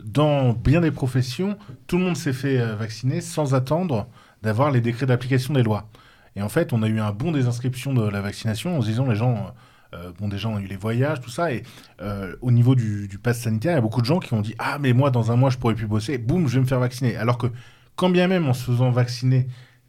dans 0.05 0.53
bien 0.53 0.81
des 0.81 0.91
professions, 0.91 1.57
tout 1.87 1.99
le 1.99 2.05
monde 2.05 2.17
s'est 2.17 2.33
fait 2.33 2.59
vacciner 2.77 3.21
sans 3.21 3.55
attendre 3.55 4.07
d'avoir 4.43 4.71
les 4.71 4.81
décrets 4.81 5.07
d'application 5.07 5.55
des 5.55 5.63
lois. 5.63 5.89
Et 6.37 6.43
en 6.43 6.49
fait, 6.49 6.73
on 6.73 6.83
a 6.83 6.89
eu 6.89 7.01
un 7.01 7.13
bon 7.13 7.33
désinscription 7.33 7.93
de 7.93 8.09
la 8.09 8.21
vaccination 8.21 8.79
en 8.79 8.83
se 8.83 8.87
disant 8.87 9.07
les 9.07 9.17
gens, 9.17 9.53
euh, 9.95 10.13
bon, 10.19 10.29
des 10.29 10.39
gens 10.39 10.55
ont 10.55 10.59
eu 10.59 10.67
les 10.67 10.77
voyages, 10.77 11.21
tout 11.21 11.31
ça, 11.31 11.53
et 11.53 11.63
euh, 12.03 12.37
au 12.43 12.51
niveau 12.51 12.75
du, 12.75 13.09
du 13.09 13.19
pass 13.19 13.41
sanitaire, 13.41 13.73
il 13.73 13.77
y 13.77 13.79
a 13.79 13.83
beaucoup 13.83 14.01
de 14.03 14.07
gens 14.07 14.19
qui 14.19 14.35
ont 14.35 14.43
dit 14.43 14.55
ah 14.59 14.79
mais 14.79 14.93
moi 14.93 15.11
dans 15.11 15.33
un 15.33 15.37
mois 15.37 15.49
je 15.49 15.57
pourrais 15.57 15.75
plus 15.75 15.87
bosser, 15.87 16.19
boum, 16.19 16.47
je 16.47 16.55
vais 16.57 16.61
me 16.61 16.67
faire 16.67 16.81
vacciner. 16.81 17.17
Alors 17.17 17.39
que 17.39 17.47
quand 17.97 18.11
bien 18.11 18.29
même 18.29 18.47
en 18.47 18.53
se 18.53 18.65
faisant 18.65 18.91
vacciner 18.91 19.49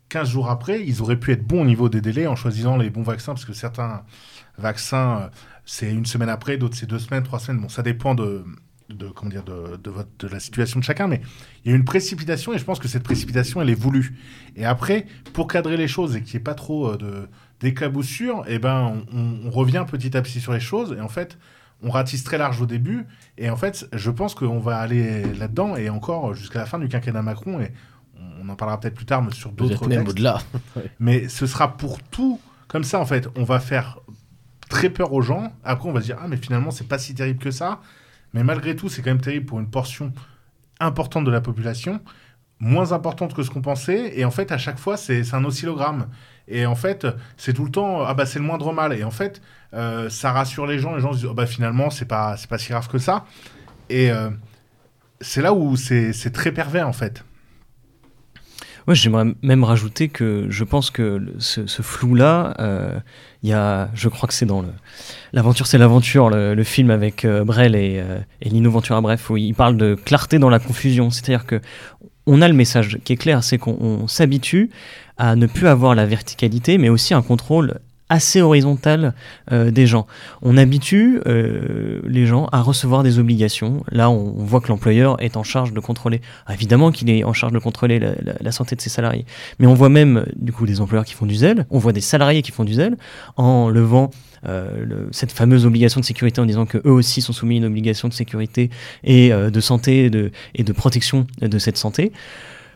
15 0.09 0.29
jours 0.29 0.49
après, 0.49 0.83
ils 0.85 1.01
auraient 1.01 1.19
pu 1.19 1.31
être 1.31 1.45
bons 1.45 1.61
au 1.61 1.65
niveau 1.65 1.89
des 1.89 2.01
délais 2.01 2.27
en 2.27 2.35
choisissant 2.35 2.77
les 2.77 2.89
bons 2.89 3.03
vaccins, 3.03 3.33
parce 3.33 3.45
que 3.45 3.53
certains 3.53 4.03
vaccins, 4.57 5.19
euh, 5.19 5.27
c'est 5.65 5.91
une 5.91 6.05
semaine 6.05 6.29
après, 6.29 6.57
d'autres 6.57 6.75
c'est 6.75 6.87
deux 6.89 6.99
semaines, 6.99 7.23
trois 7.23 7.39
semaines. 7.39 7.61
Bon, 7.61 7.69
ça 7.69 7.83
dépend 7.83 8.15
de, 8.15 8.43
comment 9.15 9.29
dire, 9.29 9.43
de 9.43 10.27
la 10.27 10.39
situation 10.39 10.79
de 10.79 10.85
chacun, 10.85 11.07
mais 11.07 11.21
il 11.63 11.71
y 11.71 11.73
a 11.73 11.77
une 11.77 11.85
précipitation 11.85 12.53
et 12.53 12.57
je 12.57 12.63
pense 12.65 12.79
que 12.79 12.87
cette 12.87 13.03
précipitation, 13.03 13.61
elle 13.61 13.69
est 13.69 13.79
voulue. 13.79 14.17
Et 14.55 14.65
après, 14.65 15.05
pour 15.33 15.47
cadrer 15.47 15.77
les 15.77 15.87
choses 15.87 16.15
et 16.15 16.23
qu'il 16.23 16.37
n'y 16.37 16.41
ait 16.41 16.43
pas 16.43 16.55
trop 16.55 16.97
de 16.97 17.27
d'éclaboussures, 17.59 18.43
eh 18.47 18.59
ben, 18.59 19.03
on, 19.13 19.47
on, 19.47 19.49
revient 19.49 19.85
petit 19.89 20.15
à 20.15 20.21
petit 20.21 20.39
sur 20.39 20.53
les 20.53 20.59
choses 20.59 20.95
et 20.97 21.01
en 21.01 21.09
fait, 21.09 21.37
on 21.83 21.89
ratisse 21.89 22.23
très 22.23 22.37
large 22.37 22.61
au 22.61 22.65
début 22.65 23.05
et 23.37 23.49
en 23.49 23.57
fait, 23.57 23.87
je 23.93 24.11
pense 24.11 24.35
qu'on 24.35 24.59
va 24.59 24.77
aller 24.77 25.23
là-dedans 25.33 25.75
et 25.75 25.89
encore 25.89 26.33
jusqu'à 26.33 26.59
la 26.59 26.65
fin 26.65 26.79
du 26.79 26.87
quinquennat 26.87 27.21
Macron 27.21 27.59
et 27.59 27.71
on 28.41 28.49
en 28.49 28.55
parlera 28.55 28.79
peut-être 28.79 28.95
plus 28.95 29.05
tard, 29.05 29.21
mais 29.21 29.33
sur 29.33 29.51
d'autres 29.51 29.85
au-delà. 29.85 30.39
mais 30.99 31.27
ce 31.27 31.45
sera 31.45 31.77
pour 31.77 32.01
tout 32.01 32.39
comme 32.67 32.83
ça 32.83 32.99
en 32.99 33.05
fait. 33.05 33.27
On 33.35 33.43
va 33.43 33.59
faire 33.59 33.99
très 34.69 34.89
peur 34.89 35.13
aux 35.13 35.21
gens. 35.21 35.51
Après, 35.63 35.89
on 35.89 35.93
va 35.93 36.01
se 36.01 36.05
dire 36.05 36.17
ah 36.21 36.27
mais 36.27 36.37
finalement 36.37 36.71
c'est 36.71 36.87
pas 36.87 36.97
si 36.97 37.13
terrible 37.15 37.39
que 37.39 37.51
ça. 37.51 37.81
Mais 38.33 38.43
malgré 38.43 38.75
tout, 38.75 38.89
c'est 38.89 39.01
quand 39.01 39.09
même 39.09 39.21
terrible 39.21 39.45
pour 39.45 39.59
une 39.59 39.69
portion 39.69 40.13
importante 40.79 41.25
de 41.25 41.31
la 41.31 41.41
population. 41.41 41.99
moins 42.59 42.91
importante 42.91 43.33
que 43.33 43.41
ce 43.41 43.49
qu'on 43.49 43.61
pensait. 43.61 44.19
Et 44.19 44.25
en 44.25 44.31
fait, 44.31 44.51
à 44.51 44.57
chaque 44.57 44.77
fois, 44.77 44.97
c'est 44.97 45.33
un 45.33 45.45
oscillogramme. 45.45 46.07
Et 46.49 46.65
en 46.65 46.75
fait, 46.75 47.07
c'est 47.37 47.53
tout 47.53 47.63
le 47.63 47.71
temps, 47.71 48.01
ah 48.01 48.13
bah 48.13 48.25
c'est 48.25 48.39
le 48.39 48.45
moindre 48.45 48.73
mal. 48.73 48.93
Et 48.93 49.03
en 49.03 49.11
fait, 49.11 49.41
euh, 49.73 50.09
ça 50.09 50.31
rassure 50.31 50.65
les 50.65 50.79
gens. 50.79 50.95
Les 50.95 51.01
gens 51.01 51.13
se 51.13 51.19
disent, 51.19 51.27
oh 51.27 51.33
bah 51.33 51.45
finalement, 51.45 51.89
c'est 51.89 52.05
pas, 52.05 52.35
c'est 52.37 52.49
pas 52.49 52.57
si 52.57 52.69
grave 52.69 52.87
que 52.87 52.97
ça. 52.97 53.25
Et 53.89 54.11
euh, 54.11 54.29
c'est 55.21 55.41
là 55.41 55.53
où 55.53 55.75
c'est 55.75 56.33
très 56.33 56.51
pervers, 56.51 56.87
en 56.87 56.93
fait. 56.93 57.23
Ouais, 58.87 58.95
j'aimerais 58.95 59.25
même 59.43 59.63
rajouter 59.63 60.09
que 60.09 60.47
je 60.49 60.63
pense 60.63 60.89
que 60.89 61.21
ce, 61.37 61.81
flou-là, 61.83 62.55
euh, 62.59 62.99
il 63.43 63.49
y 63.49 63.53
a, 63.53 63.89
je 63.93 64.09
crois 64.09 64.27
que 64.27 64.33
c'est 64.33 64.47
dans 64.47 64.65
l'aventure, 65.31 65.67
c'est 65.67 65.77
l'aventure, 65.77 66.31
le, 66.31 66.63
film 66.63 66.89
avec 66.89 67.27
Brel 67.27 67.75
et, 67.75 68.03
et 68.41 68.49
Lino 68.49 68.71
Ventura, 68.71 68.99
bref, 69.01 69.29
où 69.29 69.37
il 69.37 69.53
parle 69.53 69.77
de 69.77 69.93
clarté 69.93 70.39
dans 70.39 70.49
la 70.49 70.57
confusion. 70.57 71.11
C'est-à-dire 71.11 71.45
que 71.45 71.61
on 72.29 72.41
a 72.41 72.47
le 72.47 72.53
message 72.53 72.99
qui 73.03 73.13
est 73.13 73.17
clair, 73.17 73.43
c'est 73.43 73.57
qu'on 73.57 73.77
on 73.79 74.07
s'habitue 74.07 74.69
à 75.19 75.35
ne 75.35 75.45
plus 75.45 75.67
avoir 75.67 75.93
la 75.93 76.07
verticalité, 76.07 76.79
mais 76.79 76.89
aussi 76.89 77.13
un 77.13 77.21
contrôle 77.21 77.79
assez 78.11 78.41
horizontal 78.41 79.13
euh, 79.51 79.69
des 79.69 79.85
gens. 79.85 80.07
On 80.41 80.57
habitue 80.57 81.21
euh, 81.27 81.99
les 82.07 82.25
gens 82.25 82.47
à 82.51 82.61
recevoir 82.61 83.03
des 83.03 83.19
obligations. 83.19 83.83
Là, 83.91 84.09
on, 84.09 84.31
voit 84.43 84.61
que 84.61 84.69
l'employeur 84.69 85.21
est 85.21 85.37
en 85.37 85.43
charge 85.43 85.73
de 85.73 85.79
contrôler. 85.79 86.19
Ah, 86.47 86.55
évidemment 86.55 86.91
qu'il 86.91 87.07
est 87.11 87.23
en 87.23 87.33
charge 87.33 87.53
de 87.53 87.59
contrôler 87.59 87.99
la, 87.99 88.13
la- 88.41 88.51
santé 88.51 88.75
de 88.75 88.81
ses 88.81 88.89
salariés. 88.89 89.25
Mais 89.59 89.67
on 89.67 89.75
voit 89.75 89.89
même, 89.89 90.25
du 90.35 90.51
coup, 90.51 90.65
des 90.65 90.81
employeurs 90.81 91.05
qui 91.05 91.13
font 91.13 91.27
du 91.27 91.35
zèle. 91.35 91.67
On 91.69 91.77
voit 91.77 91.93
des 91.93 92.01
salariés 92.01 92.41
qui 92.41 92.51
font 92.51 92.63
du 92.63 92.73
zèle 92.73 92.97
en 93.37 93.69
levant 93.69 94.09
euh, 94.47 94.83
le- 94.85 95.09
cette 95.11 95.31
fameuse 95.31 95.67
obligation 95.67 95.99
de 95.99 96.05
sécurité 96.05 96.41
en 96.41 96.45
disant 96.45 96.65
que 96.65 96.79
eux 96.79 96.91
aussi 96.91 97.21
sont 97.21 97.33
soumis 97.33 97.55
à 97.55 97.57
une 97.59 97.65
obligation 97.65 98.07
de 98.07 98.13
sécurité 98.13 98.71
et 99.03 99.31
euh, 99.31 99.51
de 99.51 99.59
santé 99.59 100.05
et 100.05 100.09
de, 100.09 100.31
et 100.55 100.63
de 100.63 100.73
protection 100.73 101.27
de 101.41 101.59
cette 101.59 101.77
santé. 101.77 102.11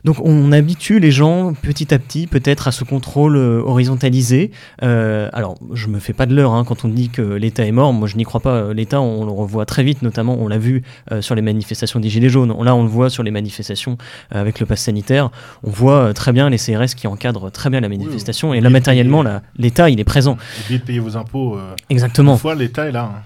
Donc 0.06 0.18
on 0.22 0.52
habitue 0.52 1.00
les 1.00 1.12
gens 1.12 1.54
petit 1.54 1.94
à 1.94 2.00
petit 2.00 2.28
peut-être 2.28 2.68
à 2.68 2.72
ce 2.74 2.84
contrôle 2.84 3.38
euh, 3.38 3.62
horizontalisé. 3.66 4.52
Euh, 4.82 5.30
alors 5.32 5.56
je 5.74 5.88
me 5.88 6.00
fais 6.00 6.12
pas 6.14 6.26
de 6.26 6.36
l'heure 6.36 6.52
hein, 6.52 6.66
quand 6.66 6.84
on 6.84 6.90
dit 6.90 7.10
que 7.10 7.22
l'État 7.22 7.66
est 7.66 7.72
mort. 7.72 7.94
Moi 7.94 8.08
je 8.10 8.18
n'y 8.18 8.24
crois 8.24 8.42
pas. 8.42 8.74
L'État 8.74 9.00
on 9.00 9.24
le 9.26 9.32
revoit 9.32 9.66
très 9.66 9.84
vite, 9.84 10.02
notamment 10.02 10.36
on 10.40 10.48
l'a 10.50 10.58
vu 10.58 10.84
euh, 11.12 11.22
sur 11.22 11.36
les 11.36 11.42
manifestations 11.42 12.00
des 12.02 12.10
Gilets 12.10 12.30
jaunes. 12.30 12.54
Là 12.64 12.76
on 12.76 12.84
le 12.84 12.90
voit 12.90 13.10
sur 13.10 13.24
les 13.24 13.32
manifestations 13.32 13.98
euh, 14.36 14.42
avec 14.42 14.60
le 14.60 14.66
pass 14.66 14.82
sanitaire. 14.82 15.30
On 15.64 15.70
voit 15.70 16.14
très 16.14 16.34
bien 16.34 16.50
les 16.50 16.58
CRS 16.58 16.96
qui 16.98 17.08
encadrent 17.08 17.50
très 17.52 17.70
bien 17.70 17.80
la 17.80 17.90
manifestation. 17.90 18.54
et 18.54 18.60
là 18.62 18.70
matériellement 18.70 19.24
là, 19.24 19.42
l'État 19.58 19.90
il 19.90 20.00
est 20.00 20.04
présent. 20.04 20.38
Oubliez 20.66 20.80
de 20.80 20.84
payer 20.84 21.00
vos 21.00 21.16
impôts. 21.16 21.56
euh, 21.58 21.76
Exactement. 21.90 22.34
Une 22.34 22.40
fois, 22.40 22.56
l'État 22.56 22.88
est 22.88 22.92
là. 22.92 23.04
hein. 23.16 23.22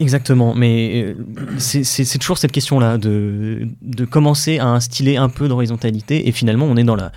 Exactement, 0.00 0.54
mais 0.54 1.04
euh, 1.04 1.14
c'est- 1.58 2.18
toujours 2.18 2.36
cette 2.38 2.52
question-là 2.52 2.98
de, 2.98 3.68
de 3.82 4.04
commencer 4.04 4.58
à 4.58 4.66
instiller 4.66 5.16
un 5.16 5.28
peu 5.28 5.46
d'horizontalité 5.48 6.28
et 6.28 6.32
finalement 6.32 6.66
on 6.66 6.76
est 6.76 6.84
dans 6.84 6.96
la. 6.96 7.12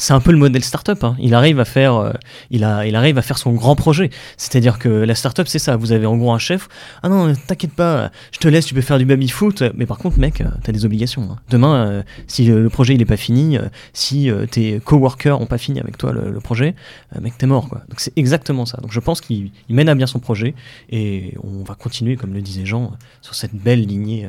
C'est 0.00 0.14
un 0.14 0.20
peu 0.20 0.32
le 0.32 0.38
modèle 0.38 0.64
startup. 0.64 1.04
Hein. 1.04 1.14
Il 1.18 1.34
arrive 1.34 1.60
à 1.60 1.66
faire, 1.66 1.96
euh, 1.96 2.12
il 2.50 2.64
a, 2.64 2.86
il 2.86 2.96
arrive 2.96 3.18
à 3.18 3.22
faire 3.22 3.36
son 3.36 3.52
grand 3.52 3.76
projet. 3.76 4.08
C'est-à-dire 4.38 4.78
que 4.78 4.88
la 4.88 5.14
startup 5.14 5.46
c'est 5.46 5.58
ça. 5.58 5.76
Vous 5.76 5.92
avez 5.92 6.06
en 6.06 6.16
gros 6.16 6.32
un 6.32 6.38
chef. 6.38 6.68
Ah 7.02 7.10
non, 7.10 7.34
t'inquiète 7.46 7.74
pas, 7.74 8.10
je 8.32 8.38
te 8.38 8.48
laisse, 8.48 8.64
tu 8.64 8.72
peux 8.72 8.80
faire 8.80 8.96
du 8.96 9.04
baby 9.04 9.28
foot. 9.28 9.62
Mais 9.74 9.84
par 9.84 9.98
contre, 9.98 10.18
mec, 10.18 10.40
euh, 10.40 10.46
t'as 10.62 10.72
des 10.72 10.86
obligations. 10.86 11.28
hein. 11.30 11.36
Demain, 11.50 11.86
euh, 11.86 12.02
si 12.28 12.46
le 12.46 12.70
projet 12.70 12.94
il 12.94 13.02
est 13.02 13.06
pas 13.06 13.18
fini, 13.18 13.58
si 13.92 14.30
tes 14.50 14.80
coworkers 14.80 15.38
ont 15.38 15.46
pas 15.46 15.58
fini 15.58 15.78
avec 15.80 15.98
toi 15.98 16.12
le, 16.12 16.40
projet, 16.40 16.74
mec, 17.20 17.36
t'es 17.36 17.46
mort 17.46 17.68
quoi. 17.68 17.82
Donc 17.90 18.00
c'est 18.00 18.16
exactement 18.16 18.64
ça. 18.64 18.78
Donc 18.78 18.92
je 18.92 19.00
pense 19.00 19.20
qu'il 19.20 19.50
il 19.68 19.74
mène 19.74 19.90
à 19.90 19.94
bien 19.94 20.06
son 20.06 20.18
projet 20.18 20.54
et 20.88 21.34
on 21.44 21.62
va 21.62 21.74
continuer, 21.74 22.16
comme 22.16 22.32
le 22.32 22.40
disait 22.40 22.64
Jean, 22.64 22.92
sur 23.20 23.34
cette 23.34 23.54
belle 23.54 23.84
lignée 23.84 24.26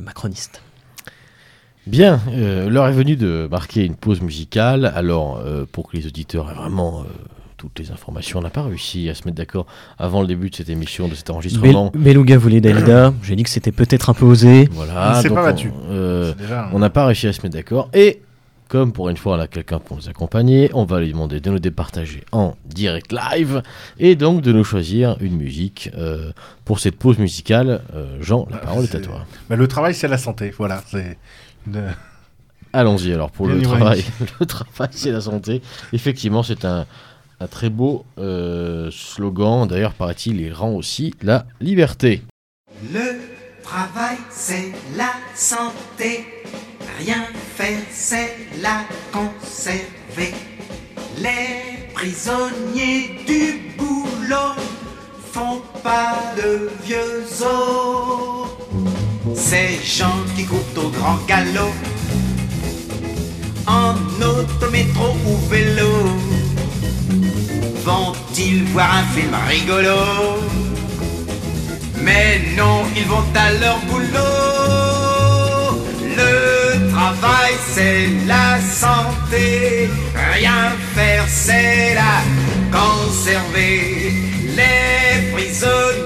macroniste. 0.00 0.62
Bien, 1.86 2.20
euh, 2.30 2.70
l'heure 2.70 2.86
est 2.88 2.92
venue 2.92 3.16
de 3.16 3.46
marquer 3.50 3.84
une 3.84 3.94
pause 3.96 4.20
musicale. 4.22 4.90
Alors, 4.96 5.42
euh, 5.44 5.66
pour 5.70 5.90
que 5.90 5.96
les 5.96 6.06
auditeurs 6.06 6.50
aient 6.50 6.54
vraiment 6.54 7.00
euh, 7.00 7.04
toutes 7.58 7.78
les 7.78 7.90
informations, 7.90 8.38
on 8.38 8.42
n'a 8.42 8.50
pas 8.50 8.62
réussi 8.62 9.10
à 9.10 9.14
se 9.14 9.24
mettre 9.24 9.36
d'accord 9.36 9.66
avant 9.98 10.22
le 10.22 10.26
début 10.26 10.48
de 10.48 10.54
cette 10.56 10.70
émission, 10.70 11.08
de 11.08 11.14
cet 11.14 11.28
enregistrement. 11.28 11.90
Bel- 11.92 12.02
Beluga 12.02 12.38
voulait 12.38 12.62
Dalida. 12.62 13.12
J'ai 13.22 13.36
dit 13.36 13.42
que 13.42 13.50
c'était 13.50 13.72
peut-être 13.72 14.08
un 14.08 14.14
peu 14.14 14.24
osé. 14.24 14.66
Voilà, 14.72 15.22
donc 15.22 15.34
pas 15.34 15.42
on- 15.42 15.44
battu. 15.44 15.72
on 16.72 16.78
n'a 16.78 16.90
pas 16.90 17.04
réussi 17.06 17.26
à 17.26 17.32
se 17.34 17.42
mettre 17.42 17.54
d'accord. 17.54 17.90
Et 17.92 18.22
comme 18.68 18.92
pour 18.92 19.10
une 19.10 19.18
fois 19.18 19.36
on 19.36 19.40
a 19.40 19.46
quelqu'un 19.46 19.78
pour 19.78 19.98
nous 19.98 20.08
accompagner, 20.08 20.70
on 20.72 20.84
va 20.86 20.98
lui 21.00 21.12
demander 21.12 21.38
de 21.38 21.50
nous 21.50 21.58
départager 21.58 22.24
en 22.32 22.54
direct 22.64 23.12
live 23.12 23.62
et 23.98 24.16
donc 24.16 24.40
de 24.40 24.52
nous 24.52 24.64
choisir 24.64 25.16
une 25.20 25.36
musique 25.36 25.90
euh, 25.98 26.32
pour 26.64 26.80
cette 26.80 26.96
pause 26.96 27.18
musicale. 27.18 27.82
Euh, 27.94 28.16
Jean, 28.22 28.48
la 28.50 28.56
parole 28.56 28.84
est 28.84 28.94
à 28.94 29.00
toi. 29.00 29.26
Bah, 29.50 29.56
le 29.56 29.68
travail, 29.68 29.94
c'est 29.94 30.08
la 30.08 30.16
santé. 30.18 30.52
Voilà. 30.56 30.82
Allons-y 32.72 33.12
alors 33.12 33.30
pour 33.30 33.46
le 33.46 33.62
travail. 33.62 34.04
le 34.40 34.46
travail, 34.46 34.88
c'est 34.90 35.12
la 35.12 35.20
santé. 35.20 35.62
Effectivement, 35.92 36.42
c'est 36.42 36.64
un, 36.64 36.86
un 37.40 37.46
très 37.46 37.70
beau 37.70 38.04
euh, 38.18 38.90
slogan. 38.90 39.66
D'ailleurs, 39.66 39.94
paraît-il, 39.94 40.40
il 40.40 40.52
rend 40.52 40.72
aussi 40.72 41.14
la 41.22 41.46
liberté. 41.60 42.22
Le 42.92 43.20
travail, 43.62 44.16
c'est 44.30 44.72
la 44.96 45.12
santé. 45.34 46.26
Rien 46.98 47.24
faire, 47.56 47.80
c'est 47.90 48.34
la 48.60 48.82
conserver. 49.12 50.34
Les 51.18 51.92
prisonniers 51.94 53.20
du 53.26 53.76
boulot 53.78 54.54
font 55.32 55.62
pas 55.82 56.16
de 56.36 56.70
vieux 56.84 57.24
os. 57.42 59.03
Ces 59.32 59.80
gens 59.82 60.20
qui 60.36 60.44
courent 60.44 60.84
au 60.84 60.88
grand 60.90 61.18
galop, 61.26 61.72
en 63.66 63.94
auto, 64.20 64.70
métro 64.70 65.16
ou 65.26 65.36
vélo, 65.48 65.92
vont-ils 67.84 68.64
voir 68.64 68.96
un 68.96 69.04
film 69.14 69.34
rigolo? 69.48 69.96
Mais 72.02 72.42
non, 72.54 72.82
ils 72.94 73.06
vont 73.06 73.24
à 73.34 73.50
leur 73.52 73.78
boulot. 73.88 74.04
Le 76.16 76.90
travail, 76.92 77.54
c'est 77.72 78.08
la 78.26 78.60
santé. 78.60 79.88
Rien 80.34 80.72
faire, 80.94 81.24
c'est 81.28 81.94
la 81.94 82.20
conserver. 82.70 84.12
Les 84.54 85.32
prisonniers 85.32 86.03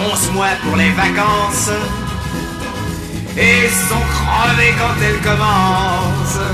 11 0.00 0.32
mois 0.32 0.54
pour 0.62 0.76
les 0.76 0.90
vacances 0.90 1.70
et 3.36 3.68
sont 3.68 4.04
crevés 4.14 4.74
quand 4.78 4.96
elles 5.02 5.20
commencent. 5.20 6.46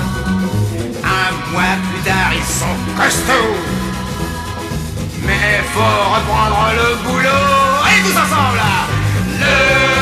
Un 1.05 1.53
mois 1.53 1.76
plus 1.90 2.03
tard, 2.03 2.32
ils 2.32 2.53
sont 2.61 2.76
costauds. 2.97 3.57
Mais 5.26 5.62
faut 5.72 5.80
reprendre 5.80 6.72
le 6.80 6.88
boulot. 7.05 7.55
Et 7.90 8.03
tous 8.03 8.18
ensemble 8.18 8.61
Le 9.40 9.93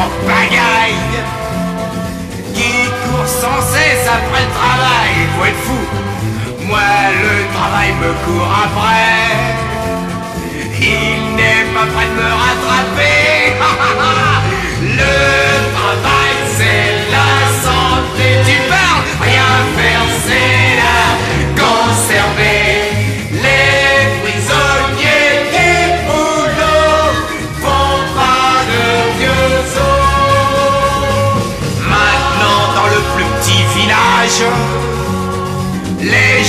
en 0.00 0.08
pagaille 0.26 1.18
qui 2.54 2.72
court 3.02 3.30
sans 3.42 3.60
cesse 3.74 4.06
après 4.18 4.42
le 4.46 4.52
travail. 4.60 5.14
Faut 5.34 5.46
être 5.52 5.62
fou. 5.66 5.82
Moi, 6.68 6.90
le 7.24 7.34
travail 7.56 7.90
me 8.02 8.10
court 8.24 8.52
après. 8.64 9.28
Il 10.80 11.18
n'est 11.38 11.66
pas 11.74 11.86
prêt 11.94 12.08
de 12.10 12.16
me 12.20 12.30
rattraper. 12.44 13.28
le 15.00 15.16
travail, 15.76 16.34
c'est 16.56 16.88
la 17.16 17.32
santé. 17.64 18.26
Tu 18.46 18.56
parles, 18.72 19.04
rien 19.26 19.52
faire, 19.76 20.06
c'est 20.24 20.68
la 20.82 21.00
conserver. 21.62 22.57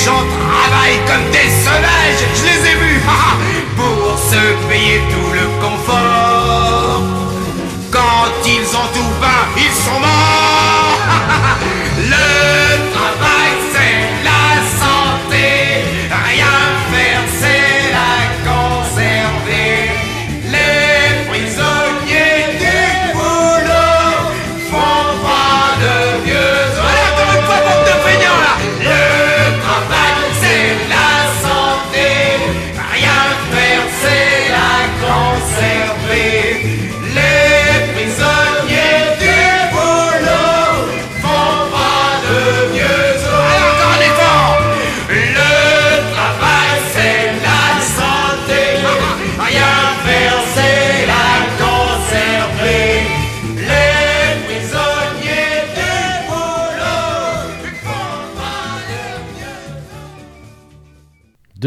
gens 0.06 0.24
travaillent 0.40 1.04
comme 1.06 1.30
des 1.32 1.50
sauvages, 1.64 2.24
je 2.36 2.44
les 2.44 2.72
ai 2.72 2.76
vus, 2.76 3.02
pour 3.76 4.18
se 4.18 4.68
payer 4.70 5.02
tout 5.10 5.32
le 5.34 5.46
confort. 5.62 7.02
Quand 7.92 8.32
ils 8.46 8.70
ont 8.76 8.90
tout 8.94 9.12
vain, 9.20 9.44
ils 9.58 9.84
sont 9.84 10.00
morts. 10.00 10.29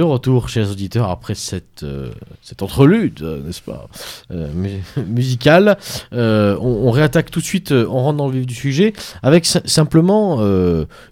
Retour, 0.01 0.49
chers 0.49 0.71
auditeurs, 0.71 1.11
après 1.11 1.35
cette, 1.35 1.83
euh, 1.83 2.11
cette 2.43 2.63
entrelude, 2.63 3.21
euh, 3.23 3.43
n'est-ce 3.43 3.61
pas, 3.61 3.89
euh, 4.31 4.49
mu- 4.55 4.83
musicale. 5.07 5.77
On, 6.13 6.91
réattaque 6.91 7.31
tout 7.31 7.41
de 7.41 7.45
suite, 7.45 7.73
on 7.73 8.03
rentre 8.03 8.17
dans 8.17 8.29
le 8.29 8.39
vif 8.39 8.47
du 8.47 8.55
sujet, 8.55 8.95
avec 9.23 9.45
si- 9.45 9.59
simplement 9.67 10.41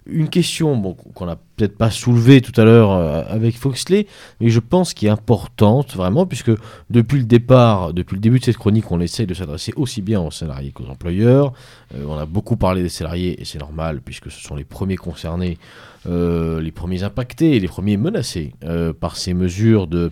une 0.07 0.29
question 0.29 0.95
qu'on 1.13 1.25
n'a 1.25 1.37
peut-être 1.61 1.77
pas 1.77 1.91
soulevée 1.91 2.41
tout 2.41 2.59
à 2.59 2.63
l'heure 2.65 2.91
euh, 2.91 3.23
avec 3.27 3.55
Foxley, 3.55 4.07
mais 4.39 4.49
je 4.49 4.59
pense 4.59 4.93
qui 4.95 5.05
est 5.05 5.09
importante 5.09 5.95
vraiment, 5.95 6.25
puisque 6.25 6.51
depuis 6.89 7.19
le 7.19 7.25
départ, 7.25 7.93
depuis 7.93 8.15
le 8.15 8.21
début 8.21 8.39
de 8.39 8.45
cette 8.45 8.57
chronique, 8.57 8.91
on 8.91 8.99
essaye 8.99 9.27
de 9.27 9.33
s'adresser 9.35 9.73
aussi 9.75 10.01
bien 10.01 10.19
aux 10.21 10.31
salariés 10.31 10.71
qu'aux 10.71 10.87
employeurs. 10.89 11.53
Euh, 11.93 12.05
on 12.07 12.17
a 12.17 12.25
beaucoup 12.25 12.57
parlé 12.57 12.81
des 12.81 12.89
salariés, 12.89 13.39
et 13.39 13.45
c'est 13.45 13.59
normal, 13.59 14.01
puisque 14.03 14.31
ce 14.31 14.41
sont 14.41 14.55
les 14.55 14.63
premiers 14.63 14.97
concernés 14.97 15.57
euh, 16.07 16.59
les 16.61 16.71
premiers 16.71 17.03
impactés 17.03 17.59
les 17.59 17.67
premiers 17.67 17.97
menacés 17.97 18.53
par 18.99 19.17
ces 19.17 19.35
mesures 19.35 19.85
de, 19.85 20.09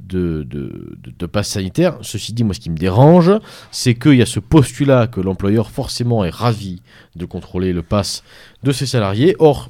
de, 0.00 0.42
de, 0.44 0.96
de- 1.04 1.12
de 1.18 1.26
passe 1.26 1.48
sanitaire. 1.48 1.98
Ceci 2.00 2.32
dit, 2.32 2.42
moi, 2.42 2.54
ce 2.54 2.60
qui 2.60 2.70
me 2.70 2.76
dérange, 2.76 3.30
c'est 3.70 3.94
qu'il 3.94 4.14
y 4.14 4.22
a 4.22 4.26
ce 4.26 4.40
postulat 4.40 5.08
que 5.08 5.20
l'employeur 5.20 5.70
forcément 5.70 6.24
est 6.24 6.34
ravi 6.34 6.80
de 7.16 7.26
contrôler 7.26 7.74
le 7.74 7.82
pass 7.82 8.22
de 8.62 8.72
ses 8.72 8.86
salariés. 8.86 9.36
Or, 9.38 9.68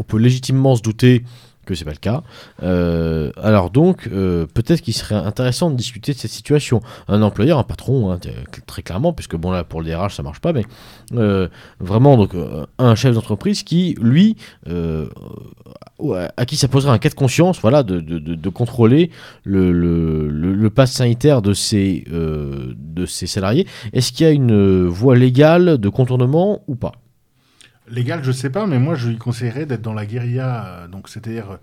on 0.00 0.02
peut 0.02 0.18
légitimement 0.18 0.74
se 0.74 0.82
douter 0.82 1.22
que 1.66 1.74
c'est 1.74 1.84
pas 1.84 1.92
le 1.92 1.98
cas. 1.98 2.22
Euh, 2.62 3.30
alors 3.40 3.70
donc, 3.70 4.08
euh, 4.10 4.46
peut-être 4.46 4.80
qu'il 4.80 4.94
serait 4.94 5.14
intéressant 5.14 5.70
de 5.70 5.76
discuter 5.76 6.12
de 6.12 6.18
cette 6.18 6.30
situation. 6.30 6.80
Un 7.06 7.22
employeur, 7.22 7.58
un 7.58 7.64
patron, 7.64 8.10
hein, 8.10 8.18
très 8.66 8.82
clairement, 8.82 9.12
puisque 9.12 9.36
bon 9.36 9.50
là 9.50 9.62
pour 9.62 9.80
le 9.80 9.86
DRH 9.86 10.16
ça 10.16 10.22
marche 10.22 10.40
pas, 10.40 10.52
mais 10.52 10.64
euh, 11.14 11.48
vraiment 11.78 12.16
donc 12.16 12.30
un 12.78 12.94
chef 12.94 13.14
d'entreprise 13.14 13.62
qui, 13.62 13.94
lui, 14.00 14.36
à 14.66 16.46
qui 16.46 16.56
ça 16.56 16.66
poserait 16.66 16.92
un 16.92 16.98
cas 16.98 17.10
de 17.10 17.14
conscience, 17.14 17.60
voilà, 17.60 17.82
de, 17.82 18.48
contrôler 18.48 19.10
le, 19.44 19.70
le, 19.70 20.86
sanitaire 20.86 21.42
de 21.42 21.52
ses, 21.52 22.04
de 22.10 23.06
ses 23.06 23.26
salariés. 23.26 23.66
Est-ce 23.92 24.12
qu'il 24.12 24.26
y 24.26 24.28
a 24.28 24.32
une 24.32 24.86
voie 24.86 25.14
légale 25.14 25.78
de 25.78 25.88
contournement 25.88 26.62
ou 26.66 26.74
pas? 26.74 26.92
Légal, 27.90 28.22
je 28.22 28.30
sais 28.30 28.50
pas, 28.50 28.66
mais 28.66 28.78
moi, 28.78 28.94
je 28.94 29.08
lui 29.08 29.18
conseillerais 29.18 29.66
d'être 29.66 29.82
dans 29.82 29.92
la 29.92 30.06
guérilla, 30.06 30.66
euh, 30.66 30.88
donc 30.88 31.08
c'est-à-dire 31.08 31.58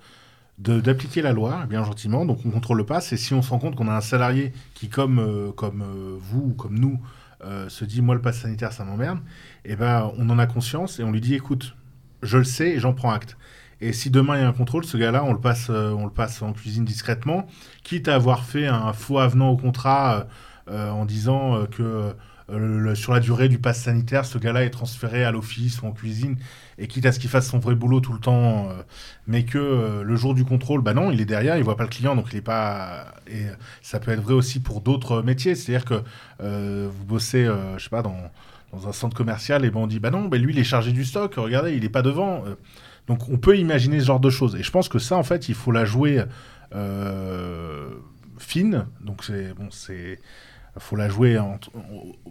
euh, 0.60 0.82
d'appliquer 0.82 1.22
la 1.22 1.32
loi, 1.32 1.66
bien 1.68 1.84
gentiment. 1.86 2.26
Donc, 2.26 2.40
on 2.46 2.52
contrôle 2.52 2.78
le 2.78 2.86
pass. 2.86 3.14
Et 3.14 3.18
si 3.18 3.34
on 3.34 3.42
se 3.42 3.50
rend 3.50 3.60
compte 3.60 3.76
qu'on 3.76 3.88
a 3.88 3.96
un 3.96 4.02
salarié 4.02 4.52
qui, 4.74 4.90
comme, 4.90 5.20
euh, 5.20 5.52
comme 5.52 5.84
vous 6.20 6.50
ou 6.50 6.54
comme 6.54 6.78
nous, 6.78 7.00
se 7.70 7.86
dit, 7.86 8.02
moi, 8.02 8.16
le 8.16 8.22
pass 8.22 8.40
sanitaire, 8.40 8.74
ça 8.74 8.84
m'emmerde, 8.84 9.20
et 9.64 9.76
ben, 9.76 10.12
on 10.18 10.28
en 10.32 10.40
a 10.40 10.48
conscience 10.48 11.00
et 11.00 11.04
on 11.04 11.12
lui 11.12 11.22
dit, 11.22 11.36
écoute, 11.36 11.76
je 12.24 12.40
le 12.40 12.44
sais 12.44 12.72
et 12.72 12.80
j'en 12.80 12.94
prends 12.94 13.12
acte. 13.12 13.38
Et 13.80 13.94
si 13.94 14.10
demain 14.10 14.38
il 14.38 14.42
y 14.42 14.44
a 14.44 14.48
un 14.48 14.54
contrôle, 14.54 14.86
ce 14.86 14.98
gars-là, 14.98 15.24
on 15.24 15.34
le 15.34 15.40
passe, 15.40 15.70
on 15.70 16.04
le 16.04 16.12
passe 16.12 16.42
en 16.42 16.52
cuisine 16.52 16.84
discrètement, 16.84 17.46
quitte 17.84 18.08
à 18.08 18.16
avoir 18.16 18.44
fait 18.44 18.66
un 18.66 18.92
faux 18.92 19.20
avenant 19.20 19.50
au 19.50 19.58
contrat 19.58 20.26
en 20.68 21.06
disant 21.06 21.68
que 21.68 22.16
le- 22.50 22.96
sur 22.96 23.14
la 23.14 23.20
durée 23.20 23.50
du 23.50 23.58
pass 23.60 23.82
sanitaire, 23.84 24.26
ce 24.26 24.38
gars-là 24.38 24.64
est 24.64 24.70
transféré 24.70 25.24
à 25.26 25.32
l'office 25.32 25.82
ou 25.82 25.88
en 25.88 25.92
cuisine, 25.92 26.38
et 26.78 26.88
quitte 26.88 27.06
à 27.06 27.12
ce 27.12 27.20
qu'il 27.20 27.30
fasse 27.30 27.48
son 27.50 27.60
vrai 27.60 27.76
boulot 27.76 28.00
tout 28.00 28.14
le 28.14 28.20
temps, 28.20 28.70
euh, 28.70 28.82
mais 29.28 29.44
que 29.44 29.58
euh, 29.58 30.04
le 30.04 30.16
jour 30.16 30.34
du 30.34 30.46
contrôle, 30.46 30.82
bah 30.82 30.94
non, 30.94 31.12
il 31.12 31.20
est 31.20 31.26
derrière, 31.26 31.58
il 31.58 31.64
voit 31.64 31.76
pas 31.76 31.84
le 31.84 31.90
client, 31.90 32.16
donc 32.16 32.28
il 32.32 32.38
est 32.38 32.42
pas. 32.42 33.08
Et 33.28 33.46
euh, 33.46 33.54
ça 33.82 34.00
peut 34.00 34.12
être 34.12 34.22
vrai 34.22 34.34
aussi 34.34 34.60
pour 34.60 34.82
d'autres 34.82 35.22
métiers, 35.22 35.56
c'est-à-dire 35.56 35.86
que 35.86 36.02
euh, 36.42 36.88
vous 36.92 37.06
bossez, 37.06 37.46
euh, 37.46 37.78
je 37.78 37.84
sais 37.84 37.90
pas, 37.90 38.02
dans, 38.02 38.32
dans 38.72 38.88
un 38.88 38.94
centre 38.94 39.16
commercial, 39.18 39.66
et 39.66 39.72
ben 39.72 39.82
on 39.82 39.88
dit, 39.88 40.00
bah 40.00 40.12
non, 40.12 40.26
bah 40.30 40.38
lui 40.38 40.54
il 40.54 40.60
est 40.60 40.64
chargé 40.64 40.92
du 40.94 41.04
stock, 41.06 41.36
regardez, 41.36 41.74
il 41.76 41.84
est 41.84 41.90
pas 41.90 42.02
devant. 42.02 42.44
Euh, 42.46 42.56
donc 43.08 43.28
on 43.30 43.38
peut 43.38 43.58
imaginer 43.58 44.00
ce 44.00 44.06
genre 44.06 44.20
de 44.20 44.30
choses, 44.30 44.56
et 44.56 44.64
je 44.64 44.72
pense 44.72 44.88
que 44.90 45.00
ça, 45.00 45.16
en 45.18 45.24
fait, 45.24 45.50
il 45.50 45.56
faut 45.56 45.72
la 45.72 45.86
jouer 45.86 46.24
euh, 46.76 47.90
fine, 48.38 48.86
donc 49.02 49.24
c'est 49.24 49.54
bon, 49.54 49.70
c'est 49.72 50.20
faut 50.80 50.96
la 50.96 51.10
jouer 51.10 51.38
en- 51.40 51.60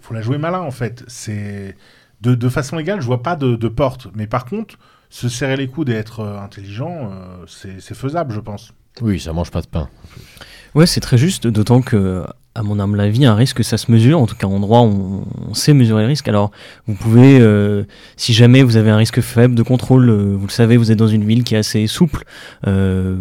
faut 0.01 0.15
la 0.15 0.23
jouer 0.23 0.39
malin 0.39 0.61
en 0.61 0.71
fait. 0.71 1.05
C'est 1.09 1.77
de, 2.21 2.35
de 2.35 2.49
façon 2.49 2.77
légale 2.77 3.01
je 3.01 3.07
vois 3.07 3.23
pas 3.23 3.37
de, 3.37 3.57
de 3.57 3.69
porte. 3.69 4.09
Mais 4.15 4.27
par 4.27 4.45
contre 4.45 4.77
se 5.09 5.29
serrer 5.29 5.57
les 5.57 5.69
coudes 5.69 5.89
et 5.89 5.95
être 5.95 6.21
euh, 6.21 6.39
intelligent 6.41 7.11
euh, 7.13 7.45
c'est 7.47 7.81
c'est 7.81 7.95
faisable 7.95 8.33
je 8.35 8.41
pense. 8.41 8.73
Oui, 9.03 9.21
ça 9.21 9.33
mange 9.33 9.51
pas 9.51 9.61
de 9.61 9.67
pain. 9.67 9.89
Ouais, 10.75 10.87
c'est 10.87 11.01
très 11.01 11.19
juste, 11.19 11.47
d'autant 11.47 11.81
que, 11.83 12.25
à 12.57 12.63
mon 12.63 12.79
humble 12.81 12.99
avis, 13.01 13.25
un 13.27 13.35
risque, 13.35 13.63
ça 13.63 13.77
se 13.77 13.93
mesure. 13.93 14.19
En 14.21 14.27
tout 14.27 14.35
cas, 14.35 14.47
en 14.47 14.59
droit, 14.61 14.81
on, 14.81 15.25
on 15.49 15.55
sait 15.55 15.75
mesurer 15.75 16.03
le 16.03 16.09
risque. 16.09 16.27
Alors, 16.29 16.51
vous 16.87 16.95
pouvez, 16.95 17.39
euh, 17.41 17.85
si 18.17 18.33
jamais 18.33 18.63
vous 18.63 18.77
avez 18.77 18.91
un 18.91 18.97
risque 18.97 19.21
faible 19.21 19.55
de 19.55 19.63
contrôle, 19.63 20.09
euh, 20.09 20.35
vous 20.39 20.47
le 20.47 20.53
savez, 20.53 20.77
vous 20.77 20.91
êtes 20.91 20.99
dans 20.99 21.07
une 21.09 21.25
ville 21.25 21.45
qui 21.45 21.55
est 21.55 21.59
assez 21.59 21.87
souple, 21.87 22.25
euh, 22.67 23.15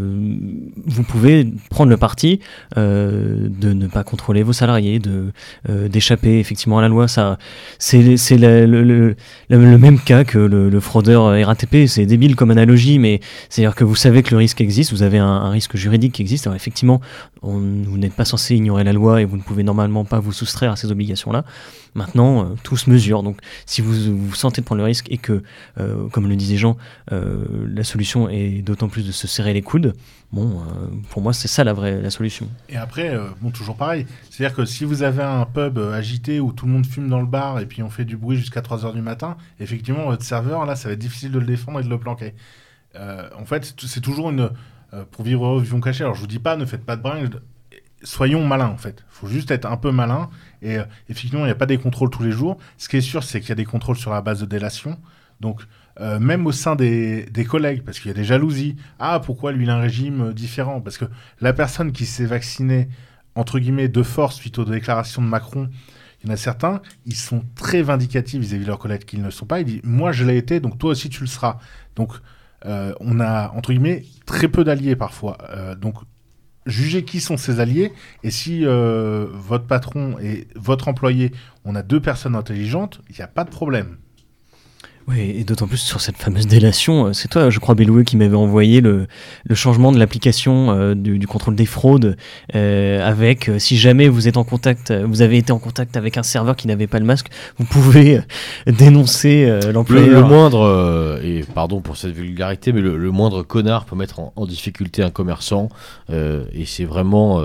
vous 0.85 1.03
pouvez 1.03 1.47
prendre 1.69 1.89
le 1.89 1.97
parti 1.97 2.39
euh, 2.77 3.47
de 3.49 3.73
ne 3.73 3.87
pas 3.87 4.03
contrôler 4.03 4.43
vos 4.43 4.53
salariés, 4.53 4.99
de 4.99 5.31
euh, 5.69 5.87
d'échapper 5.87 6.39
effectivement 6.39 6.77
à 6.79 6.81
la 6.81 6.87
loi. 6.87 7.07
Ça, 7.07 7.37
c'est 7.79 8.17
c'est 8.17 8.37
le, 8.37 8.65
le, 8.65 9.15
le- 9.49 9.77
même 9.77 9.99
cas 9.99 10.23
que 10.23 10.37
le, 10.37 10.69
le 10.69 10.79
fraudeur 10.79 11.25
RATP. 11.45 11.87
C'est 11.87 12.05
débile 12.05 12.35
comme 12.35 12.51
analogie, 12.51 12.99
mais 12.99 13.19
c'est-à-dire 13.49 13.75
que 13.75 13.83
vous 13.83 13.95
savez 13.95 14.23
que 14.23 14.31
le 14.31 14.37
risque 14.37 14.61
existe, 14.61 14.91
vous 14.91 15.03
avez 15.03 15.17
un, 15.17 15.49
risque 15.49 15.75
juridique 15.75 16.13
qui 16.13 16.21
existe. 16.21 16.47
Alors 16.47 16.55
effectivement, 16.55 17.01
on- 17.41 17.59
vous 17.85 17.97
n'êtes 17.97 18.13
pas 18.13 18.25
censé 18.25 18.55
ignorer 18.55 18.83
la 18.83 18.93
loi 18.93 19.21
vous 19.25 19.37
ne 19.37 19.41
pouvez 19.41 19.63
normalement 19.63 20.05
pas 20.05 20.19
vous 20.19 20.31
soustraire 20.31 20.71
à 20.71 20.75
ces 20.75 20.91
obligations-là. 20.91 21.43
Maintenant, 21.93 22.43
euh, 22.43 22.55
tout 22.63 22.75
se 22.77 22.89
mesure. 22.89 23.23
Donc, 23.23 23.39
si 23.65 23.81
vous 23.81 23.93
vous 24.17 24.35
sentez 24.35 24.61
de 24.61 24.65
prendre 24.65 24.79
le 24.79 24.85
risque 24.85 25.07
et 25.09 25.17
que, 25.17 25.43
euh, 25.79 26.07
comme 26.09 26.27
le 26.27 26.35
disait 26.35 26.57
Jean, 26.57 26.77
euh, 27.11 27.45
la 27.73 27.83
solution 27.83 28.27
est 28.29 28.61
d'autant 28.61 28.89
plus 28.89 29.05
de 29.07 29.11
se 29.11 29.27
serrer 29.27 29.53
les 29.53 29.61
coudes, 29.61 29.93
bon, 30.31 30.59
euh, 30.59 30.87
pour 31.09 31.21
moi, 31.21 31.31
c'est 31.33 31.47
ça 31.47 31.63
la 31.63 31.73
vraie 31.73 32.01
la 32.01 32.09
solution. 32.09 32.47
et 32.69 32.75
après 32.77 33.17
bon 33.41 33.51
toujours 33.51 33.75
pareil 33.77 34.05
c'est 34.29 34.43
à 34.45 34.49
dire 34.49 34.55
que 34.55 34.65
si 34.65 34.83
vous 34.85 35.03
avez 35.03 35.23
un 35.23 35.45
pub 35.45 35.77
agité 35.79 36.39
où 36.39 36.51
tout 36.51 36.65
le 36.65 36.71
monde 36.73 36.85
fume 36.85 37.07
dans 37.09 37.19
le 37.21 37.25
bar 37.27 37.59
et 37.59 37.65
puis 37.65 37.81
on 37.83 37.89
fait 37.89 38.03
du 38.05 38.17
bruit 38.17 38.37
jusqu'à 38.37 38.61
3h 38.61 38.93
du 38.93 39.01
matin 39.01 39.37
effectivement 39.59 40.05
votre 40.05 40.23
serveur 40.23 40.65
là 40.65 40.75
ça 40.75 40.89
va 40.89 40.93
être 40.93 40.99
difficile 40.99 41.31
de 41.31 41.39
le 41.39 41.45
défendre 41.45 41.79
et 41.79 41.83
de 41.83 41.89
le 41.89 41.97
planquer 41.99 42.33
en 42.95 43.45
fait 43.45 43.73
c'est- 43.79 44.01
toujours 44.01 44.29
une 44.31 44.49
pour 45.11 45.23
vivre 45.23 45.59
vivons 45.59 45.79
cachés 45.81 46.03
alors 46.03 46.15
je 46.15 46.21
vous 46.21 46.27
dis 46.27 46.39
pas 46.39 46.55
ne 46.57 46.65
faites 46.65 46.83
pas 46.85 46.95
de 46.95 47.01
bringue 47.01 47.29
soyons 48.05 48.45
malins 48.45 48.67
en 48.67 48.77
fait. 48.77 49.03
faut 49.09 49.27
juste 49.27 49.51
être 49.51 49.65
un 49.65 49.77
peu 49.77 49.91
malin. 49.91 50.29
Et 50.61 50.77
euh, 50.77 50.83
effectivement, 51.09 51.41
il 51.41 51.45
n'y 51.45 51.51
a 51.51 51.55
pas 51.55 51.65
des 51.65 51.77
contrôles 51.77 52.09
tous 52.09 52.23
les 52.23 52.31
jours. 52.31 52.57
Ce 52.77 52.87
qui 52.87 52.97
est 52.97 53.01
sûr, 53.01 53.23
c'est 53.23 53.39
qu'il 53.39 53.49
y 53.49 53.51
a 53.51 53.55
des 53.55 53.65
contrôles 53.65 53.97
sur 53.97 54.11
la 54.11 54.21
base 54.21 54.39
de 54.39 54.45
délation. 54.45 54.97
Donc, 55.41 55.61
euh, 55.99 56.19
même 56.19 56.45
au 56.47 56.51
sein 56.51 56.75
des, 56.75 57.25
collègues, 57.47 57.83
parce 57.83 57.99
qu'il 57.99 58.09
y 58.09 58.13
a 58.13 58.17
des 58.17 58.23
jalousies. 58.23 58.77
Ah, 58.99 59.19
pourquoi 59.19 59.51
lui, 59.51 59.65
il 59.65 59.69
a 59.69 59.75
un 59.75 59.81
régime 59.81 60.29
euh, 60.29 60.33
différent? 60.33 60.81
Parce 60.81 60.97
que 60.97 61.05
la 61.41 61.53
personne 61.53 61.91
qui 61.91 62.05
s'est 62.05 62.25
vaccinée, 62.25 62.87
entre 63.35 63.59
guillemets, 63.59 63.89
de 63.89 64.03
force 64.03 64.35
suite 64.35 64.59
aux 64.59 64.65
déclarations 64.65 65.21
de 65.21 65.27
Macron, 65.27 65.69
il 66.23 66.27
y 66.27 66.31
en 66.31 66.33
a 66.33 66.37
certains, 66.37 66.81
ils 67.05 67.15
sont 67.15 67.43
très 67.55 67.81
vindicatifs 67.81 68.39
vis-à-vis 68.39 68.63
de 68.63 68.69
leurs 68.69 68.79
collègues 68.79 69.05
qui 69.05 69.19
ne 69.19 69.29
sont 69.29 69.45
pas. 69.45 69.59
Ils 69.59 69.65
disent 69.65 69.81
Moi, 69.83 70.11
je 70.11 70.23
l'ai 70.23 70.37
été, 70.37 70.59
donc 70.59 70.77
toi 70.77 70.91
aussi, 70.91 71.09
tu 71.09 71.21
le 71.21 71.27
seras. 71.27 71.59
Donc, 71.95 72.13
on 72.99 73.19
a, 73.19 73.51
entre 73.51 73.73
guillemets, 73.73 74.03
très 74.25 74.47
peu 74.47 74.63
d'alliés 74.63 74.95
parfois. 74.95 75.37
Donc, 75.79 75.97
jugez 76.65 77.03
qui 77.03 77.19
sont 77.19 77.37
ces 77.37 77.59
alliés. 77.59 77.93
Et 78.23 78.31
si 78.31 78.65
euh, 78.65 79.27
votre 79.31 79.65
patron 79.65 80.17
et 80.19 80.47
votre 80.55 80.87
employé, 80.87 81.31
on 81.63 81.75
a 81.75 81.83
deux 81.83 81.99
personnes 81.99 82.35
intelligentes, 82.35 83.01
il 83.09 83.15
n'y 83.15 83.21
a 83.21 83.27
pas 83.27 83.43
de 83.43 83.49
problème. 83.49 83.97
Oui, 85.07 85.35
et 85.37 85.43
d'autant 85.43 85.67
plus 85.67 85.77
sur 85.77 86.01
cette 86.01 86.17
fameuse 86.17 86.47
délation. 86.47 87.05
euh, 87.05 87.13
C'est 87.13 87.27
toi, 87.27 87.51
je 87.51 87.59
crois, 87.59 87.75
Beloué, 87.75 88.03
qui 88.05 88.17
m'avait 88.17 88.35
envoyé 88.35 88.81
le, 88.81 89.05
le 89.47 89.53
changement 89.55 89.91
de 89.91 89.99
l'application 89.99 90.71
euh, 90.71 90.95
du, 90.95 91.19
du 91.19 91.27
contrôle 91.27 91.55
des 91.55 91.67
fraudes 91.67 92.17
euh, 92.55 93.07
avec, 93.07 93.47
euh, 93.47 93.59
si 93.59 93.77
jamais 93.77 94.07
vous 94.07 94.27
êtes 94.27 94.37
en 94.37 94.43
contact, 94.43 94.91
vous 94.91 95.21
avez 95.21 95.37
été 95.37 95.51
en 95.51 95.59
contact 95.59 95.95
avec 95.95 96.17
un 96.17 96.23
serveur 96.23 96.55
qui 96.55 96.65
n'avait 96.67 96.87
pas 96.87 96.97
le 96.97 97.05
masque, 97.05 97.27
vous 97.59 97.65
pouvez 97.65 98.19
dénoncer 98.65 99.45
Le, 99.45 99.71
l'employeur. 99.73 100.21
le 100.21 100.27
moindre, 100.27 101.19
et 101.23 101.43
pardon 101.53 101.81
pour 101.81 101.97
cette 101.97 102.15
vulgarité, 102.15 102.73
mais 102.73 102.81
le, 102.81 102.97
le 102.97 103.11
moindre 103.11 103.43
connard 103.43 103.85
peut 103.85 103.95
mettre 103.95 104.19
en, 104.19 104.33
en 104.35 104.47
difficulté 104.47 105.03
un 105.03 105.11
commerçant. 105.11 105.69
et 106.11 106.65
c'est 106.65 106.85
vraiment. 106.85 107.41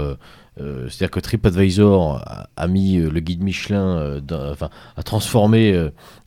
Euh, 0.60 0.88
C'est-à-dire 0.88 1.10
que 1.10 1.20
TripAdvisor 1.20 2.22
a, 2.56 2.66
mis 2.68 2.98
euh, 2.98 3.10
le 3.10 3.20
guide 3.20 3.42
Michelin, 3.42 3.96
euh, 3.96 4.20
enfin, 4.50 4.68
a 4.96 5.02
transformé 5.02 5.72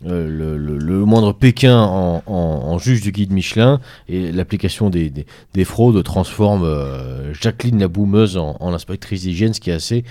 le, 0.04 1.06
moindre 1.06 1.34
Pékin 1.34 1.78
en, 1.78 2.78
juge 2.78 3.02
du 3.02 3.12
guide 3.12 3.32
Michelin, 3.32 3.80
et 4.08 4.32
l'application 4.32 4.90
des, 4.90 5.10
des- 5.10 5.26
des 5.54 5.66
fraudes 5.66 6.04
transforme 6.04 6.68
Jacqueline 7.34 7.80
la 7.80 7.88
boumeuse 7.88 8.38
en, 8.38 8.74
inspectrice 8.74 9.22
d'hygiène, 9.22 9.54
ce 9.54 9.60
qui 9.60 9.70
est 9.70 9.74
assez 9.74 10.04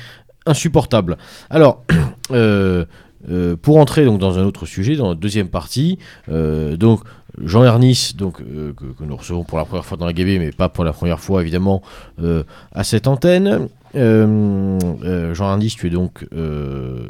insupportable. 0.47 1.19
Alors, 1.51 1.85
pour 3.63 3.77
entrer 3.79 4.05
donc 4.05 4.21
dans 4.21 4.39
un 4.39 4.45
autre 4.45 4.67
sujet, 4.67 4.97
dans 4.97 5.11
la 5.11 5.15
deuxième 5.15 5.49
partie, 5.49 5.99
donc 6.29 7.01
Jean 7.43 7.65
Ernis, 7.65 8.13
donc 8.17 8.41
euh, 8.41 8.73
que, 8.75 8.85
que 8.87 9.05
nous 9.05 9.17
recevons 9.17 9.45
pour 9.45 9.59
la 9.59 9.65
première 9.65 9.85
fois 9.85 9.97
dans 9.97 10.07
la 10.07 10.15
GB, 10.15 10.39
mais 10.39 10.53
pas 10.53 10.69
pour 10.69 10.85
la 10.85 10.93
première 10.93 11.21
fois 11.21 11.41
évidemment 11.43 11.83
euh, 12.23 12.43
à 12.73 12.85
cette 12.85 13.07
antenne. 13.07 13.69
Euh, 13.95 15.35
Jean 15.35 15.51
Ernis, 15.51 15.75
tu 15.79 15.87
es 15.87 15.91
donc 15.91 16.27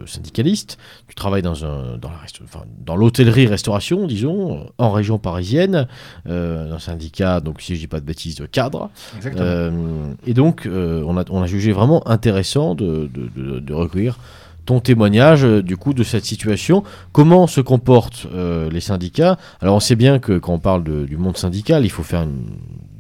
syndicaliste. 0.06 0.78
Tu 1.08 1.14
travailles 1.14 1.42
dans 1.42 1.64
un 1.64 1.96
dans 1.96 2.10
la 2.10 2.16
resta- 2.16 2.42
enfin, 2.44 2.64
dans 2.84 2.96
l'hôtellerie-restauration, 2.96 4.06
disons, 4.06 4.66
en 4.78 4.90
région 4.90 5.18
parisienne, 5.18 5.86
dans 6.26 6.72
un 6.74 6.78
syndicat, 6.78 7.40
donc 7.40 7.60
si 7.60 7.74
je 7.76 7.80
dis 7.80 7.86
pas 7.86 8.00
de 8.00 8.04
bêtises, 8.06 8.34
de 8.36 8.46
cadre. 8.46 8.90
Exactement. 9.16 10.14
Et 10.26 10.34
donc, 10.34 10.66
on, 10.68 11.16
a, 11.16 11.24
on 11.30 11.42
a 11.42 11.46
jugé 11.46 11.70
vraiment 11.72 12.06
intéressant 12.08 12.74
de, 12.74 13.08
de, 13.12 13.28
de- 13.36 13.58
de 13.60 13.74
recueillir 13.74 14.18
ton 14.64 14.80
témoignage 14.80 15.44
euh, 15.44 15.62
du 15.62 15.76
coup 15.76 15.94
de 15.94 16.02
cette 16.02 16.24
situation. 16.24 16.82
Comment 17.12 17.46
se 17.46 17.60
comportent 17.60 18.26
euh, 18.32 18.70
les 18.70 18.80
syndicats? 18.80 19.38
Alors, 19.60 19.76
on 19.76 19.80
sait 19.80 19.96
bien 19.96 20.18
que 20.18 20.38
quand 20.38 20.54
on 20.54 20.58
parle 20.58 20.84
du 20.84 21.16
monde 21.16 21.36
syndical, 21.36 21.84
il 21.84 21.90
faut 21.90 22.02
faire 22.02 22.26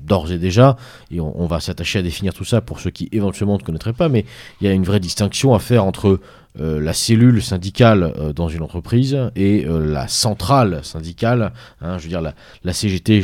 d'ores 0.04 0.32
et 0.32 0.38
déjà, 0.38 0.76
et 1.12 1.20
on, 1.20 1.46
va 1.46 1.60
s'attacher 1.60 2.00
à 2.00 2.02
définir 2.02 2.34
tout 2.34 2.44
ça 2.44 2.60
pour 2.60 2.80
ceux 2.80 2.90
qui 2.90 3.08
éventuellement 3.12 3.56
ne 3.56 3.62
connaîtraient 3.62 3.92
pas, 3.92 4.08
mais 4.08 4.24
il 4.60 4.66
y 4.66 4.70
a 4.70 4.72
une 4.72 4.82
vraie 4.82 4.98
distinction 4.98 5.54
à 5.54 5.60
faire 5.60 5.84
entre 5.84 6.18
euh, 6.58 6.80
la 6.80 6.92
cellule 6.92 7.40
syndicale 7.40 8.12
dans 8.34 8.48
une 8.48 8.62
entreprise 8.62 9.16
et 9.36 9.64
la 9.64 10.08
centrale 10.08 10.80
syndicale. 10.82 11.52
hein, 11.80 11.98
je 11.98 12.02
veux 12.02 12.08
dire, 12.08 12.20
la, 12.20 12.72
CGT 12.72 13.22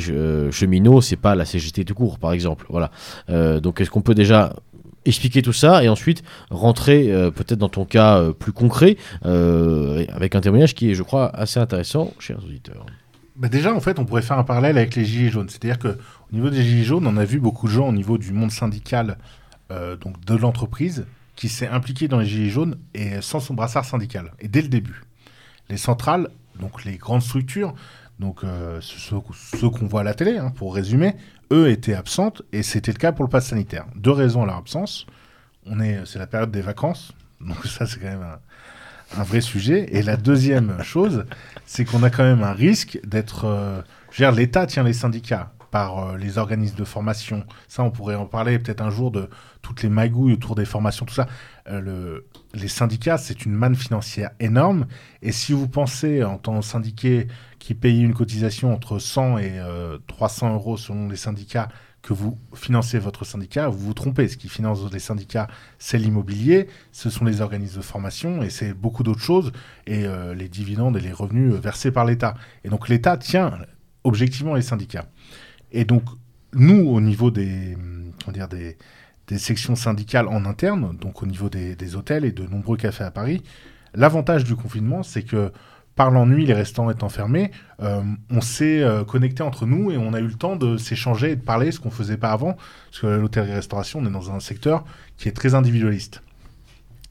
cheminot, 0.52 1.00
c'est 1.00 1.16
pas 1.16 1.34
la 1.34 1.44
CGT 1.44 1.84
tout 1.84 1.94
court, 1.94 2.20
par 2.20 2.32
exemple. 2.32 2.64
Voilà. 2.70 2.90
Donc, 3.58 3.80
est-ce 3.80 3.90
qu'on 3.90 4.02
peut 4.02 4.14
déjà 4.14 4.54
expliquer 5.08 5.42
tout 5.42 5.52
ça 5.52 5.82
et 5.82 5.88
ensuite 5.88 6.22
rentrer 6.50 7.12
euh, 7.12 7.30
peut-être 7.30 7.58
dans 7.58 7.68
ton 7.68 7.84
cas 7.84 8.18
euh, 8.18 8.32
plus 8.32 8.52
concret 8.52 8.96
euh, 9.24 10.04
avec 10.10 10.34
un 10.34 10.40
témoignage 10.40 10.74
qui 10.74 10.90
est, 10.90 10.94
je 10.94 11.02
crois, 11.02 11.34
assez 11.34 11.58
intéressant, 11.58 12.12
chers 12.18 12.44
auditeurs. 12.44 12.86
Bah 13.36 13.48
déjà, 13.48 13.74
en 13.74 13.80
fait, 13.80 13.98
on 13.98 14.04
pourrait 14.04 14.22
faire 14.22 14.38
un 14.38 14.44
parallèle 14.44 14.78
avec 14.78 14.96
les 14.96 15.04
Gilets 15.04 15.30
jaunes. 15.30 15.48
C'est-à-dire 15.48 15.78
que 15.78 15.88
au 15.88 16.34
niveau 16.34 16.50
des 16.50 16.62
Gilets 16.62 16.84
jaunes, 16.84 17.06
on 17.06 17.16
a 17.16 17.24
vu 17.24 17.38
beaucoup 17.38 17.68
de 17.68 17.72
gens 17.72 17.88
au 17.88 17.92
niveau 17.92 18.18
du 18.18 18.32
monde 18.32 18.50
syndical, 18.50 19.16
donc 20.00 20.24
de 20.24 20.34
l'entreprise, 20.34 21.06
qui 21.36 21.48
s'est 21.48 21.68
impliqué 21.68 22.08
dans 22.08 22.18
les 22.18 22.26
Gilets 22.26 22.50
jaunes 22.50 22.78
et 22.94 23.20
sans 23.20 23.38
son 23.38 23.54
brassard 23.54 23.84
syndical. 23.84 24.32
Et 24.40 24.48
dès 24.48 24.62
le 24.62 24.68
début. 24.68 25.04
Les 25.70 25.76
centrales, 25.76 26.30
donc 26.58 26.84
les 26.84 26.96
grandes 26.96 27.22
structures, 27.22 27.74
donc 28.18 28.42
euh, 28.44 28.80
ceux, 28.80 29.20
qu'on 29.70 29.86
voit 29.86 30.00
à 30.00 30.04
la 30.04 30.14
télé, 30.14 30.38
hein, 30.38 30.50
pour 30.50 30.74
résumer, 30.74 31.14
eux 31.52 31.70
étaient 31.70 31.94
absentes 31.94 32.42
et 32.52 32.62
c'était 32.62 32.92
le 32.92 32.98
cas 32.98 33.12
pour 33.12 33.24
le 33.24 33.30
pass 33.30 33.46
sanitaire. 33.46 33.86
Deux 33.94 34.10
raisons 34.10 34.42
à 34.42 34.46
leur 34.46 34.56
absence. 34.56 35.06
On 35.66 35.80
est, 35.80 36.00
c'est 36.06 36.18
la 36.18 36.26
période 36.26 36.50
des 36.50 36.62
vacances, 36.62 37.12
donc 37.40 37.64
ça 37.66 37.86
c'est 37.86 37.98
quand 38.00 38.06
même 38.06 38.26
un, 39.16 39.22
vrai 39.22 39.40
sujet. 39.40 39.86
Et 39.96 40.02
la 40.02 40.16
deuxième 40.16 40.82
chose, 40.82 41.24
c'est 41.66 41.84
qu'on 41.84 42.02
a 42.02 42.10
quand 42.10 42.24
même 42.24 42.42
un 42.42 42.52
risque 42.52 42.98
d'être. 43.06 43.44
euh, 43.44 43.82
je 44.10 44.22
veux 44.22 44.30
dire, 44.30 44.36
l'État 44.36 44.66
tient 44.66 44.82
les 44.82 44.92
syndicats 44.94 45.52
par 45.70 45.98
euh, 45.98 46.16
les 46.16 46.38
organismes 46.38 46.76
de 46.76 46.84
formation. 46.84 47.44
Ça, 47.68 47.82
on 47.82 47.90
pourrait 47.90 48.14
en 48.14 48.24
parler 48.26 48.58
peut-être 48.58 48.80
un 48.80 48.90
jour 48.90 49.10
de 49.10 49.28
toutes 49.60 49.82
les 49.82 49.90
magouilles 49.90 50.32
autour 50.32 50.54
des 50.54 50.64
formations, 50.64 51.04
tout 51.04 51.14
ça. 51.14 51.26
Euh, 51.68 51.80
le- 51.80 52.26
les 52.54 52.68
syndicats, 52.68 53.18
c'est 53.18 53.44
une 53.44 53.52
manne 53.52 53.74
financière 53.76 54.30
énorme. 54.40 54.86
Et 55.20 55.30
si 55.32 55.52
vous 55.52 55.68
pensez, 55.68 56.24
en 56.24 56.38
tant 56.38 56.62
syndiqué 56.62 57.28
qui 57.58 57.74
paye 57.74 58.02
une 58.02 58.14
cotisation 58.14 58.72
entre 58.72 58.98
100 58.98 59.38
et 59.38 59.58
euh, 59.58 59.98
300 60.06 60.54
euros 60.54 60.76
selon 60.76 61.08
les 61.08 61.16
syndicats, 61.16 61.68
que 62.02 62.12
vous 62.12 62.38
financez 62.54 62.98
votre 62.98 63.24
syndicat, 63.24 63.68
vous 63.68 63.78
vous 63.78 63.94
trompez. 63.94 64.28
Ce 64.28 64.36
qui 64.36 64.48
finance 64.48 64.80
les 64.92 64.98
syndicats, 64.98 65.48
c'est 65.78 65.98
l'immobilier, 65.98 66.68
ce 66.92 67.10
sont 67.10 67.24
les 67.24 67.40
organismes 67.40 67.78
de 67.78 67.82
formation 67.82 68.42
et 68.42 68.50
c'est 68.50 68.72
beaucoup 68.72 69.02
d'autres 69.02 69.20
choses, 69.20 69.52
et 69.86 70.04
euh, 70.04 70.34
les 70.34 70.48
dividendes 70.48 70.96
et 70.96 71.00
les 71.00 71.12
revenus 71.12 71.52
euh, 71.52 71.58
versés 71.58 71.90
par 71.90 72.04
l'État. 72.04 72.34
Et 72.64 72.68
donc 72.68 72.88
l'État 72.88 73.16
tient 73.16 73.58
objectivement 74.04 74.54
les 74.54 74.62
syndicats. 74.62 75.06
Et 75.72 75.84
donc, 75.84 76.04
nous, 76.54 76.88
au 76.88 77.00
niveau 77.00 77.30
des, 77.30 77.74
hum, 77.74 78.12
comment 78.24 78.32
dire, 78.32 78.48
des 78.48 79.38
sections 79.38 79.76
syndicales 79.76 80.28
en 80.28 80.46
interne, 80.46 80.96
donc 80.96 81.22
au 81.22 81.26
niveau 81.26 81.50
des, 81.50 81.76
des 81.76 81.96
hôtels 81.96 82.24
et 82.24 82.32
de 82.32 82.46
nombreux 82.46 82.76
cafés 82.78 83.04
à 83.04 83.10
Paris, 83.10 83.42
l'avantage 83.92 84.44
du 84.44 84.56
confinement, 84.56 85.02
c'est 85.02 85.24
que 85.24 85.52
par 85.98 86.12
l'ennui, 86.12 86.46
les 86.46 86.54
restaurants 86.54 86.90
étant 86.90 87.08
fermés, 87.08 87.50
euh, 87.82 88.00
on 88.30 88.40
s'est 88.40 88.84
euh, 88.84 89.02
connecté 89.02 89.42
entre 89.42 89.66
nous 89.66 89.90
et 89.90 89.98
on 89.98 90.14
a 90.14 90.20
eu 90.20 90.28
le 90.28 90.34
temps 90.34 90.54
de 90.54 90.76
s'échanger 90.76 91.32
et 91.32 91.36
de 91.36 91.42
parler, 91.42 91.72
ce 91.72 91.80
qu'on 91.80 91.90
faisait 91.90 92.16
pas 92.16 92.30
avant. 92.30 92.52
Parce 92.52 93.00
que 93.00 93.06
l'hôtellerie-restauration, 93.08 93.98
on 93.98 94.06
est 94.06 94.10
dans 94.10 94.30
un 94.30 94.38
secteur 94.38 94.84
qui 95.16 95.28
est 95.28 95.32
très 95.32 95.56
individualiste. 95.56 96.22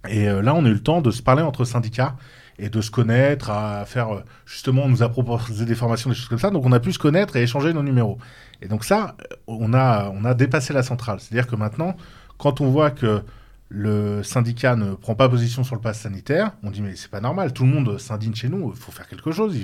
Et 0.07 0.29
euh, 0.29 0.41
là, 0.41 0.55
on 0.55 0.63
a 0.63 0.69
eu 0.69 0.73
le 0.73 0.81
temps 0.81 1.01
de 1.01 1.11
se 1.11 1.21
parler 1.21 1.43
entre 1.43 1.65
syndicats 1.65 2.15
et 2.59 2.69
de 2.69 2.79
se 2.79 2.89
connaître, 2.89 3.49
à 3.51 3.85
faire 3.85 4.23
justement, 4.45 4.83
on 4.85 4.89
nous 4.89 5.03
a 5.03 5.09
proposé 5.09 5.65
des 5.65 5.75
formations, 5.75 6.09
des 6.09 6.15
choses 6.15 6.29
comme 6.29 6.39
ça, 6.39 6.49
donc 6.49 6.65
on 6.65 6.71
a 6.71 6.79
pu 6.79 6.93
se 6.93 6.97
connaître 6.97 7.35
et 7.35 7.43
échanger 7.43 7.73
nos 7.73 7.83
numéros. 7.83 8.17
Et 8.61 8.69
donc 8.69 8.85
ça, 8.85 9.17
on 9.47 9.73
a, 9.73 10.09
on 10.15 10.23
a 10.23 10.33
dépassé 10.33 10.71
la 10.71 10.81
centrale. 10.81 11.19
C'est-à-dire 11.19 11.45
que 11.45 11.57
maintenant, 11.57 11.93
quand 12.37 12.61
on 12.61 12.71
voit 12.71 12.91
que 12.91 13.21
le 13.69 14.23
syndicat 14.23 14.75
ne 14.75 14.93
prend 14.93 15.15
pas 15.15 15.27
position 15.27 15.63
sur 15.63 15.75
le 15.75 15.81
pass 15.81 15.99
sanitaire, 15.99 16.53
on 16.63 16.71
dit 16.71 16.81
mais 16.81 16.95
c'est 16.95 17.11
pas 17.11 17.21
normal, 17.21 17.53
tout 17.53 17.63
le 17.63 17.69
monde 17.69 17.97
s'indigne 17.97 18.33
chez 18.33 18.49
nous, 18.49 18.71
il 18.73 18.79
faut 18.79 18.91
faire 18.91 19.07
quelque 19.07 19.31
chose, 19.31 19.57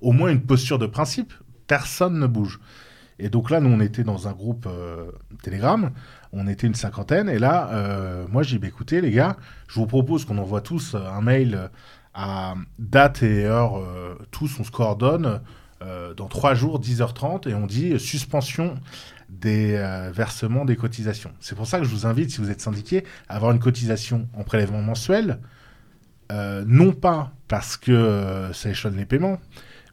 au 0.00 0.12
moins 0.12 0.30
une 0.30 0.42
posture 0.42 0.78
de 0.78 0.86
principe, 0.86 1.32
personne 1.66 2.18
ne 2.18 2.26
bouge. 2.26 2.58
Et 3.20 3.28
donc 3.28 3.50
là, 3.50 3.60
nous, 3.60 3.68
on 3.68 3.80
était 3.80 4.02
dans 4.02 4.28
un 4.28 4.32
groupe 4.32 4.66
euh, 4.66 5.10
Telegram, 5.42 5.90
on 6.32 6.48
était 6.48 6.66
une 6.66 6.74
cinquantaine, 6.74 7.28
et 7.28 7.38
là, 7.38 7.68
euh, 7.72 8.26
moi, 8.28 8.42
j'ai 8.42 8.56
dit, 8.56 8.62
bah, 8.62 8.68
écoutez, 8.68 9.02
les 9.02 9.10
gars, 9.10 9.36
je 9.68 9.74
vous 9.74 9.86
propose 9.86 10.24
qu'on 10.24 10.38
envoie 10.38 10.62
tous 10.62 10.94
euh, 10.94 11.06
un 11.06 11.20
mail 11.20 11.70
à 12.14 12.54
date 12.78 13.22
et 13.22 13.44
heure, 13.44 13.80
tous, 14.32 14.58
on 14.58 14.64
se 14.64 14.72
coordonne 14.72 15.40
dans 16.16 16.26
trois 16.26 16.54
jours, 16.54 16.80
10h30, 16.80 17.48
et 17.48 17.54
on 17.54 17.66
dit 17.66 18.00
suspension 18.00 18.74
des 19.30 19.74
euh, 19.74 20.10
versements 20.12 20.64
des 20.64 20.76
cotisations. 20.76 21.32
C'est 21.40 21.54
pour 21.54 21.66
ça 21.66 21.78
que 21.78 21.84
je 21.84 21.90
vous 21.90 22.06
invite, 22.06 22.30
si 22.30 22.38
vous 22.38 22.50
êtes 22.50 22.60
syndiqué, 22.60 23.04
à 23.28 23.36
avoir 23.36 23.52
une 23.52 23.58
cotisation 23.58 24.28
en 24.34 24.42
prélèvement 24.42 24.82
mensuel, 24.82 25.38
euh, 26.32 26.64
non 26.66 26.92
pas 26.92 27.32
parce 27.48 27.76
que 27.76 27.92
euh, 27.92 28.52
ça 28.52 28.70
échelonne 28.70 28.96
les 28.96 29.06
paiements, 29.06 29.40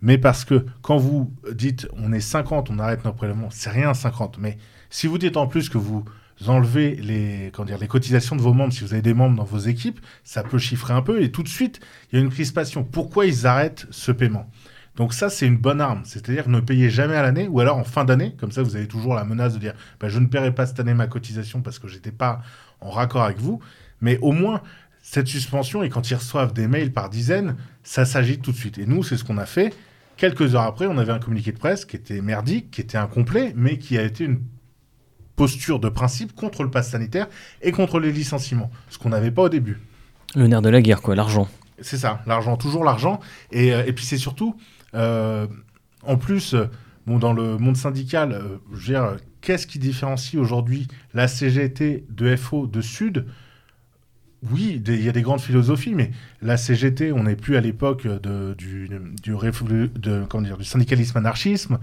mais 0.01 0.17
parce 0.17 0.45
que 0.45 0.65
quand 0.81 0.97
vous 0.97 1.33
dites 1.51 1.87
on 1.93 2.11
est 2.13 2.19
50, 2.19 2.69
on 2.69 2.79
arrête 2.79 3.05
nos 3.05 3.13
prélèvements, 3.13 3.49
c'est 3.51 3.69
rien 3.69 3.93
50. 3.93 4.37
Mais 4.39 4.57
si 4.89 5.07
vous 5.07 5.17
dites 5.17 5.37
en 5.37 5.47
plus 5.47 5.69
que 5.69 5.77
vous 5.77 6.05
enlevez 6.45 6.95
les, 6.95 7.51
comment 7.53 7.65
dire, 7.65 7.79
les 7.79 7.87
cotisations 7.87 8.35
de 8.35 8.41
vos 8.41 8.53
membres, 8.53 8.73
si 8.73 8.83
vous 8.83 8.93
avez 8.93 9.01
des 9.01 9.15
membres 9.15 9.37
dans 9.37 9.43
vos 9.43 9.57
équipes, 9.57 9.99
ça 10.23 10.43
peut 10.43 10.59
chiffrer 10.59 10.93
un 10.93 11.01
peu 11.01 11.23
et 11.23 11.31
tout 11.31 11.41
de 11.41 11.47
suite, 11.47 11.79
il 12.11 12.19
y 12.19 12.21
a 12.21 12.23
une 12.23 12.29
crispation. 12.29 12.83
Pourquoi 12.83 13.25
ils 13.25 13.47
arrêtent 13.47 13.87
ce 13.89 14.11
paiement? 14.11 14.49
Donc 14.97 15.13
ça, 15.13 15.29
c'est 15.29 15.45
une 15.45 15.57
bonne 15.57 15.79
arme. 15.79 16.01
C'est-à-dire 16.03 16.49
ne 16.49 16.59
payez 16.59 16.89
jamais 16.89 17.15
à 17.15 17.21
l'année 17.21 17.47
ou 17.47 17.59
alors 17.59 17.77
en 17.77 17.83
fin 17.83 18.03
d'année. 18.03 18.35
Comme 18.39 18.51
ça, 18.51 18.63
vous 18.63 18.75
avez 18.75 18.87
toujours 18.87 19.13
la 19.13 19.23
menace 19.23 19.53
de 19.53 19.59
dire 19.59 19.73
bah, 19.99 20.09
je 20.09 20.19
ne 20.19 20.25
paierai 20.25 20.53
pas 20.53 20.65
cette 20.65 20.79
année 20.79 20.95
ma 20.95 21.07
cotisation 21.07 21.61
parce 21.61 21.77
que 21.77 21.87
j'étais 21.87 22.11
pas 22.11 22.41
en 22.81 22.89
raccord 22.89 23.21
avec 23.21 23.37
vous. 23.37 23.61
Mais 24.01 24.17
au 24.21 24.31
moins, 24.31 24.61
cette 25.03 25.27
suspension, 25.27 25.83
et 25.83 25.89
quand 25.89 26.09
ils 26.09 26.15
reçoivent 26.15 26.51
des 26.51 26.67
mails 26.67 26.91
par 26.91 27.09
dizaines, 27.09 27.55
ça 27.83 28.05
s'agit 28.05 28.39
tout 28.39 28.51
de 28.51 28.57
suite. 28.57 28.79
Et 28.79 28.87
nous, 28.87 29.03
c'est 29.03 29.17
ce 29.17 29.23
qu'on 29.23 29.37
a 29.37 29.45
fait. 29.45 29.73
Quelques 30.17 30.55
heures 30.55 30.63
après, 30.63 30.87
on 30.87 30.97
avait 30.97 31.13
un 31.13 31.19
communiqué 31.19 31.51
de 31.51 31.59
presse 31.59 31.85
qui 31.85 31.95
était 31.95 32.21
merdique, 32.21 32.71
qui 32.71 32.81
était 32.81 32.97
incomplet, 32.97 33.53
mais 33.55 33.77
qui 33.77 33.99
a 33.99 34.01
été 34.01 34.23
une 34.23 34.41
posture 35.35 35.79
de 35.79 35.89
principe 35.89 36.33
contre 36.33 36.63
le 36.63 36.71
pass 36.71 36.89
sanitaire 36.89 37.27
et 37.61 37.71
contre 37.71 37.99
les 37.99 38.11
licenciements, 38.11 38.71
ce 38.89 38.97
qu'on 38.97 39.09
n'avait 39.09 39.29
pas 39.29 39.43
au 39.43 39.49
début. 39.49 39.79
Le 40.35 40.47
nerf 40.47 40.63
de 40.63 40.69
la 40.69 40.81
guerre, 40.81 41.03
quoi, 41.03 41.15
l'argent. 41.15 41.47
C'est 41.79 41.97
ça, 41.97 42.23
l'argent, 42.25 42.57
toujours 42.57 42.83
l'argent. 42.83 43.19
Et, 43.51 43.71
euh, 43.73 43.85
et 43.85 43.93
puis 43.93 44.03
c'est 44.03 44.17
surtout, 44.17 44.57
en 44.93 46.17
plus, 46.17 46.53
euh, 46.53 46.65
bon, 47.05 47.19
dans 47.19 47.33
le 47.33 47.57
monde 47.57 47.77
syndical, 47.77 48.31
euh, 48.33 49.17
qu'est-ce 49.41 49.67
qui 49.67 49.79
différencie 49.79 50.39
aujourd'hui 50.41 50.87
la 51.13 51.27
CGT 51.27 52.05
de 52.09 52.35
FO 52.35 52.67
de 52.67 52.81
Sud? 52.81 53.25
Oui, 54.51 54.81
il 54.85 55.03
y 55.03 55.09
a 55.09 55.11
des 55.11 55.23
grandes 55.23 55.41
philosophies, 55.41 55.95
mais 55.95 56.11
la 56.41 56.57
CGT, 56.57 57.11
on 57.11 57.23
n'est 57.23 57.35
plus 57.35 57.57
à 57.57 57.61
l'époque 57.61 58.07
du, 58.57 58.87
du, 59.23 59.33
révolu- 59.33 59.91
de- 59.99 60.25
comment 60.29 60.43
dire, 60.43 60.57
du 60.57 60.63
syndicalisme 60.63 61.17
anarchisme. 61.17 61.79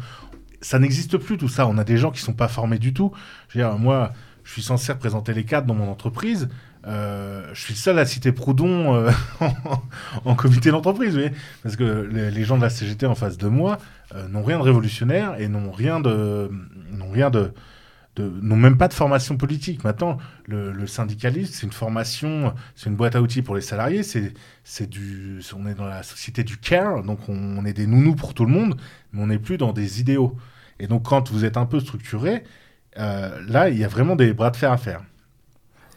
Ça 0.61 0.78
n'existe 0.78 1.18
plus 1.18 1.36
tout 1.36 1.48
ça. 1.48 1.66
On 1.66 1.76
a 1.78 1.84
des 1.84 1.98
gens 1.98 2.11
qui 2.12 2.20
sont 2.22 2.32
pas 2.32 2.48
formés 2.48 2.78
du 2.78 2.94
tout. 2.94 3.11
Moi, 3.57 4.12
je 4.44 4.52
suis 4.52 4.62
censé 4.62 4.92
représenter 4.92 5.34
les 5.34 5.44
cadres 5.44 5.66
dans 5.66 5.74
mon 5.74 5.90
entreprise. 5.90 6.48
Euh, 6.87 7.49
je 7.55 7.61
suis 7.61 7.74
le 7.74 7.78
seul 7.78 7.99
à 7.99 8.05
citer 8.05 8.32
Proudhon 8.32 8.95
euh, 8.95 9.11
en, 10.24 10.35
comité 10.35 10.70
d'entreprise, 10.70 11.18
parce 11.62 11.76
que 11.76 11.85
les, 11.85 12.45
gens 12.45 12.57
de 12.57 12.62
la 12.62 12.70
CGT 12.70 13.07
en 13.07 13.14
face 13.14 13.39
de 13.39 13.49
moi 13.49 13.78
euh, 14.14 14.28
n'ont 14.28 14.43
rien 14.43 14.59
de 14.59 14.62
révolutionnaire 14.62 15.41
et 15.41 15.49
n'ont 15.49 15.70
rien 15.70 16.01
de, 16.01 16.51
n'ont 18.18 18.57
même 18.57 18.76
pas 18.76 18.89
de 18.89 18.95
formation 18.95 19.37
politique. 19.37 19.82
Maintenant, 19.82 20.18
le, 20.47 20.72
le 20.72 20.87
syndicalisme, 20.87 21.53
c'est 21.55 21.66
une 21.66 21.72
formation, 21.72 22.55
c'est 22.76 22.91
une 22.91 22.97
boîte 22.97 23.16
à 23.16 23.22
outils 23.22 23.43
pour 23.43 23.55
les 23.55 23.62
salariés. 23.62 24.03
C'est, 24.03 24.87
du, 24.87 25.41
on 25.57 25.66
est 25.66 25.74
dans 25.74 25.87
la 25.87 26.03
société 26.03 26.45
du 26.45 26.59
care, 26.59 27.03
donc 27.03 27.28
on, 27.28 27.59
on 27.59 27.64
est 27.64 27.72
des 27.72 27.87
nounous 27.87 28.14
pour 28.14 28.35
tout 28.35 28.45
le 28.45 28.53
monde, 28.53 28.76
mais 29.12 29.22
on 29.22 29.28
n'est 29.28 29.39
plus 29.39 29.57
dans 29.57 29.72
des 29.72 30.01
idéaux. 30.01 30.37
Et 30.80 30.87
donc, 30.87 31.05
quand 31.05 31.30
vous 31.30 31.45
êtes 31.47 31.57
un 31.57 31.66
peu 31.66 31.80
structuré, 31.80 32.45
là, 32.97 33.70
il 33.70 33.78
y 33.78 33.85
a 33.85 33.89
vraiment 33.89 34.16
des 34.16 34.35
bras 34.35 34.51
de 34.51 34.57
fer 34.57 34.70
à 34.70 34.76
faire. 34.76 35.01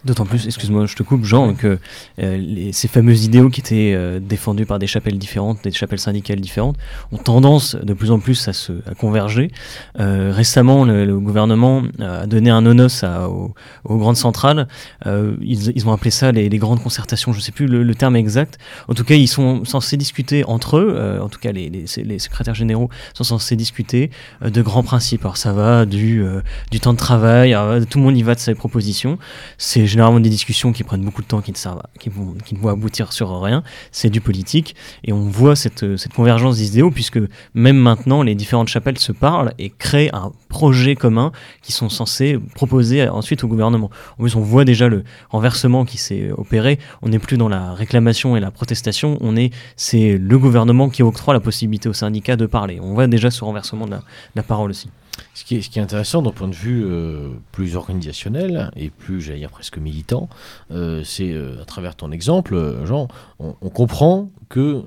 D'autant 0.06 0.26
plus, 0.26 0.45
excuse-moi, 0.45 0.86
je 0.86 0.95
te 0.95 1.02
coupe, 1.02 1.26
Jean, 1.26 1.56
que 1.56 1.80
euh, 2.20 2.38
les, 2.38 2.72
ces 2.72 2.88
fameux 2.88 3.18
idéaux 3.18 3.50
qui 3.50 3.62
étaient 3.62 3.93
euh, 3.95 4.20
défendus 4.20 4.68
par 4.68 4.78
des 4.78 4.86
chapelles 4.86 5.18
différentes, 5.18 5.64
des 5.64 5.72
chapelles 5.72 6.00
syndicales 6.00 6.39
différentes, 6.39 6.78
ont 7.12 7.18
tendance 7.18 7.76
de 7.76 7.93
plus 7.93 8.12
en 8.12 8.20
plus 8.20 8.48
à 8.48 8.54
se 8.54 8.74
à 8.86 8.93
converger. 8.93 9.52
Euh, 10.00 10.32
récemment, 10.34 10.86
le, 10.86 11.04
le, 11.04 11.20
gouvernement 11.20 11.82
a 12.00 12.28
donné 12.28 12.52
un 12.52 12.64
onos 12.66 13.04
à, 13.04 13.28
aux, 13.28 13.56
aux, 13.86 13.98
grandes 13.98 14.18
centrales. 14.18 14.68
Euh, 15.08 15.36
ils, 15.41 15.72
ils, 15.76 15.88
ont 15.88 15.91
appelé 15.91 16.12
ça 16.12 16.32
les, 16.32 16.48
les 16.48 16.58
grandes 16.60 16.82
concertations, 16.82 17.34
je 17.34 17.39
ne 17.39 17.41
sais 17.41 17.52
plus 17.52 17.66
le, 17.66 17.82
le, 17.82 17.95
terme 17.95 18.16
exact. 18.16 18.60
En 18.88 18.93
tout 18.93 19.04
cas, 19.04 19.16
ils 19.16 19.28
sont 19.28 19.66
censés 19.66 19.98
discuter 19.98 20.43
entre 20.45 20.78
eux, 20.78 20.93
euh, 20.95 21.22
en 21.22 21.30
tout 21.30 21.39
cas 21.39 21.52
les, 21.52 21.70
les, 21.70 21.86
les, 22.04 22.20
secrétaires 22.20 22.56
généraux 22.56 22.89
sont 23.16 23.24
censés 23.24 23.56
discuter 23.56 24.12
de 24.41 24.62
grands 24.62 24.84
principes. 24.84 25.22
Alors 25.22 25.38
ça 25.38 25.54
va 25.54 25.86
du, 25.86 26.24
du 26.70 26.80
temps 26.80 26.93
de 26.93 27.00
travail, 27.00 27.56
alors, 27.56 27.84
tout 27.88 27.98
le 27.98 28.04
monde 28.04 28.18
y 28.18 28.24
va 28.24 28.36
de 28.36 28.39
ses 28.39 28.54
propositions. 28.54 29.18
C'est 29.58 29.87
généralement 29.88 30.20
des 30.20 30.30
discussions 30.30 30.72
qui 30.72 30.84
prennent 30.84 31.04
beaucoup 31.04 31.22
de 31.22 31.28
temps, 31.28 31.42
qui 31.42 31.52
ne 31.52 31.58
servent, 31.58 31.82
qui, 32.00 32.10
vont, 32.10 32.36
ne 32.52 32.58
vont 32.58 32.70
aboutir 32.70 33.14
sur 33.14 33.42
rien. 33.42 33.64
C'est 33.92 34.10
du 34.10 34.22
politique 34.22 34.76
et 35.04 35.14
on 35.14 35.30
voit 35.30 35.56
cette, 35.56 35.98
cette 35.98 36.14
convergence 36.14 36.58
d'idéaux 36.58 36.92
puisque 36.92 37.20
même 37.54 37.78
maintenant 37.78 38.24
les 38.24 38.36
différentes 38.36 38.68
chapelles 38.68 39.00
se 39.00 39.12
parlent 39.12 39.54
et 39.58 39.70
créent 39.70 40.10
un 40.14 40.32
projet 40.50 40.96
commun 40.96 41.32
qui 41.62 41.72
sont 41.72 41.90
censés 41.90 42.40
proposer 42.56 43.08
ensuite 43.08 43.44
au 43.44 43.48
gouvernement. 43.48 43.90
En 44.18 44.24
plus, 44.24 44.36
on 44.36 44.42
voit 44.42 44.66
déjà 44.66 44.88
le 44.88 45.04
renversement 45.30 45.86
qui 45.86 45.98
s'est 45.98 46.32
opéré. 46.32 46.80
On 47.02 47.10
n'est 47.10 47.20
plus 47.20 47.38
dans 47.38 47.50
la 47.50 47.74
réclamation 47.74 48.36
et 48.36 48.40
la 48.40 48.52
protestation. 48.52 49.18
On 49.22 49.36
est, 49.36 49.52
c'est 49.76 50.18
le 50.18 50.40
gouvernement 50.40 50.90
qui 50.90 51.04
octroie 51.04 51.34
la 51.34 51.40
possibilité 51.40 51.90
aux 51.90 51.94
syndicats 51.94 52.36
de 52.36 52.46
parler. 52.46 52.80
On 52.82 52.94
voit 52.94 53.08
déjà 53.08 53.32
ce 53.32 53.44
renversement 53.44 53.86
de 53.86 53.96
la 54.36 54.44
parole 54.44 54.72
aussi. 54.72 54.90
Ce 55.34 55.43
qui, 55.43 55.55
est, 55.55 55.78
intéressant 55.78 56.22
d'un 56.22 56.32
point 56.32 56.47
de 56.47 56.55
vue 56.55 56.84
euh, 56.86 57.30
plus 57.51 57.76
organisationnel 57.76 58.72
et 58.76 58.89
plus, 58.89 59.22
j'allais 59.22 59.39
dire 59.39 59.49
presque 59.49 59.78
militant, 59.78 60.30
euh, 60.72 61.03
c'est 61.03 61.32
euh, 61.32 61.61
à 61.61 61.65
travers 61.65 61.95
ton 61.95 62.11
exemple, 62.11 62.86
Jean, 62.86 63.07
on 63.39 63.70
comprend 63.70 64.30
que 64.49 64.84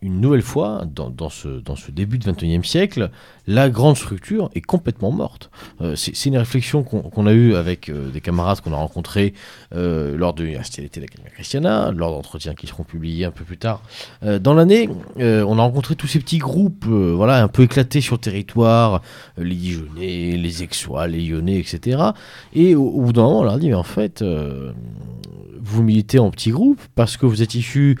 une 0.00 0.20
nouvelle 0.20 0.42
fois, 0.42 0.84
dans, 0.86 1.28
ce, 1.28 1.90
début 1.90 2.18
de 2.18 2.30
21e 2.30 2.62
siècle, 2.62 3.10
la 3.48 3.68
grande 3.68 3.96
structure 3.96 4.48
est 4.54 4.60
complètement 4.60 5.10
morte. 5.10 5.50
Euh, 5.80 5.96
c'est 5.96 6.26
une 6.26 6.36
réflexion 6.36 6.84
qu'on 6.84 7.02
qu 7.10 7.28
a 7.28 7.32
eue 7.32 7.56
avec 7.56 7.88
euh, 7.88 8.08
des 8.10 8.20
camarades 8.20 8.60
qu'on 8.60 8.72
a 8.72 8.76
rencontrés 8.76 9.34
euh, 9.74 10.16
lors 10.16 10.34
de 10.34 10.44
l'Université 10.44 10.82
d'été 10.82 11.00
d'Academia 11.00 11.30
Christiana, 11.30 11.90
lors 11.90 12.12
d'entretiens 12.12 12.54
qui 12.54 12.68
seront 12.68 12.84
publiés 12.84 13.24
un 13.24 13.32
peu 13.32 13.44
plus 13.44 13.58
tard. 13.58 13.82
dans 14.22 14.54
l'année, 14.54 14.88
on 15.16 15.58
a 15.58 15.62
rencontré 15.62 15.96
tous 15.96 16.06
ces 16.06 16.20
petits 16.20 16.38
groupes 16.38 16.86
voilà, 16.86 17.42
un 17.42 17.48
peu 17.48 17.62
éclatés 17.62 18.00
sur 18.00 18.16
le 18.16 18.20
territoire, 18.20 19.02
les 19.36 19.54
Dijonais, 19.54 20.36
les 20.36 20.62
Aixois, 20.62 21.08
les 21.08 21.20
Lyonnais, 21.26 21.58
etc. 21.58 22.02
Et 22.54 22.74
au, 22.74 22.84
au 22.84 23.00
bout 23.02 23.12
d'un 23.12 23.22
moment, 23.22 23.40
on 23.40 23.44
leur 23.44 23.54
a 23.54 23.58
dit, 23.58 23.68
mais 23.68 23.74
en 23.74 23.82
fait, 23.82 24.22
vous 25.60 25.82
militez 25.82 26.18
en 26.18 26.30
petits 26.30 26.50
groupes 26.50 26.80
parce 26.94 27.16
que 27.16 27.26
vous 27.26 27.42
êtes 27.42 27.54
issus 27.54 27.98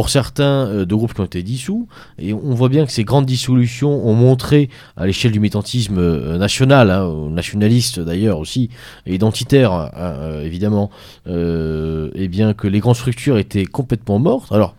pour 0.00 0.08
certains 0.08 0.66
euh, 0.66 0.86
de 0.86 0.94
groupes 0.94 1.12
qui 1.12 1.20
ont 1.20 1.26
été 1.26 1.42
dissous. 1.42 1.86
Et 2.18 2.32
on 2.32 2.54
voit 2.54 2.70
bien 2.70 2.86
que 2.86 2.90
ces 2.90 3.04
grandes 3.04 3.26
dissolutions 3.26 4.08
ont 4.08 4.14
montré, 4.14 4.70
à 4.96 5.04
l'échelle 5.04 5.30
du 5.30 5.40
militantisme 5.40 5.98
euh, 5.98 6.38
national, 6.38 6.90
hein, 6.90 7.28
nationaliste 7.28 8.00
d'ailleurs 8.00 8.38
aussi, 8.38 8.70
et 9.04 9.14
identitaire 9.14 9.74
hein, 9.74 9.90
euh, 9.98 10.42
évidemment, 10.42 10.88
euh, 11.26 12.08
et 12.14 12.28
bien 12.28 12.54
que 12.54 12.66
les 12.66 12.80
grandes 12.80 12.96
structures 12.96 13.36
étaient 13.36 13.66
complètement 13.66 14.18
mortes. 14.18 14.50
Alors, 14.52 14.74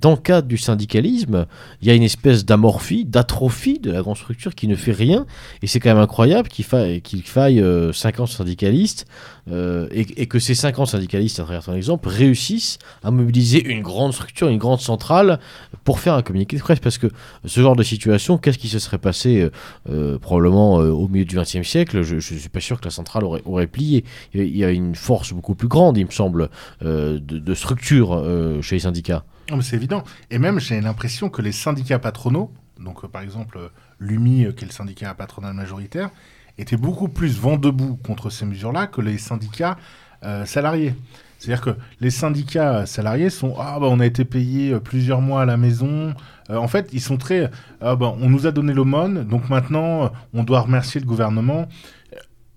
dans 0.00 0.12
le 0.12 0.16
cadre 0.16 0.48
du 0.48 0.58
syndicalisme, 0.58 1.46
il 1.80 1.88
y 1.88 1.90
a 1.90 1.94
une 1.94 2.02
espèce 2.02 2.44
d'amorphie, 2.44 3.04
d'atrophie 3.04 3.78
de 3.78 3.90
la 3.90 4.02
grande 4.02 4.16
structure 4.16 4.54
qui 4.54 4.68
ne 4.68 4.74
fait 4.74 4.92
rien. 4.92 5.26
Et 5.62 5.66
c'est 5.66 5.80
quand 5.80 5.90
même 5.90 6.02
incroyable 6.02 6.48
qu'il 6.48 6.64
faille, 6.64 7.00
qu'il 7.02 7.22
faille 7.22 7.60
euh, 7.60 7.92
50 7.92 8.28
syndicalistes 8.28 9.06
euh, 9.50 9.88
et, 9.90 10.26
que 10.26 10.38
ces 10.38 10.54
50 10.54 10.88
syndicalistes, 10.88 11.40
à 11.40 11.44
travers 11.44 11.64
ton 11.64 11.74
exemple, 11.74 12.08
réussissent 12.08 12.78
à 13.02 13.10
mobiliser 13.10 13.64
une 13.64 13.82
grande 13.82 14.12
structure, 14.12 14.48
une 14.48 14.58
grande 14.58 14.80
centrale 14.80 15.40
pour 15.84 16.00
faire 16.00 16.14
un 16.14 16.22
communiqué 16.22 16.56
de 16.56 16.62
presse. 16.62 16.80
Parce 16.80 16.98
que 16.98 17.08
ce 17.44 17.60
genre 17.60 17.76
de 17.76 17.82
situation, 17.82 18.38
qu'est-ce 18.38 18.58
qui 18.58 18.68
se 18.68 18.78
serait 18.78 18.98
passé 18.98 19.48
euh, 19.88 20.18
probablement 20.18 20.80
euh, 20.80 20.90
au 20.90 21.08
milieu 21.08 21.24
du 21.24 21.36
XXe 21.36 21.62
siècle? 21.62 22.02
Je 22.02 22.16
ne 22.16 22.20
suis 22.20 22.48
pas 22.48 22.60
sûr 22.60 22.80
que 22.80 22.84
la 22.84 22.90
centrale 22.90 23.24
aurait, 23.24 23.66
plié. 23.66 24.04
Il 24.34 24.56
y 24.56 24.64
a 24.64 24.70
une 24.70 24.94
force 24.94 25.32
beaucoup 25.32 25.54
plus 25.54 25.68
grande, 25.68 25.96
il 25.98 26.06
me 26.06 26.10
semble, 26.10 26.48
euh, 26.82 27.18
de, 27.20 27.54
structure 27.54 28.14
euh, 28.14 28.62
chez 28.62 28.76
les 28.76 28.80
syndicats. 28.80 29.24
C'est 29.62 29.76
évident. 29.76 30.04
Et 30.30 30.38
même, 30.38 30.60
j'ai 30.60 30.80
l'impression 30.80 31.30
que 31.30 31.42
les 31.42 31.52
syndicats 31.52 31.98
patronaux, 31.98 32.52
donc 32.78 33.04
euh, 33.04 33.08
par 33.08 33.22
exemple 33.22 33.58
l'UMI, 33.98 34.46
euh, 34.46 34.52
qui 34.52 34.64
est 34.64 34.68
le 34.68 34.72
syndicat 34.72 35.14
patronal 35.14 35.54
majoritaire, 35.54 36.10
étaient 36.58 36.76
beaucoup 36.76 37.08
plus 37.08 37.38
vent 37.38 37.56
debout 37.56 37.98
contre 38.04 38.30
ces 38.30 38.44
mesures-là 38.44 38.86
que 38.86 39.00
les 39.00 39.18
syndicats 39.18 39.78
euh, 40.24 40.44
salariés. 40.44 40.94
C'est-à-dire 41.38 41.64
que 41.64 41.70
les 42.00 42.10
syndicats 42.10 42.84
salariés 42.84 43.30
sont 43.30 43.54
ah 43.58 43.78
bah 43.78 43.86
on 43.88 44.00
a 44.00 44.06
été 44.06 44.24
payé 44.24 44.78
plusieurs 44.80 45.20
mois 45.20 45.42
à 45.42 45.46
la 45.46 45.56
maison. 45.56 46.14
Euh, 46.50 46.56
en 46.56 46.66
fait, 46.66 46.90
ils 46.92 47.00
sont 47.00 47.16
très 47.16 47.50
ah 47.80 47.94
bah 47.94 48.12
on 48.20 48.28
nous 48.28 48.46
a 48.46 48.50
donné 48.50 48.74
l'aumône, 48.74 49.24
donc 49.24 49.48
maintenant 49.48 50.10
on 50.34 50.42
doit 50.42 50.60
remercier 50.60 51.00
le 51.00 51.06
gouvernement. 51.06 51.68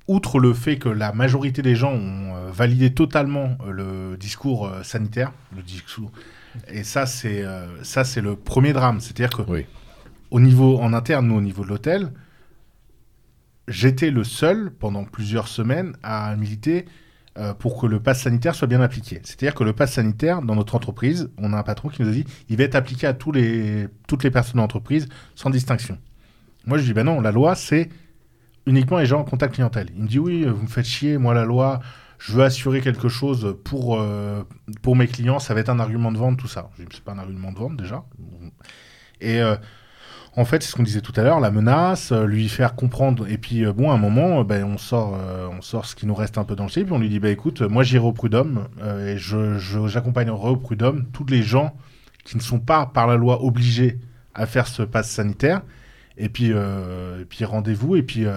Outre 0.08 0.40
le 0.40 0.54
fait 0.54 0.78
que 0.78 0.90
la 0.90 1.14
majorité 1.14 1.62
des 1.62 1.76
gens 1.76 1.94
ont 1.94 2.36
euh, 2.36 2.52
validé 2.52 2.92
totalement 2.92 3.56
euh, 3.66 3.72
le 3.72 4.18
discours 4.18 4.70
sanitaire, 4.84 5.32
le 5.56 5.62
discours 5.62 6.12
et 6.68 6.84
ça, 6.84 7.06
c'est 7.06 7.44
euh, 7.44 7.84
ça, 7.84 8.04
c'est 8.04 8.22
le 8.22 8.36
premier 8.36 8.74
drame. 8.74 9.00
C'est-à-dire 9.00 9.30
que 9.30 9.50
oui. 9.50 9.66
au 10.30 10.40
niveau 10.40 10.80
en 10.80 10.94
interne, 10.94 11.28
nous, 11.28 11.36
au 11.36 11.42
niveau 11.42 11.64
de 11.64 11.70
l'hôtel, 11.70 12.12
j'étais 13.68 14.12
le 14.12 14.24
seul 14.24 14.72
pendant 14.72 15.04
plusieurs 15.04 15.48
semaines 15.48 15.96
à 16.04 16.36
militer 16.36 16.86
euh, 17.38 17.54
pour 17.54 17.80
que 17.80 17.88
le 17.88 18.02
pass 18.02 18.24
sanitaire 18.24 18.56
soit 18.56 18.68
bien 18.68 18.82
appliqué. 18.82 19.22
C'est-à-dire 19.24 19.56
que 19.56 19.64
le 19.64 19.74
pass 19.74 19.94
sanitaire, 19.94 20.42
dans 20.42 20.56
notre 20.56 20.76
entreprise, 20.76 21.30
on 21.38 21.54
a 21.54 21.58
un 21.58 21.64
patron 21.64 21.90
qui 21.90 22.02
nous 22.02 22.10
a 22.10 22.12
dit, 22.12 22.26
il 22.50 22.58
va 22.58 22.64
être 22.64 22.76
appliqué 22.76 23.08
à 23.08 23.14
tous 23.14 23.32
les, 23.32 23.88
toutes 24.08 24.24
les 24.24 24.32
personnes 24.32 24.56
de 24.56 24.62
l'entreprise 24.62 25.08
sans 25.36 25.50
distinction. 25.50 25.98
Moi, 26.66 26.78
je 26.78 26.84
dis, 26.84 26.94
ben 26.94 27.06
non, 27.06 27.22
la 27.22 27.32
loi, 27.32 27.56
c'est 27.56 27.90
uniquement 28.66 29.00
les 29.00 29.06
gens 29.06 29.22
en 29.22 29.24
contact 29.24 29.56
clientèle. 29.56 29.88
Il 29.96 30.04
me 30.04 30.08
dit, 30.08 30.20
oui, 30.20 30.44
vous 30.44 30.64
me 30.64 30.68
faites 30.68 30.86
chier, 30.86 31.18
moi, 31.18 31.34
la 31.34 31.46
loi, 31.46 31.80
je 32.22 32.34
veux 32.34 32.44
assurer 32.44 32.82
quelque 32.82 33.10
chose 33.10 33.58
pour, 33.64 34.00
euh, 34.00 34.44
pour 34.84 34.96
mes 34.96 35.08
clients, 35.08 35.40
ça 35.40 35.56
va 35.56 35.60
être 35.60 35.70
un 35.70 35.80
argument 35.80 36.12
de 36.12 36.20
vente, 36.20 36.38
tout 36.38 36.48
ça. 36.48 36.70
C'est 36.78 37.02
pas 37.02 37.14
un 37.14 37.18
argument 37.18 37.52
de 37.52 37.58
vente 37.58 37.78
déjà. 37.78 38.04
Et 39.22 39.42
euh, 39.42 39.56
en 40.36 40.46
fait, 40.46 40.62
c'est 40.62 40.70
ce 40.70 40.76
qu'on 40.76 40.84
disait 40.84 41.02
tout 41.02 41.14
à 41.16 41.24
l'heure, 41.24 41.40
la 41.40 41.50
menace, 41.50 42.12
euh, 42.12 42.26
lui 42.26 42.48
faire 42.48 42.76
comprendre. 42.76 43.28
Et 43.28 43.40
puis, 43.40 43.66
bon, 43.66 43.90
à 43.90 43.96
un 43.96 43.98
moment, 43.98 44.44
ben, 44.44 44.64
on, 44.64 44.78
sort, 44.78 45.18
on 45.52 45.62
sort 45.64 45.88
ce 45.88 45.96
qui 45.96 46.06
nous 46.06 46.14
reste 46.14 46.38
un 46.38 46.44
peu 46.44 46.56
dans 46.56 46.66
le 46.66 46.70
slip, 46.70 46.86
puis 46.86 46.94
on 46.94 47.00
lui 47.00 47.10
dit, 47.10 47.20
bah, 47.20 47.30
écoute, 47.30 47.62
moi 47.62 47.82
j'irai 47.82 48.06
au 48.06 48.14
prud'homme, 48.14 48.68
et 48.80 49.18
j'accompagnerai 49.18 50.38
je, 50.44 50.50
au 50.50 50.58
prud'homme 50.58 51.08
tous 51.12 51.26
les 51.26 51.42
gens 51.42 51.76
qui 52.24 52.38
ne 52.38 52.42
sont 52.42 52.60
pas, 52.60 52.86
par 52.86 53.08
la 53.08 53.16
loi, 53.16 53.44
obligés 53.44 53.98
à 54.36 54.46
faire 54.46 54.68
ce 54.68 54.84
pass 54.84 55.10
sanitaire. 55.10 55.64
Et 56.18 56.30
puis, 56.30 56.52
et 56.52 57.26
puis 57.28 57.46
rendez-vous, 57.46 57.96
et 57.96 58.04
puis 58.04 58.28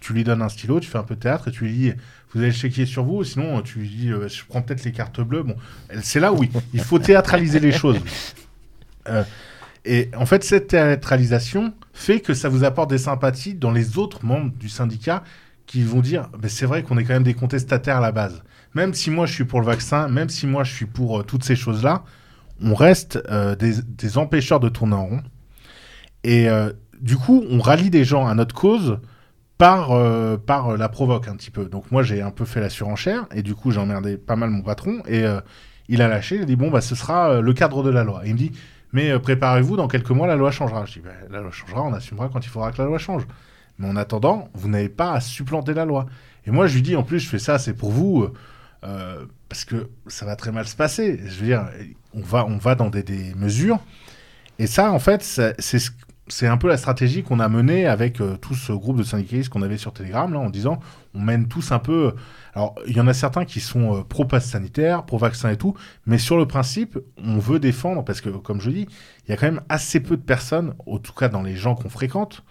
tu 0.00 0.12
lui 0.12 0.22
donnes 0.22 0.42
un 0.42 0.48
stylo, 0.48 0.78
tu 0.78 0.88
fais 0.88 0.98
un 0.98 1.02
peu 1.02 1.16
de 1.16 1.20
théâtre, 1.20 1.48
et 1.48 1.50
tu 1.50 1.64
lui 1.64 1.72
dis, 1.72 1.92
vous 2.34 2.40
le 2.40 2.50
chéquier 2.50 2.86
sur 2.86 3.04
vous, 3.04 3.24
sinon 3.24 3.60
tu 3.62 3.86
dis, 3.86 4.10
euh, 4.10 4.28
je 4.28 4.42
prends 4.48 4.62
peut-être 4.62 4.84
les 4.84 4.92
cartes 4.92 5.20
bleues. 5.20 5.42
Bon, 5.42 5.56
c'est 6.02 6.20
là 6.20 6.32
où 6.32 6.42
il, 6.72 6.80
faut 6.80 6.98
théâtraliser 6.98 7.60
les 7.60 7.72
choses. 7.72 7.98
Euh, 9.08 9.24
et 9.84 10.10
en 10.16 10.26
fait, 10.26 10.44
cette 10.44 10.68
théâtralisation 10.68 11.74
fait 11.92 12.20
que 12.20 12.34
ça 12.34 12.48
vous 12.48 12.62
apporte 12.62 12.88
des 12.88 12.98
sympathies 12.98 13.54
dans 13.54 13.72
les 13.72 13.98
autres 13.98 14.24
membres 14.24 14.52
du 14.52 14.68
syndicat 14.68 15.24
qui 15.66 15.82
vont 15.82 15.98
dire, 15.98 16.28
ben, 16.38 16.48
c'est 16.48 16.66
vrai 16.66 16.84
qu'on 16.84 16.96
est 16.98 17.02
quand 17.02 17.14
même 17.14 17.24
des 17.24 17.34
contestataires 17.34 17.96
à 17.96 18.00
la 18.00 18.12
base. 18.12 18.44
Même 18.76 18.94
si 18.94 19.10
moi 19.10 19.26
je 19.26 19.34
suis 19.34 19.44
pour 19.44 19.58
le 19.58 19.66
vaccin, 19.66 20.06
même 20.06 20.28
si 20.28 20.46
moi 20.46 20.62
je 20.62 20.72
suis 20.72 20.86
pour 20.86 21.18
euh, 21.18 21.22
toutes 21.24 21.42
ces 21.42 21.56
choses-là, 21.56 22.04
on 22.62 22.76
reste 22.76 23.18
des, 23.58 23.82
des, 23.82 24.18
empêcheurs 24.18 24.60
de 24.60 24.68
tourner 24.68 24.94
en 24.94 25.06
rond. 25.06 25.22
Et 26.22 26.46
du 27.00 27.16
coup, 27.16 27.42
on 27.50 27.58
rallie 27.58 27.90
des 27.90 28.04
gens 28.04 28.28
à 28.28 28.36
notre 28.36 28.54
cause 28.54 29.00
par, 29.62 29.92
euh, 29.92 30.36
par 30.36 30.76
la 30.76 30.88
provoque 30.88 31.28
un 31.28 31.36
petit 31.36 31.52
peu. 31.52 31.66
Donc 31.66 31.92
moi, 31.92 32.02
j'ai 32.02 32.20
un 32.20 32.32
peu 32.32 32.44
fait 32.44 32.60
la 32.60 32.68
surenchère, 32.68 33.26
et 33.32 33.44
du 33.44 33.54
coup, 33.54 33.70
j'ai 33.70 33.78
emmerdé 33.78 34.16
pas 34.16 34.34
mal 34.34 34.50
mon 34.50 34.62
patron, 34.62 35.04
et 35.06 35.22
euh, 35.22 35.40
il 35.86 36.02
a 36.02 36.08
lâché, 36.08 36.34
il 36.34 36.42
a 36.42 36.44
dit, 36.46 36.56
bon, 36.56 36.68
bah, 36.68 36.80
ce 36.80 36.96
sera 36.96 37.30
euh, 37.30 37.40
le 37.40 37.52
cadre 37.52 37.84
de 37.84 37.90
la 37.90 38.02
loi. 38.02 38.22
Il 38.24 38.32
me 38.32 38.38
dit, 38.38 38.50
mais 38.92 39.12
euh, 39.12 39.20
préparez-vous, 39.20 39.76
dans 39.76 39.86
quelques 39.86 40.10
mois, 40.10 40.26
la 40.26 40.34
loi 40.34 40.50
changera. 40.50 40.84
Je 40.84 40.94
dis, 40.94 40.98
bah, 40.98 41.12
la 41.30 41.40
loi 41.40 41.52
changera, 41.52 41.80
on 41.82 41.92
assumera 41.92 42.28
quand 42.28 42.44
il 42.44 42.48
faudra 42.48 42.72
que 42.72 42.78
la 42.78 42.86
loi 42.86 42.98
change. 42.98 43.22
Mais 43.78 43.86
en 43.86 43.94
attendant, 43.94 44.48
vous 44.52 44.68
n'avez 44.68 44.88
pas 44.88 45.12
à 45.12 45.20
supplanter 45.20 45.74
la 45.74 45.84
loi. 45.84 46.06
Et 46.44 46.50
moi, 46.50 46.66
je 46.66 46.74
lui 46.74 46.82
dis, 46.82 46.96
en 46.96 47.04
plus, 47.04 47.20
je 47.20 47.28
fais 47.28 47.38
ça, 47.38 47.60
c'est 47.60 47.74
pour 47.74 47.92
vous, 47.92 48.26
euh, 48.82 49.26
parce 49.48 49.64
que 49.64 49.90
ça 50.08 50.26
va 50.26 50.34
très 50.34 50.50
mal 50.50 50.66
se 50.66 50.74
passer. 50.74 51.20
Je 51.24 51.38
veux 51.38 51.46
dire, 51.46 51.68
on 52.14 52.22
va, 52.22 52.44
on 52.46 52.56
va 52.56 52.74
dans 52.74 52.90
des, 52.90 53.04
des 53.04 53.32
mesures. 53.36 53.78
Et 54.58 54.66
ça, 54.66 54.90
en 54.90 54.98
fait, 54.98 55.22
c'est 55.22 55.78
ce 55.78 55.90
c'est 56.32 56.46
un 56.46 56.56
peu 56.56 56.68
la 56.68 56.76
stratégie 56.76 57.22
qu'on 57.22 57.40
a 57.40 57.48
menée 57.48 57.86
avec 57.86 58.20
euh, 58.20 58.36
tout 58.36 58.54
ce 58.54 58.72
groupe 58.72 58.96
de 58.96 59.02
syndicalistes 59.02 59.50
qu'on 59.50 59.62
avait 59.62 59.76
sur 59.76 59.92
Telegram, 59.92 60.32
là, 60.32 60.38
en 60.38 60.50
disant 60.50 60.80
on 61.14 61.20
mène 61.20 61.46
tous 61.46 61.72
un 61.72 61.78
peu. 61.78 62.14
Alors, 62.54 62.74
il 62.86 62.96
y 62.96 63.00
en 63.00 63.06
a 63.06 63.12
certains 63.12 63.44
qui 63.44 63.60
sont 63.60 63.96
euh, 63.96 64.02
pro-pass 64.02 64.46
sanitaire, 64.46 65.04
pro-vaccin 65.04 65.50
et 65.50 65.56
tout, 65.56 65.74
mais 66.06 66.18
sur 66.18 66.38
le 66.38 66.46
principe, 66.46 66.98
on 67.22 67.38
veut 67.38 67.58
défendre, 67.58 68.02
parce 68.04 68.20
que, 68.20 68.30
comme 68.30 68.60
je 68.60 68.70
dis, 68.70 68.86
il 69.26 69.30
y 69.30 69.34
a 69.34 69.36
quand 69.36 69.46
même 69.46 69.62
assez 69.68 70.00
peu 70.00 70.16
de 70.16 70.22
personnes, 70.22 70.74
en 70.86 70.98
tout 70.98 71.12
cas 71.12 71.28
dans 71.28 71.42
les 71.42 71.56
gens 71.56 71.74
qu'on 71.74 71.90
fréquente, 71.90 72.42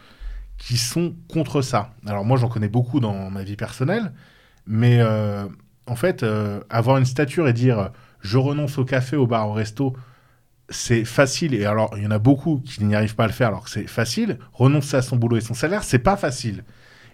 qui 0.57 0.77
sont 0.77 1.15
contre 1.27 1.61
ça. 1.61 1.93
Alors, 2.05 2.23
moi, 2.23 2.37
j'en 2.37 2.49
connais 2.49 2.69
beaucoup 2.69 2.99
dans 2.99 3.31
ma 3.31 3.43
vie 3.43 3.55
personnelle, 3.55 4.13
mais 4.67 4.99
euh, 4.99 5.47
en 5.87 5.95
fait, 5.95 6.23
euh, 6.23 6.61
avoir 6.69 6.97
une 6.97 7.05
stature 7.05 7.47
et 7.47 7.53
dire 7.53 7.79
euh, 7.79 7.87
je 8.21 8.37
renonce 8.37 8.77
au 8.77 8.85
café, 8.85 9.15
au 9.15 9.27
bar, 9.27 9.49
au 9.49 9.53
resto, 9.53 9.95
c'est 10.71 11.05
facile. 11.05 11.53
Et 11.53 11.65
alors, 11.65 11.91
il 11.97 12.03
y 12.03 12.07
en 12.07 12.11
a 12.11 12.19
beaucoup 12.19 12.59
qui 12.59 12.83
n'y 12.83 12.95
arrivent 12.95 13.15
pas 13.15 13.25
à 13.25 13.27
le 13.27 13.33
faire 13.33 13.49
alors 13.49 13.63
que 13.63 13.69
c'est 13.69 13.87
facile. 13.87 14.39
Renoncer 14.53 14.97
à 14.97 15.01
son 15.01 15.17
boulot 15.17 15.37
et 15.37 15.41
son 15.41 15.53
salaire, 15.53 15.83
c'est 15.83 15.99
pas 15.99 16.17
facile. 16.17 16.63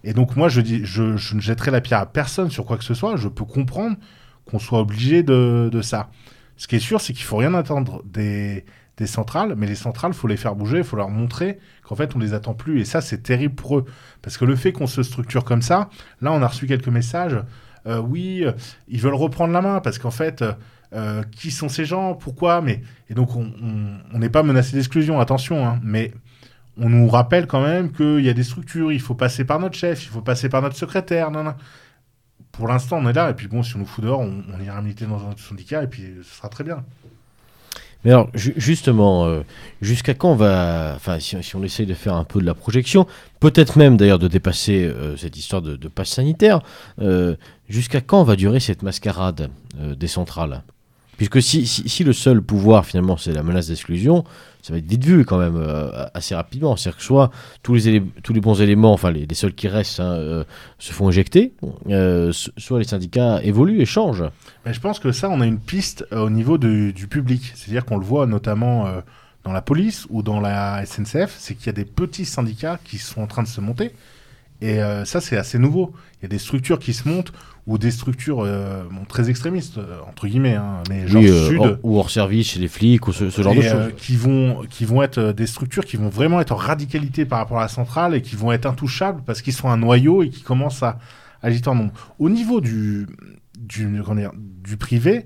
Et 0.03 0.13
donc, 0.13 0.35
moi, 0.35 0.47
je, 0.47 0.61
dis, 0.61 0.85
je, 0.85 1.33
ne 1.33 1.41
jetterai 1.41 1.71
la 1.71 1.81
pierre 1.81 1.99
à 1.99 2.05
personne 2.05 2.49
sur 2.49 2.65
quoi 2.65 2.77
que 2.77 2.83
ce 2.83 2.93
soit. 2.93 3.17
Je 3.17 3.27
peux 3.27 3.45
comprendre 3.45 3.97
qu'on 4.45 4.59
soit 4.59 4.79
obligé 4.79 5.23
de, 5.23 5.69
de 5.71 5.81
ça. 5.81 6.09
Ce 6.55 6.67
qui 6.67 6.77
est 6.77 6.79
sûr, 6.79 7.01
c'est 7.01 7.13
qu'il 7.13 7.25
faut 7.25 7.37
rien 7.37 7.53
attendre 7.53 8.01
des, 8.05 8.63
des 8.97 9.07
centrales, 9.07 9.55
mais 9.55 9.67
les 9.67 9.75
centrales, 9.75 10.13
faut 10.13 10.27
les 10.27 10.37
faire 10.37 10.55
bouger, 10.55 10.79
il 10.79 10.83
faut 10.83 10.95
leur 10.95 11.09
montrer 11.09 11.59
qu'en 11.83 11.95
fait, 11.95 12.15
on 12.15 12.19
les 12.19 12.33
attend 12.33 12.53
plus. 12.53 12.81
Et 12.81 12.85
ça, 12.85 13.01
c'est 13.01 13.21
terrible 13.21 13.55
pour 13.55 13.77
eux. 13.77 13.85
Parce 14.21 14.37
que 14.37 14.45
le 14.45 14.55
fait 14.55 14.71
qu'on 14.71 14.87
se 14.87 15.03
structure 15.03 15.43
comme 15.43 15.61
ça, 15.61 15.89
là, 16.21 16.31
on 16.31 16.41
a 16.41 16.47
reçu 16.47 16.65
quelques 16.67 16.87
messages. 16.87 17.37
Euh, 17.85 17.99
oui, 17.99 18.43
euh, 18.43 18.51
ils 18.87 18.99
veulent 18.99 19.13
reprendre 19.13 19.53
la 19.53 19.61
main 19.61 19.79
parce 19.79 19.99
qu'en 19.99 20.11
fait, 20.11 20.41
euh, 20.41 20.51
qui 21.31 21.51
sont 21.51 21.69
ces 21.69 21.85
gens 21.85 22.13
Pourquoi 22.13 22.61
Mais 22.61 22.81
Et 23.09 23.13
donc, 23.13 23.35
on 23.35 24.19
n'est 24.19 24.29
pas 24.29 24.43
menacé 24.43 24.75
d'exclusion, 24.75 25.19
attention, 25.19 25.67
hein, 25.67 25.79
mais 25.83 26.13
on 26.79 26.89
nous 26.89 27.07
rappelle 27.07 27.47
quand 27.47 27.61
même 27.61 27.91
qu'il 27.91 28.21
y 28.21 28.29
a 28.29 28.33
des 28.33 28.43
structures, 28.43 28.91
il 28.91 29.01
faut 29.01 29.15
passer 29.15 29.43
par 29.45 29.59
notre 29.59 29.75
chef, 29.75 30.03
il 30.03 30.09
faut 30.09 30.21
passer 30.21 30.49
par 30.49 30.61
notre 30.61 30.75
secrétaire. 30.75 31.31
Non, 31.31 31.43
non. 31.43 31.55
Pour 32.51 32.67
l'instant, 32.67 32.99
on 33.01 33.07
est 33.07 33.13
là, 33.13 33.29
et 33.29 33.33
puis 33.33 33.47
bon, 33.47 33.63
si 33.63 33.75
on 33.75 33.79
nous 33.79 33.85
fout 33.85 34.03
dehors, 34.03 34.19
on, 34.19 34.43
ira 34.63 34.81
militer 34.81 35.05
dans 35.05 35.25
un 35.27 35.35
syndicat, 35.37 35.83
et 35.83 35.87
puis 35.87 36.03
ce 36.23 36.35
sera 36.35 36.49
très 36.49 36.63
bien. 36.63 36.83
Mais 38.03 38.11
alors, 38.11 38.29
ju 38.35 38.53
justement, 38.57 39.25
euh, 39.25 39.41
jusqu'à 39.81 40.13
quand 40.13 40.31
on 40.31 40.35
va. 40.35 40.93
Enfin, 40.95 41.19
si, 41.19 41.55
on 41.55 41.63
essaye 41.63 41.87
de 41.87 41.95
faire 41.95 42.13
un 42.13 42.23
peu 42.23 42.39
de 42.39 42.45
la 42.45 42.53
projection, 42.53 43.07
peut-être 43.39 43.77
même 43.77 43.97
d'ailleurs 43.97 44.19
de 44.19 44.27
dépasser 44.27 44.85
euh, 44.85 45.17
cette 45.17 45.35
histoire 45.35 45.61
de, 45.63 45.87
passe 45.87 46.09
sanitaire, 46.09 46.61
euh, 47.01 47.35
jusqu'à 47.69 48.01
quand 48.01 48.23
va 48.23 48.35
durer 48.35 48.59
cette 48.59 48.83
mascarade 48.83 49.49
des 49.75 50.07
centrales? 50.07 50.63
Puisque 51.17 51.41
si, 51.41 51.65
si, 51.65 51.89
si, 51.89 52.03
le 52.03 52.13
seul 52.13 52.41
pouvoir, 52.41 52.85
finalement, 52.85 53.17
c'est 53.17 53.33
la 53.33 53.43
menace 53.43 53.67
d'exclusion, 53.67 54.23
ça 54.61 54.73
va 54.73 54.79
être 54.79 54.85
vite 54.85 55.03
vu 55.03 55.25
quand 55.25 55.39
même 55.39 55.55
euh, 55.55 56.05
assez 56.13 56.35
rapidement. 56.35 56.75
C'est-à-dire 56.75 56.97
que 56.97 57.03
soit 57.03 57.31
tous 57.63 57.73
les, 57.73 58.03
tous 58.23 58.33
les 58.33 58.39
bons 58.39 58.61
éléments, 58.61 58.93
enfin 58.93 59.11
les, 59.11 59.25
seuls 59.33 59.53
qui 59.53 59.67
restent, 59.67 59.99
hein, 59.99 60.13
euh, 60.13 60.43
se 60.77 60.93
font 60.93 61.09
éjecter, 61.09 61.53
euh, 61.89 62.31
soit 62.31 62.79
les 62.79 62.85
syndicats 62.85 63.41
évoluent 63.43 63.81
et 63.81 63.85
changent. 63.85 64.25
Mais 64.65 64.73
je 64.73 64.79
pense 64.79 64.99
que 64.99 65.11
ça, 65.11 65.29
on 65.29 65.41
a 65.41 65.45
une 65.45 65.59
piste 65.59 66.05
au 66.11 66.29
niveau 66.29 66.57
de, 66.57 66.91
du 66.91 67.07
public. 67.07 67.53
C'est-à-dire 67.55 67.85
qu'on 67.85 67.97
le 67.97 68.05
voit 68.05 68.27
notamment 68.27 68.85
dans 69.43 69.53
la 69.53 69.61
police 69.61 70.05
ou 70.09 70.21
dans 70.21 70.39
la 70.39 70.85
SNCF, 70.85 71.35
c'est 71.39 71.55
qu'il 71.55 71.67
y 71.67 71.69
a 71.69 71.73
des 71.73 71.85
petits 71.85 72.25
syndicats 72.25 72.79
qui 72.83 72.97
sont 72.97 73.21
en 73.21 73.27
train 73.27 73.43
de 73.43 73.47
se 73.47 73.61
monter. 73.61 73.93
Et 74.61 74.79
ça, 75.05 75.21
c'est 75.21 75.37
assez 75.37 75.59
nouveau. 75.59 75.93
Il 76.19 76.23
y 76.23 76.25
a 76.25 76.29
des 76.29 76.39
structures 76.39 76.79
qui 76.79 76.93
se 76.93 77.07
montent 77.07 77.31
ou 77.67 77.77
des 77.77 77.91
structures 77.91 78.39
euh, 78.39 78.83
bon, 78.89 79.03
très 79.03 79.29
extrémistes, 79.29 79.77
euh, 79.77 79.99
entre 80.07 80.25
guillemets, 80.27 80.55
hein, 80.55 80.83
mais 80.89 81.05
genre 81.05 81.21
oui, 81.21 81.29
euh, 81.29 81.49
sud. 81.49 81.79
Ou 81.83 81.99
hors 81.99 82.09
service 82.09 82.51
chez 82.51 82.59
les 82.61 82.69
flics, 82.69 83.05
ou 83.07 83.11
ce, 83.11 83.29
ce 83.29 83.41
genre 83.41 83.53
et, 83.53 83.57
de 83.57 83.61
choses. 83.61 83.73
Euh, 83.73 83.91
qui, 83.91 84.15
vont, 84.15 84.63
qui 84.69 84.85
vont 84.85 85.03
être 85.03 85.33
des 85.33 85.45
structures 85.45 85.83
qui 85.83 85.97
vont 85.97 86.07
vraiment 86.07 86.39
être 86.39 86.53
en 86.53 86.55
radicalité 86.55 87.25
par 87.25 87.39
rapport 87.39 87.59
à 87.59 87.63
la 87.63 87.67
centrale 87.67 88.15
et 88.15 88.21
qui 88.21 88.37
vont 88.37 88.53
être 88.53 88.65
intouchables 88.65 89.21
parce 89.25 89.41
qu'ils 89.41 89.53
sont 89.53 89.69
un 89.69 89.75
noyau 89.75 90.23
et 90.23 90.29
qui 90.29 90.41
commencent 90.43 90.81
à 90.81 90.97
agiter 91.43 91.67
en 91.67 91.75
nombre. 91.75 91.93
Au 92.19 92.29
niveau 92.29 92.61
du, 92.61 93.05
du, 93.59 93.85
dire, 93.85 94.31
du 94.35 94.77
privé, 94.77 95.25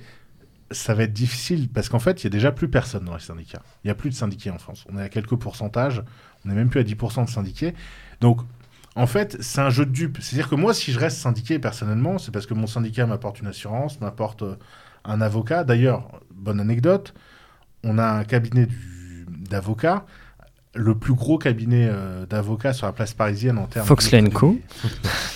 ça 0.71 0.95
va 0.95 1.03
être 1.03 1.13
difficile 1.13 1.69
parce 1.69 1.89
qu'en 1.89 1.99
fait, 1.99 2.21
il 2.21 2.23
y 2.23 2.27
a 2.27 2.31
déjà 2.31 2.51
plus 2.51 2.69
personne 2.69 3.05
dans 3.05 3.13
les 3.13 3.21
syndicats. 3.21 3.61
Il 3.83 3.87
n'y 3.87 3.91
a 3.91 3.95
plus 3.95 4.09
de 4.09 4.15
syndiqués 4.15 4.49
en 4.49 4.57
France. 4.57 4.83
On 4.91 4.97
est 4.97 5.03
à 5.03 5.09
quelques 5.09 5.35
pourcentages, 5.35 6.01
on 6.43 6.49
n'est 6.49 6.55
même 6.55 6.69
plus 6.69 6.79
à 6.79 6.83
10% 6.83 7.25
de 7.25 7.29
syndiqués. 7.29 7.75
Donc, 8.19 8.41
en 8.95 9.07
fait, 9.07 9.37
c'est 9.39 9.61
un 9.61 9.69
jeu 9.69 9.85
de 9.85 9.91
dupes. 9.91 10.17
C'est-à-dire 10.19 10.49
que 10.49 10.55
moi, 10.55 10.73
si 10.73 10.91
je 10.91 10.99
reste 10.99 11.17
syndiqué 11.17 11.59
personnellement, 11.59 12.17
c'est 12.17 12.31
parce 12.31 12.45
que 12.45 12.53
mon 12.53 12.67
syndicat 12.67 13.05
m'apporte 13.05 13.39
une 13.39 13.47
assurance, 13.47 14.01
m'apporte 14.01 14.41
euh, 14.41 14.55
un 15.05 15.21
avocat. 15.21 15.63
D'ailleurs, 15.63 16.19
bonne 16.33 16.59
anecdote, 16.59 17.13
on 17.83 17.97
a 17.97 18.05
un 18.05 18.23
cabinet 18.25 18.67
d'avocats, 19.27 20.05
le 20.75 20.95
plus 20.95 21.13
gros 21.13 21.37
cabinet 21.37 21.87
euh, 21.89 22.25
d'avocats 22.25 22.73
sur 22.73 22.85
la 22.85 22.93
place 22.93 23.13
parisienne 23.13 23.57
en 23.57 23.67
termes 23.67 23.87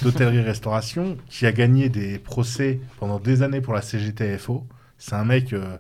d'hôtellerie-restauration, 0.02 1.18
qui 1.30 1.46
a 1.46 1.54
gagné 1.54 1.88
des 1.90 2.20
procès 2.20 2.82
pendant 3.00 3.20
des 3.20 3.42
années 3.42 3.62
pour 3.62 3.74
la 3.74 3.82
CGTFO. 3.82 4.68
C'est 4.98 5.16
un 5.16 5.26
mec, 5.26 5.54
euh, 5.54 5.78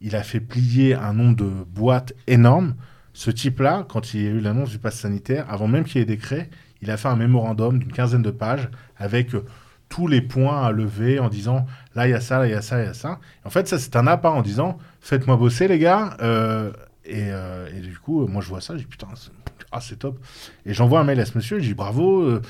il 0.00 0.14
a 0.14 0.22
fait 0.22 0.40
plier 0.40 0.94
un 0.94 1.12
nombre 1.12 1.36
de 1.36 1.50
boîtes 1.66 2.12
énormes. 2.28 2.74
Ce 3.14 3.30
type-là, 3.30 3.86
quand 3.88 4.14
il 4.14 4.22
y 4.22 4.26
a 4.26 4.30
eu 4.30 4.40
l'annonce 4.40 4.70
du 4.70 4.78
pass 4.78 5.00
sanitaire, 5.00 5.46
avant 5.48 5.66
même 5.66 5.84
qu'il 5.84 6.00
y 6.00 6.02
ait 6.02 6.06
décret, 6.06 6.50
il 6.82 6.90
a 6.90 6.96
fait 6.96 7.08
un 7.08 7.16
mémorandum 7.16 7.78
d'une 7.78 7.92
quinzaine 7.92 8.22
de 8.22 8.30
pages 8.30 8.68
avec 8.96 9.34
euh, 9.34 9.44
tous 9.88 10.06
les 10.06 10.20
points 10.20 10.66
à 10.66 10.72
lever 10.72 11.18
en 11.18 11.28
disant 11.28 11.66
là 11.94 12.06
il 12.06 12.10
y 12.10 12.14
a 12.14 12.20
ça, 12.20 12.38
là 12.38 12.46
il 12.46 12.50
y 12.50 12.54
a 12.54 12.62
ça, 12.62 12.82
il 12.82 12.86
y 12.86 12.88
a 12.88 12.94
ça. 12.94 13.20
En 13.44 13.50
fait, 13.50 13.68
ça 13.68 13.78
c'est 13.78 13.96
un 13.96 14.06
appât 14.06 14.30
en 14.30 14.42
disant 14.42 14.78
faites-moi 15.00 15.36
bosser 15.36 15.68
les 15.68 15.78
gars. 15.78 16.16
Euh, 16.20 16.72
et, 17.04 17.30
euh, 17.30 17.68
et, 17.76 17.80
du 17.80 17.96
coup, 17.98 18.26
moi 18.26 18.42
je 18.42 18.48
vois 18.48 18.60
ça, 18.60 18.74
je 18.74 18.80
dis 18.80 18.86
putain, 18.86 19.06
c'est 19.14 19.30
ah, 19.70 19.78
top. 19.98 20.18
Et 20.64 20.74
j'envoie 20.74 21.00
un 21.00 21.04
mail 21.04 21.20
à 21.20 21.24
ce 21.24 21.36
monsieur, 21.36 21.58
je 21.58 21.64
dis 21.64 21.74
bravo. 21.74 22.40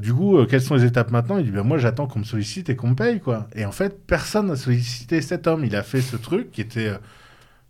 Du 0.00 0.14
coup, 0.14 0.44
quelles 0.46 0.62
sont 0.62 0.74
les 0.76 0.84
étapes 0.84 1.10
maintenant? 1.10 1.38
Il 1.38 1.44
dit 1.44 1.50
ben, 1.50 1.62
moi 1.62 1.78
j'attends 1.78 2.06
qu'on 2.06 2.20
me 2.20 2.24
sollicite 2.24 2.68
et 2.68 2.76
qu'on 2.76 2.90
me 2.90 2.94
paye 2.94 3.20
quoi. 3.20 3.48
Et 3.54 3.64
en 3.64 3.72
fait, 3.72 4.06
personne 4.06 4.46
n'a 4.46 4.56
sollicité 4.56 5.20
cet 5.20 5.46
homme. 5.46 5.64
Il 5.64 5.74
a 5.76 5.82
fait 5.82 6.00
ce 6.00 6.16
truc 6.16 6.50
qui 6.50 6.60
était 6.60 6.92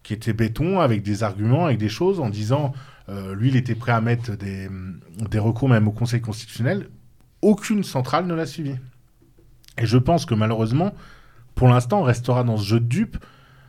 qui 0.02 0.12
était 0.12 0.34
béton 0.34 0.80
avec 0.80 1.02
des 1.02 1.22
arguments, 1.24 1.66
avec 1.66 1.78
des 1.78 1.88
choses 1.88 2.20
en 2.20 2.28
disant 2.28 2.72
euh, 3.08 3.34
lui, 3.34 3.48
il 3.48 3.56
était 3.56 3.74
prêt 3.74 3.92
à 3.92 4.00
mettre 4.00 4.32
des, 4.36 4.68
recours 5.38 5.68
même 5.68 5.88
au 5.88 5.92
Conseil 5.92 6.20
constitutionnel. 6.20 6.88
Aucune 7.42 7.84
centrale 7.84 8.26
ne 8.26 8.34
l'a 8.34 8.46
suivi. 8.46 8.76
Et 9.78 9.86
je 9.86 9.98
pense 9.98 10.24
que 10.24 10.34
malheureusement, 10.34 10.94
pour 11.54 11.68
l'instant, 11.68 12.00
on 12.00 12.04
restera 12.04 12.44
dans 12.44 12.56
ce 12.56 12.64
jeu 12.64 12.80
de 12.80 12.86
dupes. 12.86 13.18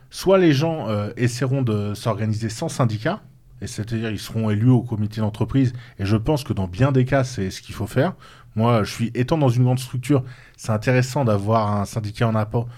Soit 0.09 0.37
les 0.37 0.53
gens 0.53 0.87
euh, 0.87 1.09
essaieront 1.17 1.61
de 1.61 1.93
s'organiser 1.93 2.49
sans 2.49 2.69
syndicat, 2.69 3.21
et 3.61 3.67
c'est-à-dire 3.67 4.11
ils 4.11 4.19
seront 4.19 4.49
élus 4.49 4.69
au 4.69 4.81
comité 4.81 5.19
d'entreprise. 5.19 5.73
Et 5.99 6.05
je 6.05 6.15
pense 6.15 6.43
que 6.43 6.53
dans 6.53 6.67
bien 6.67 6.91
des 6.91 7.03
cas, 7.05 7.23
c'est 7.23 7.49
ce 7.51 7.61
qu'il 7.61 7.75
faut 7.75 7.87
faire. 7.87 8.13
Moi, 8.55 8.83
je 8.83 8.91
suis 8.91 9.11
étant 9.13 9.37
dans 9.37 9.49
une 9.49 9.63
grande 9.63 9.79
structure, 9.79 10.23
c'est 10.55 10.71
intéressant 10.71 11.25
d'avoir 11.25 11.75
un 11.75 11.83
syndicat 11.83 12.27
en 12.27 12.35
apport 12.35 12.69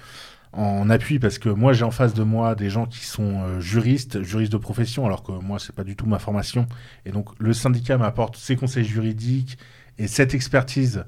en 0.57 0.89
appui 0.89 1.19
parce 1.19 1.37
que 1.37 1.49
moi 1.49 1.71
j'ai 1.73 1.83
en 1.83 1.91
face 1.91 2.15
de 2.15 2.23
moi 2.23 2.55
des 2.55 2.71
gens 2.71 2.87
qui 2.87 3.05
sont 3.05 3.41
euh, 3.41 3.59
juristes, 3.59 4.23
juristes 4.23 4.51
de 4.51 4.57
profession, 4.57 5.05
alors 5.05 5.21
que 5.21 5.31
moi 5.31 5.59
c'est 5.59 5.75
pas 5.75 5.83
du 5.83 5.95
tout 5.95 6.07
ma 6.07 6.17
formation. 6.17 6.65
Et 7.05 7.11
donc 7.11 7.29
le 7.39 7.53
syndicat 7.53 7.97
m'apporte 7.97 8.37
ses 8.37 8.55
conseils 8.55 8.83
juridiques 8.83 9.59
et 9.99 10.07
cette 10.07 10.33
expertise 10.33 11.05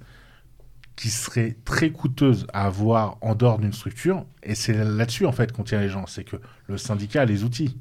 qui 0.96 1.10
serait 1.10 1.58
très 1.66 1.90
coûteuse 1.90 2.46
à 2.54 2.68
avoir 2.68 3.18
en 3.22 3.34
dehors 3.34 3.58
d'une 3.58 3.74
structure. 3.74 4.24
Et 4.44 4.54
c'est 4.54 4.74
là-dessus 4.74 5.26
en 5.26 5.32
fait 5.32 5.52
qu'on 5.52 5.64
tient 5.64 5.80
les 5.80 5.90
gens, 5.90 6.06
c'est 6.06 6.24
que 6.24 6.36
le 6.68 6.78
syndicat 6.78 7.22
a 7.22 7.26
les 7.26 7.44
outils. 7.44 7.76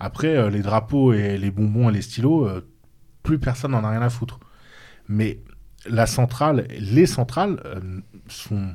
Après 0.00 0.36
euh, 0.36 0.50
les 0.50 0.62
drapeaux 0.62 1.12
et 1.12 1.38
les 1.38 1.52
bonbons 1.52 1.90
et 1.90 1.92
les 1.92 2.02
stylos, 2.02 2.48
euh, 2.48 2.68
plus 3.22 3.38
personne 3.38 3.70
n'en 3.70 3.84
a 3.84 3.90
rien 3.90 4.02
à 4.02 4.10
foutre. 4.10 4.40
Mais 5.06 5.38
la 5.86 6.06
centrale, 6.06 6.66
les 6.76 7.06
centrales 7.06 7.60
sont, 8.26 8.74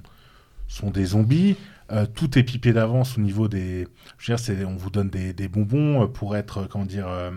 sont 0.67 0.91
des 0.91 1.05
zombies. 1.05 1.57
Euh, 1.91 2.05
tout 2.05 2.37
est 2.37 2.43
pipé 2.43 2.71
d'avance 2.71 3.17
au 3.17 3.21
niveau 3.21 3.47
des. 3.47 3.87
Je 4.17 4.33
veux 4.33 4.55
dire, 4.55 4.69
on 4.69 4.75
vous 4.75 4.91
donne 4.91 5.09
des, 5.09 5.33
des, 5.33 5.47
bonbons 5.47 6.07
pour 6.07 6.35
être, 6.37 6.67
comment 6.69 6.85
dire, 6.85 7.07
euh, 7.07 7.31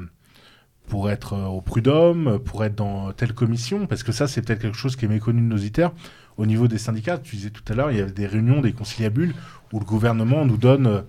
pour 0.88 1.10
être 1.10 1.34
au 1.34 1.60
prud'homme, 1.60 2.38
pour 2.38 2.64
être 2.64 2.74
dans 2.74 3.12
telle 3.12 3.32
commission, 3.32 3.86
parce 3.86 4.02
que 4.02 4.12
ça, 4.12 4.28
c'est 4.28 4.42
peut-être 4.42 4.60
quelque 4.60 4.76
chose 4.76 4.96
qui 4.96 5.06
est 5.06 5.08
méconnu 5.08 5.40
de 5.40 5.46
nos 5.46 5.56
auditeurs. 5.56 5.94
Au 6.36 6.46
niveau 6.46 6.68
des 6.68 6.78
syndicats, 6.78 7.18
tu 7.18 7.36
disais 7.36 7.50
tout 7.50 7.62
à 7.68 7.74
l'heure, 7.74 7.90
il 7.90 7.98
y 7.98 8.00
a 8.00 8.06
des 8.06 8.26
réunions, 8.26 8.60
des 8.60 8.72
conciliabules 8.72 9.34
où 9.72 9.78
le 9.78 9.84
gouvernement 9.84 10.44
nous 10.44 10.56
donne. 10.56 11.04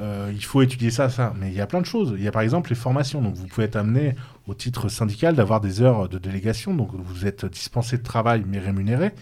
Euh, 0.00 0.32
il 0.34 0.44
faut 0.44 0.62
étudier 0.62 0.90
ça, 0.90 1.10
ça. 1.10 1.34
Mais 1.38 1.48
il 1.48 1.54
y 1.54 1.60
a 1.60 1.66
plein 1.66 1.80
de 1.80 1.86
choses. 1.86 2.14
Il 2.16 2.22
y 2.22 2.28
a 2.28 2.32
par 2.32 2.42
exemple 2.42 2.70
les 2.70 2.76
formations. 2.76 3.20
Donc 3.20 3.34
vous 3.34 3.46
pouvez 3.46 3.66
être 3.66 3.76
amené 3.76 4.14
au 4.46 4.54
titre 4.54 4.88
syndical 4.88 5.34
d'avoir 5.34 5.60
des 5.60 5.82
heures 5.82 6.08
de 6.08 6.18
délégation. 6.18 6.74
Donc 6.74 6.90
vous 6.94 7.26
êtes 7.26 7.44
dispensé 7.44 7.98
de 7.98 8.02
travail 8.02 8.44
mais 8.46 8.58
rémunéré. 8.58 9.12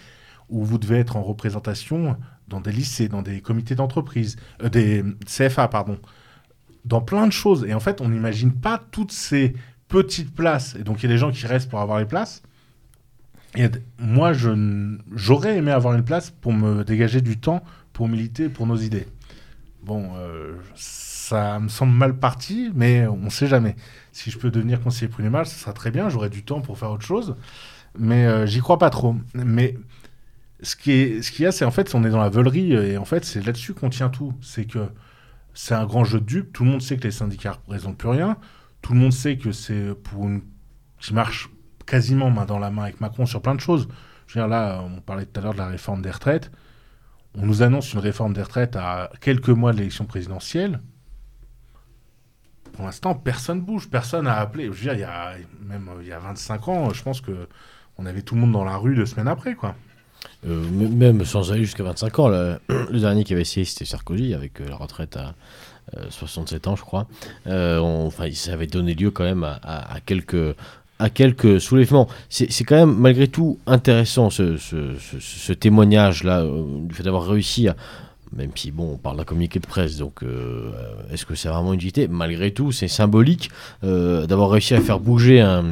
Ou 0.49 0.65
vous 0.65 0.79
devez 0.79 0.99
être 0.99 1.17
en 1.17 1.23
représentation 1.23 2.17
dans 2.51 2.61
des 2.61 2.73
lycées, 2.73 3.09
dans 3.09 3.23
des 3.23 3.41
comités 3.41 3.75
d'entreprise, 3.75 4.37
euh, 4.63 4.69
des 4.69 5.03
CFA, 5.25 5.69
pardon, 5.69 5.99
dans 6.85 7.01
plein 7.01 7.27
de 7.27 7.33
choses. 7.33 7.65
Et 7.65 7.73
en 7.73 7.81
fait, 7.81 8.01
on 8.01 8.09
n'imagine 8.09 8.53
pas 8.53 8.83
toutes 8.91 9.13
ces 9.13 9.55
petites 9.89 10.35
places. 10.35 10.77
Et 10.79 10.85
donc, 10.85 10.99
il 10.99 11.05
y 11.05 11.07
a 11.07 11.13
des 11.13 11.19
gens 11.19 11.31
qui 11.31 11.47
restent 11.47 11.71
pour 11.71 11.81
avoir 11.81 11.99
les 11.99 12.07
places. 12.07 12.43
Et 13.57 13.69
moi, 13.99 14.33
j'aurais 14.33 15.57
aimé 15.57 15.73
avoir 15.73 15.95
une 15.95 16.05
place 16.05 16.31
pour 16.31 16.53
me 16.53 16.85
dégager 16.85 17.21
du 17.21 17.39
temps 17.39 17.65
pour 17.93 18.09
militer 18.09 18.49
pour 18.49 18.67
nos 18.67 18.77
idées. 18.77 19.07
Bon, 19.83 20.11
euh, 20.17 20.55
ça 20.77 21.59
me 21.59 21.69
semble 21.69 21.93
mal 21.93 22.17
parti, 22.17 22.71
mais 22.75 23.07
on 23.07 23.17
ne 23.17 23.31
sait 23.31 23.49
jamais. 23.49 23.75
Si 24.13 24.31
je 24.31 24.39
peux 24.39 24.51
devenir 24.51 24.81
conseiller 24.81 25.09
prud'homal, 25.09 25.47
ce 25.47 25.59
sera 25.59 25.73
très 25.73 25.91
bien. 25.91 26.09
J'aurai 26.09 26.29
du 26.29 26.45
temps 26.45 26.61
pour 26.61 26.79
faire 26.79 26.91
autre 26.91 27.05
chose. 27.05 27.35
Mais 27.99 28.27
euh, 28.27 28.47
j'y 28.47 28.61
crois 28.61 28.79
pas 28.79 28.91
trop. 28.91 29.17
Mais 29.35 29.77
ce 30.63 30.77
qui 30.77 30.93
est, 30.93 31.23
ce 31.23 31.31
qu'il 31.31 31.45
y 31.45 31.47
a, 31.47 31.53
c'est 31.53 31.65
en 31.65 31.71
fait, 31.71 31.95
on 31.95 32.05
est 32.05 32.11
dans 32.11 32.21
la 32.21 32.29
veulerie 32.29 32.73
et 32.73 32.97
en 32.97 33.05
fait, 33.05 33.25
c'est 33.25 33.45
là-dessus 33.45 33.75
qu'on 33.75 33.91
tient 33.91 34.09
tout. 34.09 34.35
C'est 34.43 34.65
que 34.65 34.89
c'est 35.55 35.75
un 35.75 35.87
grand 35.87 36.05
jeu 36.05 36.21
de 36.21 36.25
dupes. 36.25 36.53
Tout 36.53 36.65
le 36.65 36.71
monde 36.71 36.83
sait 36.83 36.97
que 36.97 37.05
les 37.05 37.11
syndicats 37.11 37.53
représentent 37.53 37.99
plus 37.99 38.09
rien. 38.09 38.37
Tout 38.83 38.93
le 38.93 38.99
monde 38.99 39.13
sait 39.13 39.37
que 39.37 39.53
c'est 39.53 39.95
pour 39.95 40.27
une 40.27 40.43
qui 41.01 41.15
marche 41.15 41.51
quasiment 41.87 42.31
main 42.31 42.45
dans 42.45 42.59
la 42.59 42.71
main 42.71 42.85
avec 42.85 43.01
Macron 43.01 43.27
sur 43.27 43.43
plein 43.43 43.55
de 43.55 43.61
choses. 43.61 43.89
Je 44.27 44.35
veux 44.39 44.45
dire, 44.45 44.49
là, 44.49 44.83
on 44.83 45.01
parlait 45.01 45.27
tout 45.27 45.41
à 45.41 45.43
l'heure 45.43 45.55
de 45.55 45.59
la 45.59 45.67
réforme 45.67 46.03
des 46.03 46.11
retraites. 46.11 46.51
on 47.35 47.47
nous 47.47 47.63
annonce 47.63 47.93
une 47.93 48.01
réforme 48.01 48.33
des 48.33 48.43
retraites 48.43 48.77
à 48.77 49.11
quelques 49.21 49.49
mois 49.49 49.73
de 49.73 49.79
l'élection 49.79 50.05
présidentielle. 50.05 50.81
Pour 52.73 52.85
l'instant, 52.85 53.15
personne 53.15 53.61
bouge, 53.61 53.89
personne 53.91 54.27
n'a 54.27 54.37
appelé. 54.37 54.67
Je 54.67 54.71
veux 54.71 54.81
dire, 54.81 54.95
il 54.95 55.01
y 55.01 55.05
a, 55.05 55.35
même 55.63 55.89
euh, 55.89 56.03
il 56.03 56.09
y 56.09 56.13
a 56.13 56.19
25 56.19 56.69
ans, 56.69 56.91
je 56.93 57.03
pense 57.03 57.21
que 57.21 57.49
on 57.99 58.07
avait 58.07 58.23
tout 58.23 58.35
le 58.35 58.41
monde 58.41 58.53
dans 58.53 58.65
la 58.65 58.77
rue 58.77 58.95
deux 58.95 59.05
semaines 59.05 59.29
après, 59.29 59.55
quoi. 59.55 59.75
Euh, 60.47 60.65
même 60.71 61.25
sans 61.25 61.53
aller 61.53 61.65
jusqu'à 61.65 61.85
25 61.85 62.19
ans, 62.19 62.29
le, 62.29 62.59
dernier 63.01 63.25
qui 63.25 63.33
avait 63.33 63.43
essayé, 63.43 63.65
c'était 63.65 63.85
Sarkozy, 63.85 64.35
avec 64.35 64.61
euh, 64.61 64.69
la 64.69 64.77
retraite 64.77 65.17
à 65.17 65.35
euh, 65.97 66.05
67 66.11 66.69
ans, 66.69 66.77
je 66.77 66.83
crois. 66.83 67.07
Euh, 67.47 67.79
Enfin, 67.81 68.29
ça 68.33 68.53
avait 68.53 68.67
donné 68.67 68.95
lieu 68.95 69.11
quand 69.11 69.25
même 69.25 69.45
à, 69.45 69.99
quelques 70.05 70.55
à 71.01 71.09
quelques 71.09 71.61
soulèvements. 71.61 72.09
C'est 72.29 72.65
quand 72.65 72.77
même 72.77 72.95
malgré 72.95 73.27
tout 73.27 73.59
intéressant 73.67 74.31
ce, 74.31 75.53
témoignage-là, 75.53 76.43
euh, 76.43 76.63
du 76.83 76.95
fait 76.95 77.03
d'avoir 77.03 77.27
réussi 77.27 77.69
à... 77.69 77.77
Même 78.33 78.51
si, 78.55 78.71
bon, 78.71 78.93
on 78.93 78.97
parle 78.97 79.17
d'un 79.17 79.25
communiqué 79.25 79.59
de 79.59 79.67
presse, 79.67 79.97
donc 79.97 80.23
euh, 80.23 80.71
est-ce 81.11 81.27
que 81.27 81.35
c'est 81.35 81.49
vraiment 81.49 81.73
une 81.73 81.81
utilité? 81.81 82.07
Malgré 82.07 82.53
tout, 82.53 82.71
c'est 82.71 82.87
symbolique 82.87 83.51
euh, 83.83 84.25
d'avoir 84.27 84.51
réussi 84.51 84.73
à 84.75 84.81
faire 84.81 85.01
bouger 85.01 85.41
un, 85.41 85.65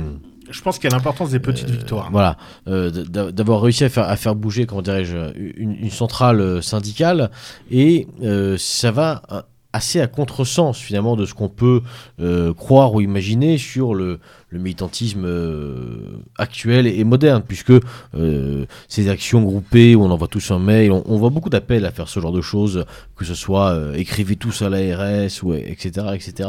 Je 0.51 0.61
pense 0.63 0.79
qu'il 0.79 0.91
y 0.91 0.93
a 0.93 0.97
l'importance 0.97 1.31
des 1.31 1.41
petites 1.41 1.69
victoires. 1.71 2.09
voilà, 2.11 2.37
euh, 2.69 2.91
d'a- 2.91 3.33
d'avoir 3.33 3.61
réussi 3.61 3.85
à 3.85 3.89
faire, 3.89 4.05
à 4.09 4.17
faire 4.17 4.35
bouger, 4.35 4.67
comment 4.67 4.83
dirais-je, 4.83 5.17
une, 5.57 5.75
une 5.75 5.91
centrale 5.91 6.41
euh, 6.41 6.61
syndicale, 6.63 7.31
et 7.71 8.07
euh, 8.23 8.57
ça 8.59 8.91
va 8.91 9.23
euh, 9.33 9.43
assez 9.73 10.01
à 10.01 10.07
contresens 10.07 10.79
finalement 10.79 11.15
de 11.17 11.27
ce 11.27 11.35
qu'on 11.35 11.51
peut 11.51 11.83
euh, 12.21 12.55
croire 12.55 12.95
ou 12.95 13.01
imaginer 13.03 13.59
sur 13.59 13.95
le, 13.95 14.19
le 14.51 14.59
militantisme 14.59 15.25
euh, 15.27 16.23
actuel 16.37 16.87
et, 16.87 17.05
moderne, 17.05 17.43
puisque 17.47 17.73
euh, 18.15 18.65
ces 18.89 19.11
actions 19.11 19.43
groupées 19.43 19.95
où 19.95 20.03
on 20.03 20.11
envoie 20.11 20.29
tous 20.29 20.51
un 20.51 20.59
mail, 20.59 20.91
on, 20.91 21.17
voit 21.19 21.29
beaucoup 21.29 21.51
d'appels 21.51 21.85
à 21.85 21.91
faire 21.91 22.09
ce 22.09 22.19
genre 22.19 22.33
de 22.33 22.41
choses, 22.41 22.87
que 23.17 23.25
ce 23.27 23.35
soit 23.35 23.73
euh, 23.73 23.93
écrivez 23.95 24.37
tous 24.37 24.63
à 24.63 24.71
l'ARS, 24.71 25.43
ou 25.43 25.53
etc., 25.53 26.07
etc. 26.15 26.49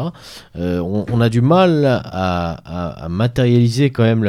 Euh, 0.56 0.80
on, 0.80 1.20
a 1.20 1.28
du 1.28 1.42
mal 1.42 1.86
à, 1.86 3.08
matérialiser 3.10 3.90
quand 3.90 4.04
même 4.04 4.24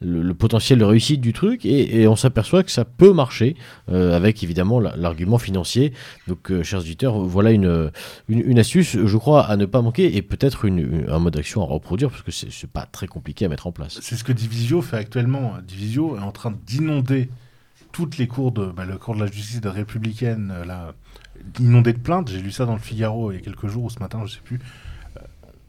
le, 0.00 0.32
potentiel 0.34 0.78
de 0.78 0.84
réussite 0.84 1.20
du 1.20 1.32
truc, 1.32 1.66
et, 1.66 2.06
on 2.06 2.16
s'aperçoit 2.16 2.62
que 2.62 2.70
ça 2.70 2.84
peut 2.84 3.12
marcher, 3.12 3.56
euh, 3.90 4.14
avec 4.14 4.42
évidemment 4.44 4.78
la- 4.78 4.94
l'argument 4.96 5.38
financier. 5.38 5.92
Donc, 6.28 6.52
chers 6.62 6.80
auditeurs, 6.80 7.18
voilà 7.18 7.50
une, 7.50 7.90
astuce, 8.58 8.96
je 9.04 9.16
crois, 9.16 9.44
à 9.44 9.56
ne 9.56 9.66
pas 9.66 9.82
manquer, 9.82 10.16
et 10.16 10.22
peut-être 10.22 10.68
un 10.68 11.18
mode 11.18 11.34
d'action 11.34 11.62
à 11.62 11.66
reproduire, 11.66 12.10
parce 12.10 12.22
que 12.22 12.30
c'est 12.30 12.70
pas 12.70 12.86
très 12.92 13.06
compliqué 13.06 13.46
à 13.46 13.48
mettre 13.48 13.66
en 13.66 13.72
place. 13.72 13.98
C'est 14.00 14.16
ce 14.16 14.24
que 14.24 14.32
Divisio 14.32 14.82
fait 14.82 14.98
actuellement. 14.98 15.54
Divisio 15.66 16.16
est 16.16 16.20
en 16.20 16.32
train 16.32 16.54
d'inonder 16.66 17.28
toutes 17.90 18.18
les 18.18 18.26
cours 18.26 18.52
de 18.52 18.66
bah, 18.66 18.84
le 18.84 18.96
cours 18.96 19.14
de 19.14 19.20
la 19.20 19.30
justice 19.30 19.60
républicaine 19.64 20.52
euh, 20.54 20.64
là 20.64 20.94
de 21.48 21.92
plaintes. 21.92 22.30
J'ai 22.30 22.40
lu 22.40 22.50
ça 22.50 22.64
dans 22.64 22.74
le 22.74 22.78
Figaro 22.78 23.32
il 23.32 23.36
y 23.36 23.38
a 23.38 23.40
quelques 23.40 23.66
jours 23.66 23.84
ou 23.84 23.90
ce 23.90 23.98
matin, 23.98 24.22
je 24.26 24.34
sais 24.34 24.40
plus. 24.44 24.60
Euh, 25.16 25.20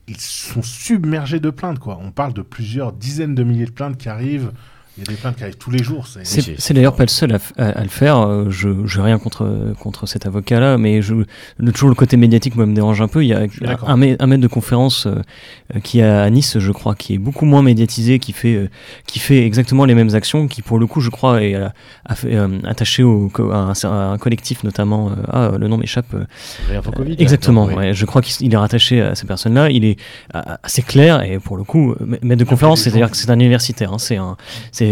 Ils 0.07 0.19
sont 0.19 0.61
submergés 0.61 1.39
de 1.39 1.49
plaintes 1.49 1.79
quoi. 1.79 1.99
On 2.01 2.11
parle 2.11 2.33
de 2.33 2.41
plusieurs 2.41 2.93
dizaines 2.93 3.35
de 3.35 3.43
milliers 3.43 3.65
de 3.65 3.71
plaintes 3.71 3.97
qui 3.97 4.09
arrivent. 4.09 4.51
Il 4.97 5.03
y 5.03 5.07
a 5.07 5.11
des 5.11 5.17
plaintes 5.17 5.35
qui 5.37 5.43
arrivent 5.43 5.57
tous 5.57 5.71
les 5.71 5.81
jours. 5.83 6.05
C'est 6.59 6.73
d'ailleurs 6.75 6.95
pas 6.95 7.03
le 7.03 7.09
seul 7.09 7.31
à, 7.33 7.37
f- 7.37 7.51
à- 7.57 7.69
à 7.79 7.81
le 7.81 7.89
faire. 7.89 8.19
euh, 8.19 8.45
Je 8.49 8.69
n'ai 8.69 9.03
rien 9.03 9.17
contre, 9.17 9.73
contre 9.79 10.05
cet 10.05 10.27
avocat-là, 10.27 10.77
mais 10.77 11.01
je, 11.01 11.15
le, 11.57 11.71
toujours 11.71 11.89
le 11.89 11.95
côté 11.95 12.15
médiatique 12.15 12.55
moi, 12.55 12.67
me 12.67 12.75
dérange 12.75 13.01
un 13.01 13.07
peu. 13.07 13.23
Il 13.23 13.27
y 13.29 13.33
a 13.33 13.39
un, 13.41 13.47
un 13.87 13.97
maître 14.27 14.41
de 14.41 14.47
conférence 14.47 15.07
euh, 15.07 15.15
euh, 15.75 15.79
qui 15.79 15.99
est 15.99 16.03
à 16.03 16.29
Nice, 16.29 16.59
je 16.59 16.71
crois, 16.71 16.93
qui 16.93 17.15
est 17.15 17.17
beaucoup 17.17 17.45
moins 17.45 17.63
médiatisé, 17.63 18.19
qui 18.19 18.33
fait, 18.33 18.53
euh, 18.55 18.69
qui 19.07 19.17
fait 19.17 19.43
exactement 19.45 19.85
les 19.85 19.95
mêmes 19.95 20.13
actions, 20.13 20.47
qui 20.47 20.61
pour 20.61 20.77
le 20.77 20.85
coup, 20.85 20.99
je 21.01 21.09
crois, 21.09 21.41
est 21.41 21.55
euh, 21.55 21.69
a 22.05 22.13
fait, 22.15 22.35
euh, 22.35 22.59
attaché 22.63 23.01
au, 23.01 23.31
à, 23.51 23.55
un, 23.55 23.73
à 23.83 23.87
un 24.11 24.17
collectif 24.19 24.63
notamment. 24.63 25.09
euh, 25.09 25.15
ah, 25.31 25.51
le 25.57 25.67
nom 25.69 25.77
m'échappe. 25.77 26.13
euh, 26.13 26.25
exactement. 27.23 27.65
là, 27.67 27.73
oui. 27.73 27.79
ouais, 27.87 27.93
je 27.95 28.05
crois 28.05 28.21
qu'il 28.21 28.45
il 28.45 28.53
est 28.53 28.57
rattaché 28.57 29.01
à 29.01 29.15
ces 29.15 29.25
personnes-là. 29.25 29.71
Il 29.71 29.85
est 29.85 29.97
assez 30.61 30.83
clair 30.83 31.23
et 31.23 31.39
pour 31.39 31.57
le 31.57 31.63
coup, 31.63 31.95
maître 32.21 32.39
de 32.39 32.43
conférence, 32.45 32.81
c'est-à-dire 32.81 33.09
que 33.09 33.17
c'est 33.17 33.31
un 33.31 33.39
universitaire. 33.39 33.91
hein, 33.93 33.97
c'est 33.97 34.17
un, 34.17 34.37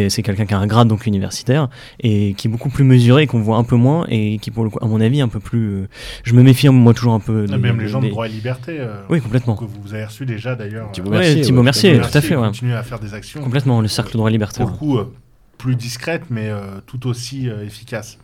c'est 0.10 0.22
quelqu'un 0.24 0.46
qui 0.46 0.54
a 0.54 0.60
un 0.60 0.68
grade 0.68 0.88
donc 0.88 1.06
universitaire 1.06 1.70
et 2.00 2.34
qui 2.36 2.48
est 2.48 2.52
beaucoup 2.52 2.70
plus 2.70 2.84
mesuré, 2.84 3.28
qu'on 3.28 3.42
voit 3.42 3.58
un 3.58 3.64
peu 3.64 3.76
moins 3.76 4.06
et 4.10 4.38
qui 4.40 4.52
pour 4.52 4.64
le 4.64 4.70
coup, 4.70 4.80
à 4.82 4.88
mon 4.88 5.00
avis, 5.02 5.22
un 5.22 5.28
peu 5.28 5.40
plus. 5.40 5.70
euh, 5.84 5.88
je 6.24 6.34
me 6.34 6.44
méfie 6.44 6.70
moi 6.70 6.94
toujours 6.94 7.14
un 7.14 7.20
peu. 7.20 7.46
Ah, 7.50 7.52
des- 7.54 7.58
Même 7.58 7.80
les 7.80 7.88
gens 7.88 8.02
de 8.02 8.10
droit 8.10 8.26
et 8.28 8.30
liberté. 8.30 8.78
euh, 8.80 9.02
Oui, 9.10 9.22
complètement. 9.22 9.56
Que 9.56 9.66
vous 9.66 9.94
avez 9.94 10.06
reçu 10.06 10.26
déjà 10.26 10.56
d'ailleurs. 10.56 10.92
Thibaut 10.92 11.10
euh, 11.10 11.12
Ouais, 11.14 11.20
Mercier, 11.20 11.42
Thibaut 11.42 11.64
Mercier, 11.64 12.00
tout 12.00 12.18
à 12.18 12.22
fait. 12.22 12.36
ouais. 12.36 12.48
continue 12.48 12.74
à 12.74 12.84
faire 12.84 13.00
des 13.00 13.14
actions. 13.14 13.42
Complètement, 13.42 13.82
le 13.82 13.88
cercle 13.88 14.14
droit 14.18 14.30
et 14.30 14.32
liberté. 14.32 14.58
pour 14.60 14.68
ouais. 14.68 14.72
le 14.74 14.78
coup, 14.78 14.98
euh, 14.98 15.14
plus 15.58 15.76
discrète, 15.76 16.24
mais 16.30 16.50
euh, 16.50 16.80
tout 16.86 17.08
aussi 17.08 17.50
euh, 17.50 17.64
efficace. 17.66 18.18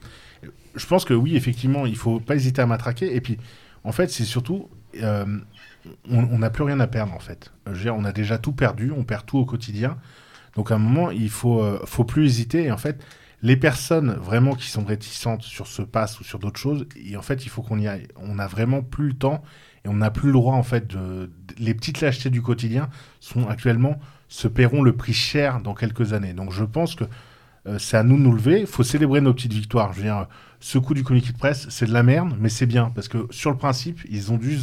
Je 0.75 0.85
pense 0.85 1.05
que 1.05 1.13
oui, 1.13 1.35
effectivement, 1.35 1.85
il 1.85 1.95
faut 1.95 2.19
pas 2.19 2.35
hésiter 2.35 2.61
à 2.61 2.65
matraquer. 2.67 3.15
Et 3.15 3.21
puis, 3.21 3.37
en 3.83 3.91
fait, 3.91 4.09
c'est 4.11 4.23
surtout, 4.25 4.69
euh, 5.01 5.25
on 6.09 6.39
n'a 6.39 6.49
plus 6.49 6.63
rien 6.63 6.79
à 6.79 6.87
perdre, 6.87 7.13
en 7.13 7.19
fait. 7.19 7.51
Je 7.67 7.71
veux 7.73 7.81
dire, 7.81 7.95
on 7.95 8.05
a 8.05 8.11
déjà 8.11 8.37
tout 8.37 8.51
perdu, 8.51 8.91
on 8.95 9.03
perd 9.03 9.25
tout 9.25 9.37
au 9.37 9.45
quotidien. 9.45 9.97
Donc, 10.57 10.71
à 10.71 10.75
un 10.75 10.79
moment, 10.79 11.11
il 11.11 11.29
faut, 11.29 11.61
euh, 11.61 11.79
faut 11.85 12.03
plus 12.03 12.25
hésiter. 12.25 12.63
Et 12.63 12.71
en 12.71 12.77
fait, 12.77 13.01
les 13.43 13.55
personnes 13.55 14.13
vraiment 14.13 14.55
qui 14.55 14.67
sont 14.67 14.83
réticentes 14.83 15.43
sur 15.43 15.67
ce 15.67 15.83
pass 15.83 16.19
ou 16.19 16.23
sur 16.23 16.39
d'autres 16.39 16.59
choses, 16.59 16.87
et 16.95 17.15
en 17.15 17.21
fait, 17.21 17.45
il 17.45 17.49
faut 17.49 17.61
qu'on 17.61 17.79
y 17.79 17.87
aille. 17.87 18.07
On 18.17 18.35
n'a 18.35 18.47
vraiment 18.47 18.81
plus 18.81 19.09
le 19.09 19.13
temps 19.13 19.43
et 19.85 19.87
on 19.87 19.93
n'a 19.93 20.09
plus 20.09 20.27
le 20.27 20.33
droit, 20.33 20.55
en 20.55 20.63
fait, 20.63 20.87
de, 20.87 21.31
les 21.59 21.75
petites 21.75 22.01
lâchetés 22.01 22.31
du 22.31 22.41
quotidien 22.41 22.89
sont 23.19 23.47
actuellement 23.47 23.99
se 24.29 24.47
paieront 24.47 24.81
le 24.81 24.93
prix 24.93 25.13
cher 25.13 25.61
dans 25.61 25.75
quelques 25.75 26.11
années. 26.13 26.33
Donc, 26.33 26.51
je 26.51 26.63
pense 26.63 26.95
que 26.95 27.05
euh, 27.67 27.77
c'est 27.77 27.95
à 27.95 28.03
nous 28.03 28.17
de 28.17 28.23
nous 28.23 28.33
lever. 28.33 28.61
Il 28.61 28.67
faut 28.67 28.83
célébrer 28.83 29.21
nos 29.21 29.33
petites 29.33 29.53
victoires. 29.53 29.93
Je 29.93 29.99
veux 29.99 30.03
dire, 30.03 30.27
ce 30.59 30.79
coup 30.79 30.95
du 30.95 31.03
communiqué 31.03 31.31
de 31.31 31.37
presse, 31.37 31.67
c'est 31.69 31.85
de 31.85 31.93
la 31.93 32.01
merde, 32.01 32.35
mais 32.39 32.49
c'est 32.49 32.65
bien 32.65 32.91
parce 32.95 33.07
que 33.07 33.27
sur 33.29 33.51
le 33.51 33.57
principe, 33.57 34.01
ils 34.09 34.31
ont 34.31 34.37
dû 34.37 34.57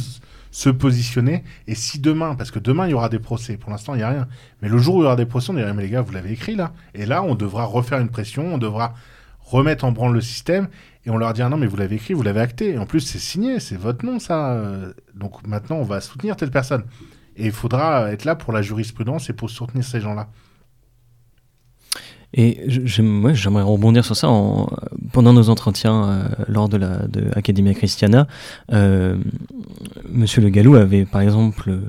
se 0.55 0.69
positionner. 0.69 1.43
Et 1.67 1.75
si 1.75 1.99
demain, 1.99 2.33
parce 2.35 2.49
que 2.49 2.59
demain 2.59 2.87
il 2.87 2.91
y 2.91 2.93
aura 2.93 3.09
des 3.09 3.19
procès, 3.19 3.57
pour 3.57 3.71
l'instant 3.71 3.93
il 3.93 3.97
n'y 3.97 4.03
a 4.03 4.09
rien, 4.09 4.27
mais 4.61 4.69
le 4.69 4.77
jour 4.77 4.95
où 4.95 4.99
il 4.99 5.03
y 5.03 5.05
aura 5.05 5.17
des 5.17 5.25
procès, 5.25 5.49
on 5.51 5.53
dirait 5.55 5.73
mais 5.73 5.83
les 5.83 5.89
gars, 5.89 6.01
vous 6.01 6.13
l'avez 6.13 6.31
écrit 6.31 6.55
là. 6.55 6.71
Et 6.93 7.05
là, 7.05 7.23
on 7.23 7.35
devra 7.35 7.65
refaire 7.65 7.99
une 7.99 8.07
pression, 8.07 8.53
on 8.53 8.57
devra 8.57 8.93
remettre 9.41 9.83
en 9.83 9.91
branle 9.91 10.13
le 10.13 10.21
système 10.21 10.69
et 11.05 11.09
on 11.09 11.17
leur 11.17 11.33
dit 11.33 11.41
ah 11.41 11.49
non 11.49 11.57
mais 11.57 11.67
vous 11.67 11.75
l'avez 11.75 11.97
écrit, 11.97 12.13
vous 12.13 12.23
l'avez 12.23 12.39
acté. 12.39 12.69
Et 12.75 12.77
en 12.77 12.85
plus 12.85 13.01
c'est 13.01 13.19
signé, 13.19 13.59
c'est 13.59 13.75
votre 13.75 14.05
nom 14.05 14.17
ça. 14.17 14.53
euh, 14.53 14.93
Donc 15.13 15.45
maintenant 15.45 15.75
on 15.75 15.83
va 15.83 15.99
soutenir 15.99 16.37
telle 16.37 16.51
personne. 16.51 16.85
Et 17.35 17.47
il 17.47 17.51
faudra 17.51 18.13
être 18.13 18.23
là 18.23 18.35
pour 18.35 18.53
la 18.53 18.61
jurisprudence 18.61 19.29
et 19.29 19.33
pour 19.33 19.49
soutenir 19.49 19.83
ces 19.83 19.99
gens-là. 19.99 20.29
Et 22.37 22.59
je- 22.67 22.81
j'aime- 22.85 23.23
ouais, 23.23 23.33
j'aimerais 23.33 23.63
rebondir 23.63 24.03
sur 24.03 24.15
ça. 24.17 24.27
En, 24.29 24.69
pendant 25.13 25.31
nos 25.31 25.49
entretiens 25.49 26.03
euh, 26.09 26.27
lors 26.49 26.67
de 26.67 26.75
la 26.77 27.07
de 27.07 27.29
Academia 27.33 27.73
Christiana, 27.73 28.27
euh, 28.73 29.15
Monsieur 30.09 30.41
Le 30.41 30.49
Gallou 30.49 30.75
avait 30.75 31.05
par 31.05 31.21
exemple 31.21 31.69
euh, 31.69 31.79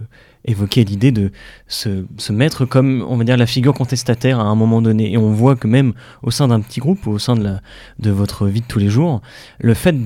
évoqué 0.44 0.84
l'idée 0.84 1.10
de 1.10 1.32
se, 1.66 2.04
se 2.16 2.32
mettre 2.32 2.64
comme, 2.64 3.04
on 3.08 3.16
va 3.16 3.24
dire, 3.24 3.36
la 3.36 3.46
figure 3.46 3.74
contestataire 3.74 4.38
à 4.38 4.44
un 4.44 4.54
moment 4.54 4.80
donné. 4.80 5.12
Et 5.12 5.18
on 5.18 5.32
voit 5.32 5.56
que 5.56 5.66
même 5.66 5.92
au 6.22 6.30
sein 6.30 6.46
d'un 6.46 6.60
petit 6.60 6.78
groupe, 6.78 7.06
au 7.08 7.18
sein 7.18 7.34
de, 7.34 7.42
la, 7.42 7.60
de 7.98 8.10
votre 8.10 8.46
vie 8.46 8.60
de 8.60 8.66
tous 8.66 8.78
les 8.78 8.88
jours, 8.88 9.22
le 9.58 9.74
fait 9.74 9.96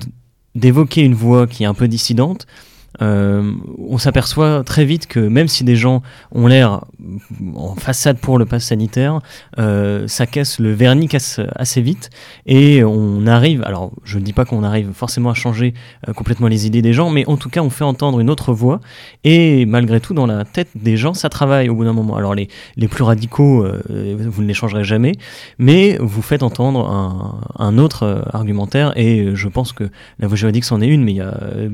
d'évoquer 0.54 1.02
une 1.02 1.14
voix 1.14 1.46
qui 1.46 1.64
est 1.64 1.66
un 1.66 1.74
peu 1.74 1.86
dissidente, 1.86 2.46
euh, 3.02 3.52
on 3.78 3.98
s'aperçoit 3.98 4.62
très 4.64 4.84
vite 4.84 5.06
que 5.06 5.20
même 5.20 5.48
si 5.48 5.64
des 5.64 5.76
gens 5.76 6.02
ont 6.32 6.46
l'air 6.46 6.84
en 7.54 7.74
façade 7.74 8.18
pour 8.18 8.38
le 8.38 8.46
pass 8.46 8.64
sanitaire, 8.64 9.20
euh, 9.58 10.06
ça 10.08 10.26
casse 10.26 10.58
le 10.58 10.72
vernis 10.72 11.08
casse 11.08 11.40
assez 11.54 11.80
vite 11.80 12.10
et 12.46 12.84
on 12.84 13.26
arrive. 13.26 13.62
Alors, 13.64 13.92
je 14.04 14.18
ne 14.18 14.24
dis 14.24 14.32
pas 14.32 14.44
qu'on 14.44 14.64
arrive 14.64 14.92
forcément 14.92 15.30
à 15.30 15.34
changer 15.34 15.74
euh, 16.08 16.12
complètement 16.12 16.48
les 16.48 16.66
idées 16.66 16.82
des 16.82 16.92
gens, 16.92 17.10
mais 17.10 17.26
en 17.26 17.36
tout 17.36 17.48
cas, 17.48 17.62
on 17.62 17.70
fait 17.70 17.84
entendre 17.84 18.20
une 18.20 18.30
autre 18.30 18.52
voix 18.52 18.80
et 19.24 19.66
malgré 19.66 20.00
tout, 20.00 20.14
dans 20.14 20.26
la 20.26 20.44
tête 20.44 20.68
des 20.74 20.96
gens, 20.96 21.14
ça 21.14 21.28
travaille 21.28 21.68
au 21.68 21.74
bout 21.74 21.84
d'un 21.84 21.92
moment. 21.92 22.16
Alors, 22.16 22.34
les, 22.34 22.48
les 22.76 22.88
plus 22.88 23.04
radicaux, 23.04 23.66
vous 23.88 24.42
ne 24.42 24.46
les 24.46 24.54
changerez 24.54 24.84
jamais, 24.84 25.12
mais 25.58 25.96
vous 26.00 26.22
faites 26.22 26.42
entendre 26.42 26.88
un, 27.58 27.78
autre 27.78 28.24
argumentaire 28.32 28.92
et 28.96 29.34
je 29.34 29.48
pense 29.48 29.72
que 29.72 29.84
la 30.18 30.26
voie 30.26 30.36
juridique 30.36 30.64
c'en 30.64 30.80
est 30.80 30.88
une, 30.88 31.04
mais 31.04 31.12
il 31.12 31.16
y 31.16 31.20
a 31.20 31.34
euh, 31.42 31.68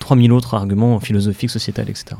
3000 0.00 0.32
autres 0.32 0.54
arguments 0.56 0.98
philosophiques, 1.00 1.50
sociétals, 1.50 1.88
etc. 1.88 2.16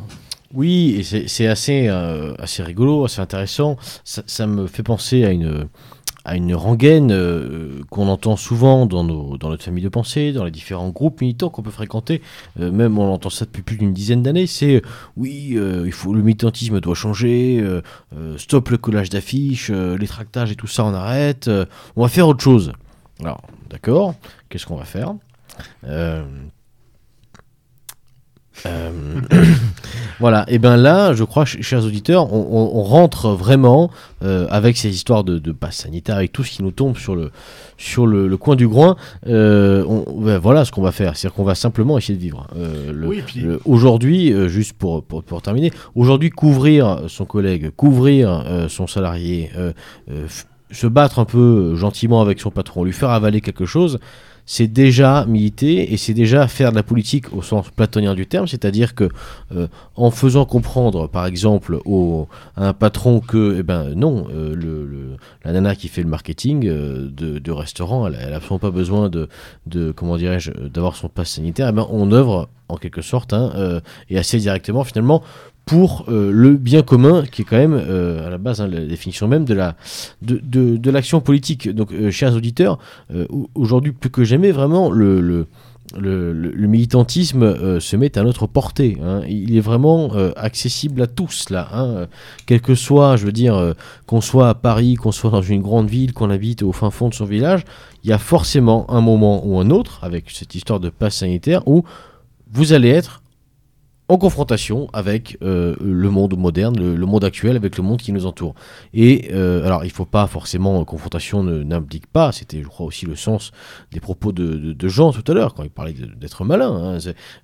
Oui, 0.55 0.97
et 0.99 1.29
c'est 1.29 1.47
assez, 1.47 1.89
euh, 1.89 2.35
assez 2.39 2.63
rigolo, 2.63 3.05
assez 3.05 3.21
intéressant. 3.21 3.77
Ça, 4.05 4.47
me 4.47 4.67
fait 4.67 4.83
penser 4.83 5.25
à 5.25 5.31
une, 5.31 5.69
à 6.25 6.37
une 6.37 6.55
rengaine 6.55 7.11
euh, 7.13 7.83
qu'on 7.91 8.09
entend 8.09 8.37
souvent 8.37 8.87
dans, 8.87 9.03
nos, 9.03 9.37
dans 9.39 9.49
notre 9.49 9.65
famille 9.65 9.83
de 9.83 9.89
pensée, 9.89 10.33
dans 10.33 10.45
les 10.45 10.51
différents 10.51 10.91
groupes 10.91 11.21
militants 11.21 11.51
qu'on 11.51 11.63
peut 11.63 11.71
fréquenter. 11.71 12.23
Euh, 12.61 12.71
même 12.71 12.99
on 12.99 13.13
entend 13.13 13.29
ça 13.29 13.45
depuis 13.45 13.63
plus 13.63 13.77
d'une 13.77 13.93
dizaine 13.93 14.23
d'années. 14.23 14.47
C'est 14.47 14.83
oui, 15.17 15.59
il 15.85 15.93
faut 15.93 16.15
le 16.15 16.23
militantisme 16.23 16.81
doit 16.81 16.95
changer. 16.95 17.63
stop 18.39 18.71
le 18.71 18.79
collage 18.79 19.11
d'affiches, 19.11 19.71
les 19.71 20.07
tractages 20.07 20.53
et 20.53 20.57
tout 20.57 20.69
ça, 20.69 20.85
on 20.85 20.95
arrête. 20.95 21.51
on 21.97 22.03
va 22.03 22.09
faire 22.09 22.29
autre 22.29 22.43
chose. 22.43 22.73
Alors, 23.21 23.43
d'accord. 23.69 24.15
Qu'est-ce 24.49 24.67
qu'on 24.67 24.77
va 24.77 24.85
faire? 24.85 25.15
Euh, 28.65 28.91
Voilà, 30.19 30.47
et 30.49 30.59
bien 30.59 30.79
là, 30.79 31.13
je 31.13 31.25
crois, 31.25 31.45
ch- 31.45 31.63
chers 31.63 31.85
auditeurs, 31.85 32.33
on, 32.33 32.39
on- 32.39 32.79
on 32.79 32.83
rentre 32.85 33.29
vraiment 33.33 33.91
euh, 34.25 34.47
avec 34.49 34.79
ces 34.79 34.89
histoires 34.89 35.25
de, 35.25 35.39
de 35.39 35.53
passe 35.53 35.77
sanitaire, 35.77 36.17
avec 36.17 36.33
tout 36.33 36.43
ce 36.43 36.53
qui 36.53 36.63
nous 36.63 36.71
tombe 36.71 36.97
sur 36.97 37.15
le, 37.15 37.31
sur 37.77 38.07
le, 38.07 38.27
le 38.27 38.37
coin 38.39 38.57
du 38.57 38.67
groin. 38.67 38.97
Euh, 39.27 39.85
on- 39.87 40.21
ben 40.23 40.39
voilà 40.39 40.65
ce 40.65 40.73
qu'on 40.73 40.81
va 40.81 40.91
faire, 40.93 41.15
c'est-à-dire 41.19 41.35
qu'on 41.35 41.45
va 41.45 41.55
simplement 41.55 41.99
essayer 41.99 42.17
de 42.17 42.23
vivre. 42.23 42.47
Le- 42.57 43.07
Oui, 43.07 43.23
puis- 43.27 43.45
aujourd'hui, 43.67 44.33
juste 44.49 44.73
pour, 44.73 45.05
pour, 45.05 45.23
pour 45.23 45.43
terminer, 45.43 45.71
aujourd'hui, 45.95 46.31
couvrir 46.31 47.01
son 47.09 47.27
collègue, 47.27 47.71
couvrir 47.77 48.43
son 48.71 48.87
salarié, 48.87 49.51
se 50.71 50.87
battre 50.87 51.19
un 51.19 51.25
peu 51.27 51.77
gentiment 51.77 52.23
avec 52.23 52.41
son 52.41 52.51
patron, 52.51 52.85
lui 52.85 52.93
faire 52.93 53.11
avaler 53.11 53.41
quelque 53.43 53.67
chose, 53.67 53.99
c'est 54.47 54.69
déjà 54.69 55.27
militer 55.27 55.93
et 55.93 55.97
c'est 55.97 56.15
déjà 56.15 56.47
faire 56.49 56.71
de 56.71 56.77
la 56.77 56.83
politique 56.85 57.33
au 57.35 57.43
sens 57.43 57.69
platonien 57.71 58.15
du 58.15 58.27
terme, 58.27 58.47
c'est-à-dire 58.47 58.95
que 58.95 59.09
euh, 59.55 59.67
en 59.97 60.11
faisant 60.11 60.45
comprendre, 60.45 61.09
par 61.09 61.27
exemple, 61.27 61.79
au, 61.85 62.29
à 62.57 62.69
un 62.69 62.73
patron 62.73 63.21
que, 63.21 63.57
eh 63.59 63.63
ben 63.65 63.93
non, 63.95 64.29
euh, 64.31 64.55
le, 64.55 64.87
le- 64.87 65.17
la 65.45 65.53
nana 65.53 65.75
qui 65.75 65.89
fait 65.89 66.03
le 66.03 66.09
marketing 66.09 66.67
euh, 66.67 67.09
de, 67.11 67.39
de 67.39 67.51
restaurant, 67.53 68.07
elle, 68.07 68.17
elle 68.21 68.33
a 68.33 68.37
absolument 68.37 68.59
pas 68.61 68.71
besoin 68.71 69.09
de, 69.09 69.29
de 69.67 69.91
comment 69.93 70.17
dirais-je, 70.17 70.53
d'avoir 70.53 70.97
son 70.97 71.09
pass 71.09 71.31
sanitaire. 71.31 71.69
Eh 71.69 71.73
ben, 71.73 71.87
on 71.91 72.13
œuvre 72.13 72.49
en 72.69 72.77
quelque 72.77 73.03
sorte 73.03 73.33
hein, 73.33 73.53
euh, 73.57 73.81
et 74.11 74.19
assez 74.19 74.39
directement 74.39 74.85
finalement 74.85 75.23
pour 75.67 76.05
euh, 76.09 76.31
le 76.33 76.55
bien 76.55 76.83
commun 76.83 77.25
qui 77.31 77.43
est 77.43 77.45
quand 77.45 77.57
même 77.59 77.75
euh, 77.75 78.25
à 78.25 78.31
la 78.31 78.39
base 78.39 78.61
hein, 78.61 78.69
la 78.69 78.87
définition 78.87 79.27
même 79.27 79.45
de 79.45 79.53
la 79.53 79.75
de, 80.23 80.41
de, 80.43 80.77
de 80.77 80.91
l'action 80.93 81.21
politique. 81.21 81.69
Donc, 81.69 81.93
euh, 81.93 82.11
chers 82.13 82.35
auditeurs, 82.35 82.79
euh, 83.13 83.27
au- 83.29 83.51
aujourd'hui 83.57 83.91
plus 83.93 84.09
que 84.11 84.23
jamais, 84.25 84.53
vraiment 84.53 84.91
le, 84.91 85.21
le 85.21 85.47
le, 85.97 86.33
le- 86.33 86.67
militantisme 86.67 87.45
euh, 87.45 87.79
se 87.79 87.95
met 87.97 88.19
à 88.19 88.25
notre 88.25 88.49
portée. 88.49 88.99
hein. 89.05 89.21
Il 89.29 89.57
est 89.57 89.61
vraiment 89.61 90.11
euh, 90.17 90.33
accessible 90.37 91.01
à 91.03 91.07
tous, 91.07 91.49
là. 91.51 91.69
hein. 91.73 92.07
Quel 92.47 92.61
que 92.61 92.75
soit, 92.75 93.17
je 93.17 93.25
veux 93.25 93.31
dire, 93.33 93.55
euh, 93.55 93.73
qu'on 94.07 94.21
soit 94.21 94.49
à 94.49 94.55
Paris, 94.55 94.95
qu'on 94.97 95.13
soit 95.13 95.31
dans 95.31 95.43
une 95.43 95.63
grande 95.63 95.89
ville, 95.89 96.13
qu'on 96.13 96.29
habite 96.31 96.65
au 96.65 96.73
fin 96.73 96.91
fond 96.91 97.09
de 97.09 97.15
son 97.15 97.25
village, 97.25 97.63
il 98.03 98.11
y 98.11 98.13
a 98.13 98.19
forcément 98.19 98.91
un 98.91 99.01
moment 99.01 99.47
ou 99.47 99.61
un 99.61 99.71
autre, 99.71 100.01
avec 100.03 100.29
cette 100.31 100.57
histoire 100.57 100.81
de 100.81 100.91
passe 100.91 101.19
sanitaire, 101.19 101.63
où 101.69 101.85
vous 102.53 102.73
allez 102.73 102.89
être 102.91 103.23
en 104.09 104.19
confrontation 104.19 104.89
avec 104.93 105.37
euh, 105.43 105.75
le 105.81 106.11
monde 106.11 106.37
moderne, 106.39 106.77
le, 106.79 107.07
monde 107.07 107.25
actuel, 107.25 107.57
avec 107.57 107.77
le 107.77 107.83
monde 107.83 108.01
qui 108.01 108.13
nous 108.13 108.25
entoure. 108.27 108.55
Et 108.95 109.31
euh, 109.33 109.67
alors, 109.67 109.85
il 109.85 109.91
faut 109.91 110.05
pas 110.05 110.27
forcément 110.29 110.85
confrontation 110.85 111.43
ne- 111.43 111.63
n'implique 111.65 112.07
pas. 112.07 112.31
C'était, 112.31 112.63
je 112.63 112.69
crois, 112.69 112.87
aussi 112.87 113.05
le 113.05 113.17
sens 113.17 113.51
des 113.91 113.99
propos 113.99 114.31
de, 114.31 114.47
de, 114.55 114.73
de 114.73 114.89
Jean 114.89 115.11
tout 115.13 115.25
à 115.31 115.35
l'heure 115.35 115.55
quand 115.55 115.65
il 115.65 115.71
parlait 115.71 115.95
d'être 116.17 116.45
malin. 116.45 116.71
hein. 116.71 116.99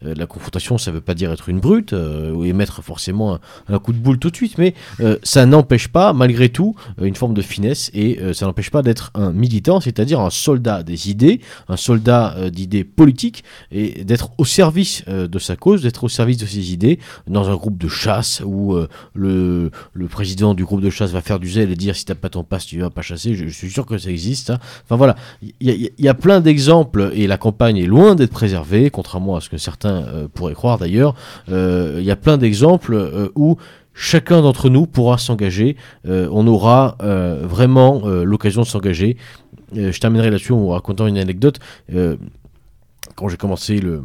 Euh, 0.05 0.14
la 0.16 0.26
confrontation, 0.26 0.78
ça 0.78 0.93
veut 0.93 1.01
pas 1.01 1.14
dire 1.14 1.32
être 1.32 1.48
une 1.48 1.59
brute 1.59 1.93
euh, 1.94 2.30
ou 2.32 2.44
émettre 2.44 2.82
forcément 2.82 3.39
un, 3.68 3.78
coup 3.80 3.93
de 3.93 3.98
boule 3.98 4.18
tout 4.18 4.30
de 4.30 4.36
suite, 4.36 4.56
mais 4.59 4.74
euh, 5.01 5.18
ça 5.24 5.47
n'empêche 5.47 5.89
pas, 5.89 6.12
malgré 6.12 6.48
tout, 6.48 6.76
euh, 7.01 7.06
une 7.06 7.16
forme 7.16 7.34
de 7.34 7.43
finesse 7.43 7.90
et 7.93 8.20
euh, 8.20 8.32
ça 8.32 8.47
n'empêche 8.47 8.70
pas 8.70 8.82
d'être 8.82 9.10
un 9.14 9.32
militant, 9.32 9.80
c'est-à-dire 9.80 10.20
un 10.20 10.30
soldat 10.30 10.84
des 10.84 11.10
idées, 11.10 11.40
un 11.68 11.76
soldat 11.76 12.34
euh, 12.36 12.51
d'idées 12.51 12.84
politiques 12.84 13.43
et 13.72 14.05
d'être 14.05 14.30
au 14.39 14.44
service 14.44 15.02
euh, 15.09 15.26
de 15.26 15.39
sa 15.40 15.56
cause, 15.56 15.82
d'être 15.82 16.05
au 16.05 16.09
service 16.09 16.36
de 16.36 16.47
ses 16.53 16.73
idées 16.73 16.99
dans 17.27 17.51
un 17.51 17.57
groupe 17.57 17.79
de 17.79 17.89
chasse 17.89 18.43
où 18.45 18.74
euh, 18.74 18.89
le, 19.15 19.70
président 20.09 20.55
du 20.55 20.65
groupe 20.65 20.81
de 20.81 20.91
chasse 20.91 21.11
va 21.11 21.20
faire 21.20 21.39
du 21.39 21.51
zèle 21.51 21.70
et 21.70 21.74
dire 21.77 21.97
si 21.97 22.05
t'as 22.05 22.15
pas 22.15 22.29
ton 22.29 22.45
passe 22.45 22.66
tu 22.66 22.79
vas 22.81 22.91
pas 22.91 23.03
chasser. 23.03 23.35
Je, 23.35 23.47
suis 23.49 23.70
sûr 23.70 23.87
que 23.87 23.99
ça 23.99 24.11
existe. 24.11 24.51
hein. 24.51 24.59
Enfin 24.85 24.97
voilà, 24.97 25.16
il 25.61 25.91
y, 25.99 26.09
a- 26.09 26.15
plein 26.15 26.41
d'exemples 26.41 27.11
et 27.15 27.27
la 27.27 27.39
campagne 27.39 27.79
est 27.79 27.87
loin 27.87 28.15
d'être 28.15 28.31
préservée, 28.31 28.91
contrairement 28.91 29.37
à 29.37 29.41
ce 29.41 29.49
que 29.49 29.57
certains 29.57 30.03
euh, 30.05 30.29
pourraient 30.33 30.55
croire 30.55 30.79
d'ailleurs. 30.79 31.15
Euh, 31.51 31.97
Il 31.99 32.05
y 32.05 32.11
a 32.11 32.16
plein 32.16 32.37
d'exemples 32.39 33.31
où 33.35 33.57
chacun 33.95 34.43
d'entre 34.43 34.69
nous 34.69 34.87
pourra 34.87 35.19
s'engager. 35.19 35.77
On 36.05 36.47
aura 36.47 36.97
vraiment 37.01 38.03
l'occasion 38.07 38.62
de 38.62 38.66
s'engager. 38.66 39.16
Je 39.74 39.99
terminerai 39.99 40.31
là-dessus 40.31 40.53
en 40.53 40.59
vous 40.59 40.69
racontant 40.69 41.07
une 41.07 41.19
anecdote. 41.19 41.59
J'ai 43.28 43.36
commencé 43.36 43.81
euh, 43.82 44.01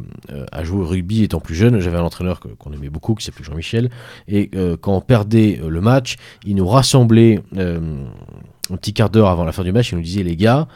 à 0.52 0.64
jouer 0.64 0.82
au 0.82 0.86
rugby 0.86 1.22
étant 1.22 1.40
plus 1.40 1.54
jeune, 1.54 1.80
j'avais 1.80 1.98
un 1.98 2.02
entraîneur 2.02 2.40
qu'on 2.40 2.72
aimait 2.72 2.90
beaucoup 2.90 3.14
qui 3.14 3.24
s'appelait 3.24 3.44
Jean-Michel. 3.44 3.90
Et 4.26 4.50
euh, 4.54 4.76
quand 4.80 4.94
on 4.94 5.00
perdait 5.00 5.60
euh, 5.62 5.68
le 5.68 5.80
match, 5.80 6.16
il 6.44 6.56
nous 6.56 6.66
rassemblait 6.66 7.42
un 7.56 8.76
petit 8.76 8.92
quart 8.92 9.10
d'heure 9.10 9.28
avant 9.28 9.44
la 9.44 9.52
fin 9.52 9.64
du 9.64 9.72
match. 9.72 9.92
Il 9.92 9.96
nous 9.96 10.04
disait 10.04 10.22
les 10.22 10.36
gars, 10.36 10.68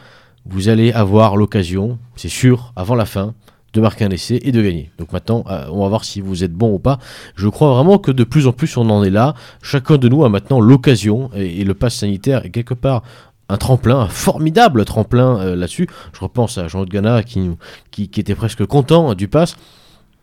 vous 0.45 0.69
allez 0.69 0.91
avoir 0.91 1.37
l'occasion, 1.37 1.99
c'est 2.15 2.29
sûr, 2.29 2.73
avant 2.75 2.95
la 2.95 3.05
fin, 3.05 3.33
de 3.73 3.81
marquer 3.81 4.05
un 4.05 4.09
essai 4.09 4.39
et 4.43 4.51
de 4.51 4.61
gagner. 4.61 4.91
Donc 4.99 5.11
maintenant, 5.13 5.43
on 5.47 5.81
va 5.81 5.87
voir 5.87 6.03
si 6.03 6.21
vous 6.21 6.43
êtes 6.43 6.53
bon 6.53 6.73
ou 6.73 6.79
pas. 6.79 6.99
Je 7.35 7.47
crois 7.47 7.73
vraiment 7.73 7.97
que 7.97 8.11
de 8.11 8.23
plus 8.23 8.45
en 8.45 8.51
plus 8.51 8.77
on 8.77 8.87
en 8.89 9.03
est 9.03 9.09
là. 9.09 9.33
Chacun 9.63 9.97
de 9.97 10.07
nous 10.09 10.23
a 10.23 10.29
maintenant 10.29 10.59
l'occasion, 10.59 11.31
et, 11.35 11.61
et 11.61 11.63
le 11.63 11.73
pass 11.73 11.95
sanitaire 11.95 12.45
est 12.45 12.51
quelque 12.51 12.75
part 12.75 13.01
un 13.49 13.57
tremplin, 13.57 13.99
un 13.99 14.07
formidable 14.07 14.85
tremplin 14.85 15.39
euh, 15.39 15.55
là-dessus. 15.55 15.87
Je 16.13 16.19
repense 16.19 16.57
à 16.57 16.67
Jean-Claude 16.67 16.89
Gana 16.89 17.23
qui, 17.23 18.09
était 18.17 18.35
presque 18.35 18.65
content 18.65 19.13
du 19.13 19.27
pass. 19.27 19.55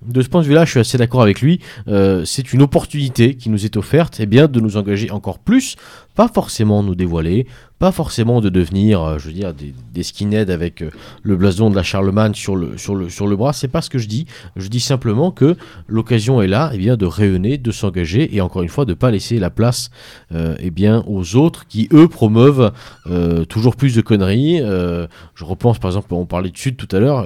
De 0.02 0.22
ce 0.22 0.28
point 0.28 0.40
de 0.40 0.46
vue-là, 0.46 0.64
je 0.64 0.70
suis 0.70 0.80
assez 0.80 0.96
d'accord 0.96 1.20
avec 1.20 1.42
lui. 1.42 1.60
Euh, 1.86 2.24
c'est 2.24 2.54
une 2.54 2.62
opportunité 2.62 3.36
qui 3.36 3.50
nous 3.50 3.66
est 3.66 3.76
offerte, 3.76 4.18
eh 4.18 4.26
bien, 4.26 4.48
de 4.48 4.58
nous 4.58 4.78
engager 4.78 5.10
encore 5.10 5.38
plus, 5.38 5.76
pas 6.14 6.28
forcément 6.28 6.82
nous 6.82 6.94
dévoiler, 6.94 7.46
pas 7.80 7.92
forcément 7.92 8.42
de 8.42 8.50
devenir, 8.50 9.02
euh, 9.02 9.18
je 9.18 9.28
veux 9.28 9.32
dire, 9.32 9.54
des, 9.54 9.72
des 9.94 10.02
skinheads 10.02 10.50
avec 10.50 10.82
euh, 10.82 10.90
le 11.22 11.34
blason 11.34 11.70
de 11.70 11.74
la 11.74 11.82
Charlemagne 11.82 12.34
sur 12.34 12.54
le, 12.54 12.76
sur 12.76 12.94
le, 12.94 13.08
sur 13.08 13.26
le 13.26 13.36
bras. 13.36 13.54
C'est 13.54 13.68
pas 13.68 13.80
ce 13.80 13.88
que 13.88 13.96
je 13.96 14.06
dis. 14.06 14.26
Je 14.54 14.68
dis 14.68 14.80
simplement 14.80 15.30
que 15.30 15.56
l'occasion 15.88 16.42
est 16.42 16.46
là, 16.46 16.70
eh 16.74 16.78
bien, 16.78 16.98
de 16.98 17.06
rayonner, 17.06 17.56
de 17.56 17.70
s'engager 17.70 18.36
et 18.36 18.42
encore 18.42 18.60
une 18.60 18.68
fois 18.68 18.84
de 18.84 18.92
pas 18.92 19.10
laisser 19.10 19.38
la 19.38 19.48
place, 19.48 19.90
euh, 20.34 20.56
eh 20.60 20.70
bien, 20.70 21.02
aux 21.06 21.36
autres 21.36 21.66
qui 21.68 21.88
eux 21.94 22.06
promeuvent 22.06 22.70
euh, 23.06 23.46
toujours 23.46 23.76
plus 23.76 23.94
de 23.94 24.02
conneries. 24.02 24.60
Euh, 24.60 25.06
je 25.34 25.46
repense 25.46 25.78
par 25.78 25.90
exemple, 25.90 26.12
on 26.12 26.26
parlait 26.26 26.50
de 26.50 26.58
Sud 26.58 26.76
tout 26.76 26.94
à 26.94 27.00
l'heure. 27.00 27.24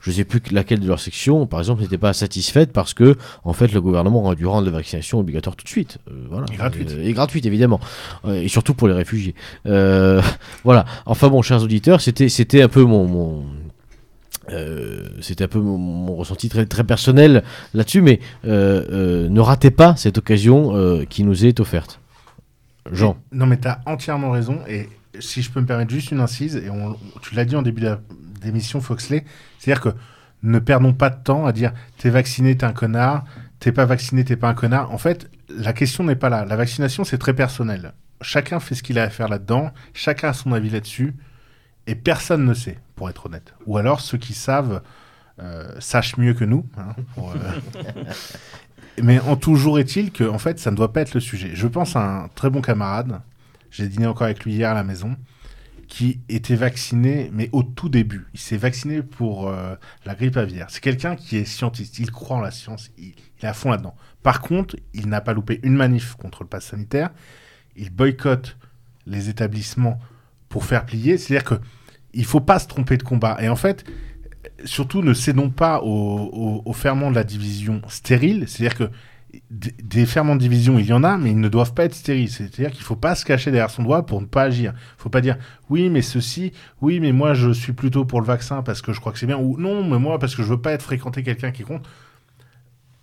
je 0.00 0.10
sais 0.10 0.24
plus 0.24 0.40
laquelle 0.50 0.80
de 0.80 0.88
leur 0.88 0.98
section, 0.98 1.46
par 1.46 1.60
exemple, 1.60 1.82
n'était 1.82 1.98
pas 1.98 2.14
satisfaite 2.14 2.72
parce 2.72 2.94
que 2.94 3.16
en 3.44 3.52
fait 3.52 3.70
le 3.70 3.82
gouvernement 3.82 4.24
aurait 4.24 4.36
dû 4.36 4.46
rendre 4.46 4.64
la 4.64 4.72
vaccination 4.72 5.18
obligatoire 5.18 5.56
tout 5.56 5.64
de 5.64 5.68
suite. 5.68 5.98
Voilà. 6.30 6.46
Et 6.50 6.56
gratuite. 6.56 6.96
Et 7.02 7.12
gratuite 7.12 7.44
évidemment. 7.44 7.80
Et 8.26 8.48
surtout 8.48 8.72
pour 8.72 8.88
les 8.88 8.94
réfugiés. 8.94 9.34
Euh, 9.66 9.89
voilà. 10.64 10.84
Enfin 11.06 11.28
bon, 11.28 11.42
chers 11.42 11.62
auditeurs, 11.62 12.00
c'était 12.00 12.28
c'était 12.28 12.62
un 12.62 12.68
peu 12.68 12.82
mon, 12.82 13.06
mon 13.06 13.44
euh, 14.52 15.08
c'était 15.20 15.44
un 15.44 15.48
peu 15.48 15.60
mon, 15.60 16.16
ressenti 16.16 16.48
très, 16.48 16.66
très 16.66 16.84
personnel 16.84 17.42
là-dessus, 17.74 18.00
mais 18.00 18.20
euh, 18.44 18.84
euh, 18.90 19.28
ne 19.28 19.40
ratez 19.40 19.70
pas 19.70 19.96
cette 19.96 20.18
occasion 20.18 20.74
euh, 20.74 21.04
qui 21.04 21.24
nous 21.24 21.44
est 21.44 21.60
offerte. 21.60 22.00
Jean. 22.90 23.16
Non, 23.32 23.46
mais 23.46 23.58
tu 23.58 23.68
as 23.68 23.80
entièrement 23.86 24.30
raison. 24.30 24.60
Et 24.68 24.88
si 25.18 25.42
je 25.42 25.50
peux 25.50 25.60
me 25.60 25.66
permettre 25.66 25.90
juste 25.90 26.10
une 26.10 26.20
incise, 26.20 26.56
et 26.56 26.70
on, 26.70 26.96
tu 27.20 27.34
l'as 27.34 27.44
dit 27.44 27.56
en 27.56 27.62
début 27.62 27.82
d'émission, 28.40 28.80
Foxley, 28.80 29.24
c'est-à-dire 29.58 29.82
que 29.82 29.90
ne 30.42 30.58
perdons 30.58 30.94
pas 30.94 31.10
de 31.10 31.22
temps 31.22 31.46
à 31.46 31.52
dire 31.52 31.72
t'es 31.98 32.10
vacciné, 32.10 32.56
t'es 32.56 32.64
un 32.64 32.72
connard, 32.72 33.24
t'es 33.58 33.72
pas 33.72 33.84
vacciné, 33.84 34.24
t'es 34.24 34.36
pas 34.36 34.48
un 34.48 34.54
connard. 34.54 34.90
En 34.90 34.98
fait, 34.98 35.30
la 35.48 35.72
question 35.72 36.02
n'est 36.04 36.16
pas 36.16 36.30
là. 36.30 36.44
La 36.44 36.56
vaccination, 36.56 37.04
c'est 37.04 37.18
très 37.18 37.34
personnel. 37.34 37.92
Chacun 38.22 38.60
fait 38.60 38.74
ce 38.74 38.82
qu'il 38.82 38.98
a 38.98 39.04
à 39.04 39.10
faire 39.10 39.28
là-dedans, 39.28 39.72
chacun 39.94 40.28
a 40.28 40.32
son 40.32 40.52
avis 40.52 40.70
là-dessus, 40.70 41.14
et 41.86 41.94
personne 41.94 42.44
ne 42.44 42.54
sait, 42.54 42.78
pour 42.94 43.08
être 43.08 43.26
honnête. 43.26 43.54
Ou 43.66 43.78
alors 43.78 44.00
ceux 44.00 44.18
qui 44.18 44.34
savent 44.34 44.82
euh, 45.40 45.72
sachent 45.78 46.16
mieux 46.18 46.34
que 46.34 46.44
nous. 46.44 46.66
hein, 46.76 46.94
pour, 47.14 47.30
euh, 47.32 47.34
Mais 49.02 49.18
en 49.20 49.36
toujours 49.36 49.78
est-il 49.78 50.12
que, 50.12 50.24
en 50.24 50.38
fait, 50.38 50.58
ça 50.58 50.70
ne 50.70 50.76
doit 50.76 50.92
pas 50.92 51.00
être 51.00 51.14
le 51.14 51.20
sujet. 51.20 51.50
Je 51.54 51.66
pense 51.66 51.96
à 51.96 52.24
un 52.24 52.28
très 52.28 52.50
bon 52.50 52.60
camarade, 52.60 53.20
j'ai 53.70 53.88
dîné 53.88 54.06
encore 54.06 54.24
avec 54.24 54.44
lui 54.44 54.52
hier 54.52 54.70
à 54.70 54.74
la 54.74 54.84
maison, 54.84 55.16
qui 55.88 56.20
était 56.28 56.56
vacciné, 56.56 57.30
mais 57.32 57.48
au 57.52 57.62
tout 57.62 57.88
début. 57.88 58.26
Il 58.34 58.40
s'est 58.40 58.56
vacciné 58.56 59.02
pour 59.02 59.48
euh, 59.48 59.74
la 60.04 60.14
grippe 60.14 60.36
aviaire. 60.36 60.66
C'est 60.68 60.80
quelqu'un 60.82 61.16
qui 61.16 61.36
est 61.36 61.44
scientiste, 61.44 61.98
il 61.98 62.10
croit 62.10 62.36
en 62.36 62.40
la 62.40 62.50
science, 62.50 62.90
il, 62.98 63.14
il 63.40 63.44
est 63.44 63.48
à 63.48 63.54
fond 63.54 63.70
là-dedans. 63.70 63.94
Par 64.22 64.40
contre, 64.40 64.76
il 64.92 65.08
n'a 65.08 65.20
pas 65.20 65.32
loupé 65.32 65.60
une 65.62 65.74
manif 65.74 66.14
contre 66.14 66.42
le 66.42 66.48
pass 66.48 66.66
sanitaire, 66.66 67.10
il 67.76 67.90
boycotte 67.90 68.56
les 69.06 69.28
établissements 69.28 69.98
pour 70.48 70.64
faire 70.64 70.84
plier. 70.84 71.18
C'est-à-dire 71.18 71.44
que 71.44 71.54
il 72.12 72.24
faut 72.24 72.40
pas 72.40 72.58
se 72.58 72.66
tromper 72.66 72.96
de 72.96 73.02
combat. 73.02 73.38
Et 73.40 73.48
en 73.48 73.56
fait, 73.56 73.84
surtout 74.64 75.02
ne 75.02 75.14
cédons 75.14 75.50
pas 75.50 75.80
au, 75.82 76.72
ferment 76.72 77.10
de 77.10 77.16
la 77.16 77.24
division 77.24 77.82
stérile. 77.88 78.44
C'est-à-dire 78.48 78.76
que 78.76 78.90
des 79.50 80.06
ferments 80.06 80.34
de 80.34 80.40
division, 80.40 80.78
il 80.78 80.86
y 80.86 80.92
en 80.92 81.04
a, 81.04 81.16
mais 81.16 81.30
ils 81.30 81.38
ne 81.38 81.48
doivent 81.48 81.72
pas 81.72 81.84
être 81.84 81.94
stériles. 81.94 82.30
C'est-à-dire 82.30 82.70
qu'il 82.70 82.80
ne 82.80 82.84
faut 82.84 82.96
pas 82.96 83.14
se 83.14 83.24
cacher 83.24 83.52
derrière 83.52 83.70
son 83.70 83.84
doigt 83.84 84.04
pour 84.06 84.20
ne 84.20 84.26
pas 84.26 84.42
agir. 84.42 84.72
Il 84.72 84.96
ne 84.96 85.02
faut 85.02 85.08
pas 85.08 85.20
dire 85.20 85.36
oui, 85.68 85.88
mais 85.88 86.02
ceci, 86.02 86.52
oui, 86.80 86.98
mais 86.98 87.12
moi 87.12 87.34
je 87.34 87.50
suis 87.52 87.72
plutôt 87.72 88.04
pour 88.04 88.20
le 88.20 88.26
vaccin 88.26 88.62
parce 88.62 88.82
que 88.82 88.92
je 88.92 88.98
crois 88.98 89.12
que 89.12 89.18
c'est 89.18 89.26
bien, 89.26 89.38
ou 89.38 89.56
non, 89.56 89.88
mais 89.88 89.98
moi 89.98 90.18
parce 90.18 90.34
que 90.34 90.42
je 90.42 90.48
veux 90.48 90.60
pas 90.60 90.72
être 90.72 90.82
fréquenté 90.82 91.22
quelqu'un 91.22 91.52
qui 91.52 91.62
compte. 91.62 91.86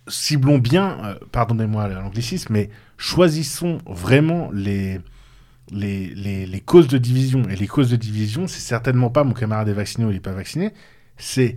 Ciblons 0.06 0.58
bien, 0.58 0.98
euh, 1.04 1.14
pardonnez-moi 1.32 1.88
l'anglicisme, 1.88 2.52
mais 2.52 2.70
choisissons 2.98 3.78
vraiment 3.86 4.50
les, 4.52 5.00
les, 5.70 6.14
les, 6.46 6.60
causes 6.60 6.88
de 6.88 6.98
division. 6.98 7.48
Et 7.48 7.56
les 7.56 7.66
causes 7.66 7.90
de 7.90 7.96
division, 7.96 8.46
c'est 8.46 8.60
certainement 8.60 9.08
pas 9.08 9.24
mon 9.24 9.32
camarade 9.32 9.68
est 9.68 9.72
vacciné 9.72 10.04
ou 10.04 10.10
il 10.10 10.14
n'est 10.14 10.20
pas 10.20 10.32
vacciné, 10.32 10.72
c'est 11.16 11.56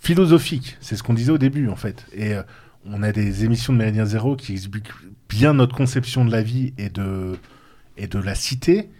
philosophique. 0.00 0.76
C'est 0.80 0.94
ce 0.94 1.02
qu'on 1.02 1.14
disait 1.14 1.32
au 1.32 1.38
début, 1.38 1.68
en 1.68 1.76
fait. 1.76 2.06
Et 2.12 2.34
euh, 2.34 2.42
on 2.84 3.02
a 3.02 3.10
des 3.10 3.44
émissions 3.44 3.72
de 3.72 3.78
Méridien 3.78 4.04
Zéro 4.04 4.36
qui 4.36 4.52
expliquent 4.52 4.92
bien 5.28 5.54
notre 5.54 5.74
conception 5.74 6.24
de 6.24 6.30
la 6.30 6.42
vie 6.42 6.74
et 6.78 6.90
de, 6.90 7.38
et 7.96 8.06
de 8.06 8.18
la 8.18 8.34
cité. 8.34 8.90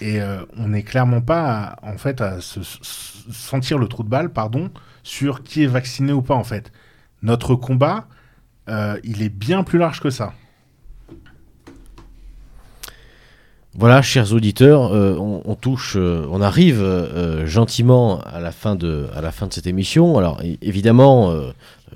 Et 0.00 0.20
euh, 0.20 0.44
on 0.56 0.68
n'est 0.68 0.82
clairement 0.82 1.20
pas, 1.20 1.76
à, 1.82 1.88
en 1.88 1.98
fait, 1.98 2.20
à 2.20 2.40
se, 2.40 2.60
sentir 3.30 3.78
le 3.78 3.86
trou 3.86 4.02
de 4.02 4.08
balle, 4.08 4.32
pardon, 4.32 4.70
sur 5.02 5.42
qui 5.42 5.62
est 5.62 5.68
vacciné 5.68 6.12
ou 6.12 6.22
pas, 6.22 6.34
en 6.34 6.44
fait. 6.44 6.72
Notre 7.22 7.54
combat, 7.54 8.08
euh, 8.68 8.98
il 9.04 9.22
est 9.22 9.28
bien 9.28 9.62
plus 9.62 9.78
large 9.78 10.00
que 10.00 10.10
ça. 10.10 10.32
Voilà, 13.76 14.02
chers 14.02 14.32
auditeurs, 14.32 14.92
euh, 14.92 15.16
on, 15.18 15.54
touche, 15.56 15.96
on 15.96 16.40
arrive 16.40 16.84
gentiment 17.44 18.20
à 18.20 18.38
la 18.40 18.52
fin 18.52 18.76
de, 18.76 19.06
à 19.14 19.20
la 19.20 19.32
fin 19.32 19.48
de 19.48 19.52
cette 19.52 19.66
émission. 19.66 20.16
Alors 20.16 20.40
évidemment, 20.62 21.34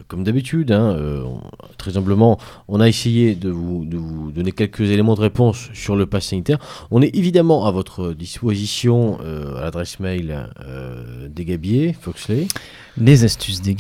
comme 0.07 0.23
d'habitude, 0.25 0.71
hein, 0.71 0.95
euh, 0.97 1.25
très 1.77 1.97
humblement, 1.97 2.39
on 2.69 2.81
a 2.81 2.89
essayé 2.89 3.35
de 3.35 3.51
vous, 3.51 3.85
de 3.85 3.97
vous, 3.97 4.31
donner 4.31 4.53
quelques 4.53 4.81
éléments 4.81 5.15
de 5.15 5.21
réponse 5.21 5.71
sur 5.75 5.97
le 5.97 6.07
pass 6.07 6.27
sanitaire. 6.27 6.59
On 6.91 7.03
est 7.03 7.15
évidemment 7.17 7.67
à 7.67 7.71
votre 7.71 8.13
disposition 8.13 9.19
euh, 9.23 9.57
à 9.57 9.63
l'adresse 9.63 9.99
mail 9.99 10.49
euh, 10.65 11.29
des 11.29 11.45
Gabiers, 11.45 11.97
Foxley 12.01 12.47
les 13.01 13.25
astuces 13.25 13.63
des 13.63 13.77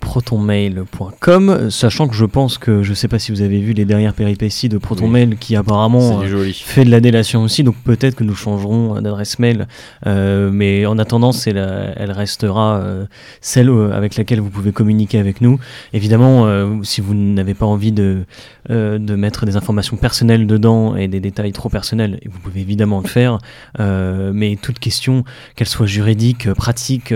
protonmail.com, 0.00 1.70
sachant 1.70 2.08
que 2.08 2.14
je 2.14 2.24
pense 2.24 2.58
que, 2.58 2.82
je 2.82 2.94
sais 2.94 3.08
pas 3.08 3.18
si 3.18 3.32
vous 3.32 3.42
avez 3.42 3.60
vu 3.60 3.72
les 3.72 3.84
dernières 3.84 4.14
péripéties 4.14 4.68
de 4.68 4.78
ProtonMail 4.78 5.36
qui 5.38 5.56
apparemment 5.56 6.22
euh, 6.22 6.52
fait 6.52 6.84
de 6.84 6.90
la 6.90 7.00
délation 7.00 7.42
aussi, 7.42 7.64
donc 7.64 7.74
peut-être 7.84 8.14
que 8.14 8.24
nous 8.24 8.34
changerons 8.34 9.00
d'adresse 9.00 9.38
mail, 9.38 9.66
euh, 10.06 10.50
mais 10.52 10.86
en 10.86 10.98
attendant, 10.98 11.32
c'est 11.32 11.50
elle 11.52 12.12
restera 12.12 12.78
euh, 12.78 13.06
celle 13.40 13.70
avec 13.92 14.16
laquelle 14.16 14.40
vous 14.40 14.50
pouvez 14.50 14.72
communiquer 14.72 15.18
avec 15.18 15.40
nous. 15.40 15.58
Évidemment, 15.92 16.46
si 16.82 17.00
vous 17.00 17.14
n'avez 17.14 17.54
pas 17.54 17.66
envie 17.66 17.92
de, 17.92 18.24
de 18.68 19.14
mettre 19.14 19.46
des 19.46 19.56
informations 19.56 19.96
personnelles 19.96 20.46
dedans 20.46 20.96
et 20.96 21.08
des 21.08 21.20
détails 21.20 21.52
trop 21.52 21.68
personnels, 21.68 22.20
vous 22.30 22.38
pouvez 22.38 22.60
évidemment 22.60 23.00
le 23.00 23.08
faire, 23.08 23.38
mais 23.78 24.56
toute 24.60 24.78
question, 24.78 25.24
qu'elle 25.56 25.68
soit 25.68 25.86
juridique, 25.86 26.52
pratique, 26.54 27.12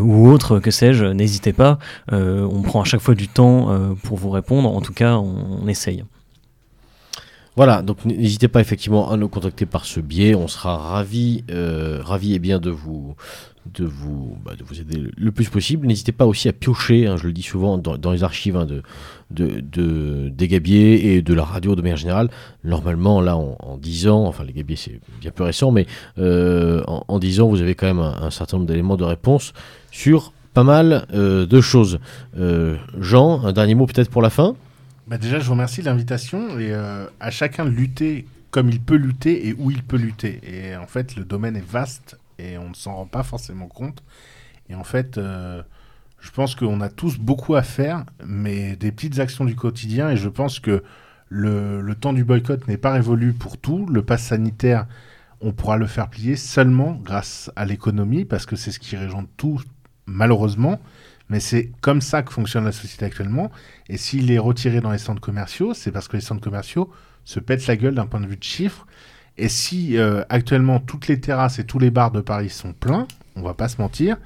ou 0.00 0.28
autre, 0.28 0.58
que 0.58 0.70
sais-je, 0.70 1.04
n'hésitez 1.04 1.52
pas. 1.52 1.78
Euh, 2.12 2.48
on 2.50 2.62
prend 2.62 2.80
à 2.80 2.84
chaque 2.84 3.00
fois 3.00 3.14
du 3.14 3.28
temps 3.28 3.70
euh, 3.70 3.94
pour 4.02 4.16
vous 4.16 4.30
répondre. 4.30 4.68
En 4.74 4.80
tout 4.80 4.92
cas, 4.92 5.16
on, 5.16 5.66
essaye. 5.68 6.04
Voilà, 7.56 7.82
donc 7.82 8.04
n'hésitez 8.04 8.48
pas 8.48 8.60
effectivement 8.60 9.10
à 9.10 9.16
nous 9.16 9.28
contacter 9.28 9.66
par 9.66 9.84
ce 9.84 10.00
biais. 10.00 10.34
On 10.34 10.48
sera 10.48 10.76
ravis, 10.76 11.44
euh, 11.50 12.00
ravis 12.02 12.32
et 12.32 12.36
eh 12.36 12.38
bien 12.38 12.60
de 12.60 12.70
vous, 12.70 13.16
de 13.74 13.84
vous, 13.84 14.36
bah, 14.44 14.52
de 14.56 14.64
vous 14.64 14.80
aider 14.80 15.10
le 15.16 15.32
plus 15.32 15.48
possible. 15.48 15.86
N'hésitez 15.86 16.12
pas 16.12 16.26
aussi 16.26 16.48
à 16.48 16.52
piocher, 16.52 17.06
hein, 17.06 17.16
je 17.16 17.26
le 17.26 17.32
dis 17.32 17.42
souvent, 17.42 17.78
dans, 17.78 18.12
les 18.12 18.22
archives 18.22 18.56
hein, 18.56 18.66
de, 18.66 18.82
de, 19.30 20.28
des 20.28 20.48
Gabiers 20.48 21.14
et 21.14 21.22
de 21.22 21.34
la 21.34 21.44
radio 21.44 21.74
de 21.74 21.82
manière 21.82 21.96
générale. 21.96 22.30
Normalement, 22.64 23.20
là, 23.20 23.36
en, 23.36 23.76
10 23.76 24.08
ans, 24.08 24.26
enfin 24.26 24.44
les 24.44 24.52
Gabiers 24.52 24.76
c'est 24.76 25.00
bien 25.20 25.30
plus 25.30 25.44
récent, 25.44 25.70
mais 25.70 25.86
euh, 26.18 26.82
en, 26.86 27.18
10 27.18 27.40
ans, 27.40 27.48
vous 27.48 27.60
avez 27.60 27.74
quand 27.74 27.86
même 27.86 28.00
un, 28.00 28.30
certain 28.30 28.56
nombre 28.56 28.68
d'éléments 28.68 28.96
de 28.96 29.04
réponse 29.04 29.52
sur 29.90 30.32
pas 30.54 30.64
mal 30.64 31.06
euh, 31.12 31.46
de 31.46 31.60
choses. 31.60 32.00
Euh, 32.36 32.76
Jean, 32.98 33.44
un 33.44 33.52
dernier 33.52 33.74
mot 33.74 33.86
peut-être 33.86 34.10
pour 34.10 34.22
la 34.22 34.30
fin? 34.30 34.56
Bah 35.06 35.18
Déjà, 35.18 35.38
je 35.38 35.44
vous 35.44 35.52
remercie 35.52 35.80
de 35.80 35.86
l'invitation 35.86 36.58
et 36.58 36.74
à 36.74 37.30
chacun 37.30 37.64
de 37.64 37.70
lutter 37.70 38.26
comme 38.50 38.70
il 38.70 38.80
peut 38.80 38.96
lutter 38.96 39.48
et 39.48 39.54
où 39.54 39.70
il 39.70 39.82
peut 39.82 39.96
lutter. 39.96 40.40
Et 40.42 40.76
en 40.76 40.86
fait, 40.86 41.16
le 41.16 41.24
domaine 41.24 41.56
est 41.56 41.66
vaste 41.66 42.18
et 42.38 42.58
on 42.58 42.70
ne 42.70 42.74
s'en 42.74 42.94
rend 42.94 43.06
pas 43.06 43.22
forcément 43.22 43.68
compte. 43.68 44.02
Et 44.68 44.74
en 44.74 44.84
fait, 44.84 45.18
euh, 45.18 45.62
je 46.20 46.30
pense 46.30 46.54
qu'on 46.54 46.80
a 46.80 46.88
tous 46.88 47.18
beaucoup 47.18 47.54
à 47.54 47.62
faire, 47.62 48.04
mais 48.24 48.76
des 48.76 48.92
petites 48.92 49.18
actions 49.18 49.44
du 49.44 49.54
quotidien. 49.54 50.10
Et 50.10 50.16
je 50.16 50.28
pense 50.28 50.60
que 50.60 50.82
le, 51.28 51.80
le 51.80 51.94
temps 51.94 52.12
du 52.12 52.24
boycott 52.24 52.66
n'est 52.68 52.78
pas 52.78 52.92
révolu 52.92 53.32
pour 53.32 53.58
tout. 53.58 53.86
Le 53.86 54.02
pass 54.02 54.24
sanitaire, 54.24 54.86
on 55.40 55.52
pourra 55.52 55.76
le 55.76 55.86
faire 55.86 56.08
plier 56.08 56.36
seulement 56.36 56.98
grâce 57.04 57.50
à 57.54 57.64
l'économie, 57.64 58.24
parce 58.24 58.46
que 58.46 58.56
c'est 58.56 58.72
ce 58.72 58.78
qui 58.78 58.96
régente 58.96 59.28
tout, 59.36 59.60
malheureusement. 60.08 60.80
Mais 61.28 61.40
c'est 61.40 61.70
comme 61.82 62.00
ça 62.00 62.22
que 62.22 62.32
fonctionne 62.32 62.64
la 62.64 62.72
société 62.72 63.04
actuellement. 63.04 63.52
Et 63.88 63.98
s'il 63.98 64.30
est 64.30 64.38
retiré 64.38 64.80
dans 64.80 64.90
les 64.90 64.98
centres 64.98 65.20
commerciaux, 65.20 65.74
c'est 65.74 65.92
parce 65.92 66.08
que 66.08 66.16
les 66.16 66.22
centres 66.22 66.42
commerciaux 66.42 66.90
se 67.24 67.38
pètent 67.38 67.66
la 67.66 67.76
gueule 67.76 67.94
d'un 67.94 68.06
point 68.06 68.20
de 68.20 68.26
vue 68.26 68.38
de 68.38 68.42
chiffres 68.42 68.86
et 69.38 69.48
si 69.48 69.96
euh, 69.96 70.24
actuellement 70.28 70.80
toutes 70.80 71.06
les 71.06 71.20
terrasses 71.20 71.60
et 71.60 71.64
tous 71.64 71.78
les 71.78 71.92
bars 71.92 72.10
de 72.10 72.20
Paris 72.20 72.50
sont 72.50 72.72
pleins, 72.72 73.06
on 73.36 73.42
va 73.42 73.54
pas 73.54 73.68
se 73.68 73.80
mentir, 73.80 74.16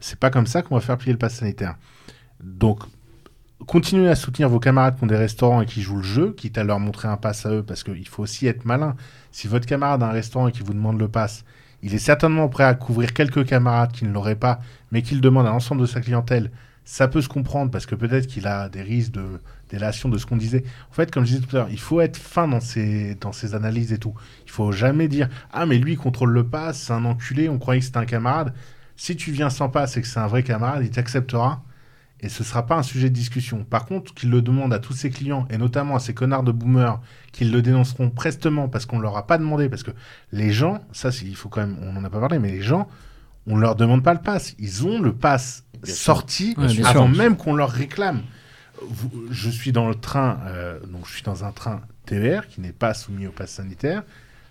c'est 0.00 0.18
pas 0.18 0.30
comme 0.30 0.46
ça 0.46 0.62
qu'on 0.62 0.74
va 0.74 0.80
faire 0.80 0.96
plier 0.96 1.12
le 1.12 1.18
pass 1.18 1.34
sanitaire. 1.34 1.76
Donc, 2.42 2.80
continuez 3.66 4.08
à 4.08 4.14
soutenir 4.14 4.48
vos 4.48 4.58
camarades 4.58 4.96
qui 4.96 5.04
ont 5.04 5.08
des 5.08 5.16
restaurants 5.16 5.60
et 5.60 5.66
qui 5.66 5.82
jouent 5.82 5.98
le 5.98 6.02
jeu, 6.02 6.32
quitte 6.32 6.56
à 6.56 6.64
leur 6.64 6.80
montrer 6.80 7.06
un 7.06 7.18
pass 7.18 7.44
à 7.44 7.50
eux, 7.50 7.62
parce 7.62 7.84
qu'il 7.84 8.08
faut 8.08 8.22
aussi 8.22 8.46
être 8.46 8.64
malin. 8.64 8.96
Si 9.30 9.46
votre 9.46 9.66
camarade 9.66 10.02
a 10.02 10.08
un 10.08 10.12
restaurant 10.12 10.48
et 10.48 10.52
qui 10.52 10.62
vous 10.62 10.72
demande 10.72 10.98
le 10.98 11.08
pass, 11.08 11.44
il 11.82 11.94
est 11.94 11.98
certainement 11.98 12.48
prêt 12.48 12.64
à 12.64 12.74
couvrir 12.74 13.12
quelques 13.12 13.46
camarades 13.46 13.92
qui 13.92 14.04
ne 14.04 14.12
l'auraient 14.12 14.34
pas, 14.34 14.60
mais 14.90 15.02
qui 15.02 15.14
le 15.14 15.20
demandent 15.20 15.46
à 15.46 15.50
l'ensemble 15.50 15.80
de 15.80 15.86
sa 15.86 16.00
clientèle. 16.00 16.50
Ça 16.84 17.08
peut 17.08 17.20
se 17.20 17.28
comprendre 17.28 17.70
parce 17.70 17.84
que 17.84 17.94
peut-être 17.94 18.26
qu'il 18.26 18.46
a 18.46 18.68
des 18.68 18.82
risques 18.82 19.12
de 19.12 19.40
délation 19.70 20.08
de 20.08 20.18
ce 20.18 20.26
qu'on 20.26 20.36
disait. 20.36 20.64
En 20.90 20.94
fait, 20.94 21.10
comme 21.10 21.24
je 21.24 21.34
disais 21.34 21.46
tout 21.46 21.56
à 21.56 21.60
l'heure, 21.60 21.68
il 21.70 21.80
faut 21.80 22.00
être 22.00 22.16
fin 22.16 22.46
dans 22.46 22.60
ses, 22.60 23.16
dans 23.16 23.32
ses 23.32 23.54
analyses 23.54 23.92
et 23.92 23.98
tout. 23.98 24.14
Il 24.44 24.50
faut 24.52 24.70
jamais 24.70 25.08
dire 25.08 25.28
Ah, 25.52 25.66
mais 25.66 25.78
lui, 25.78 25.92
il 25.92 25.98
contrôle 25.98 26.30
le 26.30 26.44
pass, 26.44 26.78
c'est 26.78 26.92
un 26.92 27.04
enculé, 27.04 27.48
on 27.48 27.58
croyait 27.58 27.80
que 27.80 27.86
c'était 27.86 27.98
un 27.98 28.06
camarade. 28.06 28.52
Si 28.96 29.16
tu 29.16 29.32
viens 29.32 29.50
sans 29.50 29.68
passe 29.68 29.96
et 29.96 30.02
que 30.02 30.06
c'est 30.06 30.20
un 30.20 30.28
vrai 30.28 30.42
camarade, 30.42 30.82
il 30.84 30.90
t'acceptera 30.90 31.62
et 32.20 32.28
ce 32.28 32.42
ne 32.42 32.46
sera 32.46 32.66
pas 32.66 32.76
un 32.76 32.82
sujet 32.82 33.10
de 33.10 33.14
discussion. 33.14 33.64
Par 33.64 33.84
contre, 33.84 34.14
qu'il 34.14 34.30
le 34.30 34.42
demande 34.42 34.72
à 34.72 34.78
tous 34.78 34.94
ses 34.94 35.10
clients 35.10 35.46
et 35.50 35.58
notamment 35.58 35.96
à 35.96 35.98
ces 35.98 36.14
connards 36.14 36.42
de 36.42 36.52
boomers 36.52 37.00
qu'ils 37.32 37.52
le 37.52 37.60
dénonceront 37.62 38.10
prestement 38.10 38.68
parce 38.68 38.86
qu'on 38.86 38.96
ne 38.96 39.02
leur 39.02 39.16
a 39.16 39.26
pas 39.26 39.38
demandé, 39.38 39.68
parce 39.68 39.82
que 39.82 39.90
les 40.32 40.50
gens, 40.50 40.80
ça, 40.92 41.10
il 41.22 41.36
faut 41.36 41.48
quand 41.48 41.60
même, 41.60 41.76
on 41.82 41.92
n'en 41.92 42.04
a 42.04 42.10
pas 42.10 42.20
parlé, 42.20 42.38
mais 42.38 42.50
les 42.50 42.62
gens, 42.62 42.88
on 43.46 43.56
ne 43.56 43.60
leur 43.60 43.76
demande 43.76 44.02
pas 44.02 44.14
le 44.14 44.20
pass. 44.20 44.54
Ils 44.58 44.86
ont 44.86 45.00
le 45.00 45.12
pass 45.12 45.64
sorti 45.84 46.56
avant 46.84 47.08
même 47.08 47.36
qu'on 47.36 47.54
leur 47.54 47.70
réclame 47.70 48.22
je 49.30 49.50
suis 49.50 49.72
dans 49.72 49.88
le 49.88 49.94
train, 49.94 50.38
euh, 50.46 50.78
donc 50.86 51.06
je 51.06 51.12
suis 51.14 51.22
dans 51.22 51.44
un 51.44 51.52
train 51.52 51.82
TER 52.04 52.46
qui 52.48 52.60
n'est 52.60 52.72
pas 52.72 52.94
soumis 52.94 53.26
au 53.26 53.32
pass 53.32 53.50
sanitaire. 53.50 54.02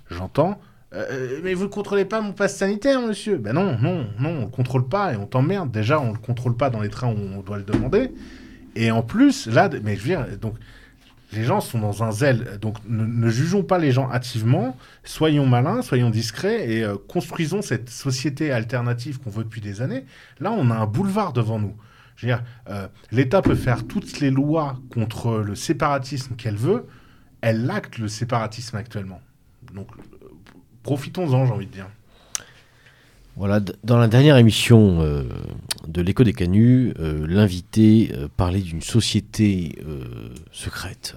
J'entends. 0.09 0.59
Euh, 0.95 1.39
mais 1.43 1.53
vous 1.53 1.63
ne 1.63 1.69
contrôlez 1.69 2.05
pas 2.05 2.21
mon 2.21 2.31
pass 2.31 2.55
sanitaire, 2.55 3.01
monsieur 3.01 3.37
Ben 3.37 3.53
non, 3.53 3.77
non, 3.79 4.07
non, 4.19 4.29
on 4.29 4.41
le 4.41 4.47
contrôle 4.47 4.87
pas 4.87 5.13
et 5.13 5.17
on 5.17 5.25
t'emmerde. 5.25 5.71
Déjà, 5.71 5.99
on 5.99 6.13
le 6.13 6.17
contrôle 6.17 6.55
pas 6.55 6.69
dans 6.69 6.81
les 6.81 6.89
trains 6.89 7.09
où 7.09 7.17
on 7.37 7.41
doit 7.41 7.57
le 7.57 7.63
demander. 7.63 8.11
Et 8.75 8.91
en 8.91 9.01
plus, 9.01 9.47
là, 9.47 9.69
mais 9.83 9.95
je 9.95 10.01
veux 10.01 10.07
dire, 10.07 10.25
donc 10.39 10.55
les 11.33 11.43
gens 11.43 11.61
sont 11.61 11.79
dans 11.79 12.03
un 12.03 12.11
zèle. 12.11 12.59
Donc 12.61 12.77
ne, 12.87 13.29
jugeons 13.29 13.63
pas 13.63 13.77
les 13.77 13.91
gens 13.91 14.09
hâtivement. 14.09 14.77
Soyons 15.03 15.45
malins, 15.45 15.81
soyons 15.81 16.09
discrets 16.09 16.69
et 16.69 16.83
euh, 16.83 16.95
construisons 17.07 17.61
cette 17.61 17.89
société 17.89 18.51
alternative 18.51 19.19
qu'on 19.19 19.29
veut 19.29 19.43
depuis 19.43 19.61
des 19.61 19.81
années. 19.81 20.05
Là, 20.39 20.51
on 20.51 20.71
a 20.71 20.75
un 20.75 20.85
boulevard 20.85 21.33
devant 21.33 21.59
nous. 21.59 21.75
Je 22.15 22.27
veux 22.27 22.33
dire, 22.33 22.43
euh, 22.69 22.87
l'État 23.11 23.41
peut 23.41 23.55
faire 23.55 23.85
toutes 23.85 24.19
les 24.21 24.31
lois 24.31 24.77
contre 24.93 25.39
le 25.39 25.55
séparatisme 25.55 26.35
qu'elle 26.35 26.55
veut. 26.55 26.85
Elle 27.41 27.69
acte 27.69 27.97
le 27.97 28.07
séparatisme 28.07 28.77
actuellement. 28.77 29.21
Donc, 29.73 29.89
euh, 29.97 30.27
profitons-en, 30.85 31.47
j'ai 31.47 31.51
envie 31.51 31.65
de 31.65 31.71
dire. 31.71 31.87
Voilà, 33.37 33.59
dans 33.83 33.97
la 33.97 34.07
dernière 34.07 34.37
émission 34.37 35.01
euh, 35.01 35.23
de 35.89 36.01
l'écho 36.01 36.23
des 36.23 36.31
canuts, 36.31 36.93
euh, 37.01 37.25
l'invité 37.27 38.13
euh, 38.15 38.29
parlait 38.37 38.61
d'une 38.61 38.81
société 38.81 39.75
secrète 40.51 41.15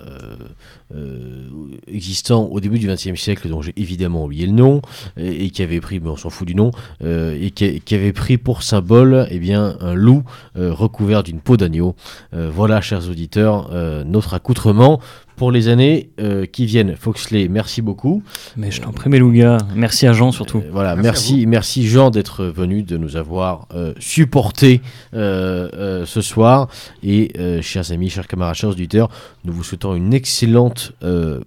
existant 1.86 2.44
au 2.44 2.60
début 2.60 2.78
du 2.78 2.88
XXe 2.88 3.14
siècle, 3.14 3.48
dont 3.48 3.62
j'ai 3.62 3.74
évidemment 3.76 4.24
oublié 4.24 4.46
le 4.46 4.52
nom, 4.52 4.80
et, 5.16 5.50
qui 5.50 5.62
avait 5.62 5.80
pris, 5.80 6.00
on 6.04 6.16
s'en 6.16 6.30
fout 6.30 6.46
du 6.46 6.54
nom, 6.54 6.70
et 7.04 7.50
qui, 7.50 7.94
avait 7.94 8.12
pris 8.12 8.38
pour 8.38 8.62
symbole 8.62 9.26
eh 9.30 9.38
bien, 9.38 9.76
un 9.80 9.94
loup 9.94 10.24
recouvert 10.56 11.22
d'une 11.22 11.40
peau 11.40 11.56
d'agneau. 11.56 11.94
voilà, 12.32 12.80
chers 12.80 13.08
auditeurs, 13.08 13.70
notre 14.04 14.34
accoutrement 14.34 15.00
pour 15.38 15.52
les 15.52 15.68
années 15.68 16.10
euh, 16.20 16.44
qui 16.46 16.66
viennent. 16.66 16.96
Foxley, 16.96 17.48
merci 17.48 17.80
beaucoup. 17.80 18.22
Mais 18.56 18.70
je 18.70 18.82
t'en 18.82 18.92
prie, 18.92 19.08
Melouga. 19.08 19.58
Merci 19.74 20.06
à 20.06 20.12
Jean 20.12 20.32
surtout. 20.32 20.58
Euh, 20.58 20.68
voilà, 20.72 20.96
merci, 20.96 21.46
merci, 21.46 21.86
Jean 21.86 22.10
d'être 22.10 22.44
venu, 22.44 22.82
de 22.82 22.96
nous 22.96 23.16
avoir 23.16 23.68
euh, 23.72 23.94
supporté 23.98 24.82
ce 25.12 26.20
soir. 26.20 26.68
Et 27.02 27.32
chers 27.62 27.92
amis, 27.92 28.10
chers 28.10 28.26
camarades, 28.26 28.56
chers 28.56 28.70
auditeurs, 28.70 29.08
nous 29.44 29.52
vous 29.52 29.62
souhaitons 29.62 29.94
une 29.94 30.12
excellente 30.12 30.92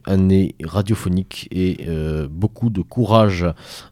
année 0.06 0.56
radiophonique 0.64 1.50
et 1.52 1.86
beaucoup 2.30 2.70
de 2.70 2.82
courage 2.82 3.46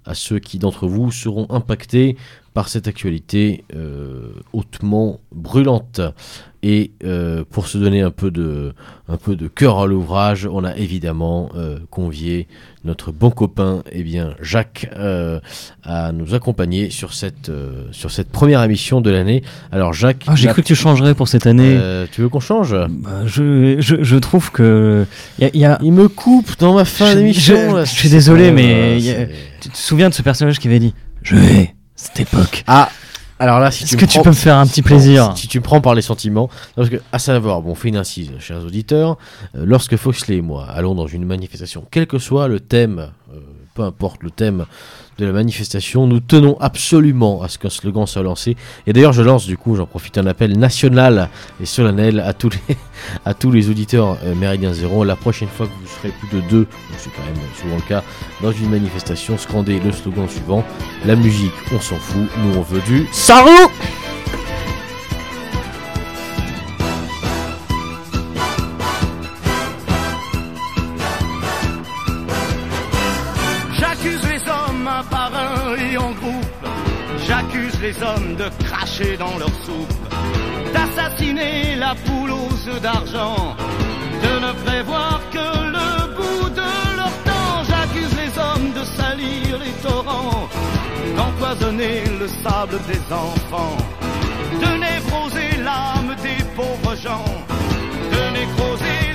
à 0.05 0.13
ceux 0.13 0.39
qui 0.39 0.59
d'entre 0.59 0.88
vous 0.88 1.11
seront 1.11 1.47
impactés 1.49 2.15
par 2.53 2.69
cette 2.69 2.88
actualité 2.88 3.65
hautement 4.53 5.19
brûlante. 5.34 6.01
Et 6.61 6.91
euh, 7.06 7.45
pour 7.49 7.68
se 7.68 7.77
donner 7.77 8.02
un 8.02 8.11
peu 8.11 8.31
de, 8.31 8.73
un 9.07 9.15
peu 9.15 9.38
de 9.38 9.48
cœur 9.48 9.80
à 9.80 9.88
l'ouvrage, 9.88 10.45
on 10.52 10.65
a 10.65 10.76
évidemment 10.76 11.49
euh, 11.56 11.80
convié 11.90 12.48
notre 12.84 13.14
bon 13.14 13.30
copain, 13.31 13.81
eh 13.94 14.03
bien 14.03 14.34
Jacques, 14.41 14.90
euh, 14.98 15.40
à 15.84 16.11
nous 16.11 16.34
accompagner 16.36 16.90
sur 16.90 17.14
cette, 17.14 17.49
sur 17.91 18.11
cette 18.11 18.30
première 18.30 18.61
émission 18.64 18.99
de 18.99 19.10
l'année. 19.10 19.41
Alors 19.72 19.94
Jacques, 19.94 20.26
Ah, 20.27 20.36
j'ai 20.36 20.49
cru 20.49 20.61
que 20.61 20.68
tu 20.68 20.76
changerais 20.76 21.14
pour 21.15 21.30
cette 21.30 21.48
année. 21.48 21.80
Tu 22.11 22.19
veux 22.22 22.27
qu'on 22.30 22.41
change? 22.41 22.76
Bah, 22.90 23.22
je, 23.26 23.77
je, 23.80 24.03
je 24.03 24.15
trouve 24.18 24.52
que. 24.52 25.06
y 25.40 25.45
a- 25.45 25.49
y 25.56 25.64
a- 25.64 25.80
Il 25.81 25.94
me 25.94 26.10
coupe 26.10 26.57
dans 26.60 26.73
ma 26.73 26.84
fin 26.84 27.15
d'émission. 27.15 27.80
je- 27.80 27.86
suis 27.86 28.10
désolé, 28.10 28.52
mais 28.52 28.98
a- 29.11 29.27
tu 29.61 29.69
te 29.69 29.77
souviens 29.77 30.10
de 30.10 30.14
ce 30.14 30.22
personnage 30.22 30.60
qui 30.60 30.68
avait 30.68 30.80
dit 30.80 30.94
Je 31.23 31.38
hais 31.38 31.73
cette 31.95 32.19
époque. 32.19 32.64
Ah 32.68 32.90
alors 33.40 33.60
là, 33.60 33.72
si 33.72 33.84
Est-ce 33.86 33.91
tu 33.95 33.98
que 33.98 34.06
tu 34.06 34.18
prends- 34.18 34.24
peux 34.24 34.30
me 34.30 34.36
faire 34.36 34.57
un 34.57 34.68
petit 34.68 34.82
plaisir 34.82 35.34
Si 35.38 35.48
tu 35.48 35.61
prends 35.61 35.80
par 35.82 35.95
les 35.95 36.02
sentiments, 36.02 36.49
parce 36.76 36.90
que, 36.90 36.98
à 37.11 37.20
savoir, 37.20 37.61
bon, 37.61 37.72
on 37.72 37.76
fait 37.76 37.88
une 37.90 37.98
incise, 37.98 38.32
chers 38.40 38.64
auditeurs, 38.66 39.18
euh, 39.56 39.64
lorsque 39.66 39.95
Foxley 39.95 40.38
et 40.38 40.41
moi 40.41 40.66
allons 40.70 40.94
dans 40.95 41.07
une 41.07 41.26
manifestation, 41.26 41.86
quel 41.90 42.06
que 42.07 42.20
soit 42.20 42.48
le 42.48 42.60
thème, 42.60 43.11
euh, 43.34 43.40
peu 43.80 43.85
importe 43.85 44.23
le 44.23 44.30
thème 44.30 44.65
de 45.18 45.26
la 45.26 45.31
manifestation, 45.31 46.06
nous 46.06 46.19
tenons 46.19 46.57
absolument 46.60 47.41
à 47.41 47.47
ce 47.47 47.57
qu'un 47.57 47.69
slogan 47.69 48.06
soit 48.06 48.23
lancé. 48.23 48.57
Et 48.85 48.91
d'ailleurs, 48.91 49.14
je 49.14 49.22
lance 49.22 49.45
du 49.45 49.56
coup, 49.56 49.77
j'en 49.77 49.85
profite, 49.85 50.18
un 50.18 50.26
appel 50.26 50.60
national 50.60 51.30
et 51.61 51.65
solennel 51.65 52.19
à 52.19 52.34
tous 52.34 52.49
les, 52.49 52.76
à 53.26 53.34
tous 53.34 53.51
les 53.51 53.69
auditeurs 53.69 54.18
euh, 54.26 54.35
Méridien 54.35 54.73
Zéro. 54.73 55.06
La 55.06 55.15
prochaine 55.15 55.47
fois 55.47 55.68
que 55.68 55.72
vous 55.72 55.88
serez 55.88 56.10
plus 56.10 56.41
de 56.41 56.49
deux, 56.49 56.68
c'est 56.97 57.10
quand 57.11 57.23
même 57.23 57.41
souvent 57.56 57.77
le 57.77 57.81
cas, 57.84 58.03
dans 58.41 58.51
une 58.51 58.69
manifestation, 58.69 59.38
scandez 59.38 59.80
le 59.80 59.93
slogan 59.93 60.27
suivant 60.27 60.65
La 61.06 61.15
musique, 61.15 61.53
on 61.73 61.80
s'en 61.80 61.95
fout, 61.95 62.27
nous 62.43 62.57
on 62.57 62.61
veut 62.61 62.81
du 62.81 63.07
SAROU 63.14 63.69
hommes 78.03 78.36
de 78.36 78.49
cracher 78.64 79.18
dans 79.18 79.38
leur 79.38 79.53
soupe, 79.66 79.94
d'assassiner 80.74 81.76
la 81.76 81.95
poule 82.06 82.32
aux 82.32 82.70
œufs 82.70 82.82
d'argent, 82.82 83.56
de 84.24 84.34
ne 84.45 84.52
prévoir 84.66 85.20
que 85.32 85.48
le 85.78 86.16
bout 86.16 86.49
de 86.49 86.72
leur 86.98 87.14
temps. 87.30 87.64
J'accuse 87.70 88.16
les 88.24 88.32
hommes 88.40 88.72
de 88.74 88.84
salir 88.84 89.57
les 89.64 89.76
torrents, 89.88 90.48
d'empoisonner 91.18 92.03
le 92.20 92.28
sable 92.44 92.78
des 92.88 93.02
enfants, 93.14 93.78
de 94.64 94.72
névroser 94.86 95.49
l'âme 95.64 96.16
des 96.22 96.44
pauvres 96.56 96.95
gens, 96.95 97.26
de 98.14 98.22
nécroser 98.40 99.09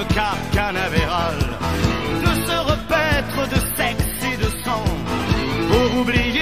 le 0.00 0.14
cap 0.14 0.38
canavéral, 0.52 1.38
de 2.24 2.32
se 2.46 2.56
repaître 2.70 3.40
de 3.54 3.60
sexe 3.76 4.24
et 4.32 4.36
de 4.44 4.50
sang, 4.64 4.84
pour 5.70 6.00
oublier 6.00 6.39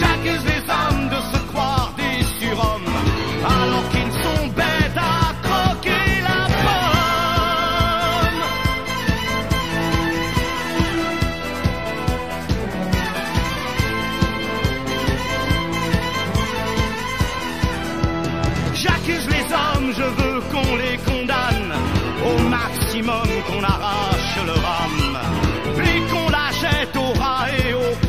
J'accuse 0.00 0.44
les 0.44 0.62
hommes 0.70 1.08
de 1.08 1.20
se 1.32 1.38
croire 1.52 1.92
des 1.96 2.22
surhommes 2.38 2.96
alors 3.44 3.88
qu'ils 3.90 4.12
sont 4.12 4.46
bêtes 4.48 4.96
à 4.96 5.32
croquer 5.42 6.04
la 6.22 6.38
pomme. 6.64 6.82
J'accuse 18.74 19.28
les 19.28 19.46
hommes, 19.52 19.92
je 19.96 20.02
veux 20.02 20.40
qu'on 20.52 20.76
les 20.76 20.96
condamne 20.98 21.72
au 22.24 22.38
maximum 22.48 23.28
qu'on 23.48 23.62
arrache 23.64 24.11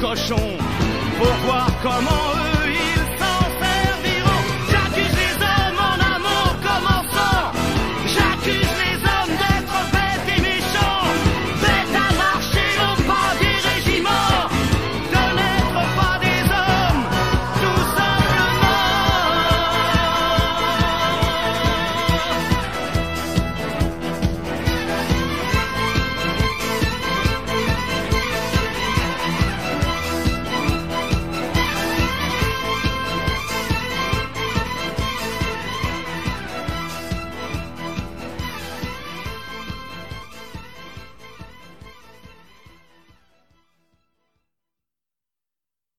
cochons 0.04 0.58
pour 1.18 1.34
voir 1.46 1.70
comment 1.82 2.43